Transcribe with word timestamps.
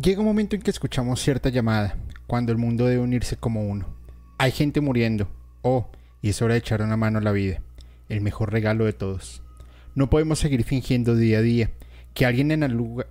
Llega 0.00 0.20
un 0.20 0.26
momento 0.26 0.54
en 0.54 0.60
que 0.60 0.70
escuchamos 0.70 1.22
cierta 1.22 1.48
llamada, 1.48 1.96
cuando 2.26 2.52
el 2.52 2.58
mundo 2.58 2.84
debe 2.84 3.00
unirse 3.00 3.38
como 3.38 3.66
uno. 3.66 3.86
Hay 4.36 4.52
gente 4.52 4.82
muriendo. 4.82 5.26
Oh, 5.62 5.88
y 6.20 6.28
es 6.28 6.42
hora 6.42 6.52
de 6.52 6.58
echar 6.58 6.82
una 6.82 6.98
mano 6.98 7.16
a 7.16 7.22
la 7.22 7.32
vida, 7.32 7.62
el 8.10 8.20
mejor 8.20 8.52
regalo 8.52 8.84
de 8.84 8.92
todos. 8.92 9.42
No 9.94 10.10
podemos 10.10 10.38
seguir 10.38 10.64
fingiendo 10.64 11.16
día 11.16 11.38
a 11.38 11.40
día 11.42 11.70
que 12.12 12.26
alguien 12.26 12.50
en, 12.50 12.62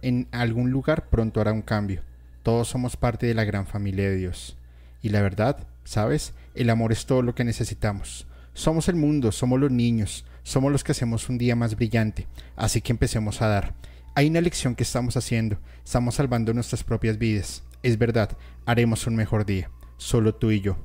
en 0.04 0.28
algún 0.32 0.70
lugar 0.70 1.10
pronto 1.10 1.42
hará 1.42 1.54
un 1.54 1.64
cambio. 1.64 2.04
Todos 2.44 2.68
somos 2.68 2.98
parte 2.98 3.26
de 3.26 3.34
la 3.34 3.46
gran 3.46 3.66
familia 3.66 4.08
de 4.08 4.18
Dios. 4.18 4.56
Y 5.02 5.10
la 5.10 5.24
verdad, 5.24 5.66
¿sabes? 5.86 6.34
El 6.54 6.70
amor 6.70 6.92
es 6.92 7.08
todo 7.08 7.24
lo 7.24 7.34
que 7.34 7.44
necesitamos. 7.44 8.28
Somos 8.54 8.90
el 8.90 8.96
mundo, 8.96 9.32
somos 9.32 9.60
los 9.60 9.72
niños, 9.72 10.24
somos 10.44 10.72
los 10.72 10.84
que 10.84 10.92
hacemos 10.92 11.30
un 11.30 11.40
día 11.40 11.56
más 11.56 11.76
brillante. 11.76 12.28
Así 12.56 12.82
que 12.82 12.92
empecemos 12.92 13.42
a 13.42 13.48
dar. 13.48 13.74
Hay 14.18 14.28
una 14.28 14.40
lección 14.40 14.76
que 14.76 14.84
estamos 14.84 15.18
haciendo. 15.18 15.58
Estamos 15.84 16.16
salvando 16.16 16.54
nuestras 16.54 16.86
propias 16.86 17.18
vidas. 17.18 17.64
Es 17.84 17.98
verdad, 17.98 18.38
haremos 18.66 19.08
un 19.08 19.18
mejor 19.18 19.46
día. 19.46 19.70
Solo 19.98 20.34
tú 20.34 20.52
y 20.52 20.62
yo. 20.62 20.78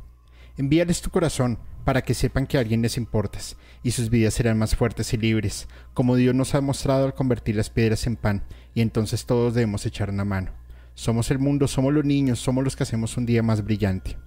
Envíales 0.56 1.00
tu 1.00 1.10
corazón 1.10 1.56
para 1.84 2.02
que 2.02 2.12
sepan 2.12 2.48
que 2.48 2.56
a 2.56 2.60
alguien 2.60 2.82
les 2.82 2.96
importas 2.96 3.56
y 3.84 3.92
sus 3.92 4.10
vidas 4.10 4.34
serán 4.34 4.58
más 4.58 4.74
fuertes 4.74 5.14
y 5.14 5.16
libres, 5.16 5.68
como 5.94 6.16
Dios 6.16 6.34
nos 6.34 6.56
ha 6.56 6.60
mostrado 6.60 7.06
al 7.06 7.14
convertir 7.14 7.54
las 7.54 7.70
piedras 7.70 8.06
en 8.08 8.16
pan, 8.16 8.42
y 8.74 8.80
entonces 8.82 9.24
todos 9.24 9.54
debemos 9.54 9.86
echar 9.86 10.10
una 10.10 10.24
mano. 10.24 10.50
Somos 10.94 11.30
el 11.30 11.38
mundo, 11.38 11.68
somos 11.68 11.94
los 11.94 12.04
niños, 12.04 12.40
somos 12.40 12.64
los 12.64 12.74
que 12.74 12.82
hacemos 12.82 13.16
un 13.16 13.26
día 13.26 13.42
más 13.44 13.64
brillante. 13.64 14.18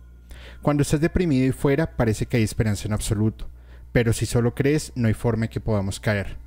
Cuando 0.62 0.82
estás 0.82 1.02
deprimido 1.02 1.46
y 1.46 1.52
fuera, 1.52 1.96
parece 1.98 2.26
que 2.26 2.38
hay 2.38 2.44
esperanza 2.44 2.88
en 2.88 2.94
absoluto, 2.94 3.50
pero 3.92 4.14
si 4.14 4.26
solo 4.26 4.56
crees, 4.56 4.94
no 4.96 5.10
hay 5.10 5.14
forma 5.14 5.46
en 5.46 5.52
que 5.52 5.60
podamos 5.60 6.00
caer. 6.00 6.38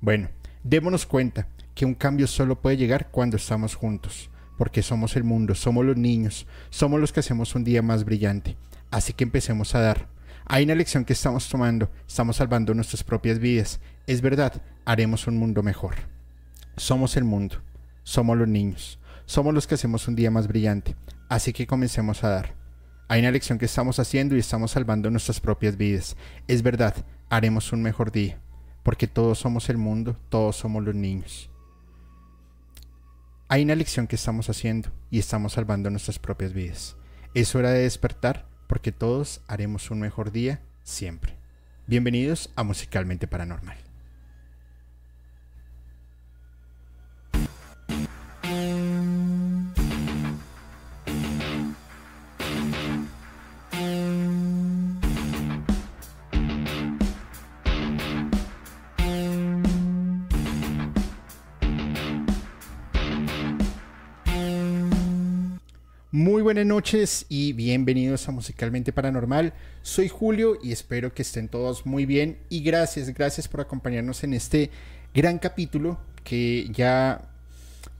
Bueno, 0.00 0.28
démonos 0.64 1.06
cuenta 1.06 1.46
que 1.74 1.84
un 1.84 1.94
cambio 1.94 2.26
solo 2.26 2.60
puede 2.60 2.76
llegar 2.76 3.10
cuando 3.10 3.36
estamos 3.36 3.74
juntos, 3.74 4.30
porque 4.58 4.82
somos 4.82 5.16
el 5.16 5.24
mundo, 5.24 5.54
somos 5.54 5.84
los 5.84 5.96
niños, 5.96 6.46
somos 6.70 7.00
los 7.00 7.12
que 7.12 7.20
hacemos 7.20 7.54
un 7.54 7.64
día 7.64 7.82
más 7.82 8.04
brillante. 8.04 8.56
Así 8.90 9.12
que 9.12 9.24
empecemos 9.24 9.74
a 9.74 9.80
dar. 9.80 10.08
Hay 10.46 10.64
una 10.64 10.74
lección 10.74 11.04
que 11.04 11.14
estamos 11.14 11.48
tomando, 11.48 11.90
estamos 12.06 12.36
salvando 12.36 12.74
nuestras 12.74 13.04
propias 13.04 13.38
vidas. 13.38 13.80
Es 14.06 14.20
verdad, 14.20 14.60
haremos 14.84 15.26
un 15.26 15.38
mundo 15.38 15.62
mejor. 15.62 15.94
Somos 16.76 17.16
el 17.16 17.24
mundo, 17.24 17.62
somos 18.02 18.36
los 18.36 18.48
niños, 18.48 18.98
somos 19.24 19.54
los 19.54 19.66
que 19.66 19.76
hacemos 19.76 20.08
un 20.08 20.16
día 20.16 20.30
más 20.30 20.48
brillante. 20.48 20.96
Así 21.28 21.52
que 21.52 21.66
comencemos 21.66 22.24
a 22.24 22.28
dar. 22.28 22.54
Hay 23.08 23.20
una 23.20 23.30
lección 23.30 23.58
que 23.58 23.66
estamos 23.66 23.98
haciendo 23.98 24.36
y 24.36 24.40
estamos 24.40 24.72
salvando 24.72 25.10
nuestras 25.10 25.40
propias 25.40 25.76
vidas. 25.76 26.16
Es 26.48 26.62
verdad, 26.62 26.94
haremos 27.28 27.72
un 27.72 27.82
mejor 27.82 28.10
día, 28.10 28.40
porque 28.82 29.06
todos 29.06 29.38
somos 29.38 29.68
el 29.68 29.78
mundo, 29.78 30.16
todos 30.28 30.56
somos 30.56 30.82
los 30.82 30.94
niños. 30.94 31.51
Hay 33.52 33.64
una 33.64 33.74
lección 33.74 34.06
que 34.06 34.16
estamos 34.16 34.48
haciendo 34.48 34.88
y 35.10 35.18
estamos 35.18 35.52
salvando 35.52 35.90
nuestras 35.90 36.18
propias 36.18 36.54
vidas. 36.54 36.96
Es 37.34 37.54
hora 37.54 37.70
de 37.70 37.82
despertar 37.82 38.46
porque 38.66 38.92
todos 38.92 39.42
haremos 39.46 39.90
un 39.90 40.00
mejor 40.00 40.32
día 40.32 40.62
siempre. 40.84 41.36
Bienvenidos 41.86 42.48
a 42.56 42.62
Musicalmente 42.62 43.26
Paranormal. 43.26 43.91
Muy 66.14 66.42
buenas 66.42 66.66
noches 66.66 67.24
y 67.30 67.54
bienvenidos 67.54 68.28
a 68.28 68.32
Musicalmente 68.32 68.92
Paranormal. 68.92 69.54
Soy 69.80 70.08
Julio 70.08 70.58
y 70.62 70.70
espero 70.70 71.14
que 71.14 71.22
estén 71.22 71.48
todos 71.48 71.86
muy 71.86 72.04
bien 72.04 72.36
y 72.50 72.62
gracias, 72.62 73.14
gracias 73.14 73.48
por 73.48 73.62
acompañarnos 73.62 74.22
en 74.22 74.34
este 74.34 74.68
gran 75.14 75.38
capítulo 75.38 75.98
que 76.22 76.68
ya 76.70 77.30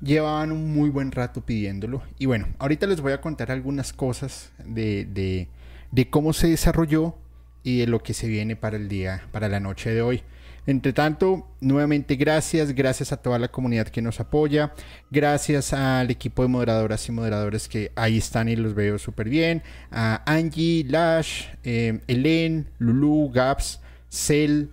llevaban 0.02 0.52
un 0.52 0.74
muy 0.74 0.90
buen 0.90 1.10
rato 1.10 1.40
pidiéndolo. 1.40 2.02
Y 2.18 2.26
bueno, 2.26 2.48
ahorita 2.58 2.86
les 2.86 3.00
voy 3.00 3.14
a 3.14 3.22
contar 3.22 3.50
algunas 3.50 3.94
cosas 3.94 4.52
de, 4.62 5.06
de, 5.06 5.48
de 5.90 6.10
cómo 6.10 6.34
se 6.34 6.48
desarrolló 6.48 7.14
y 7.62 7.78
de 7.78 7.86
lo 7.86 8.02
que 8.02 8.12
se 8.12 8.28
viene 8.28 8.56
para 8.56 8.76
el 8.76 8.90
día, 8.90 9.26
para 9.32 9.48
la 9.48 9.58
noche 9.58 9.88
de 9.88 10.02
hoy. 10.02 10.22
Entre 10.64 10.92
tanto, 10.92 11.48
nuevamente 11.60 12.14
gracias, 12.14 12.72
gracias 12.72 13.10
a 13.10 13.16
toda 13.16 13.38
la 13.40 13.48
comunidad 13.48 13.88
que 13.88 14.00
nos 14.00 14.20
apoya, 14.20 14.72
gracias 15.10 15.72
al 15.72 16.08
equipo 16.10 16.42
de 16.42 16.48
moderadoras 16.48 17.08
y 17.08 17.12
moderadores 17.12 17.68
que 17.68 17.90
ahí 17.96 18.18
están 18.18 18.48
y 18.48 18.54
los 18.54 18.72
veo 18.74 18.96
súper 19.00 19.28
bien, 19.28 19.64
a 19.90 20.22
Angie, 20.24 20.84
Lash, 20.84 21.46
eh, 21.64 21.98
Elen, 22.06 22.68
Lulu, 22.78 23.30
Gaps, 23.32 23.80
Cel, 24.08 24.70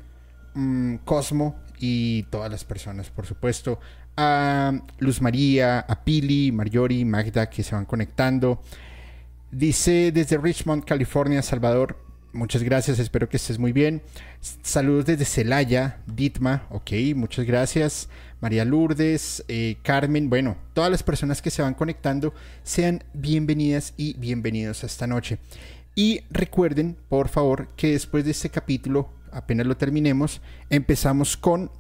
mm, 0.54 0.98
Cosmo 1.06 1.56
y 1.80 2.24
todas 2.24 2.52
las 2.52 2.64
personas, 2.66 3.10
por 3.10 3.26
supuesto, 3.26 3.80
a 4.16 4.74
Luz 5.00 5.22
María, 5.22 5.80
a 5.80 6.04
Pili, 6.04 6.52
Marjorie, 6.52 7.04
Magda 7.04 7.50
que 7.50 7.64
se 7.64 7.74
van 7.74 7.86
conectando. 7.86 8.62
Dice 9.50 10.12
desde 10.12 10.38
Richmond, 10.38 10.84
California, 10.84 11.42
Salvador, 11.42 12.09
Muchas 12.32 12.62
gracias, 12.62 13.00
espero 13.00 13.28
que 13.28 13.38
estés 13.38 13.58
muy 13.58 13.72
bien. 13.72 14.04
Saludos 14.62 15.08
desde 15.08 15.26
Celaya, 15.26 15.98
Ditma, 16.06 16.68
ok, 16.70 16.92
muchas 17.16 17.46
gracias. 17.46 18.08
María 18.40 18.66
Lourdes, 18.66 19.44
eh, 19.48 19.78
Carmen, 19.82 20.30
bueno, 20.30 20.56
todas 20.74 20.92
las 20.92 21.02
personas 21.02 21.42
que 21.42 21.50
se 21.50 21.64
van 21.64 21.74
conectando, 21.74 22.34
sean 22.64 23.04
bienvenidas 23.14 23.96
y 23.98 24.14
bienvenidos 24.14 24.84
a 24.84 24.86
esta 24.86 25.08
noche. 25.08 25.40
Y 25.96 26.22
recuerden, 26.30 26.96
por 27.10 27.30
favor, 27.30 27.70
que 27.76 27.94
después 27.94 28.24
de 28.24 28.32
este 28.32 28.52
capítulo, 28.52 29.10
apenas 29.32 29.66
lo 29.66 29.76
terminemos, 29.76 30.40
empezamos 30.70 31.36
con 31.36 31.72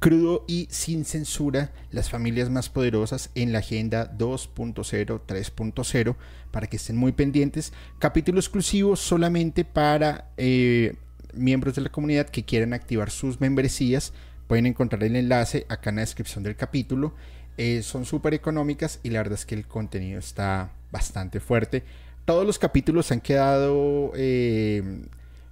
crudo 0.00 0.44
y 0.48 0.66
sin 0.70 1.04
censura, 1.04 1.72
las 1.92 2.10
familias 2.10 2.48
más 2.50 2.70
poderosas 2.70 3.30
en 3.34 3.52
la 3.52 3.58
agenda 3.58 4.10
2.0, 4.16 5.20
3.0, 5.26 6.16
para 6.50 6.66
que 6.66 6.76
estén 6.76 6.96
muy 6.96 7.12
pendientes. 7.12 7.72
Capítulo 7.98 8.40
exclusivo 8.40 8.96
solamente 8.96 9.64
para 9.64 10.30
eh, 10.38 10.94
miembros 11.34 11.74
de 11.74 11.82
la 11.82 11.90
comunidad 11.90 12.30
que 12.30 12.44
quieran 12.44 12.72
activar 12.72 13.10
sus 13.10 13.40
membresías. 13.40 14.14
Pueden 14.48 14.66
encontrar 14.66 15.04
el 15.04 15.16
enlace 15.16 15.66
acá 15.68 15.90
en 15.90 15.96
la 15.96 16.02
descripción 16.02 16.42
del 16.42 16.56
capítulo. 16.56 17.14
Eh, 17.58 17.82
son 17.82 18.06
súper 18.06 18.32
económicas 18.32 19.00
y 19.02 19.10
la 19.10 19.18
verdad 19.18 19.38
es 19.38 19.44
que 19.44 19.54
el 19.54 19.66
contenido 19.66 20.18
está 20.18 20.72
bastante 20.90 21.40
fuerte. 21.40 21.84
Todos 22.24 22.46
los 22.46 22.58
capítulos 22.58 23.12
han 23.12 23.20
quedado 23.20 24.12
eh, 24.16 24.82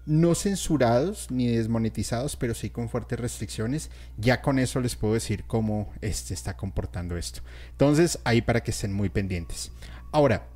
no 0.08 0.34
censurados 0.34 1.30
ni 1.30 1.48
desmonetizados, 1.48 2.34
pero 2.34 2.54
sí 2.54 2.70
con 2.70 2.88
fuertes 2.88 3.20
restricciones. 3.20 3.90
Ya 4.16 4.40
con 4.40 4.58
eso 4.58 4.80
les 4.80 4.96
puedo 4.96 5.14
decir 5.14 5.44
cómo 5.46 5.92
este 6.00 6.32
está 6.32 6.56
comportando 6.56 7.16
esto. 7.18 7.42
Entonces, 7.72 8.18
ahí 8.24 8.40
para 8.40 8.62
que 8.62 8.70
estén 8.70 8.92
muy 8.92 9.10
pendientes. 9.10 9.70
Ahora, 10.10 10.48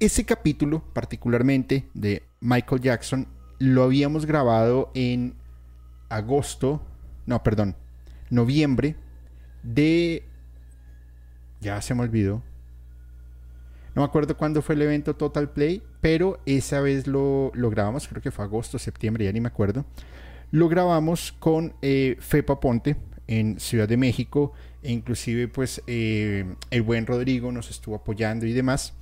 ese 0.00 0.26
capítulo 0.26 0.82
particularmente 0.92 1.88
de 1.94 2.24
Michael 2.40 2.80
Jackson 2.80 3.28
lo 3.60 3.84
habíamos 3.84 4.26
grabado 4.26 4.90
en 4.94 5.36
agosto, 6.08 6.82
no, 7.24 7.40
perdón, 7.44 7.76
noviembre 8.30 8.96
de... 9.62 10.28
Ya 11.60 11.80
se 11.80 11.94
me 11.94 12.02
olvidó. 12.02 12.42
No 13.94 14.02
me 14.02 14.06
acuerdo 14.06 14.36
cuándo 14.36 14.60
fue 14.60 14.74
el 14.74 14.82
evento 14.82 15.14
Total 15.14 15.48
Play, 15.50 15.84
pero 16.02 16.40
esa 16.46 16.80
vez 16.80 17.06
lo, 17.06 17.52
grabamos, 17.54 18.08
creo 18.08 18.20
que 18.20 18.32
fue 18.32 18.44
agosto, 18.44 18.78
septiembre, 18.78 19.24
ya 19.24 19.32
ni 19.32 19.40
me 19.40 19.46
acuerdo. 19.46 19.86
Lo 20.50 20.68
grabamos 20.68 21.32
con 21.38 21.74
eh, 21.80 22.16
Fepa 22.18 22.58
Ponte 22.58 22.96
en 23.28 23.58
Ciudad 23.60 23.88
de 23.88 23.96
México, 23.96 24.52
e 24.82 24.90
inclusive 24.90 25.46
pues 25.46 25.80
eh, 25.86 26.44
el 26.70 26.82
buen 26.82 27.06
Rodrigo 27.06 27.52
nos 27.52 27.70
estuvo 27.70 27.94
apoyando 27.94 28.46
y 28.46 28.52
demás. 28.52 28.94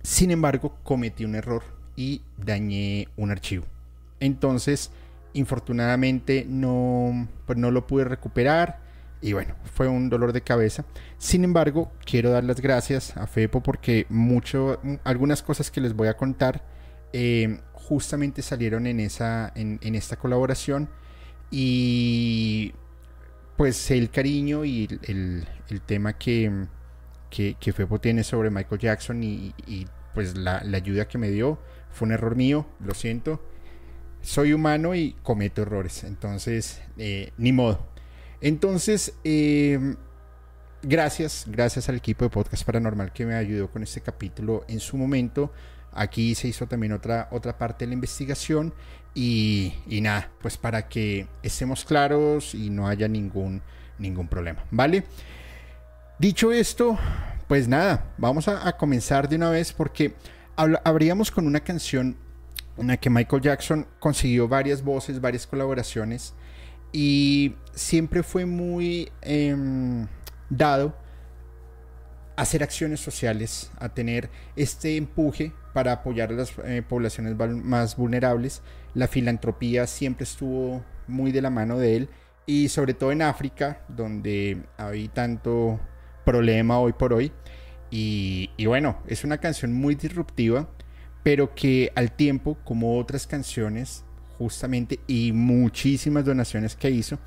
Sin 0.00 0.30
embargo, 0.30 0.78
cometí 0.84 1.24
un 1.24 1.34
error 1.34 1.64
y 1.96 2.22
dañé 2.36 3.08
un 3.16 3.32
archivo. 3.32 3.66
Entonces, 4.20 4.92
infortunadamente 5.32 6.46
no, 6.48 7.26
pues 7.46 7.58
no 7.58 7.72
lo 7.72 7.88
pude 7.88 8.04
recuperar 8.04 8.85
y 9.20 9.32
bueno, 9.32 9.54
fue 9.74 9.88
un 9.88 10.08
dolor 10.08 10.32
de 10.32 10.42
cabeza. 10.42 10.84
Sin 11.18 11.44
embargo, 11.44 11.92
quiero 12.04 12.30
dar 12.30 12.44
las 12.44 12.60
gracias 12.60 13.16
a 13.16 13.26
Fepo 13.26 13.62
porque 13.62 14.06
mucho, 14.08 14.80
algunas 15.04 15.42
cosas 15.42 15.70
que 15.70 15.80
les 15.80 15.94
voy 15.94 16.08
a 16.08 16.16
contar 16.16 16.62
eh, 17.12 17.60
justamente 17.72 18.42
salieron 18.42 18.86
en, 18.86 19.00
esa, 19.00 19.52
en, 19.54 19.94
esta 19.94 20.16
colaboración. 20.16 20.88
Y 21.50 22.74
pues 23.56 23.90
el 23.90 24.10
cariño 24.10 24.64
y 24.64 24.86
el, 25.04 25.46
tema 25.86 26.12
que, 26.18 26.66
que, 27.30 27.72
Fepo 27.72 27.98
tiene 27.98 28.22
sobre 28.22 28.50
Michael 28.50 28.80
Jackson 28.80 29.22
y, 29.22 29.54
pues 30.12 30.36
la, 30.36 30.58
ayuda 30.58 31.08
que 31.08 31.18
me 31.18 31.30
dio 31.30 31.58
fue 31.90 32.06
un 32.06 32.12
error 32.12 32.36
mío, 32.36 32.66
lo 32.80 32.92
siento. 32.92 33.42
Soy 34.20 34.52
humano 34.52 34.94
y 34.94 35.16
cometo 35.22 35.62
errores, 35.62 36.04
entonces 36.04 36.82
eh, 36.98 37.32
ni 37.38 37.52
modo 37.52 37.95
entonces, 38.46 39.12
em, 39.24 39.96
gracias, 40.80 41.46
gracias 41.48 41.88
al 41.88 41.96
equipo 41.96 42.24
de 42.24 42.30
Podcast 42.30 42.62
Paranormal 42.64 43.12
que 43.12 43.26
me 43.26 43.34
ayudó 43.34 43.68
con 43.68 43.82
este 43.82 44.00
capítulo 44.00 44.64
en 44.68 44.78
su 44.78 44.96
momento. 44.96 45.52
Aquí 45.90 46.32
se 46.36 46.46
hizo 46.46 46.68
también 46.68 46.92
otra, 46.92 47.26
otra 47.32 47.58
parte 47.58 47.84
de 47.84 47.88
la 47.88 47.94
investigación 47.94 48.72
y, 49.16 49.74
nada, 50.00 50.30
pues 50.40 50.56
para 50.58 50.86
que 50.86 51.26
estemos 51.42 51.84
claros 51.84 52.54
y 52.54 52.70
no 52.70 52.86
haya 52.86 53.08
ningún, 53.08 53.62
ningún 53.98 54.28
problema, 54.28 54.64
¿vale? 54.70 55.02
Dicho 56.20 56.52
esto, 56.52 56.96
pues 57.48 57.66
nada, 57.66 58.14
vamos 58.16 58.46
a, 58.46 58.76
comenzar 58.76 59.28
de 59.28 59.34
una 59.34 59.50
vez 59.50 59.72
porque 59.72 60.14
habríamos 60.54 61.32
con 61.32 61.48
una 61.48 61.58
canción 61.58 62.16
en 62.78 62.86
la 62.86 62.96
que 62.96 63.10
Michael 63.10 63.42
Jackson 63.42 63.88
consiguió 63.98 64.46
varias 64.46 64.84
voces, 64.84 65.20
varias 65.20 65.48
colaboraciones 65.48 66.32
y 66.98 67.54
siempre 67.74 68.22
fue 68.22 68.46
muy 68.46 69.12
em, 69.20 70.06
dado 70.48 70.96
a 72.36 72.40
hacer 72.40 72.62
acciones 72.62 73.00
sociales, 73.00 73.70
a 73.78 73.90
tener 73.90 74.30
este 74.56 74.96
empuje 74.96 75.52
para 75.74 75.92
apoyar 75.92 76.30
a 76.30 76.36
las 76.36 76.54
eh, 76.64 76.82
poblaciones 76.88 77.36
más 77.36 77.98
vulnerables. 77.98 78.62
La 78.94 79.08
filantropía 79.08 79.86
siempre 79.86 80.24
estuvo 80.24 80.82
muy 81.06 81.32
de 81.32 81.42
la 81.42 81.50
mano 81.50 81.76
de 81.76 81.96
él 81.96 82.08
y 82.46 82.70
sobre 82.70 82.94
todo 82.94 83.12
en 83.12 83.20
África, 83.20 83.82
donde 83.88 84.62
hay 84.78 85.08
tanto 85.08 85.78
problema 86.24 86.78
hoy 86.78 86.94
por 86.94 87.12
hoy. 87.12 87.30
Y, 87.90 88.48
bueno, 88.64 89.02
es 89.06 89.22
una 89.22 89.36
canción 89.36 89.74
muy 89.74 89.96
disruptiva, 89.96 90.70
pero 91.22 91.54
que 91.54 91.92
al 91.94 92.10
tiempo, 92.10 92.56
como 92.64 92.98
otras 92.98 93.26
canciones, 93.26 94.05
justamente, 94.38 95.00
y 95.06 95.32
muchísimas 95.32 96.24
donaciones 96.24 96.76
que 96.76 96.90
hizo, 96.90 97.18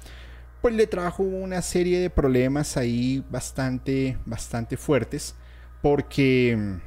pues 0.62 0.76
le 0.76 0.88
trajo 0.88 1.24
una 1.24 1.62
serie 1.62 2.00
de 2.00 2.10
problemas 2.10 2.78
ahí 2.78 3.24
bastante, 3.30 4.18
bastante 4.26 4.78
fuertes, 4.78 5.36
porque, 5.82 6.78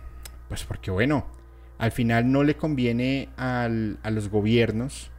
pues 0.48 0.64
porque 0.64 0.90
bueno, 0.90 1.26
al 1.78 1.92
final 1.92 2.30
no 2.30 2.44
le 2.44 2.56
conviene 2.56 3.28
a 3.36 3.68
los 3.68 4.28
gobiernos 4.28 5.10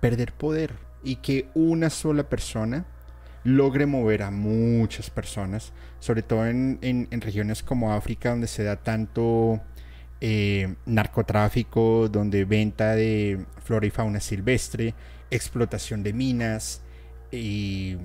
perder 0.00 0.32
poder 0.32 0.72
y 1.02 1.16
que 1.16 1.48
una 1.54 1.90
sola 1.90 2.28
persona 2.28 2.86
logre 3.44 3.86
mover 3.86 4.22
a 4.22 4.30
muchas 4.30 5.10
personas, 5.10 5.72
sobre 5.98 6.22
todo 6.22 6.46
en, 6.46 7.08
regiones 7.10 7.62
como 7.62 7.92
África, 7.92 8.30
donde 8.30 8.46
se 8.46 8.64
da 8.64 8.76
tanto 8.76 9.60
eh, 10.20 10.74
narcotráfico, 10.86 12.08
donde 12.08 12.44
venta 12.44 12.94
de 12.94 13.44
flora 13.64 13.86
y 13.86 13.90
fauna 13.90 14.20
silvestre, 14.20 14.94
explotación 15.30 16.02
de 16.02 16.12
minas 16.12 16.82
y 17.30 17.96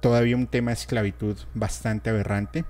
todavía 0.00 0.36
un 0.36 0.46
tema 0.46 0.70
de 0.70 0.76
esclavitud 0.76 1.36
bastante 1.54 2.10
aberrante. 2.10 2.64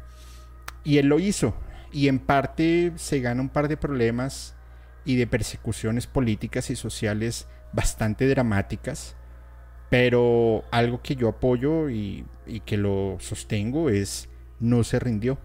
Y 0.84 0.98
él 0.98 1.06
lo 1.06 1.18
hizo, 1.18 1.54
y 1.92 2.08
en 2.08 2.18
parte 2.18 2.92
se 2.96 3.20
gana 3.20 3.42
un 3.42 3.48
par 3.48 3.68
de 3.68 3.76
problemas 3.76 4.54
y 5.04 5.16
de 5.16 5.26
persecuciones 5.26 6.06
políticas 6.06 6.70
y 6.70 6.76
sociales 6.76 7.48
bastante 7.72 8.26
dramáticas 8.28 9.16
pero 9.90 10.64
algo 10.70 11.00
que 11.02 11.16
yo 11.16 11.28
apoyo 11.28 11.88
y, 11.90 12.24
que 12.64 12.76
lo 12.76 13.16
sostengo 13.20 13.90
es 13.90 14.28
no 14.60 14.84
se 14.84 14.98
rindió. 14.98 15.38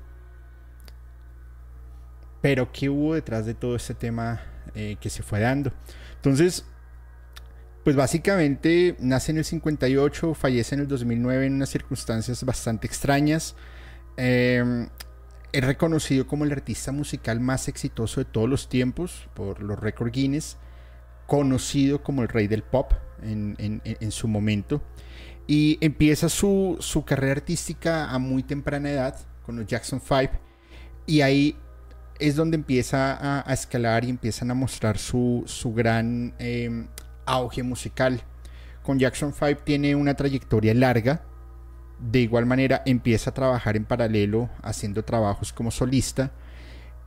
Pero 2.43 2.73
¿qué 2.73 2.89
hubo 2.89 3.13
detrás 3.13 3.45
de 3.45 3.53
todo 3.53 3.77
este 3.77 3.93
tema 3.93 4.41
eh, 4.75 4.97
que 4.99 5.09
se 5.09 5.23
fue 5.23 5.39
dando? 5.39 5.71
Entonces, 6.17 6.65
pues 7.85 7.95
básicamente 7.95 8.97
nace 8.99 9.31
en 9.31 9.37
el 9.37 9.45
58, 9.45 10.33
fallece 10.33 10.75
en 10.75 10.81
el 10.81 10.89
2009 10.89 11.45
en 11.45 11.53
unas 11.53 11.69
circunstancias 11.69 12.43
bastante 12.43 12.85
extrañas. 12.85 13.55
Em, 14.17 14.89
es 15.53 15.63
reconocido 15.63 16.27
como 16.27 16.43
el 16.43 16.51
artista 16.51 16.91
musical 16.91 17.39
más 17.39 17.69
exitoso 17.69 18.19
de 18.19 18.25
todos 18.25 18.49
los 18.49 18.67
tiempos 18.67 19.29
por 19.35 19.63
los 19.63 19.79
Record 19.79 20.11
Guinness, 20.11 20.57
conocido 21.27 22.03
como 22.03 22.23
el 22.23 22.27
rey 22.27 22.47
del 22.47 22.63
pop 22.63 22.91
en, 23.21 24.11
su 24.11 24.27
momento. 24.27 24.83
Y 25.47 25.77
empieza 25.79 26.27
su, 26.27 26.77
carrera 27.07 27.31
artística 27.31 28.11
a 28.11 28.19
muy 28.19 28.43
temprana 28.43 28.91
edad 28.91 29.17
con 29.45 29.55
los 29.55 29.65
Jackson 29.65 30.01
5. 30.01 30.33
Y 31.05 31.21
ahí 31.21 31.57
es 32.19 32.35
donde 32.35 32.55
empieza 32.55 33.41
a, 33.41 33.53
escalar 33.53 34.05
y 34.05 34.09
empiezan 34.09 34.51
a 34.51 34.53
mostrar 34.53 34.97
su, 34.97 35.45
gran 35.75 36.33
em, 36.39 36.87
auge 37.25 37.63
musical. 37.63 38.21
Con 38.81 38.99
Jackson 38.99 39.33
5 39.33 39.61
tiene 39.63 39.95
una 39.95 40.13
trayectoria 40.13 40.73
larga. 40.73 41.23
De 41.99 42.19
igual 42.19 42.45
manera 42.45 42.81
empieza 42.85 43.29
a 43.29 43.33
trabajar 43.33 43.77
en 43.77 43.85
paralelo 43.85 44.49
haciendo 44.61 45.03
trabajos 45.03 45.53
como 45.53 45.71
solista. 45.71 46.31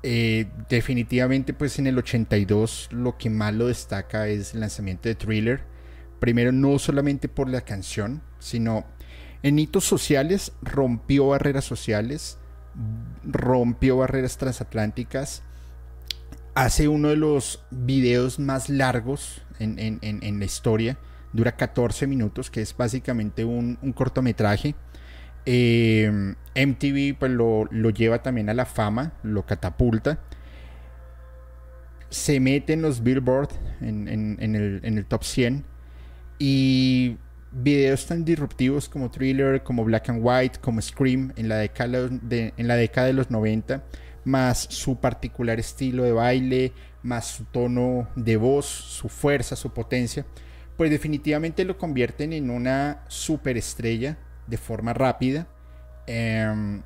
Eh, 0.03 0.47
definitivamente 0.69 1.53
pues 1.53 1.79
en 1.79 1.87
el 1.87 1.99
82 1.99 2.89
lo 2.93 3.19
que 3.19 3.29
más 3.29 3.55
lo 3.55 3.67
destaca 3.67 4.29
es 4.29 4.55
el 4.55 4.61
lanzamiento 4.61 5.09
de 5.09 5.15
Thriller 5.17 5.77
Primero, 6.19 6.51
no 6.53 6.79
solamente 6.79 7.29
por 7.29 7.49
la 7.49 7.61
canción, 7.61 8.23
sino 8.39 8.87
en 9.43 9.59
hitos 9.59 9.85
sociales 9.85 10.53
rompió 10.63 11.29
barreras 11.29 11.65
sociales, 11.65 12.39
rompió 13.25 13.97
barreras 13.97 14.37
transatlánticas, 14.39 15.43
hace 16.55 16.89
uno 16.89 17.09
de 17.09 17.17
los 17.17 17.65
videos 17.71 18.39
más 18.39 18.69
largos 18.69 19.43
en, 19.59 20.39
la 20.39 20.45
historia, 20.45 20.99
dura 21.33 21.57
14 21.57 22.07
minutos, 22.07 22.51
que 22.51 22.63
es 22.63 22.77
básicamente 22.77 23.45
un, 23.45 23.77
cortometraje. 23.95 24.75
Eh, 25.49 26.35
MTV 26.57 27.19
pues, 27.19 27.31
lo, 27.31 27.67
lo, 27.71 27.91
lleva 27.91 28.23
también 28.23 28.49
a 28.49 28.55
la 28.55 28.65
fama, 28.65 29.13
lo 29.23 29.47
catapulta. 29.47 30.19
Se 32.09 32.41
mete 32.41 32.73
en 32.73 32.83
los 32.83 33.03
Billboard 33.03 33.51
en, 33.81 34.09
el, 34.41 34.81
en 34.83 34.99
el 34.99 35.07
top 35.07 35.25
100 35.25 35.65
y 36.39 37.17
videos 37.53 38.07
tan 38.07 38.25
disruptivos 38.25 38.89
como 38.89 39.11
Thriller, 39.11 39.63
como 39.63 39.85
Black 39.85 40.11
and 40.11 40.21
White, 40.23 40.59
como 40.61 40.81
Scream 40.81 41.33
en 41.37 41.49
la 41.49 41.57
década 41.57 42.09
de, 42.09 42.53
en 42.57 42.69
la 42.69 42.77
década 42.77 43.07
de 43.07 43.13
los 43.13 43.31
90, 43.31 43.83
más 44.25 44.67
su 44.71 45.01
particular 45.01 45.59
estilo 45.59 46.05
de 46.05 46.13
baile, 46.13 46.73
más 47.03 47.27
su 47.27 47.45
tono 47.45 48.09
de 48.17 48.37
voz, 48.37 48.67
su 48.67 49.09
fuerza, 49.09 49.57
su 49.57 49.73
potencia, 49.73 50.27
pues 50.77 50.91
definitivamente 50.91 51.65
lo 51.65 51.79
convierten 51.79 52.33
en 52.33 52.51
una 52.51 53.05
superestrella 53.09 54.19
de 54.47 54.57
forma 54.57 54.93
rápida, 54.93 55.47
em, 56.07 56.83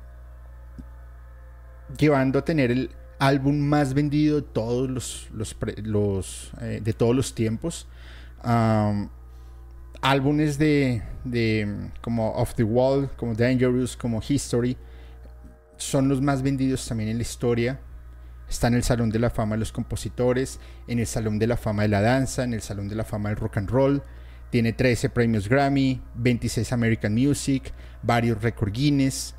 llevando 1.97 2.39
a 2.39 2.45
tener 2.45 2.71
el 2.71 2.91
álbum 3.19 3.59
más 3.59 3.93
vendido 3.93 4.37
de 4.37 4.47
todos 4.47 5.29
los, 5.31 6.51
eh, 6.61 6.79
de 6.81 6.93
todos 6.93 7.15
los 7.15 7.35
tiempos 7.35 7.87
álbumes 10.01 10.57
de, 10.57 11.01
como 12.01 12.31
Off 12.33 12.55
the 12.55 12.63
Wall, 12.63 13.09
como 13.15 13.35
Dangerous, 13.35 13.95
como 13.95 14.21
History, 14.27 14.75
son 15.77 16.09
los 16.09 16.21
más 16.21 16.41
vendidos 16.41 16.85
también 16.87 17.09
en 17.09 17.17
la 17.17 17.23
historia. 17.23 17.79
Está 18.49 18.67
en 18.67 18.73
el 18.73 18.83
Salón 18.83 19.09
de 19.09 19.19
la 19.19 19.29
Fama 19.29 19.55
de 19.55 19.59
los 19.59 19.71
Compositores, 19.71 20.59
en 20.87 20.99
el 20.99 21.07
Salón 21.07 21.39
de 21.39 21.47
la 21.47 21.55
Fama 21.55 21.83
de 21.83 21.87
la 21.87 22.01
Danza, 22.01 22.43
en 22.43 22.53
el 22.53 22.61
Salón 22.61 22.89
de 22.89 22.95
la 22.95 23.05
Fama 23.05 23.29
del 23.29 23.37
Rock 23.37 23.57
and 23.57 23.69
Roll. 23.69 24.03
Tiene 24.49 24.73
13 24.73 25.09
premios 25.09 25.47
Grammy, 25.47 26.01
26 26.15 26.73
American 26.73 27.13
Music, 27.13 27.71
varios 28.03 28.41
Record 28.41 28.73
Guinness. 28.73 29.35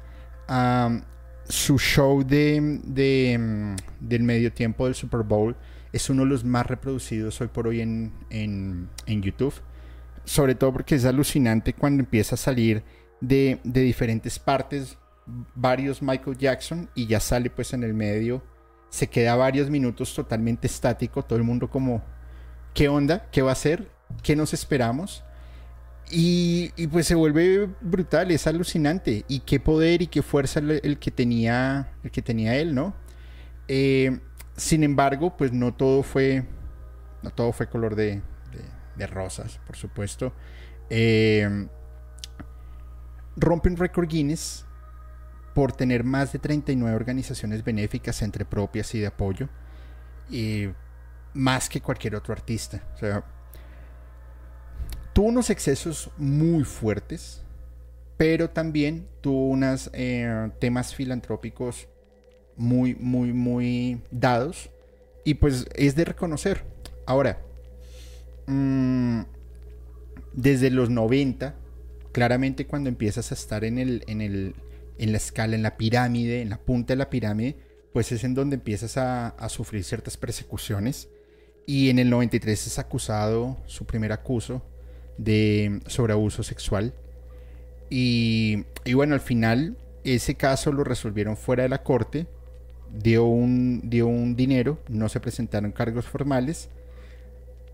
su 1.44 1.78
show 1.78 2.24
de, 2.24 3.76
del 4.00 4.22
medio 4.22 4.52
tiempo 4.52 4.86
del 4.86 4.94
Super 4.94 5.22
Bowl 5.22 5.56
es 5.92 6.08
uno 6.08 6.22
de 6.22 6.30
los 6.30 6.44
más 6.44 6.66
reproducidos 6.66 7.38
hoy 7.42 7.48
por 7.48 7.66
hoy 7.66 7.82
en, 7.82 8.14
en, 8.30 8.88
en 9.04 9.20
YouTube 9.20 9.52
sobre 10.24 10.54
todo 10.54 10.72
porque 10.72 10.94
es 10.94 11.04
alucinante 11.04 11.72
cuando 11.72 12.02
empieza 12.02 12.34
a 12.34 12.38
salir 12.38 12.82
de, 13.20 13.60
diferentes 13.64 14.38
partes 14.38 14.98
varios 15.54 16.02
Michael 16.02 16.36
Jackson 16.36 16.90
y 16.94 17.06
ya 17.06 17.20
sale 17.20 17.48
pues 17.48 17.72
en 17.72 17.84
el 17.84 17.94
medio, 17.94 18.42
se 18.90 19.06
queda 19.06 19.36
varios 19.36 19.70
minutos 19.70 20.14
totalmente 20.14 20.66
estático, 20.66 21.22
todo 21.22 21.38
el 21.38 21.44
mundo 21.44 21.70
como, 21.70 22.02
¿qué 22.74 22.88
onda? 22.88 23.28
¿Qué 23.30 23.42
va 23.42 23.50
a 23.50 23.52
hacer? 23.52 23.88
¿Qué 24.22 24.36
nos 24.36 24.52
esperamos? 24.52 25.24
Y, 26.10 26.70
pues 26.88 27.06
se 27.06 27.14
vuelve 27.14 27.70
brutal, 27.80 28.30
es 28.32 28.46
alucinante. 28.46 29.24
Y 29.28 29.40
qué 29.40 29.60
poder 29.60 30.02
y 30.02 30.08
qué 30.08 30.20
fuerza 30.20 30.60
el, 30.60 30.98
que, 30.98 31.10
tenía, 31.10 31.92
el 32.02 32.10
que 32.10 32.20
tenía 32.20 32.56
él, 32.56 32.74
¿no? 32.74 32.94
Eh, 33.68 34.18
sin 34.54 34.84
embargo, 34.84 35.36
pues 35.38 35.52
no 35.52 35.72
todo 35.72 36.02
fue, 36.02 36.44
no 37.22 37.30
todo 37.30 37.52
fue 37.52 37.68
color 37.70 37.94
de, 37.94 38.20
de 38.96 39.06
rosas, 39.06 39.60
por 39.66 39.76
supuesto. 39.76 40.32
Eh, 40.90 41.68
rompen 43.36 43.76
récord 43.76 44.08
Guinness 44.08 44.66
por 45.54 45.72
tener 45.72 46.04
más 46.04 46.32
de 46.32 46.38
39 46.38 46.94
organizaciones 46.96 47.62
benéficas 47.62 48.22
entre 48.22 48.44
propias 48.44 48.94
y 48.94 49.00
de 49.00 49.06
apoyo, 49.06 49.48
y 50.30 50.68
más 51.34 51.68
que 51.68 51.80
cualquier 51.80 52.14
otro 52.14 52.32
artista. 52.32 52.82
tuvo 55.12 55.26
unos 55.26 55.50
excesos 55.50 56.10
muy 56.16 56.64
fuertes, 56.64 57.42
pero 58.16 58.48
también 58.48 59.08
tuvo 59.20 59.48
unos 59.48 59.90
eh, 59.92 60.50
temas 60.58 60.94
filantrópicos 60.94 61.88
muy, 62.56 62.94
muy, 62.94 63.32
muy 63.32 64.02
dados 64.10 64.70
y 65.24 65.34
pues 65.34 65.66
es 65.74 65.94
de 65.96 66.04
reconocer. 66.04 66.64
Ahora, 67.06 67.40
mm, 68.46 69.20
desde 70.32 70.70
los 70.70 70.90
90, 70.90 71.54
claramente 72.12 72.66
cuando 72.66 72.88
empiezas 72.88 73.30
a 73.30 73.34
estar 73.34 73.64
en, 73.64 73.78
el, 73.78 74.04
en, 74.06 74.20
el, 74.20 74.54
en 74.98 75.12
la 75.12 75.18
escala, 75.18 75.54
en 75.54 75.62
la 75.62 75.76
pirámide, 75.76 76.42
en 76.42 76.50
la 76.50 76.58
punta 76.58 76.92
de 76.92 76.98
la 76.98 77.10
pirámide, 77.10 77.56
pues 77.92 78.12
es 78.12 78.24
en 78.24 78.34
donde 78.34 78.56
empiezas 78.56 78.96
a, 78.96 79.34
sufrir 79.48 79.84
ciertas 79.84 80.16
persecuciones. 80.16 81.08
Y 81.66 81.90
en 81.90 81.98
el 81.98 82.10
93 82.10 82.66
es 82.66 82.78
acusado, 82.78 83.58
su 83.66 83.86
primer 83.86 84.12
acuso, 84.12 84.62
de 85.18 85.80
sobreabuso 85.86 86.42
sexual. 86.42 86.94
Y, 87.90 88.64
y, 88.84 88.94
bueno, 88.94 89.14
al 89.14 89.20
final 89.20 89.76
ese 90.04 90.34
caso 90.34 90.72
lo 90.72 90.82
resolvieron 90.82 91.36
fuera 91.36 91.62
de 91.62 91.68
la 91.68 91.82
corte, 91.82 92.26
dio 92.92 93.24
un, 93.24 93.88
dio 93.88 94.06
un 94.06 94.34
dinero, 94.34 94.78
no 94.88 95.08
se 95.08 95.20
presentaron 95.20 95.72
cargos 95.72 96.06
formales, 96.06 96.70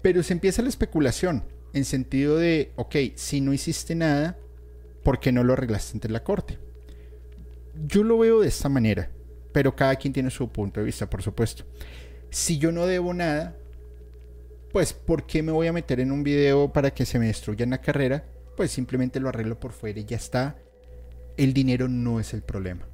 pero 0.03 0.23
se 0.23 0.33
empieza 0.33 0.63
la 0.63 0.69
especulación 0.69 1.45
en 1.73 1.85
sentido 1.85 2.37
de, 2.37 2.73
ok, 2.77 2.97
si 3.15 3.41
no 3.41 3.53
hiciste 3.53 3.95
nada, 3.95 4.39
¿por 5.03 5.21
qué 5.21 5.33
no 5.33 5.45
lo 5.45 5.53
arreglaste 5.53 5.97
ante 5.97 6.09
la 6.09 6.25
corte? 6.25 6.59
Yo 7.87 8.03
lo 8.03 8.19
veo 8.19 8.41
de 8.41 8.49
esta 8.49 8.69
manera, 8.69 9.11
pero 9.53 9.77
cada 9.77 9.97
quien 9.97 10.13
tiene 10.13 10.31
su 10.31 10.49
punto 10.51 10.81
de 10.81 10.87
vista, 10.87 11.09
por 11.09 11.23
supuesto. 11.23 11.65
Si 12.31 12.59
yo 12.59 12.73
no 12.73 12.87
debo 12.87 13.15
nada, 13.15 13.57
pues 14.73 14.93
¿por 14.93 15.27
qué 15.27 15.43
me 15.43 15.53
voy 15.53 15.67
a 15.67 15.73
meter 15.73 16.01
en 16.01 16.13
un 16.13 16.23
video 16.23 16.73
para 16.73 16.91
que 16.93 17.07
se 17.07 17.19
me 17.19 17.27
destruya 17.27 17.65
en 17.65 17.71
la 17.71 17.81
carrera? 17.81 18.25
Pues 18.57 18.71
simplemente 18.71 19.21
lo 19.21 19.29
arreglo 19.29 19.59
por 19.59 19.73
fuera 19.73 20.01
y 20.01 20.05
ya 20.05 20.17
está. 20.17 20.59
El 21.37 21.55
dinero 21.55 21.89
no 21.89 22.21
es 22.21 22.35
el 22.35 22.43
problema. 22.43 22.89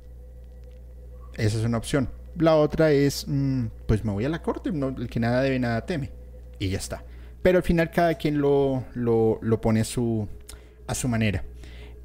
Esa 1.37 1.59
es 1.59 1.65
una 1.65 1.79
opción. 1.79 2.11
La 2.37 2.57
otra 2.57 2.93
es, 2.93 3.27
mm, 3.27 3.67
pues 3.87 4.05
me 4.05 4.13
voy 4.13 4.25
a 4.25 4.29
la 4.29 4.43
corte, 4.43 4.71
el 4.71 5.09
que 5.09 5.21
nada 5.21 5.41
debe, 5.41 5.59
nada 5.59 5.87
teme. 5.87 6.11
Y 6.59 6.69
ya 6.69 6.79
está. 6.79 7.05
Pero 7.43 7.59
al 7.59 7.65
final 7.65 7.91
cada 7.91 8.15
quien 8.15 8.41
lo, 8.41 8.85
lo, 8.95 9.61
pone 9.61 9.81
a 9.81 9.85
su, 9.85 10.27
a 10.87 10.95
su 10.95 11.09
manera. 11.09 11.45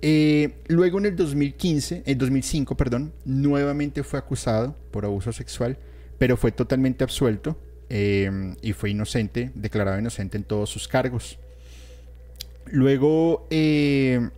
Eh, 0.02 0.62
luego 0.68 1.00
en 1.00 1.08
el 1.08 1.16
2015, 1.16 2.04
en 2.06 2.18
2005, 2.18 2.76
perdón, 2.76 3.14
nuevamente 3.26 4.04
fue 4.04 4.20
acusado 4.20 4.76
por 4.92 5.06
abuso 5.06 5.32
sexual, 5.32 5.78
pero 6.18 6.38
fue 6.38 6.52
totalmente 6.52 7.04
absuelto 7.04 7.58
Em, 7.90 8.56
y 8.62 8.74
fue 8.74 8.92
inocente, 8.92 9.52
declarado 9.56 9.98
inocente 9.98 10.38
en 10.38 10.44
todos 10.44 10.70
sus 10.70 10.88
cargos. 10.88 11.40
Luego 12.68 13.48
em, 13.50 14.30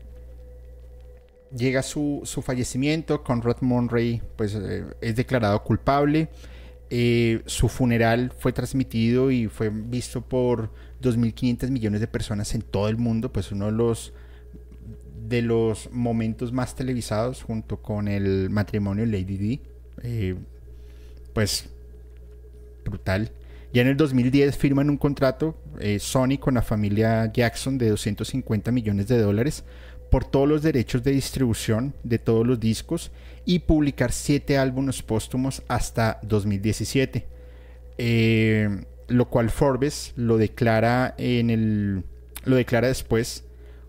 llega 1.54 1.84
su, 1.84 2.22
su, 2.24 2.42
fallecimiento, 2.42 3.24
Conrad 3.26 3.58
Monray 3.60 4.22
pues, 4.38 4.56
eh, 4.56 4.86
es 5.02 5.16
declarado 5.18 5.62
culpable. 5.64 6.30
Eh, 6.94 7.42
su 7.46 7.70
funeral 7.70 8.34
fue 8.38 8.52
transmitido 8.52 9.32
y 9.32 9.48
fue 9.48 9.70
visto 9.70 10.20
por 10.20 10.74
2.500 11.02 11.70
millones 11.70 12.02
de 12.02 12.08
personas 12.08 12.54
en 12.54 12.64
todo 12.64 12.90
el 12.90 12.98
mundo, 12.98 13.32
pues 13.32 13.54
uno 13.54 13.68
de 13.68 13.72
los, 13.72 14.12
de 15.30 15.42
los 15.42 15.90
momentos 15.94 16.52
más 16.52 16.76
televisados 16.76 17.44
junto 17.44 17.82
con 17.82 18.10
el 18.10 18.50
matrimonio 18.50 19.06
Lady 19.06 19.38
D. 19.38 19.62
Eh, 20.04 20.36
pues 21.34 21.70
brutal. 22.84 23.32
Ya 23.72 23.84
en 23.84 23.88
el 23.88 23.96
2010 23.96 24.58
firman 24.58 24.90
un 24.90 24.98
contrato 24.98 25.56
eh, 25.80 25.98
Sony 25.98 26.38
con 26.42 26.56
la 26.56 26.62
familia 26.62 27.32
Jackson 27.32 27.78
de 27.78 27.88
250 27.88 28.70
millones 28.74 29.08
de 29.08 29.18
dólares 29.18 29.64
por 30.12 30.26
todos 30.26 30.48
los 30.48 30.62
derechos 30.62 31.04
de 31.04 31.12
distribución 31.12 31.96
de 32.04 32.20
todos 32.20 32.46
los 32.46 32.60
discos 32.60 33.12
y 33.46 33.60
publicar 33.60 34.12
siete 34.12 34.58
álbumes 34.58 35.02
póstumos 35.02 35.64
hasta 35.68 36.20
2017. 36.22 37.26
Eh, 37.98 38.70
lo 39.08 39.30
cual 39.30 39.50
Forbes 39.50 40.14
lo 40.16 40.38
declara 40.38 41.16
en 41.18 41.50
el 41.50 42.04
lo 42.44 42.56
declara 42.56 42.88
después 42.88 43.46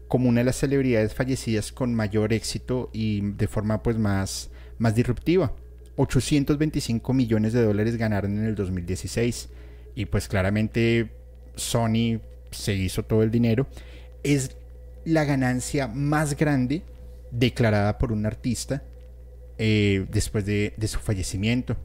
como 0.08 0.28
una 0.28 0.40
de 0.40 0.44
las 0.44 0.56
celebridades 0.56 1.14
fallecidas 1.14 1.72
con 1.72 1.94
mayor 1.94 2.32
éxito 2.32 2.90
y 2.92 3.32
de 3.32 3.48
forma 3.48 3.82
pues 3.82 3.96
más, 3.96 4.50
más 4.78 4.94
disruptiva. 4.94 5.54
825 5.96 7.12
millones 7.12 7.52
de 7.52 7.64
dólares 7.64 7.96
ganaron 7.96 8.38
en 8.38 8.44
el 8.44 8.54
2016 8.54 9.48
y 9.94 10.06
pues 10.06 10.28
claramente 10.28 11.10
Sony 11.56 12.20
se 12.50 12.74
hizo 12.74 13.04
todo 13.04 13.22
el 13.22 13.30
dinero, 13.30 13.66
es 14.22 14.56
la 15.04 15.24
ganancia 15.24 15.88
más 15.88 16.36
grande 16.36 16.82
declarada 17.30 17.98
por 17.98 18.12
un 18.12 18.26
artista 18.26 18.82
eh, 19.58 20.06
después 20.10 20.44
de, 20.44 20.74
su 20.86 20.98
fallecimiento. 20.98 21.76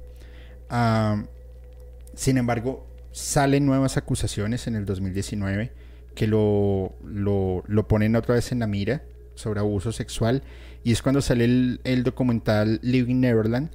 sin 2.15 2.37
embargo, 2.37 2.87
salen 3.11 3.65
nuevas 3.65 3.97
acusaciones 3.97 4.67
en 4.67 4.75
el 4.75 4.85
2019 4.85 5.71
que 6.15 6.27
lo, 6.27 6.95
lo, 7.03 7.87
ponen 7.87 8.15
otra 8.15 8.35
vez 8.35 8.51
en 8.51 8.59
la 8.59 8.67
mira 8.67 9.03
sobre 9.35 9.59
abuso 9.59 9.91
sexual 9.91 10.41
y 10.83 10.91
es 10.91 11.01
cuando 11.01 11.21
sale 11.21 11.45
el, 11.83 12.03
documental 12.03 12.79
Living 12.81 13.19
Neverland. 13.19 13.69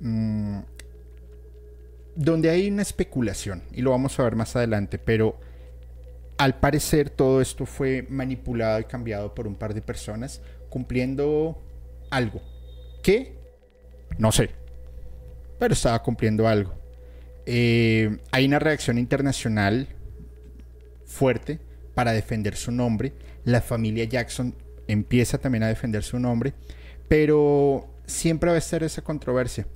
Mm, 0.00 0.60
donde 2.16 2.50
hay 2.50 2.68
una 2.70 2.82
especulación, 2.82 3.62
y 3.72 3.82
lo 3.82 3.90
vamos 3.90 4.18
a 4.18 4.22
ver 4.22 4.36
más 4.36 4.54
adelante, 4.56 4.98
pero 4.98 5.38
al 6.38 6.58
parecer 6.58 7.10
todo 7.10 7.40
esto 7.40 7.66
fue 7.66 8.06
manipulado 8.08 8.80
y 8.80 8.84
cambiado 8.84 9.34
por 9.34 9.46
un 9.46 9.54
par 9.54 9.74
de 9.74 9.82
personas 9.82 10.40
cumpliendo 10.68 11.62
algo. 12.10 12.42
¿Qué? 13.02 13.36
No 14.18 14.32
sé. 14.32 14.50
Pero 15.58 15.74
estaba 15.74 16.02
cumpliendo 16.02 16.48
algo. 16.48 16.74
Eh, 17.46 18.18
hay 18.32 18.46
una 18.46 18.58
reacción 18.58 18.98
internacional 18.98 19.88
fuerte 21.06 21.60
para 21.94 22.12
defender 22.12 22.56
su 22.56 22.72
nombre. 22.72 23.12
La 23.44 23.60
familia 23.60 24.04
Jackson 24.04 24.54
empieza 24.88 25.38
también 25.38 25.62
a 25.62 25.68
defender 25.68 26.02
su 26.02 26.18
nombre. 26.18 26.54
Pero 27.08 27.88
siempre 28.06 28.50
va 28.50 28.56
a 28.56 28.58
estar 28.58 28.82
esa 28.82 29.02
controversia. 29.02 29.66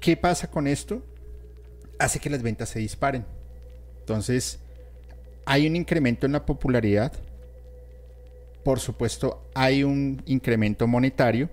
¿Qué 0.00 0.16
pasa 0.16 0.50
con 0.50 0.66
esto? 0.66 1.02
hace 2.02 2.18
que 2.18 2.30
las 2.30 2.42
ventas 2.42 2.68
se 2.68 2.78
disparen. 2.78 3.24
Entonces, 4.00 4.58
hay 5.44 5.66
un 5.66 5.76
incremento 5.76 6.26
en 6.26 6.32
la 6.32 6.44
popularidad. 6.46 7.12
Por 8.64 8.80
supuesto, 8.80 9.50
hay 9.54 9.84
un 9.84 10.22
incremento 10.26 10.86
monetario. 10.86 11.50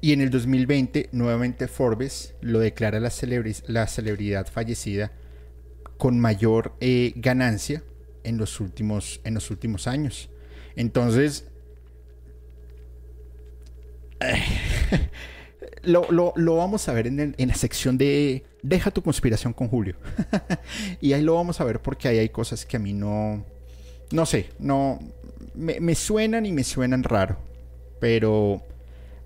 Y 0.00 0.12
en 0.12 0.20
el 0.20 0.30
2020, 0.30 1.08
nuevamente 1.12 1.66
Forbes 1.68 2.34
lo 2.40 2.58
declara 2.58 3.00
la, 3.00 3.10
celebridad 3.10 4.46
fallecida 4.46 5.12
con 5.96 6.20
mayor 6.20 6.74
eh, 6.80 7.12
ganancia 7.16 7.82
en 8.22 8.36
los, 8.36 8.60
últimos, 8.60 9.20
en 9.24 9.34
los 9.34 9.50
últimos 9.50 9.86
años. 9.86 10.28
Entonces, 10.76 11.46
lo, 15.82 16.56
vamos 16.56 16.88
a 16.88 16.92
ver 16.92 17.06
en, 17.06 17.34
la 17.38 17.54
sección 17.54 17.98
de 17.98 18.44
Deja 18.64 18.90
tu 18.90 19.02
conspiración 19.02 19.52
con 19.52 19.68
Julio. 19.68 19.94
y 21.02 21.12
ahí 21.12 21.20
lo 21.20 21.34
vamos 21.34 21.60
a 21.60 21.64
ver 21.64 21.82
porque 21.82 22.08
ahí 22.08 22.18
hay 22.18 22.30
cosas 22.30 22.64
que 22.64 22.78
a 22.78 22.80
mí 22.80 22.94
no... 22.94 23.44
No 24.10 24.24
sé, 24.24 24.48
no... 24.58 25.00
Me, 25.54 25.94
suenan 25.94 26.46
y 26.46 26.52
me 26.52 26.64
suenan 26.64 27.02
raro. 27.02 27.36
Pero 28.00 28.62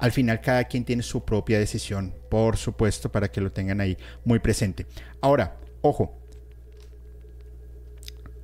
al 0.01 0.11
final 0.11 0.41
cada 0.41 0.65
quien 0.65 0.85
tiene 0.85 1.05
su 1.05 1.25
propia 1.25 1.61
decisión, 1.61 2.13
por 2.29 2.57
supuesto, 2.57 3.13
para 3.13 3.31
que 3.31 3.41
lo 3.41 3.53
tengan 3.53 3.81
ahí 3.81 3.97
muy 4.25 4.41
presente. 4.41 4.87
Ahora, 5.21 5.57
ojo. 5.83 6.19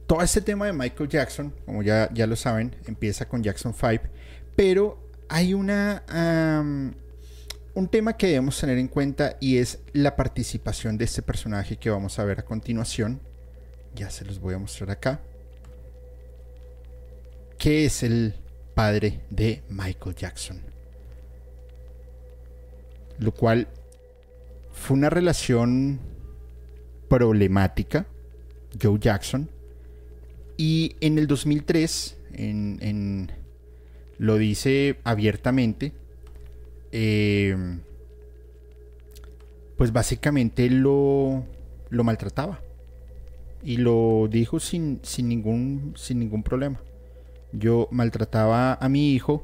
Todo 0.07 0.23
este 0.23 0.43
tema 0.43 0.67
de 0.67 0.75
Michael 0.75 1.09
Jackson, 1.09 1.53
como 1.67 1.83
ya, 1.83 2.09
ya 2.15 2.29
lo 2.29 2.37
saben, 2.37 2.77
empieza 2.87 3.27
con 3.27 3.43
Jackson 3.43 3.75
5, 3.75 4.05
pero 4.55 5.11
hay 5.29 5.55
una 5.55 6.05
un 7.75 7.89
tema 7.89 8.17
que 8.17 8.29
debemos 8.29 8.59
tener 8.59 8.79
en 8.79 8.89
cuenta 8.89 9.37
y 9.41 9.59
es 9.59 9.81
la 9.93 10.17
participación 10.17 10.97
de 10.97 11.05
este 11.05 11.23
personaje 11.23 11.77
que 11.77 11.91
vamos 11.91 12.19
a 12.19 12.25
ver 12.25 12.41
a 12.41 12.45
continuación. 12.45 13.21
Ya 13.95 14.11
se 14.11 14.25
los 14.25 14.39
voy 14.39 14.55
a 14.55 14.59
mostrar 14.59 14.91
acá. 14.91 15.21
Que 17.59 17.85
es 17.85 18.03
el 18.03 18.35
padre 18.75 19.21
de 19.31 19.63
Michael 19.69 20.15
Jackson. 20.15 20.61
Lo 23.19 23.33
cual 23.33 23.69
fue 24.73 24.97
una 24.97 25.11
relación 25.11 26.01
problemática, 27.09 28.07
Joe 28.81 28.99
Jackson. 28.99 29.49
Y 30.57 30.97
en 31.01 31.19
el 31.19 31.27
2003, 31.27 32.19
en, 32.35 33.33
lo 34.19 34.37
dice 34.37 35.01
abiertamente, 35.05 35.93
Em, 36.97 37.81
pues 39.77 39.93
básicamente 39.93 40.71
lo, 40.71 41.45
maltrataba. 41.91 42.61
Y 43.65 43.79
lo 43.79 44.29
dijo 44.31 44.61
sin, 44.61 45.01
ningún, 45.19 45.95
problema. 46.45 46.81
yo 47.53 47.89
maltrataba 47.91 48.75
a 48.75 48.89
mi 48.89 49.13
hijo 49.13 49.43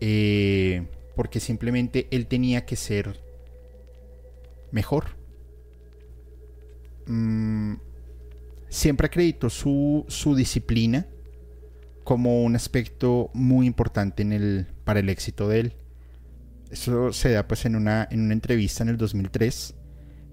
eh, 0.00 0.86
porque 1.14 1.38
simplemente 1.38 2.08
él 2.10 2.26
tenía 2.28 2.64
que 2.64 2.76
ser 2.76 3.20
mejor. 4.72 5.16
Mm, 7.06 7.74
siempre 8.70 9.08
acreditó 9.08 9.50
su, 9.50 10.06
su, 10.08 10.34
disciplina 10.34 11.06
como 12.04 12.42
un 12.42 12.56
aspecto 12.56 13.30
muy 13.34 13.66
importante 13.66 14.24
para 14.84 15.00
el 15.00 15.10
éxito 15.10 15.48
de 15.48 15.60
él. 15.60 15.74
Eso 16.74 17.12
se 17.12 17.30
da 17.30 17.46
pues 17.46 17.66
en 17.66 17.76
una, 17.76 18.08
en 18.10 18.20
una 18.20 18.32
entrevista 18.32 18.82
en 18.82 18.88
el 18.88 18.96
2003, 18.96 19.76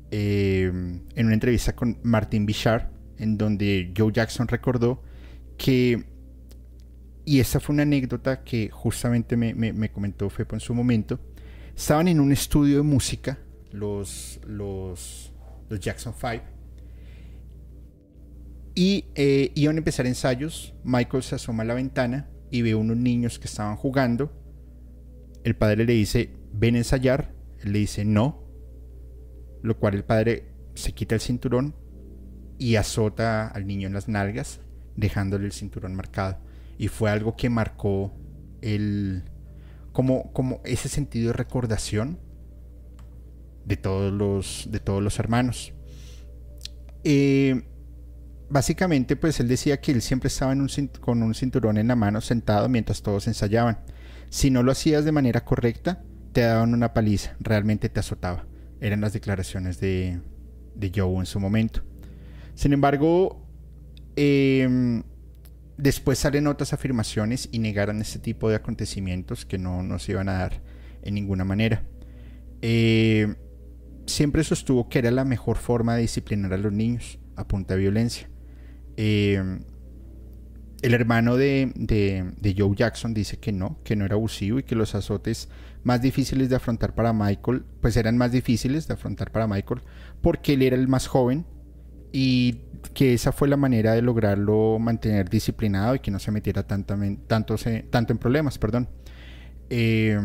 eh, 0.09 0.71
en 1.15 1.25
una 1.25 1.35
entrevista 1.35 1.75
con 1.75 1.99
Martin 2.01 2.47
Bichard, 2.47 2.87
en 3.19 3.37
donde 3.37 3.93
Joe 3.95 4.11
Jackson 4.11 4.47
recordó 4.47 5.03
que, 5.55 6.03
y 7.25 7.39
esta 7.39 7.59
fue 7.59 7.73
una 7.73 7.83
anécdota 7.83 8.43
que 8.43 8.71
justamente 8.71 9.37
me, 9.37 9.53
me, 9.53 9.91
comentó 9.91 10.31
Fepo 10.31 10.55
en 10.55 10.61
su 10.61 10.73
momento, 10.73 11.19
estaban 11.75 12.07
en 12.07 12.19
un 12.19 12.31
estudio 12.31 12.77
de 12.77 12.83
música, 12.83 13.37
los, 13.71 14.39
los, 14.47 15.31
los 15.69 15.79
Jackson 15.79 16.15
5, 16.19 16.43
y 18.73 19.05
eh, 19.13 19.51
iban 19.53 19.75
a 19.75 19.77
empezar 19.77 20.07
ensayos, 20.07 20.73
Michael 20.83 21.21
se 21.21 21.35
asoma 21.35 21.61
a 21.61 21.67
la 21.67 21.75
ventana 21.75 22.31
y 22.49 22.63
ve 22.63 22.73
unos 22.73 22.97
niños 22.97 23.37
que 23.37 23.45
estaban 23.45 23.75
jugando, 23.75 24.40
el 25.43 25.55
padre 25.55 25.85
le 25.85 25.93
dice, 25.93 26.31
ven 26.53 26.75
a 26.75 26.79
ensayar, 26.79 27.33
él 27.59 27.73
le 27.73 27.79
dice 27.79 28.05
no, 28.05 28.43
lo 29.61 29.77
cual 29.77 29.95
el 29.95 30.03
padre 30.03 30.49
se 30.75 30.93
quita 30.93 31.15
el 31.15 31.21
cinturón 31.21 31.75
y 32.57 32.75
azota 32.75 33.47
al 33.47 33.65
niño 33.65 33.87
en 33.87 33.93
las 33.93 34.07
nalgas, 34.07 34.59
dejándole 34.95 35.45
el 35.45 35.51
cinturón 35.51 35.95
marcado. 35.95 36.37
Y 36.77 36.87
fue 36.87 37.09
algo 37.09 37.35
que 37.35 37.49
marcó 37.49 38.13
el 38.61 39.23
como, 39.91 40.31
como 40.31 40.61
ese 40.63 40.89
sentido 40.89 41.27
de 41.27 41.33
recordación 41.33 42.19
de 43.65 43.77
todos 43.77 44.11
los, 44.11 44.67
de 44.71 44.79
todos 44.79 45.03
los 45.03 45.19
hermanos. 45.19 45.73
Eh, 47.03 47.63
básicamente, 48.49 49.15
pues 49.15 49.39
él 49.39 49.47
decía 49.47 49.79
que 49.79 49.91
él 49.91 50.01
siempre 50.01 50.27
estaba 50.27 50.53
en 50.53 50.61
un, 50.61 50.69
con 50.99 51.23
un 51.23 51.33
cinturón 51.33 51.77
en 51.77 51.87
la 51.87 51.95
mano 51.95 52.21
sentado 52.21 52.69
mientras 52.69 53.01
todos 53.01 53.27
ensayaban. 53.27 53.79
Si 54.31 54.49
no 54.49 54.63
lo 54.63 54.71
hacías 54.71 55.03
de 55.03 55.11
manera 55.11 55.43
correcta, 55.43 56.01
te 56.31 56.39
daban 56.39 56.73
una 56.73 56.93
paliza, 56.93 57.35
realmente 57.41 57.89
te 57.89 57.99
azotaba. 57.99 58.45
Eran 58.79 59.01
las 59.01 59.11
declaraciones 59.11 59.81
de, 59.81 60.21
de 60.73 60.91
Joe 60.95 61.17
en 61.17 61.25
su 61.25 61.37
momento. 61.41 61.81
Sin 62.55 62.71
embargo, 62.71 63.45
em, 64.15 65.03
después 65.77 66.17
salen 66.17 66.47
otras 66.47 66.71
afirmaciones 66.71 67.49
y 67.51 67.59
negaron 67.59 67.99
este 67.99 68.19
tipo 68.19 68.49
de 68.49 68.55
acontecimientos 68.55 69.45
que 69.45 69.57
no, 69.57 69.83
nos 69.83 70.03
se 70.03 70.13
iban 70.13 70.29
a 70.29 70.33
dar 70.37 70.61
en 71.01 71.13
ninguna 71.13 71.43
manera. 71.43 71.83
Eh, 72.61 73.35
siempre 74.05 74.45
sostuvo 74.45 74.87
que 74.87 74.99
era 74.99 75.11
la 75.11 75.25
mejor 75.25 75.57
forma 75.57 75.95
de 75.95 76.03
disciplinar 76.03 76.53
a 76.53 76.57
los 76.57 76.71
niños 76.71 77.19
a 77.35 77.45
punta 77.49 77.73
de 77.73 77.81
violencia. 77.81 78.29
Em, 78.95 79.65
el 80.81 80.93
hermano 80.93 81.37
de, 81.37 81.71
de, 81.75 82.55
Joe 82.57 82.75
Jackson 82.75 83.13
dice 83.13 83.37
que 83.37 83.51
no, 83.51 83.77
que 83.83 83.95
no 83.95 84.05
era 84.05 84.15
abusivo 84.15 84.59
y 84.59 84.63
que 84.63 84.75
los 84.75 84.95
azotes 84.95 85.49
más 85.83 86.01
difíciles 86.01 86.49
de 86.49 86.55
afrontar 86.55 86.95
para 86.95 87.13
Michael, 87.13 87.63
pues 87.81 87.97
eran 87.97 88.17
más 88.17 88.31
difíciles 88.31 88.87
de 88.87 88.95
afrontar 88.95 89.31
para 89.31 89.47
Michael 89.47 89.81
porque 90.21 90.53
él 90.53 90.63
era 90.63 90.75
el 90.75 90.87
más 90.87 91.07
joven 91.07 91.45
y 92.11 92.61
que 92.93 93.13
esa 93.13 93.31
fue 93.31 93.47
la 93.47 93.57
manera 93.57 93.93
de 93.93 94.01
lograrlo 94.01 94.79
mantener 94.79 95.29
disciplinado 95.29 95.95
y 95.95 95.99
que 95.99 96.11
no 96.11 96.19
se 96.19 96.31
metiera 96.31 96.63
tanto, 96.63 96.95
tanto, 97.27 97.55
tanto 97.89 98.13
en 98.13 98.19
problemas, 98.19 98.57
perdón. 98.57 98.89
Eh, 99.69 100.19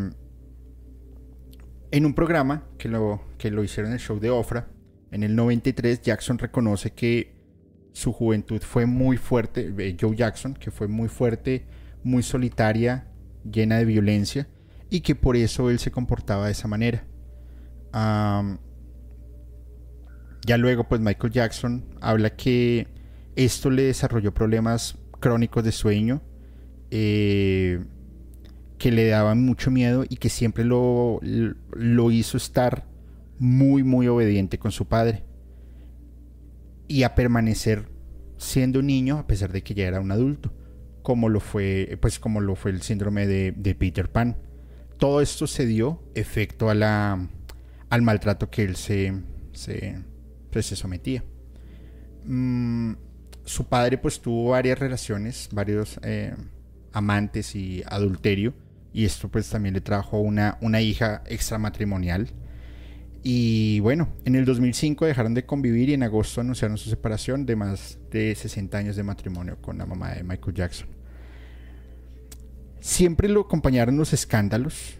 en 1.91 2.05
un 2.05 2.13
programa 2.13 2.63
que 2.77 2.89
lo, 2.89 3.21
que 3.37 3.51
lo 3.51 3.63
hicieron 3.63 3.91
en 3.91 3.93
el 3.93 3.99
show 3.99 4.19
de 4.19 4.29
Ofra, 4.29 4.67
en 5.11 5.23
el 5.23 5.35
93 5.35 6.01
Jackson 6.01 6.37
reconoce 6.37 6.91
que 6.91 7.36
su 7.97 8.13
juventud 8.13 8.61
fue 8.61 8.85
muy 8.85 9.17
fuerte, 9.17 9.73
eh, 9.75 9.97
Joe 9.99 10.15
Jackson, 10.15 10.53
que 10.53 10.69
fue 10.69 10.87
muy 10.87 11.07
fuerte, 11.07 11.65
muy 12.03 12.21
solitaria, 12.21 13.07
llena 13.43 13.77
de 13.79 13.85
violencia, 13.85 14.47
y 14.91 15.01
que 15.01 15.15
por 15.15 15.35
eso 15.35 15.71
él 15.71 15.79
se 15.79 15.89
comportaba 15.89 16.45
de 16.45 16.51
esa 16.51 16.67
manera. 16.67 17.07
Ya 20.45 20.57
luego, 20.57 20.87
pues 20.87 21.01
Michael 21.01 21.33
Jackson 21.33 21.85
habla 21.99 22.35
que 22.35 22.87
esto 23.35 23.71
le 23.71 23.81
desarrolló 23.85 24.31
problemas 24.31 24.99
crónicos 25.19 25.63
de 25.63 25.71
sueño, 25.71 26.21
eh, 26.91 27.83
que 28.77 28.91
le 28.91 29.07
daban 29.07 29.43
mucho 29.43 29.71
miedo 29.71 30.05
y 30.07 30.17
que 30.17 30.29
siempre 30.29 30.63
lo, 30.63 31.19
lo 31.23 32.11
hizo 32.11 32.37
estar 32.37 32.85
muy, 33.39 33.81
muy 33.81 34.07
obediente 34.07 34.59
con 34.59 34.71
su 34.71 34.85
padre 34.85 35.23
y 36.87 37.03
a 37.03 37.15
permanecer 37.15 37.89
siendo 38.37 38.79
un 38.79 38.87
niño 38.87 39.17
a 39.17 39.27
pesar 39.27 39.51
de 39.51 39.63
que 39.63 39.73
ya 39.73 39.87
era 39.87 39.99
un 39.99 40.11
adulto, 40.11 40.53
como 41.01 41.29
lo 41.29 41.39
fue, 41.39 41.97
pues 42.01 42.19
como 42.19 42.41
lo 42.41 42.55
fue 42.55 42.71
el 42.71 42.81
síndrome 42.81 43.27
de, 43.27 43.75
Peter 43.75 44.11
Pan. 44.11 44.37
Todo 44.97 45.21
esto 45.21 45.47
se 45.47 45.65
dio 45.65 46.03
efecto 46.15 46.69
al 46.69 48.01
maltrato 48.01 48.49
que 48.49 48.63
él 48.63 48.75
se, 48.75 49.13
se 49.53 50.01
pues, 50.51 50.65
se 50.65 50.75
sometía. 50.75 51.23
Mm, 52.25 52.93
su 53.45 53.65
padre 53.65 53.97
pues 53.97 54.19
tuvo 54.19 54.49
varias 54.49 54.79
relaciones, 54.79 55.49
varios 55.51 55.99
eh, 56.03 56.35
amantes 56.91 57.55
y 57.55 57.83
adulterio. 57.85 58.53
Y 58.91 59.05
esto 59.05 59.29
pues 59.29 59.49
también 59.49 59.75
le 59.75 59.81
trajo 59.81 60.19
una, 60.19 60.57
una 60.61 60.81
hija 60.81 61.21
extramatrimonial. 61.27 62.29
Y 63.29 63.81
bueno, 63.81 64.07
en 64.23 64.35
el 64.35 64.45
2005 64.45 65.05
dejaron 65.05 65.33
de 65.33 65.45
convivir 65.45 65.89
y 65.89 65.93
en 65.93 66.01
agosto 66.01 66.39
anunciaron 66.39 66.77
su 66.77 66.89
separación 66.89 67.45
de 67.45 67.57
más 67.57 67.99
de 68.09 68.33
60 68.33 68.77
años 68.77 68.95
de 68.95 69.03
matrimonio 69.03 69.57
con 69.61 69.77
la 69.77 69.85
mamá 69.85 70.13
de 70.13 70.23
Michael 70.23 70.55
Jackson. 70.55 70.87
Siempre 72.79 73.27
lo 73.27 73.41
acompañaron 73.41 73.97
los 73.97 74.13
escándalos 74.13 74.93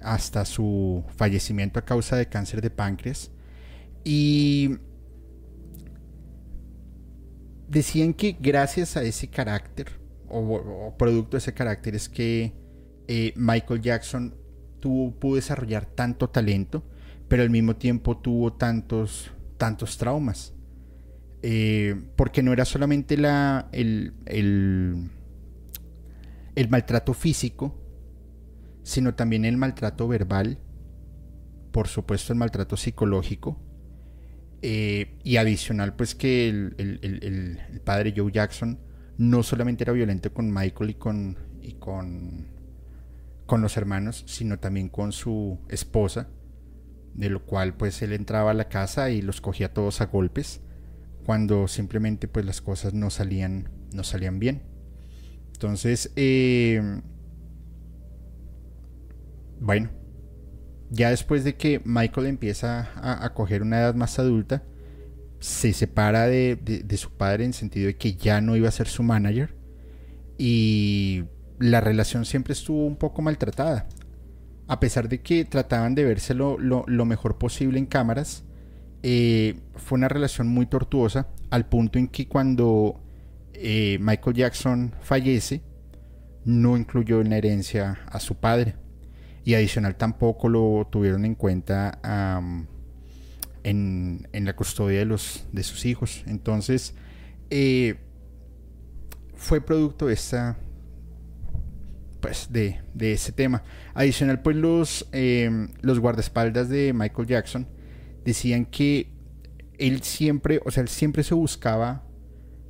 hasta 0.00 0.46
su 0.46 1.04
fallecimiento 1.14 1.78
a 1.78 1.84
causa 1.84 2.16
de 2.16 2.30
cáncer 2.30 2.62
de 2.62 2.70
páncreas 2.70 3.30
y 4.04 4.78
decían 7.68 8.14
que 8.14 8.38
gracias 8.40 8.96
a 8.96 9.02
ese 9.02 9.28
carácter, 9.28 10.00
o, 10.30 10.94
producto 10.96 11.32
de 11.32 11.40
ese 11.40 11.52
carácter, 11.52 11.94
es 11.94 12.08
que 12.08 12.54
eh, 13.06 13.34
Michael 13.36 13.82
Jackson 13.82 14.34
tuvo, 14.80 15.10
pudo 15.10 15.36
desarrollar 15.36 15.84
tanto 15.84 16.30
talento, 16.30 16.82
pero 17.32 17.44
al 17.44 17.48
mismo 17.48 17.76
tiempo 17.76 18.18
tuvo 18.18 18.52
tantos, 18.52 19.32
tantos 19.56 19.96
traumas. 19.96 20.52
Eh, 21.40 21.98
porque 22.14 22.42
no 22.42 22.52
era 22.52 22.66
solamente 22.66 23.16
la, 23.16 23.70
el, 23.72 24.12
el, 24.26 25.08
el 26.54 26.68
maltrato 26.68 27.14
físico, 27.14 27.74
sino 28.82 29.14
también 29.14 29.46
el 29.46 29.56
maltrato 29.56 30.06
verbal, 30.08 30.58
por 31.70 31.88
supuesto 31.88 32.34
el 32.34 32.38
maltrato 32.38 32.76
psicológico, 32.76 33.58
eh, 34.60 35.16
y 35.24 35.38
adicional, 35.38 35.96
pues 35.96 36.14
que 36.14 36.50
el, 36.50 37.60
padre 37.82 38.12
Joe 38.14 38.30
Jackson 38.30 38.78
no 39.16 39.42
solamente 39.42 39.84
era 39.84 39.94
violento 39.94 40.34
con 40.34 40.52
Michael 40.52 40.90
y 40.90 40.94
con, 40.96 41.38
y 41.62 41.72
con, 41.76 42.46
con 43.46 43.62
los 43.62 43.78
hermanos, 43.78 44.22
sino 44.26 44.58
también 44.58 44.90
con 44.90 45.12
su 45.12 45.58
esposa, 45.70 46.28
de 47.14 47.30
lo 47.30 47.44
cual 47.44 47.74
pues 47.74 48.02
él 48.02 48.12
entraba 48.12 48.52
a 48.52 48.54
la 48.54 48.68
casa 48.68 49.10
y 49.10 49.22
los 49.22 49.40
cogía 49.40 49.72
todos 49.72 50.00
a 50.00 50.06
golpes, 50.06 50.60
cuando 51.24 51.68
simplemente 51.68 52.28
pues 52.28 52.44
las 52.44 52.60
cosas 52.60 52.94
no 52.94 53.10
salían, 53.10 53.68
no 53.92 54.04
salían 54.04 54.38
bien. 54.38 54.62
Entonces, 55.52 56.12
eh, 56.16 57.00
bueno, 59.60 59.90
ya 60.90 61.10
después 61.10 61.44
de 61.44 61.54
que 61.54 61.80
Michael 61.84 62.26
empieza 62.26 62.90
a, 62.96 63.32
coger 63.32 63.62
una 63.62 63.80
edad 63.80 63.94
más 63.94 64.18
adulta, 64.18 64.62
se 65.38 65.72
separa 65.72 66.26
de, 66.26 66.84
su 66.96 67.10
padre 67.12 67.44
en 67.44 67.52
sentido 67.52 67.86
de 67.86 67.96
que 67.96 68.14
ya 68.14 68.40
no 68.40 68.56
iba 68.56 68.68
a 68.68 68.72
ser 68.72 68.88
su 68.88 69.02
manager 69.02 69.54
y 70.36 71.24
la 71.58 71.80
relación 71.80 72.24
siempre 72.24 72.52
estuvo 72.52 72.84
un 72.84 72.96
poco 72.96 73.22
maltratada. 73.22 73.88
A 74.72 74.80
pesar 74.80 75.10
de 75.10 75.20
que 75.20 75.44
trataban 75.44 75.94
de 75.94 76.02
vérselo 76.02 76.56
lo, 76.58 77.04
mejor 77.04 77.36
posible 77.36 77.78
en 77.78 77.84
cámaras, 77.84 78.42
eh, 79.02 79.56
fue 79.74 79.98
una 79.98 80.08
relación 80.08 80.48
muy 80.48 80.64
tortuosa 80.64 81.28
al 81.50 81.66
punto 81.66 81.98
en 81.98 82.08
que 82.08 82.26
cuando 82.26 82.98
eh, 83.52 83.98
Michael 84.00 84.34
Jackson 84.34 84.94
fallece, 85.02 85.60
no 86.46 86.78
incluyó 86.78 87.20
en 87.20 87.28
la 87.28 87.36
herencia 87.36 88.00
a 88.06 88.18
su 88.18 88.36
padre 88.36 88.76
y 89.44 89.52
adicional 89.52 89.96
tampoco 89.96 90.48
lo 90.48 90.88
tuvieron 90.90 91.26
en 91.26 91.34
cuenta 91.34 91.98
en, 93.64 94.26
la 94.32 94.56
custodia 94.56 95.04
de, 95.04 95.62
sus 95.64 95.84
hijos. 95.84 96.24
Entonces, 96.26 96.94
eh, 97.50 97.96
fue 99.34 99.60
producto 99.60 100.06
de 100.06 100.14
esta 100.14 100.56
pues 102.22 102.48
de, 102.50 102.80
ese 102.98 103.32
tema. 103.32 103.62
Adicional, 103.94 104.40
pues 104.40 104.56
los, 104.56 105.08
em, 105.12 105.68
los 105.80 105.98
guardaespaldas 105.98 106.68
de 106.68 106.92
Michael 106.92 107.28
Jackson 107.28 107.68
decían 108.24 108.64
que 108.66 109.12
él 109.78 110.02
siempre, 110.02 110.60
o 110.64 110.70
sea, 110.70 110.82
él 110.82 110.88
siempre 110.88 111.22
se 111.22 111.34
buscaba, 111.34 112.04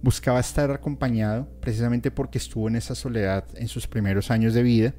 buscaba 0.03 0.41
estar 0.41 0.71
acompañado, 0.71 1.49
precisamente 1.61 2.11
porque 2.11 2.39
estuvo 2.39 2.69
en 2.69 2.77
esa 2.77 2.95
soledad 2.95 3.45
en 3.55 3.69
sus 3.69 3.87
primeros 3.87 4.31
años 4.31 4.55
de 4.55 4.63
vida, 4.63 4.95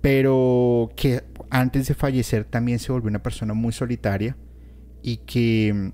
pero 0.00 0.90
que 0.96 1.24
antes 1.50 1.88
de 1.88 1.94
fallecer 1.94 2.44
también 2.44 2.78
se 2.78 2.92
volvió 2.92 3.08
una 3.08 3.22
persona 3.22 3.54
muy 3.54 3.72
solitaria 3.72 4.36
y 5.02 5.18
que, 5.18 5.92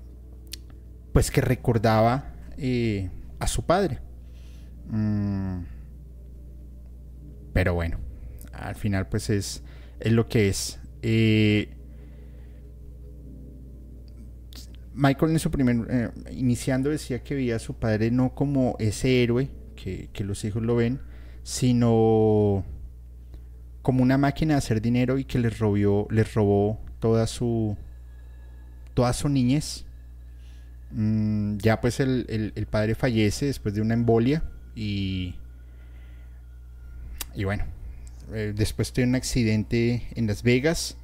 pues, 1.13 1.31
que 1.31 1.41
recordaba 1.41 2.33
eh, 2.57 3.09
a 3.39 3.47
su 3.47 3.65
padre. 3.65 3.99
Mm. 4.89 5.59
Pero 7.53 7.75
bueno, 7.75 7.99
al 8.63 8.75
final 8.75 9.07
pues 9.07 9.29
es, 9.29 9.63
es 9.99 10.11
lo 10.11 10.27
que 10.27 10.47
es. 10.49 10.79
Eh, 11.01 11.69
Michael 14.93 15.31
en 15.31 15.39
su 15.39 15.51
primer, 15.51 15.87
eh, 15.89 16.09
iniciando 16.31 16.89
decía 16.89 17.23
que 17.23 17.35
veía 17.35 17.57
a 17.57 17.59
su 17.59 17.75
padre 17.75 18.11
no 18.11 18.35
como 18.35 18.75
ese 18.79 19.23
héroe 19.23 19.49
que, 19.75 20.23
los 20.23 20.45
hijos 20.45 20.63
lo 20.63 20.75
ven, 20.77 21.01
sino 21.43 22.63
como 23.81 24.01
una 24.01 24.17
máquina 24.17 24.53
de 24.53 24.59
hacer 24.59 24.81
dinero 24.81 25.17
y 25.17 25.25
que 25.25 25.39
les 25.39 25.59
robó, 25.59 26.07
les 26.09 26.33
robó 26.33 26.79
toda 26.99 27.27
su, 27.27 27.75
toda 28.93 29.11
su 29.11 29.27
niñez. 29.27 29.85
Mm, 30.91 31.57
ya 31.57 31.81
pues 31.81 31.99
el, 31.99 32.53
el, 32.55 32.65
padre 32.67 32.95
fallece 32.95 33.47
después 33.47 33.73
de 33.73 33.81
una 33.81 33.95
embolia 33.95 34.43
y, 34.75 35.35
y 37.35 37.43
bueno, 37.43 37.65
eh, 38.31 38.53
después 38.55 38.93
tuve 38.93 39.05
un 39.05 39.15
accidente 39.15 40.07
en 40.15 40.27
Las 40.27 40.43
Vegas, 40.43 40.97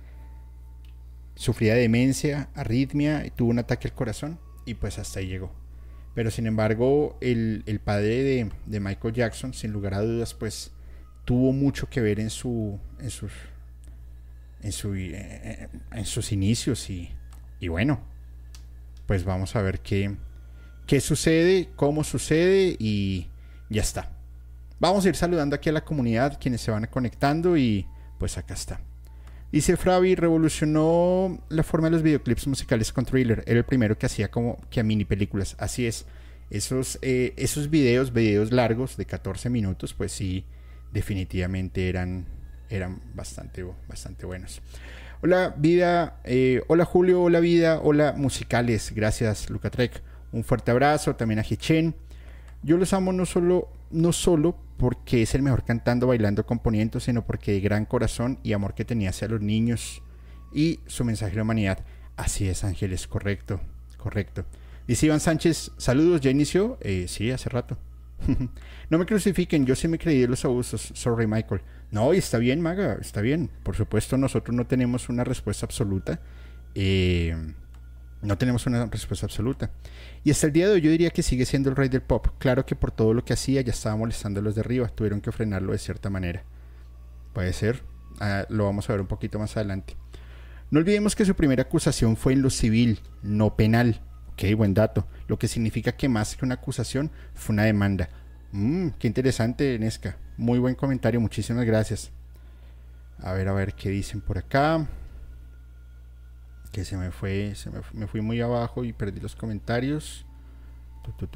sufría 1.35 1.75
demencia, 1.75 2.49
arritmia, 2.55 3.25
y 3.25 3.31
tuvo 3.31 3.49
un 3.49 3.59
ataque 3.59 3.87
al 3.87 3.95
corazón 3.95 4.39
y 4.65 4.75
pues 4.75 4.99
hasta 4.99 5.19
ahí 5.19 5.27
llegó. 5.27 5.51
Pero 6.15 6.31
sin 6.31 6.47
embargo, 6.47 7.17
el, 7.21 7.63
padre 7.83 8.51
de, 8.65 8.79
Michael 8.79 9.13
Jackson, 9.13 9.53
sin 9.53 9.71
lugar 9.71 9.93
a 9.93 10.01
dudas, 10.01 10.33
pues 10.33 10.71
tuvo 11.25 11.53
mucho 11.53 11.89
que 11.89 12.01
ver 12.01 12.19
en 12.19 12.29
su 12.29 12.79
en 12.99 13.09
sus 13.09 13.31
en, 14.61 14.71
su, 14.71 14.93
eh, 14.95 15.69
en 15.91 16.05
sus 16.05 16.31
inicios 16.31 16.89
y, 16.89 17.09
y 17.59 17.67
bueno, 17.67 18.01
pues 19.05 19.23
vamos 19.23 19.55
a 19.55 19.61
ver 19.61 19.79
qué, 19.79 20.17
qué 20.85 20.99
sucede, 20.99 21.69
cómo 21.75 22.03
sucede 22.03 22.75
y 22.79 23.27
ya 23.69 23.81
está. 23.81 24.18
Vamos 24.79 25.05
a 25.05 25.09
ir 25.09 25.15
saludando 25.17 25.57
aquí 25.57 25.67
a 25.67 25.73
la 25.73 25.83
comunidad, 25.83 26.37
quienes 26.39 26.61
se 26.61 26.71
van 26.71 26.87
conectando 26.87 27.57
y 27.57 27.85
pues 28.17 28.37
acá 28.37 28.53
está. 28.53 28.79
Dice 29.51 29.75
Fravi, 29.75 30.15
revolucionó 30.15 31.37
la 31.49 31.63
forma 31.63 31.87
de 31.87 31.91
los 31.91 32.01
videoclips 32.01 32.47
musicales 32.47 32.93
con 32.93 33.03
Thriller. 33.03 33.43
Era 33.45 33.59
el 33.59 33.65
primero 33.65 33.97
que 33.97 34.05
hacía 34.05 34.31
como 34.31 34.57
que 34.69 34.79
a 34.79 34.83
mini 34.83 35.03
películas. 35.03 35.57
Así 35.59 35.85
es. 35.85 36.05
Esos, 36.49 36.97
eh, 37.01 37.33
esos 37.35 37.69
videos, 37.69 38.13
videos 38.13 38.53
largos 38.53 38.95
de 38.95 39.05
14 39.05 39.49
minutos, 39.49 39.93
pues 39.93 40.13
sí, 40.13 40.45
definitivamente 40.93 41.89
eran, 41.89 42.25
eran 42.69 43.01
bastante, 43.13 43.65
bastante 43.87 44.25
buenos. 44.25 44.61
Hola 45.21 45.53
vida, 45.57 46.21
eh, 46.23 46.63
hola 46.67 46.85
Julio, 46.85 47.21
hola 47.21 47.41
vida, 47.41 47.81
hola 47.83 48.13
musicales. 48.15 48.93
Gracias 48.95 49.49
Luca 49.49 49.69
Trek. 49.69 50.01
Un 50.31 50.45
fuerte 50.45 50.71
abrazo 50.71 51.17
también 51.17 51.39
a 51.39 51.43
Hichen. 51.47 51.95
Yo 52.63 52.77
los 52.77 52.93
amo 52.93 53.11
no 53.11 53.25
solo, 53.25 53.67
no 53.91 54.13
solo 54.13 54.68
porque 54.79 55.21
es 55.21 55.35
el 55.35 55.41
mejor 55.41 55.65
cantando, 55.65 56.07
bailando, 56.07 56.45
componiendo, 56.45 57.01
sino 57.01 57.25
porque 57.25 57.51
de 57.51 57.59
gran 57.59 57.85
corazón 57.85 58.39
y 58.43 58.53
amor 58.53 58.73
que 58.73 58.85
tenía 58.85 59.09
hacia 59.09 59.27
los 59.27 59.41
niños 59.41 60.01
y 60.53 60.79
su 60.87 61.03
mensaje 61.03 61.35
de 61.35 61.41
humanidad. 61.41 61.85
Así 62.15 62.47
es, 62.47 62.63
Ángeles, 62.63 63.05
correcto, 63.05 63.59
correcto. 63.97 64.45
Dice 64.87 65.05
Iván 65.05 65.19
Sánchez, 65.19 65.73
saludos, 65.77 66.21
¿ya 66.21 66.31
inició? 66.31 66.77
Eh, 66.79 67.05
sí, 67.09 67.29
hace 67.29 67.49
rato. 67.49 67.77
no 68.89 68.97
me 68.97 69.05
crucifiquen, 69.05 69.65
yo 69.65 69.75
sí 69.75 69.89
me 69.89 69.99
creí 69.99 70.21
de 70.21 70.29
los 70.29 70.45
abusos. 70.45 70.93
Sorry, 70.95 71.27
Michael. 71.27 71.61
No, 71.91 72.13
está 72.13 72.37
bien, 72.37 72.61
Maga, 72.61 72.97
está 73.01 73.19
bien. 73.19 73.51
Por 73.63 73.75
supuesto, 73.75 74.17
nosotros 74.17 74.55
no 74.55 74.65
tenemos 74.65 75.09
una 75.09 75.25
respuesta 75.25 75.65
absoluta. 75.65 76.21
Eh, 76.73 77.35
no 78.21 78.37
tenemos 78.37 78.65
una 78.65 78.85
respuesta 78.87 79.25
absoluta. 79.25 79.71
Y 80.23 80.31
hasta 80.31 80.47
el 80.47 80.53
día 80.53 80.67
de 80.67 80.73
hoy 80.73 80.81
yo 80.81 80.91
diría 80.91 81.09
que 81.09 81.23
sigue 81.23 81.45
siendo 81.45 81.69
el 81.69 81.75
rey 81.75 81.89
del 81.89 82.01
pop. 82.01 82.27
Claro 82.37 82.65
que 82.65 82.75
por 82.75 82.91
todo 82.91 83.13
lo 83.13 83.23
que 83.23 83.33
hacía 83.33 83.61
ya 83.61 83.71
estaba 83.71 83.95
molestando 83.95 84.39
a 84.39 84.43
los 84.43 84.55
de 84.55 84.61
arriba. 84.61 84.89
Tuvieron 84.89 85.21
que 85.21 85.31
frenarlo 85.31 85.71
de 85.71 85.77
cierta 85.77 86.09
manera. 86.09 86.43
Puede 87.33 87.53
ser. 87.53 87.83
Ah, 88.19 88.45
lo 88.49 88.65
vamos 88.65 88.89
a 88.89 88.93
ver 88.93 89.01
un 89.01 89.07
poquito 89.07 89.39
más 89.39 89.55
adelante. 89.55 89.95
No 90.71 90.79
olvidemos 90.79 91.15
que 91.15 91.25
su 91.25 91.35
primera 91.35 91.63
acusación 91.63 92.17
fue 92.17 92.33
en 92.33 92.41
lo 92.41 92.49
civil, 92.49 92.99
no 93.23 93.55
penal. 93.55 94.01
Ok, 94.33 94.43
buen 94.55 94.73
dato. 94.73 95.07
Lo 95.27 95.39
que 95.39 95.47
significa 95.47 95.93
que 95.93 96.09
más 96.09 96.35
que 96.35 96.45
una 96.45 96.55
acusación 96.55 97.11
fue 97.33 97.53
una 97.53 97.63
demanda. 97.63 98.09
Mmm, 98.51 98.89
qué 98.99 99.07
interesante, 99.07 99.79
Nesca. 99.79 100.17
Muy 100.37 100.59
buen 100.59 100.75
comentario, 100.75 101.19
muchísimas 101.21 101.65
gracias. 101.65 102.11
A 103.19 103.33
ver, 103.33 103.47
a 103.47 103.53
ver 103.53 103.73
qué 103.73 103.89
dicen 103.89 104.21
por 104.21 104.37
acá 104.37 104.87
que 106.71 106.85
se 106.85 106.97
me 106.97 107.11
fue, 107.11 107.55
se 107.55 107.69
me, 107.93 108.07
fui 108.07 108.21
muy 108.21 108.41
abajo 108.41 108.83
y 108.83 108.93
perdí 108.93 109.19
los 109.19 109.35
comentarios. 109.35 110.25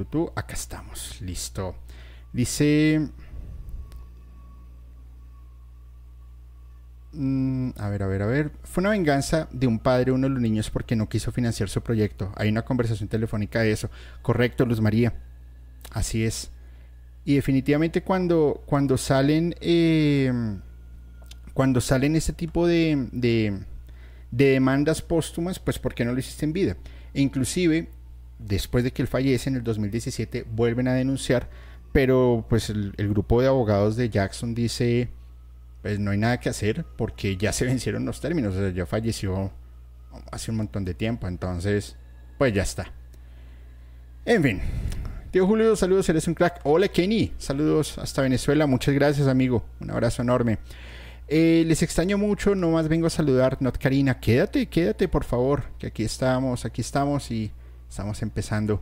Tu, 0.09 0.31
Acá 0.35 0.53
estamos, 0.53 1.19
listo. 1.21 1.75
Dice... 2.31 3.09
Mm, 7.13 7.71
a 7.77 7.89
ver, 7.89 8.03
a 8.03 8.07
ver, 8.07 8.21
a 8.23 8.25
ver. 8.25 8.51
Fue 8.63 8.81
una 8.81 8.91
venganza 8.91 9.47
de 9.51 9.67
un 9.67 9.79
padre 9.79 10.11
uno 10.11 10.27
de 10.27 10.33
los 10.33 10.41
niños 10.41 10.69
porque 10.69 10.95
no 10.95 11.09
quiso 11.09 11.31
financiar 11.31 11.69
su 11.69 11.81
proyecto. 11.81 12.31
Hay 12.35 12.49
una 12.49 12.63
conversación 12.63 13.09
telefónica 13.09 13.61
de 13.61 13.71
eso. 13.71 13.89
Correcto, 14.21 14.65
Luz 14.65 14.81
María. 14.81 15.13
Así 15.91 16.23
es. 16.23 16.51
Y 17.25 17.35
definitivamente 17.35 18.03
cuando, 18.03 18.63
cuando 18.65 18.97
salen... 18.97 19.55
Eh, 19.61 20.31
cuando 21.53 21.81
salen 21.81 22.15
este 22.15 22.33
tipo 22.33 22.65
de 22.65 23.63
de 24.33 24.49
demandas 24.49 25.03
póstumas, 25.03 25.59
pues 25.59 25.77
¿por 25.77 25.93
qué 25.93 26.03
no 26.03 26.11
lo 26.11 26.19
hiciste 26.19 26.43
en 26.43 26.53
vida? 26.53 26.75
E 27.13 27.21
inclusive, 27.21 27.89
después 28.39 28.83
de 28.83 28.91
que 28.91 29.03
él 29.03 29.07
fallece 29.07 29.47
en 29.47 29.57
el 29.57 29.63
2017, 29.63 30.45
vuelven 30.49 30.87
a 30.87 30.93
denunciar, 30.93 31.49
pero 31.91 32.43
pues 32.49 32.71
el, 32.71 32.93
grupo 32.97 33.41
de 33.41 33.47
abogados 33.47 33.95
de 33.95 34.09
Jackson 34.09 34.55
dice, 34.55 35.09
pues 35.83 35.99
no 35.99 36.09
hay 36.09 36.17
nada 36.17 36.39
que 36.39 36.49
hacer 36.49 36.83
porque 36.97 37.37
ya 37.37 37.53
se 37.53 37.65
vencieron 37.67 38.05
los 38.05 38.21
términos, 38.21 38.55
o 38.55 38.59
sea, 38.59 38.71
ya 38.71 38.87
falleció 38.87 39.51
hace 40.31 40.49
un 40.49 40.57
montón 40.57 40.83
de 40.83 40.95
tiempo, 40.95 41.27
entonces, 41.27 41.95
pues 42.39 42.53
ya 42.53 42.63
está. 42.63 42.91
En 44.25 44.41
fin. 44.41 44.61
Tío 45.29 45.45
Julio, 45.45 45.75
saludos, 45.75 46.09
eres 46.09 46.27
un 46.27 46.33
crack. 46.33 46.61
Hola 46.63 46.87
Kenny, 46.87 47.33
saludos 47.37 47.99
hasta 47.99 48.23
Venezuela, 48.23 48.65
muchas 48.65 48.95
gracias 48.95 49.27
amigo, 49.27 49.63
un 49.79 49.91
abrazo 49.91 50.23
enorme. 50.23 50.57
Eh, 51.27 51.63
les 51.65 51.81
extraño 51.81 52.17
mucho, 52.17 52.53
nomás 52.53 52.87
vengo 52.87 53.07
a 53.07 53.09
saludar. 53.09 53.57
Not 53.61 53.77
Karina, 53.77 54.19
quédate, 54.19 54.67
quédate 54.67 55.07
por 55.07 55.23
favor, 55.23 55.63
que 55.79 55.87
aquí 55.87 56.03
estamos, 56.03 56.65
aquí 56.65 56.81
estamos 56.81 57.31
y 57.31 57.51
estamos 57.89 58.21
empezando. 58.21 58.81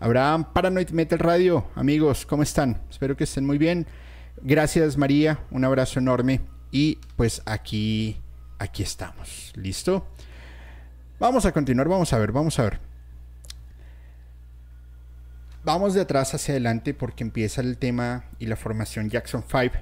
Abraham 0.00 0.52
Paranoid 0.52 0.90
Metal 0.90 1.18
Radio, 1.18 1.66
amigos, 1.74 2.24
¿cómo 2.26 2.42
están? 2.42 2.80
Espero 2.90 3.16
que 3.16 3.24
estén 3.24 3.46
muy 3.46 3.58
bien. 3.58 3.86
Gracias 4.42 4.96
María, 4.96 5.40
un 5.50 5.64
abrazo 5.64 5.98
enorme 5.98 6.40
y 6.70 6.98
pues 7.16 7.42
aquí, 7.46 8.20
aquí 8.58 8.82
estamos, 8.82 9.52
¿listo? 9.56 10.06
Vamos 11.18 11.46
a 11.46 11.52
continuar, 11.52 11.88
vamos 11.88 12.12
a 12.12 12.18
ver, 12.18 12.30
vamos 12.30 12.58
a 12.58 12.62
ver. 12.64 12.80
Vamos 15.64 15.94
de 15.94 16.02
atrás 16.02 16.32
hacia 16.34 16.52
adelante 16.52 16.94
porque 16.94 17.24
empieza 17.24 17.60
el 17.60 17.76
tema 17.78 18.26
y 18.38 18.46
la 18.46 18.54
formación 18.56 19.10
Jackson 19.10 19.42
5, 19.50 19.74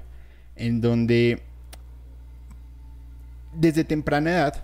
en 0.55 0.81
donde 0.81 1.43
desde 3.57 3.83
temprana 3.83 4.31
edad, 4.31 4.63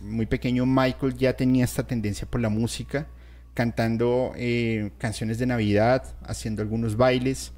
muy 0.00 0.26
pequeño, 0.26 0.66
Michael 0.66 1.16
ya 1.16 1.34
tenía 1.34 1.64
esta 1.64 1.86
tendencia 1.86 2.28
por 2.30 2.40
la 2.40 2.48
música, 2.48 3.08
cantando 3.54 4.32
eh, 4.36 4.92
canciones 4.98 5.38
de 5.38 5.46
Navidad, 5.46 6.14
haciendo 6.22 6.62
algunos 6.62 6.96
bailes 6.96 7.52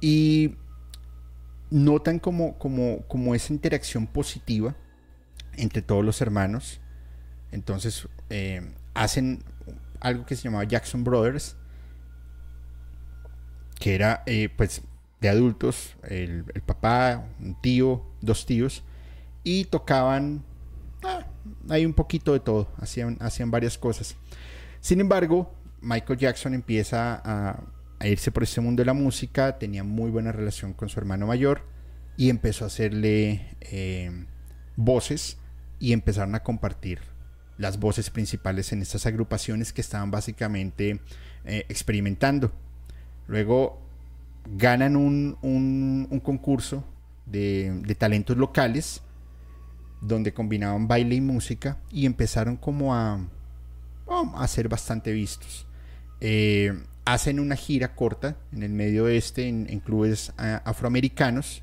y 0.00 0.54
notan 1.70 2.18
como, 2.20 2.56
como, 2.58 3.02
como 3.08 3.34
esa 3.34 3.52
interacción 3.52 4.06
positiva 4.06 4.76
entre 5.56 5.82
todos 5.82 6.04
los 6.04 6.20
hermanos. 6.20 6.80
Entonces 7.50 8.08
eh, 8.28 8.72
hacen 8.94 9.42
algo 9.98 10.24
que 10.24 10.36
se 10.36 10.44
llamaba 10.44 10.64
Jackson 10.64 11.02
Brothers, 11.02 11.56
que 13.80 13.94
era 13.96 14.22
eh, 14.26 14.50
pues 14.56 14.82
de 15.20 15.28
adultos, 15.28 15.96
el, 16.04 16.44
el, 16.54 16.62
papá, 16.62 17.26
un 17.40 17.60
tío, 17.60 18.06
dos 18.20 18.46
tíos, 18.46 18.84
y 19.42 19.64
tocaban 19.64 20.44
ah, 21.04 21.26
hay 21.68 21.86
un 21.86 21.94
poquito 21.94 22.32
de 22.32 22.40
todo, 22.40 22.72
hacían, 22.78 23.16
hacían 23.20 23.50
varias 23.50 23.78
cosas. 23.78 24.16
Sin 24.80 25.00
embargo, 25.00 25.54
Michael 25.80 26.18
Jackson 26.18 26.54
empieza 26.54 27.20
a, 27.24 27.62
irse 28.06 28.30
por 28.30 28.42
este 28.42 28.60
mundo 28.60 28.80
de 28.80 28.86
la 28.86 28.94
música, 28.94 29.58
tenía 29.58 29.84
muy 29.84 30.10
buena 30.10 30.32
relación 30.32 30.72
con 30.72 30.88
su 30.88 30.98
hermano 30.98 31.26
mayor 31.26 31.66
y 32.16 32.30
empezó 32.30 32.64
a 32.64 32.68
hacerle 32.68 33.56
eh, 33.60 34.26
voces 34.76 35.36
y 35.78 35.92
empezaron 35.92 36.34
a 36.34 36.42
compartir 36.42 37.00
las 37.58 37.78
voces 37.78 38.08
principales 38.08 38.72
en 38.72 38.80
estas 38.80 39.04
agrupaciones 39.04 39.74
que 39.74 39.82
estaban 39.82 40.10
básicamente 40.10 41.00
eh, 41.44 41.66
experimentando. 41.68 42.52
Luego 43.26 43.82
ganan 44.46 44.96
un, 44.96 46.20
concurso 46.22 46.84
de, 47.26 47.96
talentos 47.98 48.36
locales 48.38 49.02
donde 50.00 50.32
combinaban 50.32 50.88
baile 50.88 51.16
y 51.16 51.20
música 51.20 51.78
y 51.90 52.06
empezaron 52.06 52.56
como 52.56 52.94
a, 52.94 53.20
a 54.08 54.48
ser 54.48 54.68
bastante 54.68 55.12
vistos. 55.12 55.66
Eh, 56.20 56.72
hacen 57.04 57.40
una 57.40 57.56
gira 57.56 57.94
corta 57.94 58.36
en 58.52 58.62
el 58.62 58.72
medio 58.72 59.04
oeste 59.04 59.48
en, 59.48 59.80
clubes 59.80 60.32
afroamericanos 60.36 61.62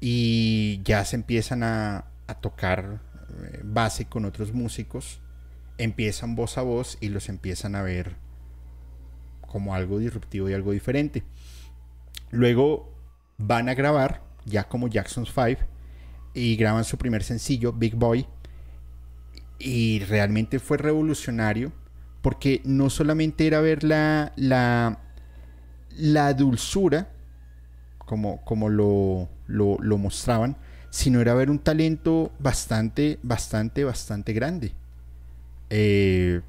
y 0.00 0.80
ya 0.84 1.04
se 1.04 1.16
empiezan 1.16 1.62
a, 1.62 2.06
tocar 2.40 3.00
eh, 3.42 3.60
base 3.62 4.06
con 4.06 4.24
otros 4.24 4.54
músicos, 4.54 5.20
empiezan 5.76 6.34
voz 6.34 6.56
a 6.56 6.62
voz 6.62 6.96
y 7.00 7.10
los 7.10 7.28
empiezan 7.28 7.74
a 7.74 7.82
ver 7.82 8.16
como 9.46 9.74
algo 9.74 9.98
disruptivo 9.98 10.48
y 10.48 10.54
algo 10.54 10.72
diferente. 10.72 11.24
Luego 12.30 12.90
van 13.36 13.68
a 13.68 13.74
grabar 13.74 14.22
ya 14.46 14.64
como 14.64 14.88
Jackson's 14.88 15.30
Five 15.30 15.58
y 16.34 16.56
graban 16.56 16.84
su 16.84 16.96
primer 16.96 17.22
sencillo, 17.22 17.72
Big 17.72 17.94
Boy. 17.94 18.26
Y 19.58 20.00
realmente 20.00 20.58
fue 20.58 20.78
revolucionario 20.78 21.72
porque 22.22 22.62
no 22.64 22.88
solamente 22.88 23.46
era 23.46 23.60
ver 23.60 23.84
la, 23.84 24.32
la, 24.36 25.00
la 25.96 26.32
dulzura, 26.34 27.10
como, 27.98 28.42
como 28.44 28.68
lo, 28.68 29.28
lo, 29.46 29.98
mostraban, 29.98 30.56
sino 30.90 31.20
era 31.20 31.34
ver 31.34 31.50
un 31.50 31.58
talento 31.58 32.32
bastante, 32.38 33.18
bastante, 33.22 33.84
bastante 33.84 34.32
grande. 34.32 34.72
Eh, 35.70 36.40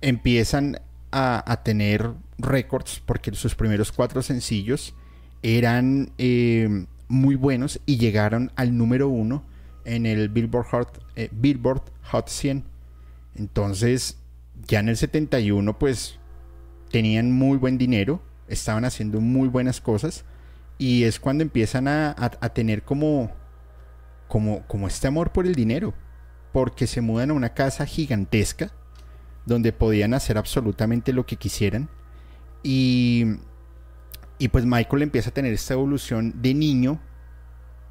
empiezan 0.00 0.80
a, 1.12 1.62
tener 1.64 2.12
récords 2.38 3.00
porque 3.04 3.34
sus 3.34 3.54
primeros 3.54 3.92
cuatro 3.92 4.22
sencillos 4.22 4.94
eran 5.42 6.12
eh, 6.18 6.86
muy 7.08 7.34
buenos 7.34 7.80
y 7.86 7.98
llegaron 7.98 8.52
al 8.56 8.76
número 8.76 9.08
uno 9.08 9.44
en 9.84 10.06
el 10.06 10.28
Billboard 10.28 10.66
Hot, 10.66 11.04
eh, 11.16 11.28
Billboard 11.32 11.82
Hot 12.10 12.28
100. 12.28 12.64
Entonces, 13.34 14.18
ya 14.66 14.80
en 14.80 14.88
el 14.88 14.96
71, 14.96 15.78
pues 15.78 16.18
tenían 16.90 17.32
muy 17.32 17.58
buen 17.58 17.78
dinero, 17.78 18.22
estaban 18.48 18.84
haciendo 18.84 19.20
muy 19.20 19.48
buenas 19.48 19.80
cosas 19.80 20.24
y 20.78 21.04
es 21.04 21.20
cuando 21.20 21.42
empiezan 21.42 21.88
a, 21.88 22.14
tener 22.54 22.82
como, 22.82 23.30
como, 24.28 24.66
como 24.66 24.86
este 24.86 25.08
amor 25.08 25.32
por 25.32 25.46
el 25.46 25.54
dinero, 25.54 25.94
porque 26.52 26.86
se 26.86 27.00
mudan 27.00 27.30
a 27.30 27.34
una 27.34 27.54
casa 27.54 27.86
gigantesca 27.86 28.72
donde 29.46 29.72
podían 29.72 30.12
hacer 30.14 30.38
absolutamente 30.38 31.12
lo 31.12 31.24
que 31.24 31.36
quisieran. 31.36 31.88
Y, 32.62 33.36
y 34.38 34.48
pues 34.48 34.64
Michael 34.66 35.02
empieza 35.02 35.30
a 35.30 35.34
tener 35.34 35.52
esta 35.52 35.74
evolución 35.74 36.42
de 36.42 36.54
niño, 36.54 37.00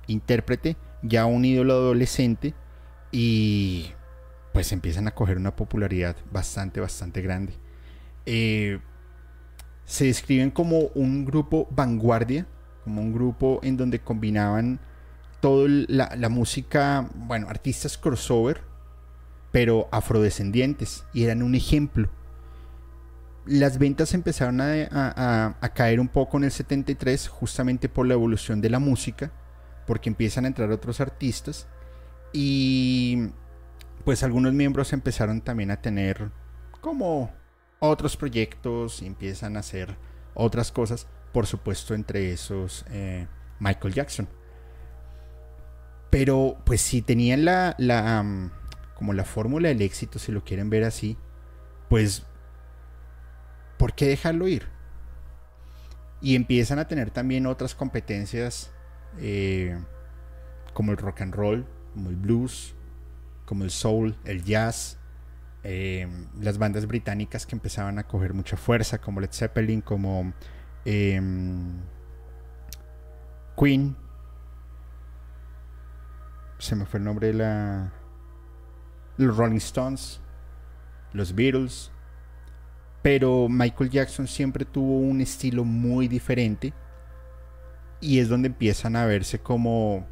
intérprete, 0.08 0.78
ya 1.02 1.26
un 1.26 1.46
ídolo 1.46 1.74
adolescente, 1.74 2.54
y 3.12 3.92
pues 4.54 4.72
empiezan 4.72 5.08
a 5.08 5.12
coger 5.12 5.38
una 5.38 5.56
popularidad 5.56 6.16
bastante, 6.32 6.80
bastante 6.80 7.22
grande. 7.22 7.54
Eh, 8.26 8.80
se 9.86 10.06
describen 10.06 10.52
como 10.52 10.80
un 10.96 11.26
grupo 11.26 11.68
vanguardia, 11.72 12.48
como 12.84 13.02
un 13.02 13.14
grupo 13.14 13.60
en 13.64 13.78
donde 13.78 14.00
combinaban 14.00 14.80
toda 15.42 15.68
la, 15.68 16.16
la 16.16 16.30
música, 16.30 17.10
bueno, 17.16 17.48
artistas 17.50 17.98
crossover, 17.98 18.62
pero 19.52 19.88
afrodescendientes 19.92 21.06
y 21.14 21.24
eran 21.24 21.42
un 21.42 21.56
ejemplo. 21.56 22.10
Las 23.46 23.78
ventas 23.78 24.14
empezaron 24.14 24.60
a, 24.62 25.72
caer 25.74 26.00
un 26.00 26.08
poco 26.08 26.38
en 26.38 26.46
el 26.46 26.52
73 26.52 27.28
justamente 27.28 27.90
por 27.90 28.08
la 28.08 28.14
evolución 28.14 28.62
de 28.62 28.70
la 28.70 28.80
música, 28.80 29.32
porque 29.86 30.10
empiezan 30.10 30.46
a 30.46 30.48
entrar 30.48 30.72
otros 30.72 31.00
artistas 31.00 31.68
y 32.34 33.30
pues 34.04 34.24
algunos 34.24 34.54
miembros 34.54 34.94
empezaron 34.94 35.42
también 35.42 35.72
a 35.72 35.82
tener 35.82 36.32
como 36.82 37.32
otros 37.80 38.18
proyectos 38.18 39.02
y 39.02 39.08
empiezan 39.08 39.58
a 39.58 39.60
hacer 39.60 39.96
otras 40.34 40.72
cosas, 40.72 41.08
por 41.32 41.46
supuesto 41.46 41.94
entre 41.94 42.32
esos 42.32 42.86
eh, 42.90 43.28
Michael 43.60 43.94
Jackson. 43.94 44.28
Pero 46.10 46.58
pues 46.66 46.82
si 46.82 47.02
tenían 47.02 47.46
la, 47.46 47.76
la 47.78 48.52
como 48.96 49.14
la 49.14 49.26
fórmula 49.26 49.68
del 49.68 49.82
éxito, 49.82 50.18
si 50.18 50.32
lo 50.32 50.44
quieren 50.44 50.70
ver 50.70 50.84
así, 50.84 51.18
pues, 51.90 52.26
¿por 53.78 53.94
qué 53.94 54.08
dejarlo 54.08 54.48
ir? 54.48 54.68
Y 56.22 56.36
empiezan 56.36 56.80
a 56.80 56.88
tener 56.88 57.12
también 57.12 57.46
otras 57.46 57.76
competencias 57.76 58.72
eh, 59.20 59.78
como 60.74 60.92
el 60.92 60.98
rock 60.98 61.22
and 61.22 61.36
roll, 61.36 61.66
como 61.94 62.10
el 62.10 62.16
blues, 62.16 62.76
como 63.46 63.64
el 63.64 63.72
soul, 63.72 64.16
el 64.26 64.44
jazz, 64.44 64.98
eh, 65.64 66.08
las 66.40 66.58
bandas 66.58 66.86
británicas 66.88 67.46
que 67.46 67.56
empezaban 67.56 68.00
a 68.00 68.04
coger 68.04 68.34
mucha 68.34 68.58
fuerza, 68.58 69.00
como 69.00 69.20
Led 69.20 69.32
Zeppelin, 69.32 69.82
como 69.82 70.34
em, 70.86 71.82
Queen. 73.58 73.96
Se 76.60 76.76
me 76.76 76.86
fue 76.86 77.00
el 77.00 77.04
nombre 77.04 77.28
de 77.28 77.34
la 77.34 77.92
los 79.18 79.38
Rolling 79.38 79.58
Stones, 79.58 80.20
los 81.14 81.34
Beatles, 81.34 81.92
pero 83.06 83.48
Michael 83.48 83.92
Jackson 83.92 84.28
siempre 84.28 84.66
tuvo 84.66 84.98
un 84.98 85.22
estilo 85.22 85.64
muy 85.64 86.08
diferente 86.08 86.74
y 88.02 88.18
es 88.18 88.30
donde 88.30 88.48
empiezan 88.48 88.96
a 88.96 89.06
verse 89.06 89.38
como 89.38 90.08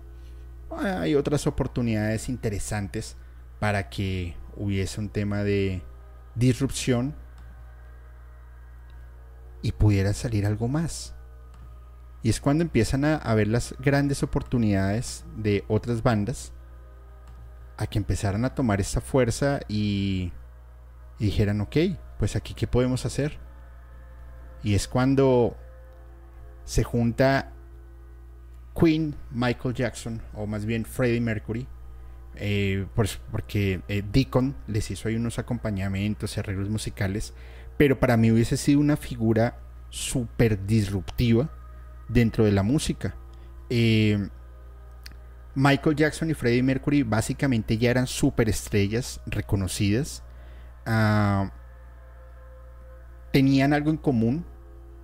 hay 0.70 1.16
otras 1.16 1.48
oportunidades 1.48 2.30
interesantes 2.30 3.18
para 3.60 3.90
que 3.90 4.38
hubiese 4.56 5.02
un 5.02 5.10
tema 5.10 5.42
de 5.42 5.82
disrupción 6.36 7.16
y 9.64 9.72
pudiera 9.72 10.14
salir 10.14 10.46
algo 10.46 10.68
más. 10.68 11.16
Y 12.22 12.30
es 12.30 12.40
cuando 12.40 12.62
empiezan 12.64 13.06
a, 13.06 13.16
a 13.16 13.34
ver 13.34 13.48
las 13.48 13.74
grandes 13.80 14.22
oportunidades 14.22 15.26
de 15.36 15.66
otras 15.68 16.04
bandas 16.04 16.54
a 17.76 17.88
que 17.88 17.98
empezaran 17.98 18.46
a 18.46 18.54
tomar 18.54 18.80
esta 18.80 19.02
fuerza 19.02 19.62
y, 19.68 20.32
dijeran, 21.24 21.62
ok, 21.62 21.78
pues 22.24 22.38
aquí 22.38 22.54
qué 22.54 22.68
podemos 22.68 23.06
hacer. 23.06 23.38
Y 24.64 24.76
es 24.76 24.88
cuando 24.88 25.58
se 26.64 26.82
junta 26.86 27.52
Queen, 28.74 29.14
Michael 29.30 29.76
Jackson, 29.76 30.22
o 30.34 30.48
más 30.48 30.66
bien 30.66 30.86
Freddie 30.86 31.20
Mercury, 31.20 31.68
pues 32.96 33.20
porque 33.30 33.82
eh, 33.90 34.06
Deacon 34.10 34.56
les 34.68 34.90
hizo 34.90 35.10
ahí 35.10 35.18
unos 35.18 35.38
acompañamientos 35.38 36.38
y 36.38 36.40
arreglos 36.40 36.70
musicales, 36.70 37.34
pero 37.76 38.00
para 38.00 38.16
mí 38.16 38.32
hubiese 38.32 38.56
sido 38.56 38.80
una 38.80 38.96
figura 38.96 39.60
súper 39.90 40.66
disruptiva 40.66 41.50
dentro 42.08 42.46
de 42.46 42.54
la 42.54 42.64
música. 42.64 43.18
Eh, 43.70 44.30
Michael 45.56 45.98
Jackson 45.98 46.30
y 46.30 46.36
Freddie 46.36 46.64
Mercury 46.64 47.04
básicamente 47.04 47.78
ya 47.78 47.92
eran 47.92 48.08
superestrellas 48.08 49.20
reconocidas. 49.26 50.24
Ah, 50.86 51.52
tenían 53.34 53.74
algo 53.74 53.90
en 53.90 53.98
común 53.98 54.46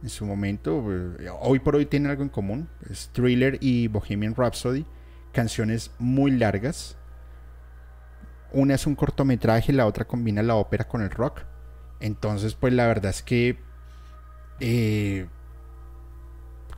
en 0.03 0.09
su 0.09 0.25
momento. 0.25 0.85
Eh, 1.19 1.29
hoy 1.41 1.59
por 1.59 1.75
hoy 1.75 1.87
tienen 1.87 2.11
algo 2.11 2.23
en 2.23 2.29
común. 2.29 2.69
Es 2.89 3.09
Thriller 3.11 3.57
y 3.59 3.87
Bohemian 3.87 4.35
Rhapsody. 4.35 4.85
Canciones 5.33 5.91
muy 5.97 6.31
largas. 6.31 6.95
Una 8.51 8.75
es 8.75 8.85
un 8.87 8.95
cortometraje, 8.95 9.73
la 9.73 9.87
otra 9.87 10.05
combina 10.05 10.43
la 10.43 10.55
ópera 10.55 10.87
con 10.87 11.01
el 11.01 11.09
rock. 11.09 11.41
Entonces, 11.99 12.53
pues 12.53 12.71
la 12.71 12.87
verdad 12.87 13.09
es 13.09 13.23
que 13.23 13.57
eh, 14.59 15.27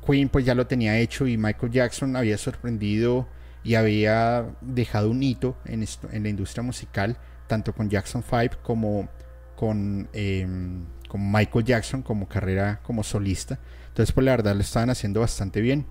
Queen 0.05 0.29
pues 0.29 0.45
ya 0.45 0.55
lo 0.55 0.67
tenía 0.67 0.97
hecho 0.97 1.27
y 1.27 1.37
Michael 1.37 1.71
Jackson 1.71 2.15
había 2.15 2.37
sorprendido 2.37 3.27
y 3.63 3.75
había 3.75 4.55
dejado 4.61 5.09
un 5.09 5.21
hito 5.21 5.57
en, 5.65 5.83
esto, 5.83 6.09
en 6.11 6.23
la 6.23 6.29
industria 6.29 6.63
musical, 6.63 7.17
tanto 7.47 7.73
con 7.73 7.89
Jackson 7.89 8.23
5 8.23 8.57
como 8.63 9.09
con, 9.55 10.09
em, 10.13 10.85
con, 11.11 11.31
Michael 11.31 11.65
Jackson 11.65 12.01
como 12.01 12.27
carrera 12.27 12.79
como 12.83 13.03
solista. 13.03 13.59
Entonces, 13.89 14.13
pues 14.13 14.25
la 14.25 14.31
verdad 14.31 14.55
lo 14.55 14.61
estaban 14.61 14.89
haciendo 14.89 15.19
bastante 15.19 15.61
bien. 15.61 15.85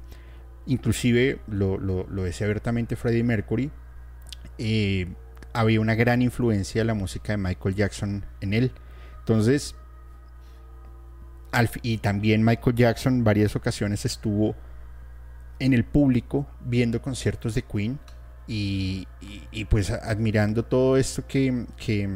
Inclusive, 0.66 1.40
lo, 1.46 1.78
lo, 1.78 2.06
lo 2.08 2.22
decía 2.24 2.46
abiertamente 2.46 2.96
Freddie 2.96 3.24
Mercury, 3.24 3.70
eh, 4.58 5.06
había 5.52 5.80
una 5.80 5.94
gran 5.94 6.22
influencia 6.22 6.80
de 6.80 6.84
la 6.84 6.94
música 6.94 7.32
de 7.32 7.38
Michael 7.38 7.74
Jackson 7.74 8.24
en 8.40 8.54
él. 8.54 8.72
Entonces, 9.20 9.74
y 11.82 11.98
también 11.98 12.44
Michael 12.44 12.76
Jackson 12.76 13.14
en 13.14 13.24
varias 13.24 13.56
ocasiones 13.56 14.04
estuvo 14.04 14.54
en 15.58 15.72
el 15.74 15.84
público 15.84 16.46
viendo 16.64 17.02
conciertos 17.02 17.54
de 17.54 17.62
Queen 17.62 17.98
y, 18.46 19.06
pues 19.68 19.90
admirando 19.90 20.64
todo 20.64 20.96
esto 20.96 21.26
que, 21.26 21.66
que, 21.76 22.08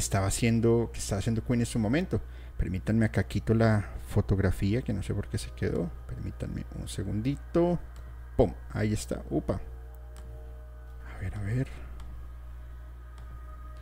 estaba 0.00 0.26
haciendo 0.26 0.90
que 0.92 0.98
estaba 0.98 1.18
haciendo 1.18 1.44
Queen 1.44 1.60
en 1.60 1.66
su 1.66 1.78
momento. 1.78 2.20
Permítanme 2.56 3.06
acá 3.06 3.24
quito 3.24 3.54
la 3.54 3.90
fotografía 4.08 4.82
que 4.82 4.92
no 4.92 5.02
sé 5.02 5.14
por 5.14 5.28
qué 5.28 5.38
se 5.38 5.50
quedó. 5.50 5.90
Permítanme 6.06 6.64
un 6.80 6.88
segundito. 6.88 7.78
¡Pum! 8.36 8.52
Ahí 8.72 8.92
está. 8.92 9.22
Upa. 9.30 9.60
A 11.14 11.18
ver, 11.20 11.34
a 11.34 11.40
ver. 11.42 11.68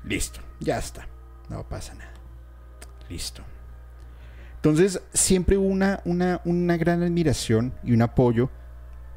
Listo. 0.04 0.40
Ya 0.60 0.78
está. 0.78 1.06
No 1.48 1.68
pasa 1.68 1.94
nada. 1.94 2.12
Listo. 3.08 3.42
Entonces, 4.56 5.00
siempre 5.12 5.56
hubo 5.56 5.66
una, 5.66 6.00
una, 6.04 6.40
una 6.44 6.76
gran 6.76 7.02
admiración 7.02 7.74
y 7.82 7.92
un 7.92 8.02
apoyo 8.02 8.50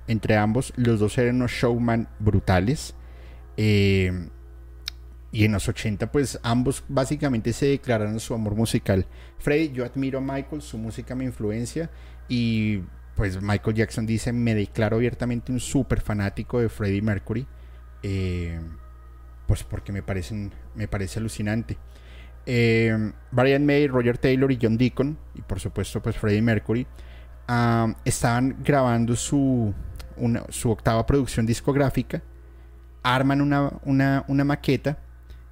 entre 0.07 0.36
ambos. 0.36 0.73
Los 0.75 0.99
dos 0.99 1.17
eran 1.17 1.38
unos 1.38 1.51
showman 1.51 2.10
brutales. 2.19 2.95
Eh, 3.55 4.29
y 5.31 5.43
en 5.43 5.51
los 5.51 5.67
80, 5.67 6.11
pues 6.11 6.39
ambos 6.41 6.83
básicamente 6.87 7.51
se 7.53 7.67
declararon 7.67 8.19
su 8.19 8.33
amor 8.33 8.55
musical. 8.55 9.05
Freddy, 9.39 9.71
yo 9.71 9.85
admiro 9.85 10.19
a 10.19 10.21
Michael, 10.21 10.61
su 10.61 10.77
música 10.77 11.15
me 11.15 11.25
influencia. 11.25 11.89
Y 12.29 12.81
pues 13.15 13.41
Michael 13.41 13.75
Jackson 13.75 14.05
dice: 14.05 14.31
Me 14.31 14.55
declaro 14.55 14.97
abiertamente 14.97 15.51
un 15.51 15.59
súper 15.59 16.01
fanático 16.01 16.59
de 16.59 16.69
Freddie 16.69 17.01
Mercury. 17.01 17.45
Eh, 18.03 18.59
pues 19.47 19.63
porque 19.63 19.91
me, 19.91 20.01
parecen, 20.01 20.51
me 20.75 20.87
parece 20.87 21.19
alucinante. 21.19 21.77
Eh, 22.45 23.11
Brian 23.31 23.65
May, 23.65 23.87
Roger 23.87 24.17
Taylor 24.17 24.51
y 24.51 24.59
John 24.61 24.77
Deacon, 24.77 25.17
y 25.35 25.41
por 25.41 25.59
supuesto 25.59 26.01
pues 26.01 26.17
Freddie 26.17 26.41
Mercury, 26.41 26.87
estaban 28.05 28.57
grabando 28.63 29.15
su, 29.15 29.73
su 30.49 30.71
octava 30.71 31.05
producción 31.05 31.45
discográfica, 31.45 32.21
arman 33.03 33.41
una, 33.41 33.71
una, 34.27 34.43
maqueta 34.43 34.97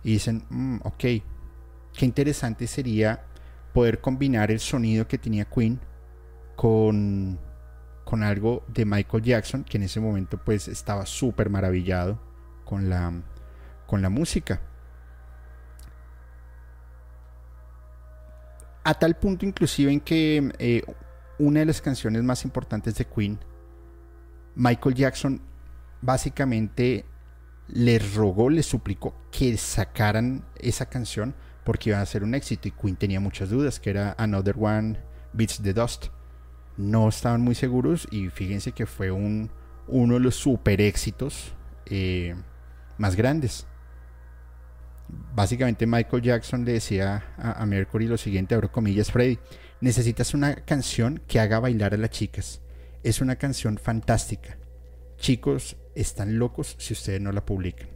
y 0.05 0.11
dicen, 0.11 0.43
mm, 0.51 0.81
ok, 0.83 0.99
qué 0.99 2.05
interesante 2.05 2.67
sería 2.67 3.25
poder 3.73 4.01
combinar 4.01 4.51
el 4.51 4.59
sonido 4.59 5.07
que 5.07 5.17
tenía 5.17 5.45
Queen 5.45 5.79
con, 6.55 7.39
con 8.03 8.21
algo 8.21 8.63
de 8.67 8.85
Michael 8.85 9.23
Jackson, 9.23 9.63
que 9.63 9.77
en 9.77 9.83
ese 9.83 9.99
momento 9.99 10.37
pues 10.37 10.67
estaba 10.67 11.07
súper 11.07 11.49
maravillado 11.49 12.21
con 12.65 12.87
la, 12.87 13.13
con 13.87 14.03
la 14.03 14.09
música. 14.09 14.61
A 18.83 18.93
tal 18.93 19.15
punto 19.15 19.43
inclusive 19.43 19.91
en 19.91 20.01
que 20.01 20.53
eh, 20.59 20.83
una 21.39 21.61
de 21.61 21.65
las 21.65 21.81
canciones 21.81 22.21
más 22.21 22.45
importantes 22.45 22.93
de 22.93 23.05
Queen, 23.05 23.39
Michael 24.53 24.93
Jackson 24.93 25.41
básicamente 25.99 27.05
le 27.67 27.99
rogó, 27.99 28.49
le 28.49 28.63
suplicó 28.63 29.15
que 29.31 29.57
sacaran 29.57 30.45
esa 30.57 30.87
canción 30.87 31.35
porque 31.63 31.89
iba 31.89 32.01
a 32.01 32.05
ser 32.05 32.23
un 32.23 32.35
éxito 32.35 32.67
y 32.67 32.71
Queen 32.71 32.95
tenía 32.95 33.19
muchas 33.19 33.49
dudas, 33.49 33.79
que 33.79 33.89
era 33.89 34.15
Another 34.17 34.55
One 34.59 34.99
Beats 35.33 35.61
the 35.61 35.73
Dust. 35.73 36.07
No 36.77 37.09
estaban 37.09 37.41
muy 37.41 37.55
seguros 37.55 38.07
y 38.11 38.29
fíjense 38.29 38.71
que 38.71 38.85
fue 38.85 39.11
un, 39.11 39.49
uno 39.87 40.15
de 40.15 40.19
los 40.19 40.35
super 40.35 40.81
éxitos 40.81 41.53
eh, 41.87 42.35
más 42.97 43.15
grandes 43.15 43.65
básicamente 45.07 45.85
Michael 45.85 46.21
Jackson 46.21 46.65
le 46.65 46.73
decía 46.73 47.23
a, 47.37 47.65
Mercury 47.65 48.07
lo 48.07 48.17
siguiente, 48.17 48.55
abro 48.55 48.71
comillas, 48.71 49.11
Freddy, 49.11 49.39
necesitas 49.81 50.33
una 50.33 50.55
canción 50.55 51.21
que 51.27 51.39
haga 51.39 51.59
bailar 51.59 51.93
a 51.93 51.97
las 51.97 52.09
chicas. 52.09 52.61
Es 53.03 53.21
una 53.21 53.35
canción 53.35 53.77
fantástica. 53.77 54.57
Chicos, 55.17 55.75
están 55.95 56.37
locos 56.39 56.75
si 56.77 56.93
ustedes 56.93 57.21
no 57.21 57.31
la 57.31 57.45
publican. 57.45 57.87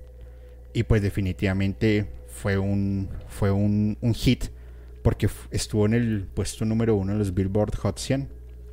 Y 0.74 0.84
pues 0.84 1.02
definitivamente 1.02 2.10
fue 2.28 2.58
un, 2.58 3.10
fue 3.28 3.52
un, 3.52 3.98
hit 4.14 4.46
porque 5.04 5.30
estuvo 5.52 5.86
en 5.86 5.94
el 5.94 6.28
puesto 6.34 6.66
número 6.66 6.96
uno 6.96 7.14
en 7.14 7.20
los 7.20 7.34
Billboard 7.34 7.76
Hot 7.78 7.98
100 7.98 8.30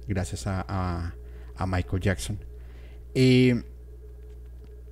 gracias 0.06 0.46
a, 0.46 1.14
a, 1.56 1.66
Michael 1.66 2.02
Jackson. 2.02 2.38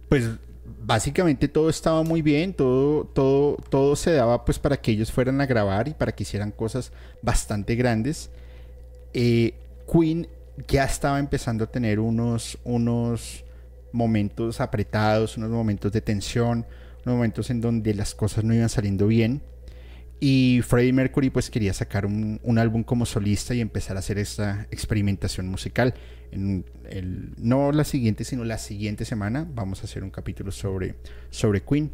Pues 0.09 0.31
básicamente 0.64 1.49
todo 1.49 1.69
estaba 1.69 2.03
muy 2.03 2.23
bien, 2.23 2.55
todo, 2.55 3.05
todo, 3.05 3.57
todo 3.69 3.97
se 3.97 4.12
daba 4.12 4.45
pues 4.45 4.59
para 4.59 4.77
que 4.77 4.93
ellos 4.93 5.12
fueran 5.12 5.40
a 5.40 5.47
grabar 5.47 5.88
y 5.88 5.95
para 5.95 6.12
que 6.12 6.23
hicieran 6.23 6.51
cosas 6.51 6.93
bastante 7.23 7.75
grandes. 7.75 8.31
Eh, 9.12 9.55
Queen 9.90 10.29
ya 10.69 10.85
estaba 10.85 11.19
empezando 11.19 11.64
a 11.64 11.67
tener 11.67 12.01
unos, 12.01 12.59
unos 12.64 13.45
momentos 13.93 14.61
apretados, 14.61 15.37
unos 15.37 15.51
momentos 15.51 15.93
de 15.93 16.01
tensión, 16.01 16.67
unos 17.05 17.17
momentos 17.17 17.51
en 17.51 17.61
donde 17.61 17.95
las 17.95 18.14
cosas 18.14 18.45
no 18.45 18.55
iban 18.55 18.69
saliendo 18.69 19.07
bien. 19.07 19.43
Y 20.21 20.61
Freddie 20.67 20.93
Mercury 20.93 21.31
pues 21.31 21.51
quería 21.51 21.75
sacar 21.75 22.07
un, 22.07 22.59
álbum 22.59 22.83
como 22.83 23.05
solista 23.05 23.55
y 23.55 23.61
empezar 23.61 23.97
a 23.97 23.99
hacer 23.99 24.19
esta 24.19 24.67
experimentación 24.71 25.49
musical. 25.49 25.95
En 26.31 26.64
el, 26.88 27.35
no 27.37 27.73
la 27.73 27.85
siguiente, 27.85 28.25
sino 28.25 28.45
la 28.45 28.59
siguiente 28.59 29.05
semana 29.05 29.47
vamos 29.55 29.83
a 29.83 29.85
hacer 29.85 30.03
un 30.03 30.11
capítulo 30.11 30.51
sobre, 30.51 30.95
sobre 31.31 31.62
Queen. 31.62 31.90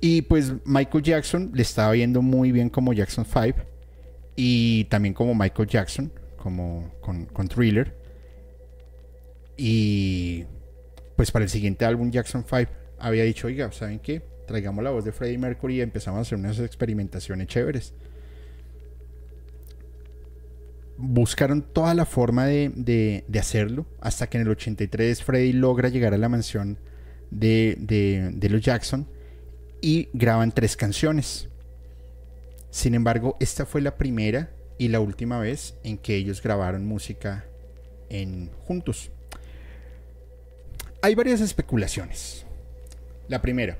Y 0.00 0.22
pues 0.22 0.54
Michael 0.64 1.04
Jackson 1.04 1.50
le 1.52 1.62
estaba 1.62 1.92
viendo 1.92 2.22
muy 2.22 2.52
bien 2.52 2.70
como 2.70 2.92
Jackson 2.92 3.26
5 3.26 3.58
y 4.36 4.84
también 4.84 5.12
como 5.12 5.34
Michael 5.34 5.68
Jackson, 5.68 6.10
como 6.42 6.90
con, 7.00 7.26
con 7.26 7.48
Thriller. 7.48 7.96
Y 9.56 10.44
pues 11.16 11.30
para 11.30 11.44
el 11.44 11.50
siguiente 11.50 11.84
álbum 11.84 12.10
Jackson 12.10 12.44
5 12.48 12.70
había 12.98 13.24
dicho, 13.24 13.46
oiga, 13.46 13.70
¿saben 13.72 14.00
qué? 14.00 14.22
traigamos 14.50 14.82
la 14.82 14.90
voz 14.90 15.04
de 15.04 15.12
Freddie 15.12 15.38
Mercury 15.38 15.76
y 15.76 15.80
empezamos 15.80 16.18
a 16.18 16.22
hacer 16.22 16.36
unas 16.36 16.58
experimentaciones 16.58 17.46
chéveres. 17.46 17.94
Buscaron 20.96 21.62
toda 21.62 21.94
la 21.94 22.04
forma 22.04 22.46
de, 22.46 23.24
hacerlo 23.38 23.86
hasta 24.00 24.28
que 24.28 24.38
en 24.38 24.42
el 24.42 24.48
83 24.50 25.22
Freddie 25.22 25.52
logra 25.52 25.88
llegar 25.88 26.14
a 26.14 26.18
la 26.18 26.28
mansión 26.28 26.78
de, 27.30 27.76
de 27.78 28.48
los 28.48 28.60
Jackson 28.60 29.06
y 29.80 30.08
graban 30.12 30.50
tres 30.50 30.76
canciones. 30.76 31.48
Sin 32.70 32.94
embargo, 32.94 33.36
esta 33.38 33.66
fue 33.66 33.80
la 33.80 33.96
primera 33.96 34.50
y 34.80 34.88
la 34.88 34.98
última 35.00 35.38
vez 35.38 35.74
en 35.84 35.98
que 35.98 36.16
ellos 36.16 36.42
grabaron 36.42 36.86
música 36.86 37.44
en 38.08 38.50
juntos. 38.64 39.10
Hay 41.02 41.14
varias 41.14 41.42
especulaciones. 41.42 42.46
La 43.28 43.42
primera, 43.42 43.76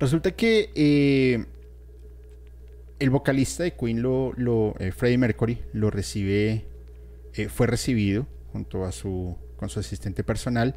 Resulta 0.00 0.32
que 0.32 0.70
eh, 0.74 1.44
el 2.98 3.10
vocalista 3.10 3.62
de 3.62 3.74
Queen, 3.74 4.02
lo, 4.02 4.34
eh, 4.80 4.90
Freddie 4.90 5.16
Mercury, 5.16 5.62
lo 5.72 5.92
recibe, 5.92 6.64
eh, 7.34 7.48
fue 7.48 7.68
recibido 7.68 8.26
junto 8.52 8.84
a 8.84 8.90
su, 8.90 9.36
con 9.56 9.68
su 9.68 9.78
asistente 9.78 10.24
personal 10.24 10.74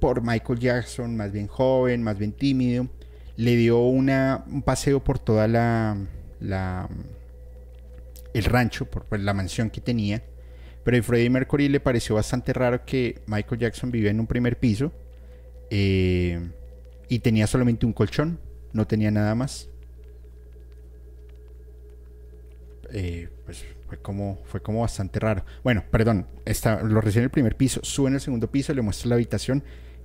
por 0.00 0.22
Michael 0.22 0.58
Jackson, 0.58 1.14
más 1.14 1.30
bien 1.30 1.46
joven, 1.46 2.02
más 2.02 2.16
bien 2.16 2.32
tímido. 2.32 2.88
Le 3.36 3.54
dio 3.54 3.80
una, 3.80 4.46
un 4.50 4.62
paseo 4.62 5.04
por 5.04 5.18
toda 5.18 5.46
la, 5.46 5.98
la 6.40 6.88
el 8.36 8.44
rancho, 8.44 8.84
por, 8.84 9.18
la 9.18 9.32
mansión 9.34 9.70
que 9.70 9.80
tenía. 9.80 10.22
Pero 10.84 10.98
a 10.98 11.02
Freddie 11.02 11.30
Mercury 11.30 11.68
le 11.68 11.80
pareció 11.80 12.14
bastante 12.14 12.52
raro 12.52 12.84
que 12.84 13.22
Michael 13.26 13.60
Jackson 13.60 13.90
vivía 13.90 14.10
en 14.10 14.20
un 14.20 14.26
primer 14.26 14.58
piso. 14.58 14.92
Eh, 15.70 16.38
y 17.08 17.18
tenía 17.20 17.46
solamente 17.46 17.86
un 17.86 17.92
colchón, 17.92 18.38
no 18.72 18.86
tenía 18.86 19.10
nada 19.10 19.34
más. 19.34 19.68
Eh, 22.92 23.28
pues 23.44 23.64
fue 23.88 23.98
como, 23.98 24.38
fue 24.44 24.60
como 24.60 24.82
bastante 24.82 25.18
raro. 25.18 25.44
Bueno, 25.64 25.84
perdón, 25.90 26.26
está, 26.44 26.82
lo 26.82 27.00
recibe 27.00 27.22
en 27.22 27.24
el 27.24 27.30
primer 27.30 27.56
piso, 27.56 27.80
sube 27.82 28.08
en 28.08 28.14
el 28.14 28.20
segundo 28.20 28.50
piso, 28.50 28.74
le 28.74 28.82
muestra 28.82 29.08
la 29.08 29.14
habitación 29.16 29.64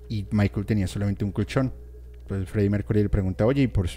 y 0.10 0.26
Michael 0.32 0.66
tenía 0.66 0.88
solamente 0.88 1.26
un 1.26 1.32
colchón. 1.32 1.74
Entonces 2.22 2.49
Freddie 2.49 2.70
Mercury 2.70 3.03
le 3.03 3.10
pregunta, 3.10 3.45
oye, 3.45 3.64
¿y 3.64 3.68
por 3.68 3.88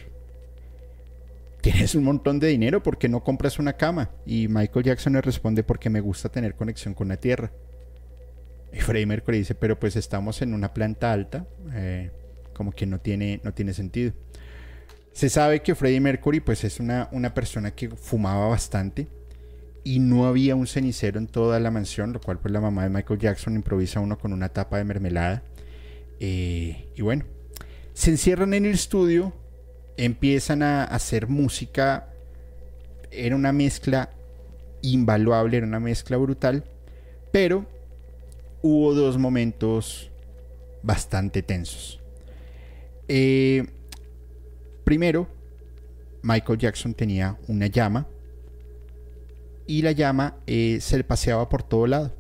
tienes 1.64 1.94
un 1.94 2.04
montón 2.04 2.38
de 2.40 2.48
dinero, 2.48 2.82
¿por 2.82 2.98
qué 2.98 3.08
no 3.08 3.24
compras 3.24 3.58
una 3.58 3.72
cama? 3.72 4.10
Y 4.26 4.48
Michael 4.48 4.84
Jackson 4.84 5.14
le 5.14 5.22
responde, 5.22 5.62
porque 5.62 5.88
me 5.88 6.00
gusta 6.00 6.28
tener 6.28 6.54
conexión 6.56 6.92
con 6.92 7.08
la 7.08 7.16
tierra. 7.16 7.52
Y 8.70 8.80
Freddie 8.80 9.06
Mercury 9.06 9.38
dice, 9.38 9.54
pero 9.54 9.80
pues 9.80 9.96
estamos 9.96 10.42
en 10.42 10.52
una 10.52 10.74
planta 10.74 11.10
alta. 11.10 11.46
Eh, 11.72 12.10
como 12.52 12.70
que 12.70 12.84
no 12.84 13.00
tiene, 13.00 13.40
no 13.44 13.54
tiene 13.54 13.72
sentido. 13.72 14.12
Se 15.12 15.30
sabe 15.30 15.62
que 15.62 15.74
Freddie 15.74 16.00
Mercury 16.00 16.40
pues 16.40 16.64
es 16.64 16.80
una, 16.80 17.08
una 17.12 17.32
persona 17.32 17.70
que 17.70 17.88
fumaba 17.88 18.46
bastante 18.48 19.08
y 19.84 20.00
no 20.00 20.26
había 20.26 20.56
un 20.56 20.66
cenicero 20.66 21.18
en 21.18 21.28
toda 21.28 21.60
la 21.60 21.70
mansión, 21.70 22.12
lo 22.12 22.20
cual 22.20 22.40
pues 22.40 22.52
la 22.52 22.60
mamá 22.60 22.82
de 22.82 22.90
Michael 22.90 23.20
Jackson 23.20 23.54
improvisa 23.54 24.00
uno 24.00 24.18
con 24.18 24.34
una 24.34 24.50
tapa 24.50 24.76
de 24.76 24.84
mermelada. 24.84 25.42
Eh, 26.20 26.88
y 26.94 27.00
bueno, 27.00 27.24
se 27.94 28.10
encierran 28.10 28.52
en 28.52 28.66
el 28.66 28.74
estudio, 28.74 29.32
empiezan 29.97 30.62
a 30.62 30.84
hacer 30.84 31.28
música 31.28 32.11
era 33.11 33.36
una 33.36 33.53
mezcla 33.53 34.11
invaluable, 34.82 35.57
era 35.57 35.66
una 35.66 35.80
mezcla 35.80 36.16
brutal, 36.16 36.64
pero 37.32 37.66
hubo 38.62 38.95
dos 38.95 39.18
momentos 39.18 40.11
bastante 40.82 41.42
tensos. 41.42 42.01
Eh, 43.09 43.64
primero, 44.84 45.28
Michael 46.22 46.59
Jackson 46.59 46.95
tenía 46.95 47.38
una 47.49 47.66
llama 47.66 48.07
y 49.66 49.82
la 49.82 49.92
llama 49.92 50.36
eh, 50.47 50.78
se 50.80 50.97
le 50.97 51.05
paseaba 51.05 51.49
por 51.49 51.62
todo 51.62 51.86
lado. 51.86 52.14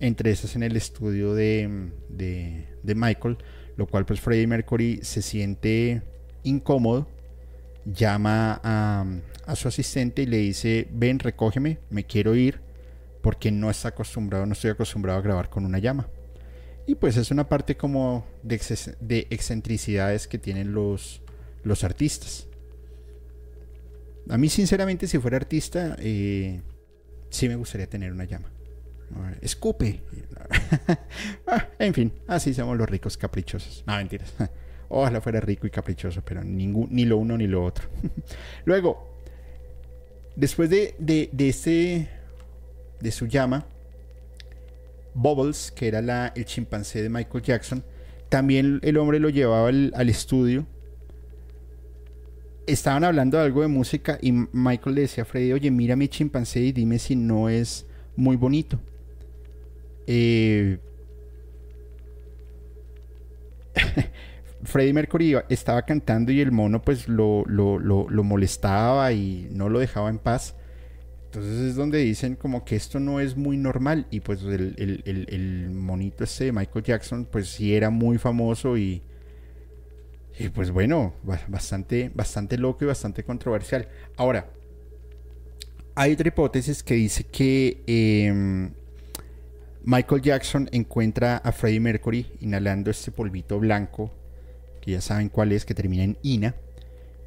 Entre 0.00 0.30
esas 0.30 0.54
en 0.54 0.62
el 0.62 0.76
estudio 0.76 1.34
de, 1.34 1.90
de, 2.08 2.94
Michael, 2.94 3.36
lo 3.76 3.86
cual 3.86 4.06
pues 4.06 4.20
Freddie 4.20 4.46
Mercury 4.46 5.00
se 5.02 5.22
siente 5.22 6.02
incómodo, 6.42 7.08
llama 7.84 8.60
a, 8.62 9.56
su 9.56 9.68
asistente 9.68 10.22
y 10.22 10.26
le 10.26 10.38
dice, 10.38 10.88
ven, 10.92 11.18
recógeme, 11.18 11.78
me 11.90 12.04
quiero 12.04 12.34
ir, 12.34 12.60
porque 13.22 13.50
no 13.50 13.70
está 13.70 13.88
acostumbrado, 13.88 14.46
no 14.46 14.52
estoy 14.52 14.70
acostumbrado 14.70 15.18
a 15.18 15.22
grabar 15.22 15.48
con 15.48 15.64
una 15.64 15.78
llama. 15.78 16.08
Y 16.86 16.94
pues 16.94 17.16
es 17.16 17.30
una 17.30 17.48
parte 17.48 17.76
como 17.76 18.26
de, 18.42 18.60
de 19.00 19.26
excentricidades 19.30 20.26
que 20.26 20.38
tienen 20.38 20.72
los, 20.72 21.22
los 21.62 21.84
artistas. 21.84 22.46
A 24.30 24.36
mí, 24.36 24.48
sinceramente, 24.48 25.06
si 25.06 25.18
fuera 25.18 25.36
artista, 25.36 25.96
eh, 25.98 26.60
sí 27.30 27.48
me 27.48 27.56
gustaría 27.56 27.88
tener 27.88 28.12
una 28.12 28.24
llama. 28.24 28.50
Escupe. 29.40 30.02
Ah, 31.46 31.66
en 31.78 31.94
fin, 31.94 32.12
así 32.26 32.52
somos 32.52 32.76
los 32.76 32.88
ricos 32.88 33.16
caprichosos. 33.16 33.82
No, 33.86 33.96
mentiras. 33.96 34.34
Ojalá 34.88 35.20
fuera 35.20 35.40
rico 35.40 35.66
y 35.66 35.70
caprichoso, 35.70 36.22
pero 36.24 36.42
ningún, 36.42 36.88
ni 36.90 37.04
lo 37.04 37.18
uno 37.18 37.36
ni 37.36 37.46
lo 37.46 37.64
otro. 37.64 37.88
Luego, 38.64 39.14
después 40.34 40.70
de, 40.70 40.94
de, 40.98 41.28
de, 41.32 41.48
este, 41.48 42.08
de 43.00 43.10
su 43.10 43.26
llama, 43.26 43.66
Bubbles, 45.14 45.72
que 45.72 45.88
era 45.88 46.00
la, 46.00 46.32
el 46.34 46.44
chimpancé 46.44 47.02
de 47.02 47.08
Michael 47.10 47.44
Jackson, 47.44 47.84
también 48.28 48.80
el 48.82 48.96
hombre 48.96 49.20
lo 49.20 49.28
llevaba 49.28 49.68
al, 49.68 49.92
al 49.94 50.08
estudio 50.08 50.66
estaban 52.68 53.02
hablando 53.02 53.38
de 53.38 53.44
algo 53.44 53.62
de 53.62 53.68
música 53.68 54.18
y 54.20 54.32
Michael 54.32 54.94
le 54.94 55.00
decía 55.02 55.22
a 55.22 55.26
Freddy, 55.26 55.52
oye, 55.52 55.70
mira 55.70 55.96
mi 55.96 56.08
chimpancé 56.08 56.60
y 56.60 56.72
dime 56.72 56.98
si 56.98 57.16
no 57.16 57.48
es 57.48 57.86
muy 58.14 58.36
bonito. 58.36 58.78
Eh... 60.06 60.78
Freddie 64.68 64.92
Mercury 64.92 65.36
estaba 65.48 65.82
cantando 65.82 66.30
y 66.30 66.40
el 66.40 66.52
mono 66.52 66.82
pues 66.82 67.08
lo, 67.08 67.44
lo, 67.46 68.24
molestaba 68.24 69.12
y 69.12 69.48
no 69.50 69.68
lo 69.68 69.78
dejaba 69.78 70.10
en 70.10 70.18
paz. 70.18 70.54
Entonces 71.26 71.70
es 71.70 71.74
donde 71.74 71.98
dicen 71.98 72.36
como 72.36 72.64
que 72.64 72.76
esto 72.76 73.00
no 73.00 73.20
es 73.20 73.36
muy 73.36 73.56
normal 73.56 74.06
y 74.10 74.20
pues 74.20 74.42
el, 74.42 75.02
el 75.04 75.70
monito 75.70 76.24
este 76.24 76.46
de 76.46 76.52
Michael 76.52 76.84
Jackson 76.84 77.26
pues 77.30 77.48
sí 77.48 77.74
era 77.74 77.90
muy 77.90 78.18
famoso 78.18 78.78
y 78.78 79.02
y 80.38 80.48
pues 80.50 80.70
bueno, 80.70 81.14
bastante, 81.48 82.12
bastante 82.14 82.56
loco 82.58 82.84
y 82.84 82.86
bastante 82.86 83.24
controversial. 83.24 83.88
Ahora, 84.16 84.48
hay 85.96 86.12
otra 86.12 86.28
hipótesis 86.28 86.82
que 86.84 86.94
dice 86.94 87.24
que 87.24 87.82
em, 87.86 88.70
Michael 89.82 90.22
Jackson 90.22 90.68
encuentra 90.70 91.38
a 91.38 91.50
Freddie 91.50 91.80
Mercury 91.80 92.26
inhalando 92.40 92.90
este 92.90 93.10
polvito 93.10 93.58
blanco, 93.58 94.12
ya 94.92 95.00
saben 95.00 95.28
cuál 95.28 95.52
es, 95.52 95.64
que 95.64 95.74
termina 95.74 96.04
en 96.04 96.18
Ina, 96.22 96.54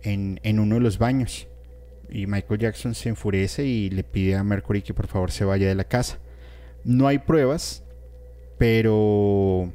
en, 0.03 0.39
en 0.43 0.59
uno 0.59 0.75
de 0.75 0.81
los 0.81 0.97
baños. 0.97 1.47
Y 2.09 2.27
Michael 2.27 2.59
Jackson 2.59 2.93
se 2.93 3.09
enfurece 3.09 3.65
y 3.65 3.89
le 3.89 4.03
pide 4.03 4.35
a 4.35 4.43
Mercury 4.43 4.81
que 4.81 4.93
por 4.93 5.07
favor 5.07 5.31
se 5.31 5.45
vaya 5.45 5.67
de 5.67 5.75
la 5.75 5.85
casa. 5.85 6.19
No 6.83 7.07
hay 7.07 7.19
pruebas, 7.19 7.83
pero 8.57 9.71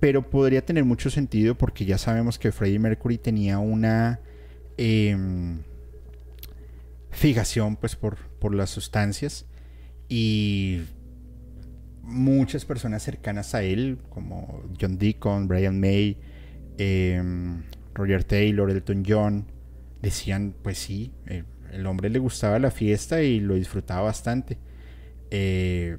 pero 0.00 0.28
podría 0.28 0.64
tener 0.64 0.84
mucho 0.84 1.10
sentido 1.10 1.56
porque 1.56 1.84
ya 1.84 1.98
sabemos 1.98 2.38
que 2.38 2.52
Freddie 2.52 2.78
Mercury 2.78 3.18
tenía 3.18 3.58
una 3.58 4.20
em, 4.76 5.62
fijación 7.10 7.76
pues 7.76 7.96
por, 7.96 8.16
por 8.38 8.54
las 8.54 8.70
sustancias 8.70 9.46
y 10.08 10.82
muchas 12.06 12.64
personas 12.64 13.02
cercanas 13.02 13.54
a 13.54 13.62
él 13.62 13.98
como 14.08 14.62
John 14.80 14.98
Deacon, 14.98 15.48
Brian 15.48 15.78
May, 15.78 16.18
em, 16.78 17.64
Roger 17.94 18.24
Taylor, 18.24 18.70
Elton 18.70 19.04
John 19.06 19.46
decían 20.00 20.54
pues 20.62 20.78
sí, 20.78 21.12
eh, 21.26 21.44
el 21.72 21.86
hombre 21.86 22.10
le 22.10 22.18
gustaba 22.18 22.58
la 22.58 22.70
fiesta 22.70 23.22
y 23.22 23.40
lo 23.40 23.54
disfrutaba 23.54 24.02
bastante. 24.02 24.58
Eh, 25.30 25.98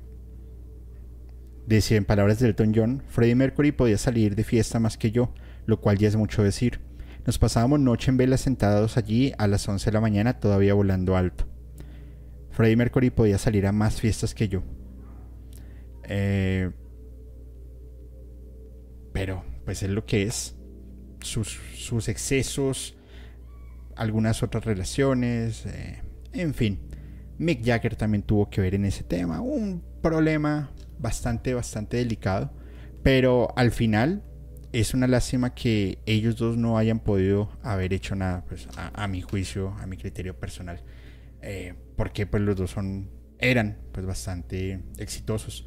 Decía 1.68 1.98
en 1.98 2.06
palabras 2.06 2.40
de 2.40 2.48
Elton 2.48 2.72
John, 2.74 3.04
Freddie 3.10 3.36
Mercury 3.36 3.74
podía 3.74 3.98
salir 3.98 4.38
de 4.38 4.46
fiesta 4.46 4.80
más 4.80 4.98
que 4.98 5.12
yo, 5.12 5.34
lo 5.66 5.82
cual 5.82 5.98
ya 5.98 6.08
es 6.08 6.16
mucho 6.16 6.42
decir. 6.42 6.80
Nos 7.26 7.40
pasábamos 7.40 7.82
noche 7.82 8.10
en 8.10 8.16
vela 8.16 8.38
sentados 8.38 8.96
allí 8.96 9.34
a 9.38 9.48
las 9.48 9.68
11 9.68 9.84
de 9.88 9.92
la 9.92 10.00
mañana 10.00 10.40
todavía 10.40 10.74
volando 10.74 11.18
alto. 11.18 11.46
Freddie 12.52 12.78
Mercury 12.78 13.10
podía 13.10 13.38
salir 13.38 13.68
a 13.68 13.74
más 13.74 14.00
fiestas 14.00 14.34
que 14.34 14.48
yo. 14.48 14.64
Eh, 16.08 16.72
pero, 19.14 19.44
pues 19.66 19.84
es 19.84 19.90
lo 19.90 20.06
que 20.06 20.24
es. 20.24 20.56
Sus, 21.22 21.60
sus 21.76 22.08
excesos, 22.10 22.96
algunas 23.96 24.44
otras 24.44 24.66
relaciones, 24.66 25.66
eh, 25.66 26.02
en 26.34 26.54
fin. 26.54 26.80
Mick 27.38 27.66
Jagger 27.66 27.96
también 27.96 28.24
tuvo 28.24 28.50
que 28.50 28.62
ver 28.62 28.76
en 28.76 28.86
ese 28.86 29.04
tema. 29.04 29.42
Un 29.42 29.84
problema 30.02 30.72
bastante, 31.00 31.54
bastante 31.54 31.98
delicado. 31.98 32.52
Pero 33.04 33.54
al 33.56 33.72
final 33.72 34.24
es 34.74 34.94
una 34.94 35.08
lástima 35.08 35.54
que 35.54 36.00
ellos 36.06 36.38
dos 36.38 36.58
no 36.58 36.78
hayan 36.78 37.00
podido 37.00 37.50
haber 37.64 37.94
hecho 37.94 38.16
nada, 38.16 38.44
pues 38.48 38.68
a, 38.76 39.08
mi 39.08 39.22
juicio, 39.22 39.70
a 39.80 39.88
mi 39.88 39.98
criterio 39.98 40.38
personal. 40.38 40.84
Eh, 41.42 41.74
porque 41.96 42.26
pues 42.26 42.44
los 42.44 42.56
dos 42.56 42.72
son, 42.72 43.10
eran 43.40 43.78
pues 43.92 44.06
bastante 44.06 44.82
exitosos. 44.98 45.66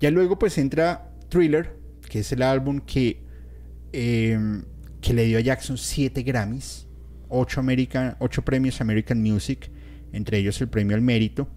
Ya 0.00 0.10
luego 0.10 0.38
pues 0.38 0.58
entra 0.58 1.10
Thriller, 1.28 1.76
que 2.08 2.20
es 2.20 2.32
el 2.32 2.42
álbum 2.42 2.80
que, 2.80 3.22
em, 3.92 4.64
que 5.00 5.14
le 5.14 5.24
dio 5.24 5.38
a 5.38 5.40
Jackson 5.40 5.78
7 5.78 6.22
Grammys, 6.22 6.86
8, 7.28 7.60
American, 7.60 8.16
8 8.18 8.42
premios 8.42 8.80
American 8.80 9.22
Music, 9.22 9.70
entre 10.12 10.38
ellos 10.38 10.60
el 10.60 10.68
premio 10.68 10.96
al 10.96 11.02
mérito 11.02 11.48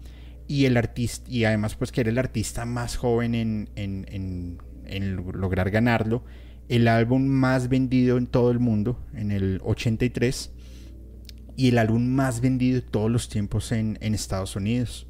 y 0.48 0.64
el 0.64 0.76
artista 0.76 1.28
y 1.30 1.44
además 1.44 1.74
pues 1.74 1.92
que 1.92 2.00
era 2.02 2.10
el 2.10 2.18
artista 2.18 2.64
más 2.64 2.96
joven 2.96 3.34
en, 3.34 3.68
en, 3.74 4.58
en, 4.86 5.16
lograr 5.16 5.70
ganarlo 5.70 6.24
el 6.68 6.88
álbum 6.88 7.26
más 7.26 7.68
vendido 7.68 8.16
en 8.16 8.26
todo 8.26 8.50
el 8.50 8.60
mundo 8.60 9.04
en 9.12 9.32
el 9.32 9.60
83 9.64 10.52
y 11.56 11.68
el 11.68 11.78
álbum 11.78 12.06
más 12.06 12.40
vendido 12.40 12.80
de 12.80 12.86
todos 12.86 13.10
los 13.10 13.28
tiempos 13.28 13.72
en, 13.72 13.98
en 14.00 14.14
Estados 14.14 14.56
Unidos 14.56 15.06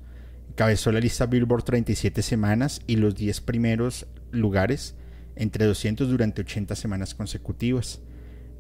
cabezó 0.55 0.93
la 0.93 1.01
lista 1.01 1.27
Billboard 1.27 1.65
37 1.65 2.23
semanas 2.23 2.81
y 2.87 2.97
los 2.97 3.15
10 3.15 3.41
primeros 3.43 4.07
lugares 4.31 4.95
entre 5.35 5.67
200 5.67 6.09
durante 6.09 6.43
80 6.43 6.75
semanas 6.77 7.15
consecutivas. 7.15 8.01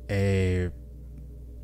Eh, 0.09 0.71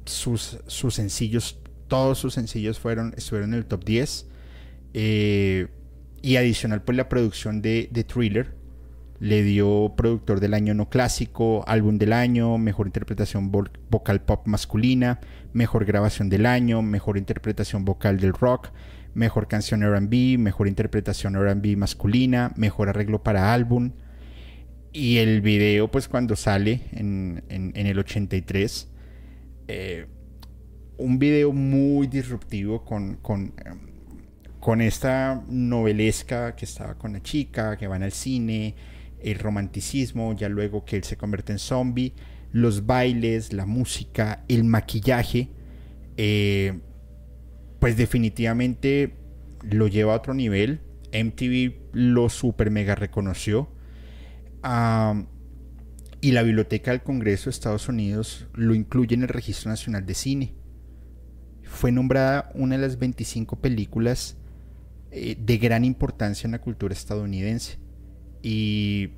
sus, 0.05 0.59
sus 0.67 0.95
sencillos 0.95 1.59
todos 1.93 2.19
sus 2.19 2.33
sencillos 2.33 2.79
fueron 2.79 3.13
estuvieron 3.19 3.53
en 3.53 3.59
el 3.59 3.67
top 3.67 3.85
10 3.85 4.27
eh, 4.95 5.67
y 6.23 6.37
adicional, 6.37 6.81
pues 6.81 6.97
la 6.97 7.11
producción 7.11 7.61
de, 7.61 7.91
de, 7.93 8.03
Thriller 8.03 8.55
le 9.21 9.43
dio 9.43 9.93
productor 9.95 10.41
del 10.41 10.55
año 10.55 10.73
no 10.73 10.89
clásico, 10.89 11.65
álbum 11.67 11.99
del 11.99 12.15
año, 12.15 12.57
mejor 12.57 12.87
interpretación 12.87 13.53
vocal 13.53 14.23
pop 14.23 14.47
masculina, 14.47 15.21
mejor 15.53 15.85
grabación 15.85 16.31
del 16.31 16.47
año, 16.47 16.81
mejor 16.81 17.19
interpretación 17.19 17.85
vocal 17.85 18.19
del 18.19 18.33
rock, 18.33 18.71
mejor 19.15 19.49
canción 19.49 19.83
RB, 19.83 20.39
mejor 20.39 20.69
interpretación 20.69 21.35
RB 21.35 21.77
masculina, 21.77 22.53
mejor 22.57 22.89
arreglo 22.89 23.23
para 23.23 23.53
álbum. 23.53 23.93
Y 24.93 25.19
el 25.19 25.41
video, 25.41 25.91
pues 25.91 26.09
cuando 26.09 26.37
sale 26.37 26.83
en, 26.93 27.45
en, 27.49 27.87
el 27.87 27.99
83, 27.99 28.89
eh, 29.69 30.07
un 30.99 31.19
video 31.19 31.53
muy 31.53 32.07
disruptivo 32.09 32.85
con, 32.85 33.17
con 33.17 33.55
con 34.63 34.81
esta 34.81 35.43
novelesca 35.49 36.55
que 36.55 36.67
estaba 36.67 36.95
con 36.95 37.15
la 37.15 37.21
chica, 37.21 37.77
que 37.77 37.89
van 37.89 38.05
al 38.05 38.13
cine, 38.13 38.77
el 39.21 39.41
romanticismo, 39.41 40.35
ya 40.35 40.49
luego 40.49 40.85
que 40.85 40.95
él 40.95 41.03
se 41.03 41.17
convierte 41.17 41.51
en 41.51 41.59
zombie, 41.59 42.15
los 42.53 42.87
bailes, 42.87 43.53
la 43.53 43.67
música, 43.67 44.45
el 44.47 44.63
maquillaje, 44.63 45.49
eh, 46.17 46.79
pues 47.83 47.97
definitivamente 47.99 49.17
lo 49.63 49.89
lleva 49.89 50.15
a 50.15 50.17
otro 50.17 50.33
nivel. 50.33 50.81
MTV 51.13 51.91
lo 51.93 52.31
super 52.31 52.71
mega 52.71 52.95
reconoció. 52.95 53.69
y 56.21 56.31
la 56.31 56.43
Biblioteca 56.43 56.93
del 56.93 57.03
Congreso 57.03 57.47
de 57.47 57.51
Estados 57.51 57.89
Unidos 57.89 58.47
lo 58.55 58.75
incluye 58.75 59.15
en 59.15 59.23
el 59.23 59.29
Registro 59.29 59.69
Nacional 59.69 60.07
de 60.07 60.15
Cine 60.15 60.63
fue 61.73 61.91
nombrada 61.91 62.51
una 62.55 62.77
de 62.77 62.83
las 62.83 62.99
25 62.99 63.57
películas 63.61 64.37
eh, 65.11 65.37
de 65.39 65.59
gran 65.59 65.85
importancia 65.85 66.47
en 66.47 66.53
la 66.53 66.61
cultura 66.61 66.93
estadounidense. 66.93 67.79
Y 68.43 69.09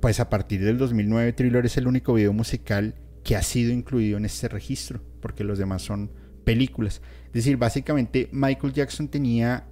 pues 0.00 0.20
a 0.20 0.28
partir 0.28 0.64
del 0.64 0.78
2009 0.78 1.32
Thriller 1.32 1.64
es 1.64 1.76
el 1.76 1.86
único 1.86 2.14
video 2.14 2.32
musical 2.32 2.96
que 3.24 3.36
ha 3.36 3.42
sido 3.42 3.72
incluido 3.72 4.18
en 4.18 4.24
este 4.24 4.48
registro, 4.48 5.00
porque 5.22 5.44
los 5.44 5.58
demás 5.58 5.82
son 5.82 6.10
películas. 6.44 7.02
Es 7.30 7.44
decir, 7.44 7.56
básicamente 7.56 8.28
Michael 8.32 8.72
Jackson 8.72 9.08
tenía 9.08 9.68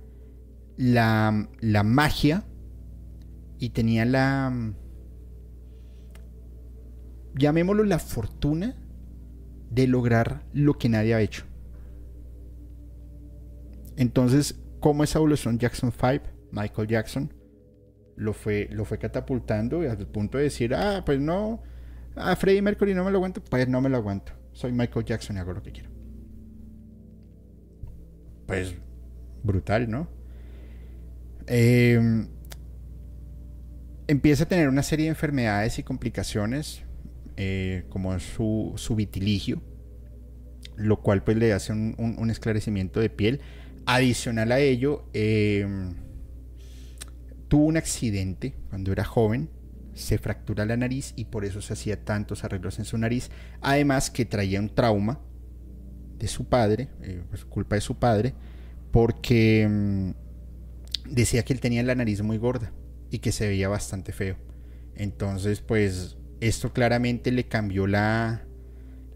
la, 0.76 1.48
la 1.60 1.82
magia 1.82 2.44
y 3.58 3.70
tenía 3.70 4.04
la, 4.04 4.74
llamémoslo 7.34 7.84
la 7.84 7.98
fortuna 7.98 8.76
de 9.70 9.86
lograr 9.86 10.44
lo 10.52 10.78
que 10.78 10.88
nadie 10.88 11.14
ha 11.14 11.20
hecho. 11.20 11.44
Entonces, 13.96 14.60
¿cómo 14.78 15.02
esa 15.02 15.18
evolución 15.18 15.58
Jackson 15.58 15.92
5, 15.92 16.24
Michael 16.52 16.88
Jackson, 16.88 17.34
lo 18.16 18.32
fue, 18.32 18.68
lo 18.70 18.84
fue 18.84 18.98
catapultando 18.98 19.80
hasta 19.80 20.02
el 20.02 20.06
punto 20.06 20.38
de 20.38 20.44
decir, 20.44 20.74
ah, 20.74 21.02
pues 21.04 21.20
no, 21.20 21.62
a 22.14 22.36
Freddie 22.36 22.62
Mercury 22.62 22.94
no 22.94 23.04
me 23.04 23.10
lo 23.10 23.18
aguanto, 23.18 23.42
pues 23.42 23.68
no 23.68 23.80
me 23.80 23.88
lo 23.88 23.96
aguanto. 23.96 24.32
Soy 24.52 24.72
Michael 24.72 25.04
Jackson 25.04 25.36
y 25.36 25.38
hago 25.40 25.52
lo 25.52 25.62
que 25.62 25.72
quiero. 25.72 25.87
Pues 28.48 28.74
brutal, 29.42 29.90
¿no? 29.90 30.08
Em, 31.46 32.28
empieza 34.06 34.44
a 34.44 34.48
tener 34.48 34.70
una 34.70 34.82
serie 34.82 35.04
de 35.04 35.10
enfermedades 35.10 35.78
y 35.78 35.82
complicaciones, 35.82 36.82
eh, 37.36 37.84
como 37.90 38.18
su, 38.20 38.72
su, 38.76 38.96
vitiligio, 38.96 39.60
lo 40.76 41.02
cual 41.02 41.22
pues 41.22 41.36
le 41.36 41.52
hace 41.52 41.74
un, 41.74 42.30
esclarecimiento 42.30 43.00
de 43.00 43.10
piel. 43.10 43.40
Adicional 43.84 44.50
a 44.50 44.60
ello, 44.60 45.10
em, 45.12 45.94
tuvo 47.48 47.66
un 47.66 47.76
accidente 47.76 48.54
cuando 48.70 48.92
era 48.92 49.04
joven, 49.04 49.50
se 49.92 50.16
fractura 50.16 50.64
la 50.64 50.78
nariz 50.78 51.12
y 51.16 51.26
por 51.26 51.44
eso 51.44 51.60
se 51.60 51.74
hacía 51.74 52.02
tantos 52.02 52.44
arreglos 52.44 52.78
en 52.78 52.86
su 52.86 52.96
nariz. 52.96 53.30
Además 53.60 54.10
que 54.10 54.24
traía 54.24 54.58
un 54.58 54.74
trauma 54.74 55.20
de 56.18 56.28
su 56.28 56.46
padre, 56.46 56.88
eh, 57.02 57.22
pues 57.28 57.44
culpa 57.44 57.76
de 57.76 57.80
su 57.80 57.98
padre, 57.98 58.34
porque 58.90 59.62
em, 59.62 60.14
decía 61.08 61.44
que 61.44 61.52
él 61.52 61.60
tenía 61.60 61.82
la 61.82 61.94
nariz 61.94 62.22
muy 62.22 62.38
gorda 62.38 62.72
y 63.10 63.18
que 63.18 63.32
se 63.32 63.46
veía 63.46 63.68
bastante 63.68 64.12
feo. 64.12 64.36
Entonces, 64.94 65.60
pues 65.60 66.16
esto 66.40 66.72
claramente 66.72 67.32
le 67.32 67.44
cambió 67.44 67.86
la 67.86 68.44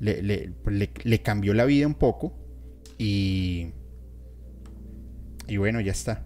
le, 0.00 1.22
cambió 1.22 1.55
la 1.55 1.64
vida 1.64 1.86
un 1.86 1.94
poco 1.94 2.34
y 2.98 3.72
y 5.46 5.57
bueno, 5.57 5.80
ya 5.80 5.92
está. 5.92 6.24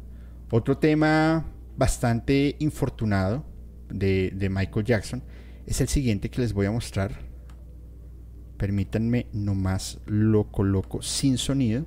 Otro 0.50 0.78
tema 0.78 1.52
bastante 1.76 2.56
infortunado 2.58 3.44
de, 3.90 4.30
de 4.34 4.48
Michael 4.48 4.84
Jackson 4.84 5.22
es 5.66 5.80
el 5.80 5.88
siguiente 5.88 6.30
que 6.30 6.40
les 6.40 6.52
voy 6.52 6.66
a 6.66 6.70
mostrar. 6.70 7.25
Permítanme 8.56 9.26
nomás 9.32 10.00
lo 10.06 10.50
coloco 10.50 11.02
sin 11.02 11.36
sonido 11.36 11.84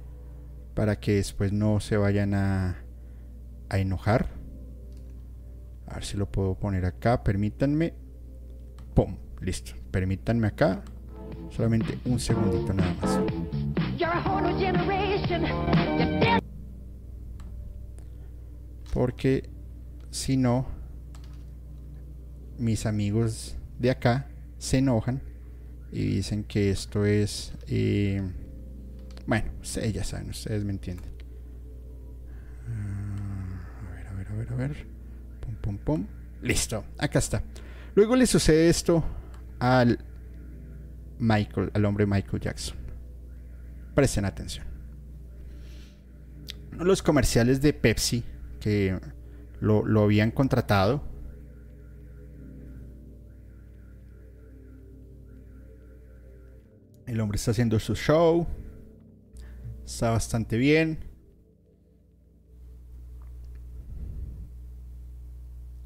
para 0.75 0.99
que 0.99 1.15
después 1.15 1.51
no 1.51 1.79
se 1.79 1.97
vayan 1.97 2.33
a, 2.33 2.83
a 3.69 3.79
enojar. 3.79 4.29
A 5.87 5.95
ver 5.95 6.05
si 6.05 6.15
lo 6.15 6.31
puedo 6.31 6.55
poner 6.55 6.85
acá. 6.85 7.23
Permítanme. 7.23 7.93
¡Pum! 8.93 9.17
Listo. 9.41 9.73
Permítanme 9.91 10.47
acá. 10.47 10.83
Solamente 11.49 11.97
un 12.05 12.19
segundito 12.19 12.73
nada 12.73 12.93
más. 13.01 13.19
Porque 18.93 19.49
si 20.11 20.37
no, 20.37 20.67
mis 22.57 22.85
amigos 22.85 23.57
de 23.79 23.89
acá 23.89 24.27
se 24.57 24.77
enojan 24.79 25.21
y 25.91 26.05
dicen 26.05 26.43
que 26.43 26.69
esto 26.69 27.05
es... 27.05 27.53
Eh, 27.67 28.21
bueno, 29.25 29.51
ustedes 29.61 29.93
ya 29.93 30.03
saben, 30.03 30.29
ustedes 30.29 30.63
me 30.63 30.71
entienden. 30.71 31.11
Ah, 32.67 33.87
a 33.87 33.93
ver, 33.93 34.07
a 34.07 34.13
ver, 34.13 34.27
a 34.27 34.33
ver, 34.33 34.51
a 34.51 34.55
ver. 34.55 34.87
Pum, 35.39 35.55
pum, 35.55 35.77
pum. 35.77 36.07
Listo, 36.41 36.83
acá 36.97 37.19
está. 37.19 37.43
Luego 37.95 38.15
le 38.15 38.25
sucede 38.25 38.69
esto 38.69 39.03
al 39.59 39.99
Michael, 41.19 41.71
al 41.73 41.85
hombre 41.85 42.05
Michael 42.05 42.41
Jackson. 42.41 42.77
Presten 43.93 44.25
atención. 44.25 44.65
Los 46.71 47.03
comerciales 47.03 47.61
de 47.61 47.73
Pepsi 47.73 48.23
que 48.59 48.99
lo, 49.59 49.85
lo 49.85 50.03
habían 50.03 50.31
contratado. 50.31 51.03
El 57.09 57.19
hombre 57.21 57.37
está 57.37 57.49
haciendo 57.49 57.79
su 57.79 57.95
show. 57.95 58.45
Está 59.83 60.11
bastante 60.11 60.57
bien. 60.57 60.99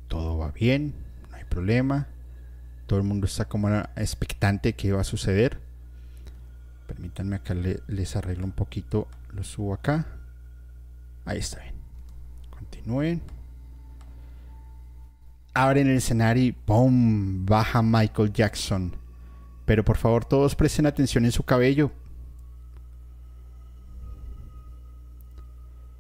Todo 0.10 0.40
va 0.40 0.52
bien, 0.52 0.94
no 1.32 1.38
hay 1.38 1.46
problema. 1.46 2.10
Todo 2.88 3.00
el 3.00 3.06
mundo 3.06 3.26
está 3.26 3.46
como 3.46 3.70
expectante 3.96 4.70
de 4.70 4.74
qué 4.74 4.92
va 4.92 5.00
a 5.00 5.06
suceder. 5.06 5.62
Permítanme 6.88 7.38
acá 7.38 7.54
les 7.54 8.16
arreglo 8.18 8.44
un 8.44 8.52
poquito. 8.52 9.08
Lo 9.32 9.46
subo 9.46 9.74
acá. 9.74 10.06
Ahí 11.24 11.40
está 11.40 11.62
bien. 11.62 11.76
Continúen. 12.50 13.22
Abren 15.54 15.88
el 15.88 15.98
escenario 15.98 16.44
y 16.44 16.52
¡pum! 16.52 17.46
Baja 17.46 17.82
Michael 17.82 18.34
Jackson. 18.34 19.03
Pero 19.66 19.84
por 19.84 19.98
favor 19.98 20.26
todos 20.26 20.56
presten 20.56 20.86
atención 20.86 21.26
en 21.26 21.32
su 21.32 21.44
cabello. 21.44 21.92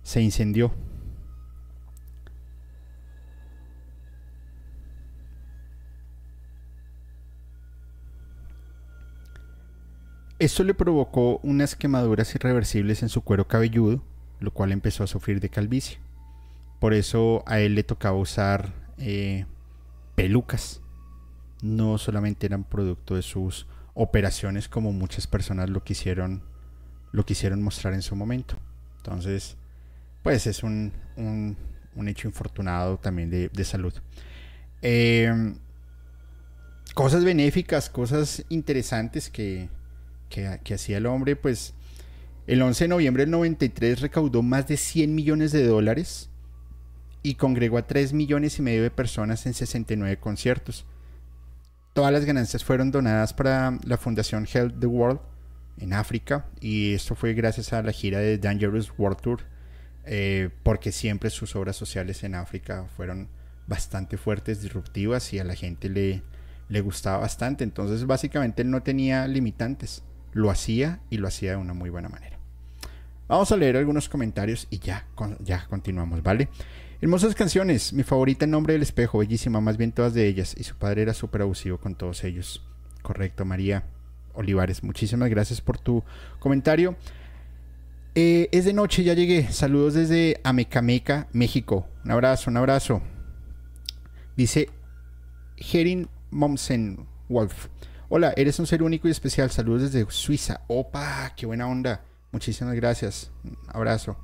Se 0.03 0.21
incendió. 0.21 0.71
Esto 10.43 10.65
le 10.65 10.73
provocó 10.73 11.39
unas 11.41 11.77
quemaduras 11.77 12.35
irreversibles 12.35 13.01
en 13.01 13.07
su 13.07 13.21
cuero 13.21 13.47
cabelludo, 13.47 14.03
lo 14.41 14.51
cual 14.51 14.73
empezó 14.73 15.05
a 15.05 15.07
sufrir 15.07 15.39
de 15.39 15.47
calvicie. 15.47 15.99
Por 16.81 16.93
eso 16.93 17.43
a 17.47 17.61
él 17.61 17.75
le 17.75 17.83
tocaba 17.83 18.17
usar 18.17 18.73
eh, 18.97 19.45
pelucas. 20.15 20.82
No 21.63 21.97
solamente 21.97 22.45
eran 22.45 22.65
producto 22.65 23.15
de 23.15 23.21
sus 23.21 23.67
operaciones 23.93 24.67
como 24.67 24.91
muchas 24.91 25.27
personas 25.27 25.69
lo 25.69 25.81
quisieron, 25.81 26.43
lo 27.13 27.25
quisieron 27.25 27.63
mostrar 27.63 27.93
en 27.93 28.01
su 28.01 28.17
momento. 28.17 28.57
Entonces, 28.97 29.55
pues 30.23 30.45
es 30.45 30.61
un, 30.61 30.91
hecho 32.05 32.27
infortunado 32.27 32.97
también 32.97 33.29
de, 33.29 33.63
salud. 33.63 33.93
Em, 34.81 35.55
cosas 36.93 37.23
benéficas, 37.23 37.89
cosas 37.89 38.43
interesantes 38.49 39.29
que, 39.29 39.69
que, 40.29 40.73
hacía 40.73 40.97
el 40.97 41.05
hombre, 41.05 41.37
pues 41.37 41.75
el 42.45 42.61
11 42.61 42.83
de 42.83 42.87
noviembre 42.89 43.23
del 43.23 43.31
93 43.31 44.01
recaudó 44.01 44.41
más 44.41 44.67
de 44.67 44.75
100 44.75 45.15
millones 45.15 45.53
de 45.53 45.65
dólares 45.65 46.29
y 47.21 47.35
congregó 47.35 47.77
a 47.77 47.87
3 47.87 48.11
millones 48.11 48.59
y 48.59 48.63
medio 48.63 48.83
de 48.83 48.91
personas 48.91 49.45
en 49.45 49.53
69 49.53 50.17
conciertos. 50.17 50.85
Todas 51.93 52.11
las 52.11 52.25
ganancias 52.25 52.63
fueron 52.63 52.91
donadas 52.91 53.33
para 53.33 53.77
la 53.83 53.97
Fundación 53.97 54.47
Health 54.51 54.79
the 54.79 54.87
World 54.87 55.19
en 55.77 55.93
África 55.93 56.47
y 56.59 56.93
esto 56.93 57.15
fue 57.15 57.33
gracias 57.33 57.73
a 57.73 57.81
la 57.81 57.91
gira 57.91 58.19
de 58.19 58.37
Dangerous 58.37 58.91
World 58.97 59.21
Tour 59.21 59.41
eh, 60.05 60.49
porque 60.63 60.91
siempre 60.91 61.29
sus 61.29 61.55
obras 61.55 61.75
sociales 61.75 62.23
en 62.23 62.35
África 62.35 62.85
fueron 62.97 63.29
bastante 63.67 64.17
fuertes, 64.17 64.61
disruptivas 64.61 65.33
y 65.33 65.39
a 65.39 65.43
la 65.43 65.55
gente 65.55 65.87
le, 65.89 66.23
le 66.67 66.81
gustaba 66.81 67.19
bastante. 67.19 67.63
Entonces 67.63 68.05
básicamente 68.05 68.63
él 68.63 68.71
no 68.71 68.83
tenía 68.83 69.27
limitantes 69.27 70.03
lo 70.33 70.49
hacía 70.49 70.99
y 71.09 71.17
lo 71.17 71.27
hacía 71.27 71.51
de 71.51 71.57
una 71.57 71.73
muy 71.73 71.89
buena 71.89 72.09
manera. 72.09 72.37
Vamos 73.27 73.51
a 73.51 73.57
leer 73.57 73.77
algunos 73.77 74.09
comentarios 74.09 74.67
y 74.69 74.79
ya, 74.79 75.07
ya 75.39 75.65
continuamos, 75.67 76.21
¿vale? 76.21 76.49
Hermosas 77.03 77.35
canciones, 77.35 77.91
mi 77.91 78.03
favorita 78.03 78.45
en 78.45 78.51
Nombre 78.51 78.71
del 78.71 78.81
Espejo, 78.81 79.17
bellísima, 79.17 79.59
más 79.59 79.75
bien 79.75 79.91
todas 79.91 80.13
de 80.13 80.25
ellas, 80.25 80.55
y 80.57 80.63
su 80.63 80.77
padre 80.77 81.01
era 81.01 81.13
súper 81.13 81.41
abusivo 81.41 81.77
con 81.77 81.95
todos 81.95 82.23
ellos. 82.23 82.63
Correcto, 83.01 83.43
María 83.43 83.83
Olivares, 84.33 84.83
muchísimas 84.83 85.29
gracias 85.29 85.59
por 85.59 85.77
tu 85.77 86.01
comentario. 86.39 86.95
Eh, 88.15 88.47
es 88.53 88.63
de 88.63 88.71
noche, 88.71 89.03
ya 89.03 89.15
llegué. 89.15 89.51
Saludos 89.51 89.95
desde 89.95 90.39
Amecameca, 90.45 91.27
México. 91.33 91.89
Un 92.05 92.11
abrazo, 92.11 92.49
un 92.49 92.55
abrazo. 92.55 93.01
Dice 94.37 94.69
Herin 95.57 96.07
Momsen 96.31 97.05
Wolf. 97.27 97.67
Hola, 98.07 98.33
eres 98.37 98.59
un 98.59 98.65
ser 98.65 98.81
único 98.81 99.09
y 99.09 99.11
especial. 99.11 99.51
Saludos 99.51 99.91
desde 99.91 100.09
Suiza. 100.09 100.61
Opa, 100.67 101.33
qué 101.35 101.45
buena 101.45 101.67
onda. 101.67 102.05
Muchísimas 102.31 102.75
gracias. 102.75 103.29
Un 103.43 103.57
abrazo. 103.67 104.15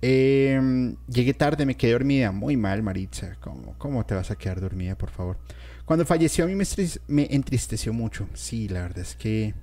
Em, 0.00 0.96
llegué 1.08 1.34
tarde, 1.34 1.66
me 1.66 1.76
quedé 1.76 1.92
dormida. 1.92 2.30
Muy 2.32 2.56
mal, 2.56 2.82
Maritza. 2.82 3.36
¿Cómo, 3.40 3.74
¿Cómo 3.78 4.04
te 4.06 4.14
vas 4.14 4.30
a 4.30 4.36
quedar 4.36 4.60
dormida, 4.60 4.96
por 4.96 5.10
favor? 5.10 5.38
Cuando 5.84 6.04
falleció 6.04 6.44
a 6.44 6.48
mí 6.48 6.54
me, 6.54 7.28
entristeció 7.30 7.92
mucho. 7.92 8.28
Sí, 8.34 8.68
la 8.68 8.82
verdad 8.82 8.98
es 8.98 9.16
que... 9.16 9.54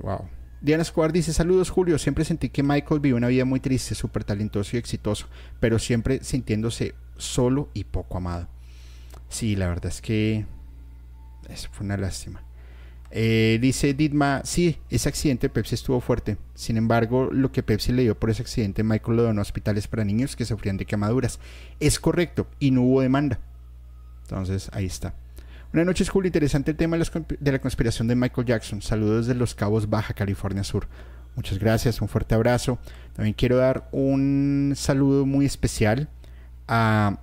Wow. 0.00 0.28
Diana 0.62 0.82
Escobar 0.82 1.12
dice, 1.12 1.34
saludos 1.34 1.68
Julio, 1.68 1.98
siempre 1.98 2.24
sentí 2.24 2.48
que 2.48 2.62
Michael 2.62 3.00
vivió 3.00 3.16
una 3.16 3.28
vida 3.28 3.44
muy 3.44 3.60
triste, 3.60 3.94
súper 3.94 4.24
talentoso 4.24 4.76
y 4.76 4.78
exitoso, 4.78 5.26
pero 5.60 5.78
siempre 5.78 6.24
sintiéndose 6.24 6.94
solo 7.18 7.68
y 7.74 7.84
poco 7.84 8.16
amado. 8.16 8.48
Sí, 9.28 9.56
la 9.56 9.68
verdad 9.68 9.92
es 9.92 10.00
que 10.00 10.46
eso 11.50 11.68
fue 11.70 11.84
una 11.84 11.98
lástima. 11.98 12.43
Eh, 13.16 13.58
dice 13.60 13.94
Didma, 13.94 14.40
sí, 14.42 14.76
ese 14.90 15.08
accidente 15.08 15.46
de 15.46 15.54
Pepsi 15.54 15.76
estuvo 15.76 16.00
fuerte. 16.00 16.36
Sin 16.56 16.76
embargo, 16.76 17.28
lo 17.30 17.52
que 17.52 17.62
Pepsi 17.62 17.92
le 17.92 18.02
dio 18.02 18.18
por 18.18 18.28
ese 18.28 18.42
accidente, 18.42 18.82
Michael 18.82 19.16
lo 19.16 19.22
donó 19.22 19.40
a 19.40 19.42
hospitales 19.42 19.86
para 19.86 20.04
niños 20.04 20.34
que 20.34 20.44
sufrían 20.44 20.76
de 20.78 20.84
quemaduras. 20.84 21.38
Es 21.78 22.00
correcto, 22.00 22.48
y 22.58 22.72
no 22.72 22.82
hubo 22.82 23.02
demanda. 23.02 23.38
Entonces, 24.22 24.68
ahí 24.72 24.86
está. 24.86 25.14
Buenas 25.72 25.86
noches, 25.86 26.08
Julio. 26.08 26.26
Interesante 26.26 26.72
el 26.72 26.76
tema 26.76 26.96
de 26.96 27.52
la 27.52 27.60
conspiración 27.60 28.08
de 28.08 28.16
Michael 28.16 28.48
Jackson. 28.48 28.82
Saludos 28.82 29.28
desde 29.28 29.38
Los 29.38 29.54
Cabos, 29.54 29.88
Baja 29.88 30.12
California 30.14 30.64
Sur. 30.64 30.88
Muchas 31.36 31.60
gracias, 31.60 32.00
un 32.00 32.08
fuerte 32.08 32.34
abrazo. 32.34 32.80
También 33.12 33.34
quiero 33.34 33.58
dar 33.58 33.88
un 33.92 34.72
saludo 34.74 35.24
muy 35.24 35.46
especial 35.46 36.08
a 36.66 37.20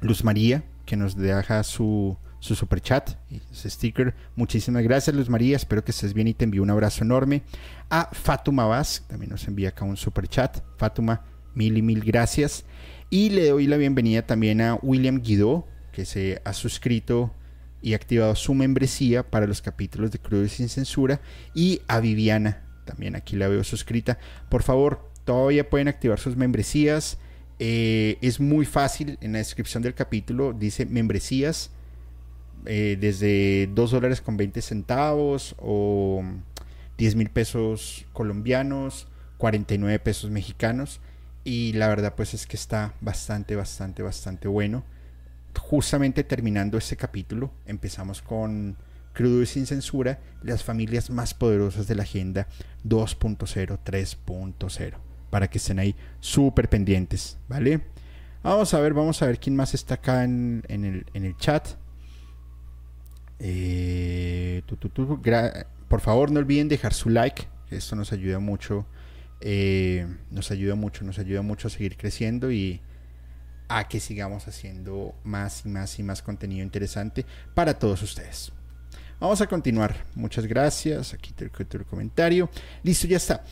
Luz 0.00 0.24
María, 0.24 0.64
que 0.84 0.96
nos 0.96 1.16
deja 1.16 1.62
su, 1.62 2.16
su 2.40 2.54
super 2.54 2.80
chat, 2.80 3.10
ese 3.52 3.70
sticker. 3.70 4.14
Muchísimas 4.36 4.82
gracias, 4.82 5.14
Luz 5.14 5.28
María. 5.28 5.56
Espero 5.56 5.84
que 5.84 5.90
estés 5.90 6.14
bien 6.14 6.28
y 6.28 6.34
te 6.34 6.44
envío 6.44 6.62
un 6.62 6.70
abrazo 6.70 7.04
enorme. 7.04 7.42
A 7.90 8.10
Fatuma 8.12 8.66
Vaz, 8.66 9.04
también 9.08 9.30
nos 9.30 9.46
envía 9.48 9.70
acá 9.70 9.84
un 9.84 9.96
super 9.96 10.28
chat. 10.28 10.62
Fatuma, 10.76 11.24
mil 11.54 11.76
y 11.76 11.82
mil 11.82 12.04
gracias. 12.04 12.64
Y 13.10 13.30
le 13.30 13.48
doy 13.48 13.66
la 13.66 13.76
bienvenida 13.76 14.26
también 14.26 14.60
a 14.60 14.74
William 14.74 15.20
Guido, 15.20 15.66
que 15.92 16.04
se 16.04 16.40
ha 16.44 16.52
suscrito 16.52 17.34
y 17.80 17.94
activado 17.94 18.34
su 18.34 18.54
membresía 18.54 19.28
para 19.28 19.46
los 19.46 19.62
capítulos 19.62 20.10
de 20.10 20.18
Crudo 20.18 20.46
Sin 20.48 20.68
Censura. 20.68 21.20
Y 21.54 21.80
a 21.88 22.00
Viviana, 22.00 22.64
también 22.84 23.16
aquí 23.16 23.36
la 23.36 23.48
veo 23.48 23.64
suscrita. 23.64 24.18
Por 24.48 24.62
favor, 24.62 25.10
todavía 25.24 25.68
pueden 25.68 25.88
activar 25.88 26.20
sus 26.20 26.36
membresías. 26.36 27.18
Eh, 27.58 28.18
es 28.20 28.38
muy 28.38 28.64
fácil, 28.64 29.18
en 29.20 29.32
la 29.32 29.38
descripción 29.38 29.82
del 29.82 29.94
capítulo 29.94 30.52
dice 30.52 30.86
membresías 30.86 31.72
eh, 32.66 32.96
desde 33.00 33.68
2 33.74 33.90
dólares 33.90 34.20
con 34.20 34.36
20 34.36 34.60
centavos 34.62 35.54
o 35.58 36.22
10 36.96 37.14
mil 37.16 37.30
pesos 37.30 38.06
colombianos, 38.12 39.08
49 39.38 39.98
pesos 40.00 40.30
mexicanos. 40.30 41.00
Y 41.44 41.72
la 41.74 41.88
verdad 41.88 42.14
pues 42.16 42.34
es 42.34 42.46
que 42.46 42.56
está 42.56 42.94
bastante, 43.00 43.56
bastante, 43.56 44.02
bastante 44.02 44.48
bueno. 44.48 44.84
Justamente 45.58 46.22
terminando 46.24 46.78
este 46.78 46.96
capítulo, 46.96 47.50
empezamos 47.66 48.22
con 48.22 48.76
Crudo 49.18 49.42
y 49.42 49.46
sin 49.46 49.66
censura, 49.66 50.20
las 50.42 50.62
familias 50.62 51.10
más 51.10 51.34
poderosas 51.34 51.88
de 51.88 51.96
la 51.96 52.04
agenda 52.04 52.46
2.0, 52.84 53.78
3.0. 53.84 54.92
Para 55.30 55.48
que 55.48 55.58
estén 55.58 55.80
ahí 55.80 55.96
súper 56.20 56.68
pendientes, 56.68 57.36
¿vale? 57.48 57.80
Vamos 58.44 58.72
a 58.74 58.80
ver, 58.80 58.94
vamos 58.94 59.20
a 59.20 59.26
ver 59.26 59.40
quién 59.40 59.56
más 59.56 59.74
está 59.74 59.94
acá 59.94 60.22
en, 60.22 60.62
el, 60.68 61.04
en 61.12 61.24
el 61.24 61.36
chat. 61.36 61.66
Eh, 63.40 64.62
por 65.88 66.00
favor, 66.00 66.30
no 66.30 66.40
olviden 66.40 66.68
dejar 66.68 66.94
su 66.94 67.08
like. 67.08 67.46
Esto 67.70 67.96
nos 67.96 68.12
ayuda 68.12 68.38
mucho. 68.38 68.86
Eh, 69.40 70.06
nos 70.30 70.50
ayuda 70.50 70.74
mucho, 70.74 71.04
nos 71.04 71.18
ayuda 71.18 71.42
mucho 71.42 71.68
a 71.68 71.70
seguir 71.70 71.96
creciendo 71.96 72.50
y 72.50 72.80
a 73.68 73.86
que 73.86 74.00
sigamos 74.00 74.48
haciendo 74.48 75.14
más 75.24 75.64
y 75.64 75.68
más 75.68 75.98
y 75.98 76.02
más 76.02 76.22
contenido 76.22 76.62
interesante 76.62 77.24
para 77.54 77.78
todos 77.78 78.02
ustedes. 78.02 78.52
Vamos 79.20 79.40
a 79.40 79.46
continuar. 79.46 80.04
Muchas 80.14 80.46
gracias. 80.46 81.14
Aquí 81.14 81.32
te 81.32 81.44
el 81.44 81.84
comentario. 81.84 82.48
Listo, 82.82 83.06
ya 83.06 83.16
está. 83.16 83.44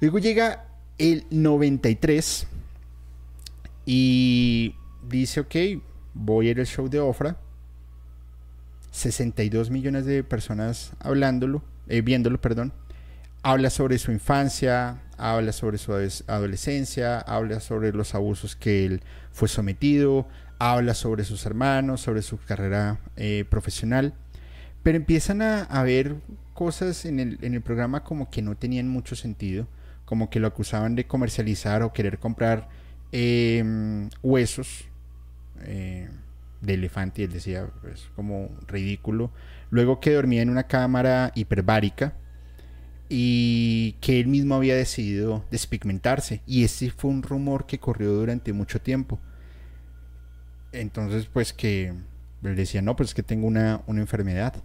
Luego 0.00 0.18
llega 0.18 0.66
el 0.98 1.24
93 1.30 2.46
y 3.86 4.74
dice, 5.08 5.40
ok, 5.40 5.54
voy 6.14 6.48
a 6.48 6.50
ir 6.50 6.60
al 6.60 6.66
show 6.66 6.88
de 6.88 7.00
Ofra 7.00 7.36
62 8.98 9.70
millones 9.70 10.04
de 10.04 10.24
personas 10.24 10.92
hablándolo, 11.00 11.62
eh, 11.88 12.02
viéndolo, 12.02 12.40
perdón. 12.40 12.72
Habla 13.42 13.70
sobre 13.70 13.98
su 13.98 14.10
infancia, 14.10 15.00
habla 15.16 15.52
sobre 15.52 15.78
su 15.78 15.92
adolescencia, 16.26 17.18
habla 17.20 17.60
sobre 17.60 17.92
los 17.92 18.14
abusos 18.14 18.56
que 18.56 18.84
él 18.84 19.02
fue 19.32 19.48
sometido, 19.48 20.26
habla 20.58 20.94
sobre 20.94 21.24
sus 21.24 21.46
hermanos, 21.46 22.00
sobre 22.00 22.22
su 22.22 22.38
carrera 22.38 23.00
eh, 23.16 23.44
profesional. 23.48 24.14
Pero 24.82 24.96
empiezan 24.96 25.42
a, 25.42 25.82
ver 25.82 26.16
cosas 26.54 27.04
en 27.04 27.20
el, 27.20 27.38
en 27.42 27.54
el, 27.54 27.62
programa 27.62 28.04
como 28.04 28.30
que 28.30 28.42
no 28.42 28.56
tenían 28.56 28.88
mucho 28.88 29.16
sentido, 29.16 29.68
como 30.04 30.30
que 30.30 30.40
lo 30.40 30.46
acusaban 30.46 30.94
de 30.94 31.06
comercializar 31.06 31.82
o 31.82 31.92
querer 31.92 32.18
comprar 32.18 32.68
em, 33.12 34.08
huesos. 34.22 34.84
Eh, 35.62 36.08
de 36.60 36.74
elefante 36.74 37.22
y 37.22 37.24
él 37.26 37.32
decía, 37.32 37.68
es 37.92 38.08
como 38.16 38.50
ridículo. 38.66 39.30
Luego 39.70 40.00
que 40.00 40.14
dormía 40.14 40.42
en 40.42 40.50
una 40.50 40.64
cámara 40.64 41.32
hiperbárica 41.34 42.14
y 43.08 43.92
que 44.00 44.20
él 44.20 44.26
mismo 44.26 44.54
había 44.54 44.76
decidido 44.76 45.44
despigmentarse. 45.50 46.42
Y 46.46 46.64
ese 46.64 46.90
fue 46.90 47.10
un 47.10 47.22
rumor 47.22 47.66
que 47.66 47.78
corrió 47.78 48.12
durante 48.12 48.52
mucho 48.52 48.80
tiempo. 48.80 49.18
Entonces, 50.72 51.26
pues 51.26 51.52
que 51.52 51.94
él 52.42 52.56
decía, 52.56 52.82
no, 52.82 52.96
pues 52.96 53.10
es 53.10 53.14
que 53.14 53.22
tengo 53.22 53.46
una, 53.46 53.82
una 53.86 54.00
enfermedad. 54.00 54.62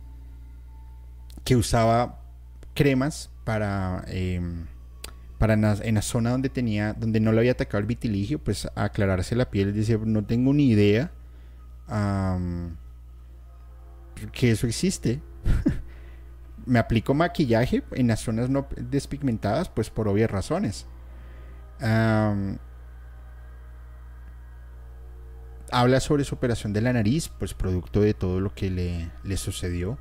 Que 1.43 1.55
usaba 1.55 2.21
cremas 2.73 3.29
para... 3.43 4.03
Em, 4.07 4.67
para 5.37 5.55
en 5.55 5.95
la, 5.95 6.01
zona 6.01 6.29
donde 6.29 6.47
tenía, 6.47 6.93
donde 6.93 7.19
no 7.19 7.33
le 7.33 7.39
había 7.39 7.51
atacado 7.51 7.79
el 7.79 7.85
vitiligio, 7.85 8.39
pues 8.39 8.65
aclararse 8.75 9.35
la 9.35 9.51
piel, 9.51 9.73
decía, 9.73 9.99
no 10.01 10.23
tengo 10.23 10.53
ni 10.53 10.69
idea 10.69 11.11
que 14.31 14.51
eso 14.51 14.67
existe. 14.67 15.21
Me 16.65 16.79
aplico 16.79 17.13
maquillaje 17.13 17.83
en 17.91 18.07
las 18.07 18.21
zonas 18.21 18.49
no 18.49 18.67
despigmentadas, 18.77 19.69
pues 19.69 19.89
por 19.89 20.07
obvias 20.07 20.31
razones. 20.31 20.87
habla 25.71 25.99
sobre 25.99 26.23
su 26.23 26.35
operación 26.35 26.71
de 26.71 26.81
la 26.81 26.93
nariz, 26.93 27.29
pues 27.39 27.53
producto 27.53 27.99
de 27.99 28.13
todo 28.13 28.39
lo 28.39 28.53
que 28.53 28.69
le, 28.69 29.37
sucedió. 29.37 29.97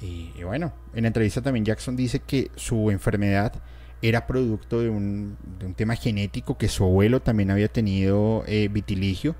Y, 0.00 0.42
bueno, 0.42 0.72
en 0.94 1.02
la 1.02 1.08
entrevista 1.08 1.42
también 1.42 1.64
Jackson 1.64 1.94
dice 1.94 2.20
que 2.20 2.50
su 2.56 2.90
enfermedad 2.90 3.62
era 4.00 4.26
producto 4.26 4.80
de 4.80 4.88
un, 4.88 5.36
tema 5.76 5.94
genético, 5.94 6.56
que 6.58 6.68
su 6.68 6.84
abuelo 6.84 7.20
también 7.20 7.50
había 7.50 7.68
tenido 7.68 8.42
eh, 8.46 8.68
vitiligio 8.68 9.36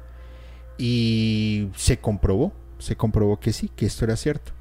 y 0.78 1.70
se 1.74 1.98
comprobó, 1.98 2.52
se 2.78 2.96
comprobó 2.96 3.38
que 3.40 3.52
sí, 3.52 3.70
que 3.74 3.86
esto 3.86 4.04
era 4.04 4.16
cierto. 4.16 4.52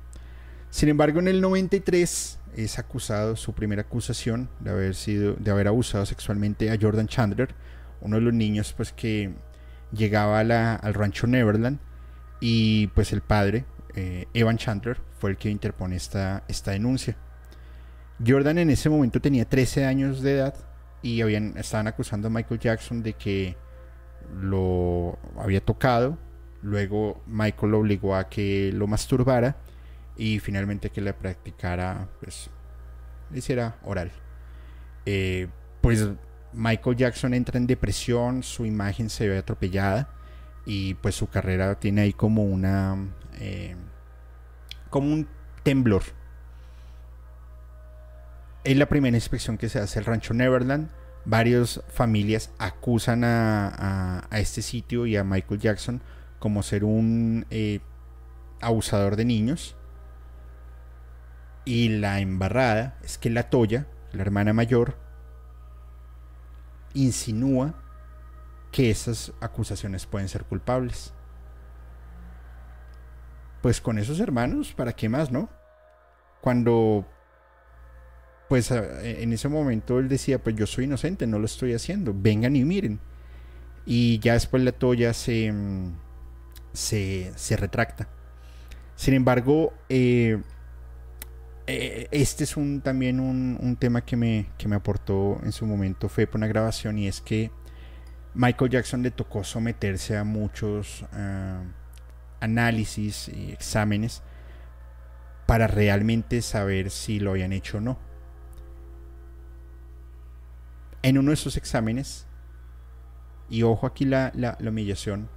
Sin 0.70 0.90
embargo, 0.90 1.20
en 1.20 1.28
el 1.28 1.42
93 1.42 2.40
es 2.56 2.80
acusado, 2.80 3.36
su 3.36 3.54
primera 3.54 3.84
acusación 3.84 4.50
de 4.60 4.72
haber 4.72 4.96
sido, 4.96 5.34
de 5.34 5.52
haber 5.52 5.68
abusado 5.68 6.06
sexualmente 6.06 6.72
a 6.72 6.78
Jordan 6.80 7.08
Chandler, 7.08 7.54
uno 8.02 8.18
de 8.18 8.22
los 8.22 8.34
niños 8.34 8.74
pues 8.76 8.92
que 8.94 9.34
llegaba 9.92 10.40
al 10.40 10.94
rancho 10.94 11.28
Neverland 11.28 11.80
y 12.40 12.88
pues 12.88 13.14
el 13.14 13.22
padre, 13.22 13.66
eh, 13.96 14.28
Evan 14.34 14.58
Chandler, 14.58 14.98
fue 15.20 15.32
el 15.32 15.38
que 15.38 15.50
interpone 15.50 15.96
esta, 15.96 16.44
esta 16.48 16.72
denuncia. 16.72 17.16
Jordan 18.26 18.58
en 18.58 18.70
ese 18.70 18.90
momento 18.90 19.20
tenía 19.20 19.46
13 19.46 19.86
años 19.86 20.22
de 20.22 20.34
edad 20.34 20.56
y 21.02 21.22
habían, 21.22 21.58
estaban 21.58 21.88
acusando 21.88 22.28
a 22.28 22.32
Michael 22.32 22.60
Jackson 22.60 23.04
de 23.04 23.14
que 23.14 23.56
lo 24.40 25.18
había 25.38 25.62
tocado, 25.64 26.18
luego 26.62 27.22
Michael 27.28 27.72
lo 27.72 27.80
obligó 27.80 28.16
a 28.16 28.30
que 28.30 28.72
lo 28.74 28.88
masturbara 28.88 29.58
y 30.18 30.40
finalmente 30.40 30.90
que 30.90 31.02
le 31.02 31.14
practicara, 31.14 32.08
pues, 32.20 32.50
le 33.32 33.40
hiciera 33.40 33.78
oral. 33.84 34.12
Eh, 35.06 35.48
pues 35.82 36.08
Michael 36.54 36.96
Jackson 36.96 37.34
entra 37.34 37.58
en 37.58 37.68
depresión, 37.68 38.44
su 38.44 38.66
imagen 38.66 39.10
se 39.10 39.28
ve 39.28 39.38
atropellada 39.38 40.10
y 40.66 40.94
pues 40.96 41.16
su 41.16 41.28
carrera 41.28 41.76
tiene 41.76 42.02
ahí 42.02 42.14
como 42.14 42.44
una, 42.44 42.98
eh, 43.40 43.76
como 44.90 45.12
un 45.12 45.28
temblor. 45.64 46.04
Es 48.64 48.78
la 48.78 48.86
primera 48.86 49.18
inspección 49.18 49.58
que 49.58 49.70
se 49.70 49.80
hace 49.80 50.00
el 50.00 50.06
rancho 50.06 50.34
Neverland 50.36 50.90
varias 51.26 51.82
familias 51.90 52.52
acusan 52.58 53.24
a, 53.24 54.28
este 54.32 54.62
sitio 54.62 55.06
y 55.06 55.18
a 55.18 55.24
Michael 55.24 55.60
Jackson 55.60 56.02
como 56.40 56.64
ser 56.64 56.84
un 56.84 57.46
eh, 57.50 57.80
abusador 58.62 59.16
de 59.16 59.26
niños. 59.26 59.76
Y 61.64 61.90
la 61.90 62.20
embarrada 62.20 62.98
es 63.04 63.18
que 63.18 63.30
la 63.30 63.50
Toya, 63.50 63.88
la 64.14 64.24
hermana 64.24 64.52
mayor, 64.52 64.98
insinúa 66.94 67.76
que 68.72 68.90
esas 68.90 69.34
acusaciones 69.42 70.06
pueden 70.06 70.30
ser 70.30 70.46
culpables. 70.46 71.14
Pues 73.62 73.80
con 73.80 74.00
esos 74.00 74.20
hermanos, 74.20 74.74
¿para 74.74 74.94
qué 74.94 75.08
más, 75.08 75.32
no? 75.32 75.50
Cuando, 76.42 77.06
pues 78.52 78.70
en 78.70 79.32
ese 79.32 79.48
momento 79.48 79.98
él 79.98 80.10
decía, 80.10 80.38
pues 80.44 80.58
yo 80.58 80.68
soy 80.68 80.84
inocente, 80.84 81.26
no 81.26 81.40
lo 81.40 81.46
estoy 81.46 81.72
haciendo, 81.72 82.14
vengan 82.14 82.54
y 82.58 82.66
miren. 82.66 83.00
Y 83.86 84.20
ya 84.20 84.34
después 84.34 84.62
la 84.62 84.74
toya 84.74 85.14
se, 85.14 85.54
se, 86.74 87.32
se 87.34 87.56
retracta. 87.56 88.10
Sin 88.98 89.14
embargo, 89.14 89.74
eh, 89.88 90.38
eh, 91.66 92.10
este 92.12 92.44
es 92.44 92.58
un, 92.58 92.82
también 92.82 93.22
un, 93.22 93.78
tema 93.80 94.04
que 94.04 94.18
me, 94.18 94.48
que 94.58 94.68
me, 94.68 94.76
aportó 94.76 95.40
en 95.46 95.54
su 95.54 95.66
momento 95.66 96.10
fue 96.10 96.28
por 96.28 96.36
una 96.36 96.48
grabación 96.48 96.98
y 96.98 97.08
es 97.08 97.22
que 97.22 97.52
Michael 98.34 98.70
Jackson 98.70 99.02
le 99.02 99.12
tocó 99.12 99.46
someterse 99.46 100.18
a 100.18 100.26
muchos 100.26 101.06
ah, 101.14 101.64
análisis 102.42 103.30
y 103.30 103.54
exámenes 103.54 104.24
para 105.46 105.68
realmente 105.68 106.42
saber 106.42 106.90
si 106.90 107.22
lo 107.22 107.32
habían 107.32 107.54
hecho 107.54 107.78
o 107.78 107.80
no. 107.80 108.11
En 111.04 111.18
uno 111.18 111.30
de 111.30 111.36
esos 111.36 111.58
exámenes, 111.58 112.28
y 113.50 113.64
ojo 113.64 113.88
aquí 113.88 114.06
la, 114.06 114.32
la 114.36 114.58
humillación, 114.60 115.30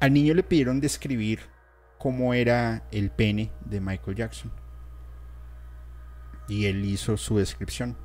al 0.00 0.12
niño 0.12 0.34
le 0.34 0.42
pidieron 0.42 0.80
describir 0.80 1.40
cómo 1.98 2.34
era 2.34 2.84
el 2.90 3.10
pene 3.10 3.52
de 3.64 3.80
Michael 3.80 4.16
Jackson 4.16 4.62
y 6.48 6.66
él 6.66 6.84
hizo 6.84 7.16
su 7.16 7.38
descripción. 7.38 7.96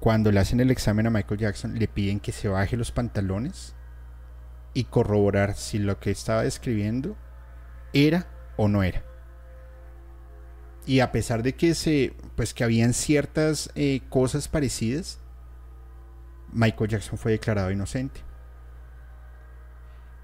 Cuando 0.00 0.30
le 0.30 0.40
hacen 0.40 0.60
el 0.60 0.70
examen 0.70 1.06
a 1.06 1.10
Michael 1.10 1.40
Jackson, 1.40 1.78
le 1.78 1.88
piden 1.88 2.20
que 2.20 2.32
se 2.32 2.48
baje 2.48 2.76
los 2.76 2.92
pantalones 2.92 3.74
y 4.74 4.84
corroborar 4.84 5.54
si 5.54 5.78
lo 5.78 5.98
que 5.98 6.10
estaba 6.10 6.42
describiendo 6.42 7.16
era 7.92 8.28
o 8.56 8.68
no 8.68 8.82
era. 8.82 9.02
Y 10.86 11.00
a 11.00 11.12
pesar 11.12 11.42
de 11.42 11.54
que 11.54 11.74
se, 11.74 12.14
pues 12.36 12.52
que 12.52 12.64
habían 12.64 12.92
ciertas 12.92 13.70
eh, 13.74 14.02
cosas 14.10 14.48
parecidas, 14.48 15.20
Michael 16.54 16.90
Jackson 16.90 17.18
fue 17.18 17.32
declarado 17.32 17.70
inocente. 17.70 18.22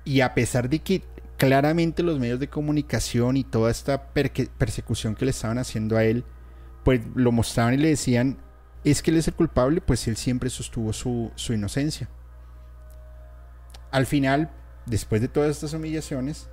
Y 0.05 0.23
a 0.23 0.33
pesar 0.33 0.71
de 0.71 0.79
que 0.79 1.05
claramente 1.37 2.03
los 2.03 2.19
medios 2.19 2.41
de 2.41 2.49
comunicación 2.49 3.37
y 3.37 3.45
toda 3.45 3.71
esta 3.71 4.13
persecución 4.13 5.15
que 5.15 5.27
le 5.27 5.31
estaban 5.31 5.59
haciendo 5.59 5.97
a 5.97 6.05
él 6.05 6.25
pues 6.85 7.01
lo 7.15 7.33
mostraban 7.33 7.75
y 7.75 7.79
le 7.79 7.89
decían, 7.89 8.39
es 8.85 9.03
que 9.03 9.11
él 9.11 9.19
es 9.19 9.29
el 9.29 9.35
culpable, 9.35 9.81
pues 9.81 10.07
él 10.09 10.17
siempre 10.17 10.51
sostuvo 10.51 10.93
su, 10.93 11.31
inocencia. 11.51 12.09
Al 13.91 14.07
final, 14.07 14.51
después 14.87 15.21
de 15.21 15.29
todas 15.29 15.51
estas 15.51 15.75
humillaciones, 15.75 16.49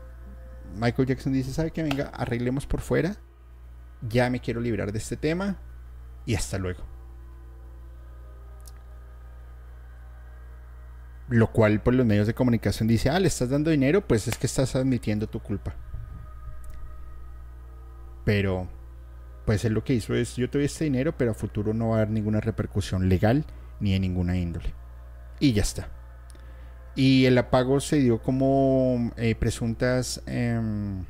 Michael 0.76 1.08
Jackson 1.08 1.34
dice, 1.34 1.54
¿sabe 1.54 1.72
que 1.72 1.84
Venga, 1.84 2.12
arreglemos 2.14 2.66
por 2.66 2.82
fuera, 2.82 3.16
ya 4.02 4.30
me 4.30 4.42
quiero 4.42 4.60
librar 4.60 4.92
de 4.92 4.98
este 4.98 5.18
tema 5.18 5.58
y 6.26 6.36
hasta 6.36 6.58
luego. 6.58 6.84
Lo 11.30 11.52
cual 11.52 11.82
por 11.82 11.94
los 11.94 12.06
medios 12.06 12.28
de 12.28 12.34
comunicación 12.34 12.88
dice, 12.88 13.10
ah, 13.10 13.20
le 13.20 13.28
estás 13.28 13.50
dando 13.50 13.70
dinero, 13.70 14.08
pues 14.08 14.28
es 14.28 14.38
que 14.38 14.48
estás 14.48 14.76
admitiendo 14.76 15.28
tu 15.28 15.40
culpa. 15.40 15.76
Pero 18.24 18.68
pues 19.46 19.64
él 19.64 19.74
lo 19.74 19.84
que 19.84 19.94
hizo 19.94 20.14
es, 20.14 20.36
yo 20.36 20.50
te 20.50 20.58
doy 20.58 20.66
este 20.66 20.84
dinero, 20.84 21.18
pero 21.18 21.32
a 21.32 21.34
futuro 21.34 21.74
no 21.74 21.90
va 21.90 21.96
a 21.96 21.98
haber 22.00 22.10
ninguna 22.10 22.42
repercusión 22.42 23.08
legal 23.08 23.46
ni 23.80 23.94
de 23.94 24.00
ninguna 24.00 24.38
índole. 24.38 24.74
Y 25.40 25.54
ya 25.54 25.62
está. 25.62 25.90
Y 26.96 27.26
el 27.26 27.38
apago 27.38 27.80
se 27.80 27.98
dio 27.98 28.22
como 28.22 29.12
eh, 29.18 29.36
presuntas 29.36 30.22
em, 30.26 31.06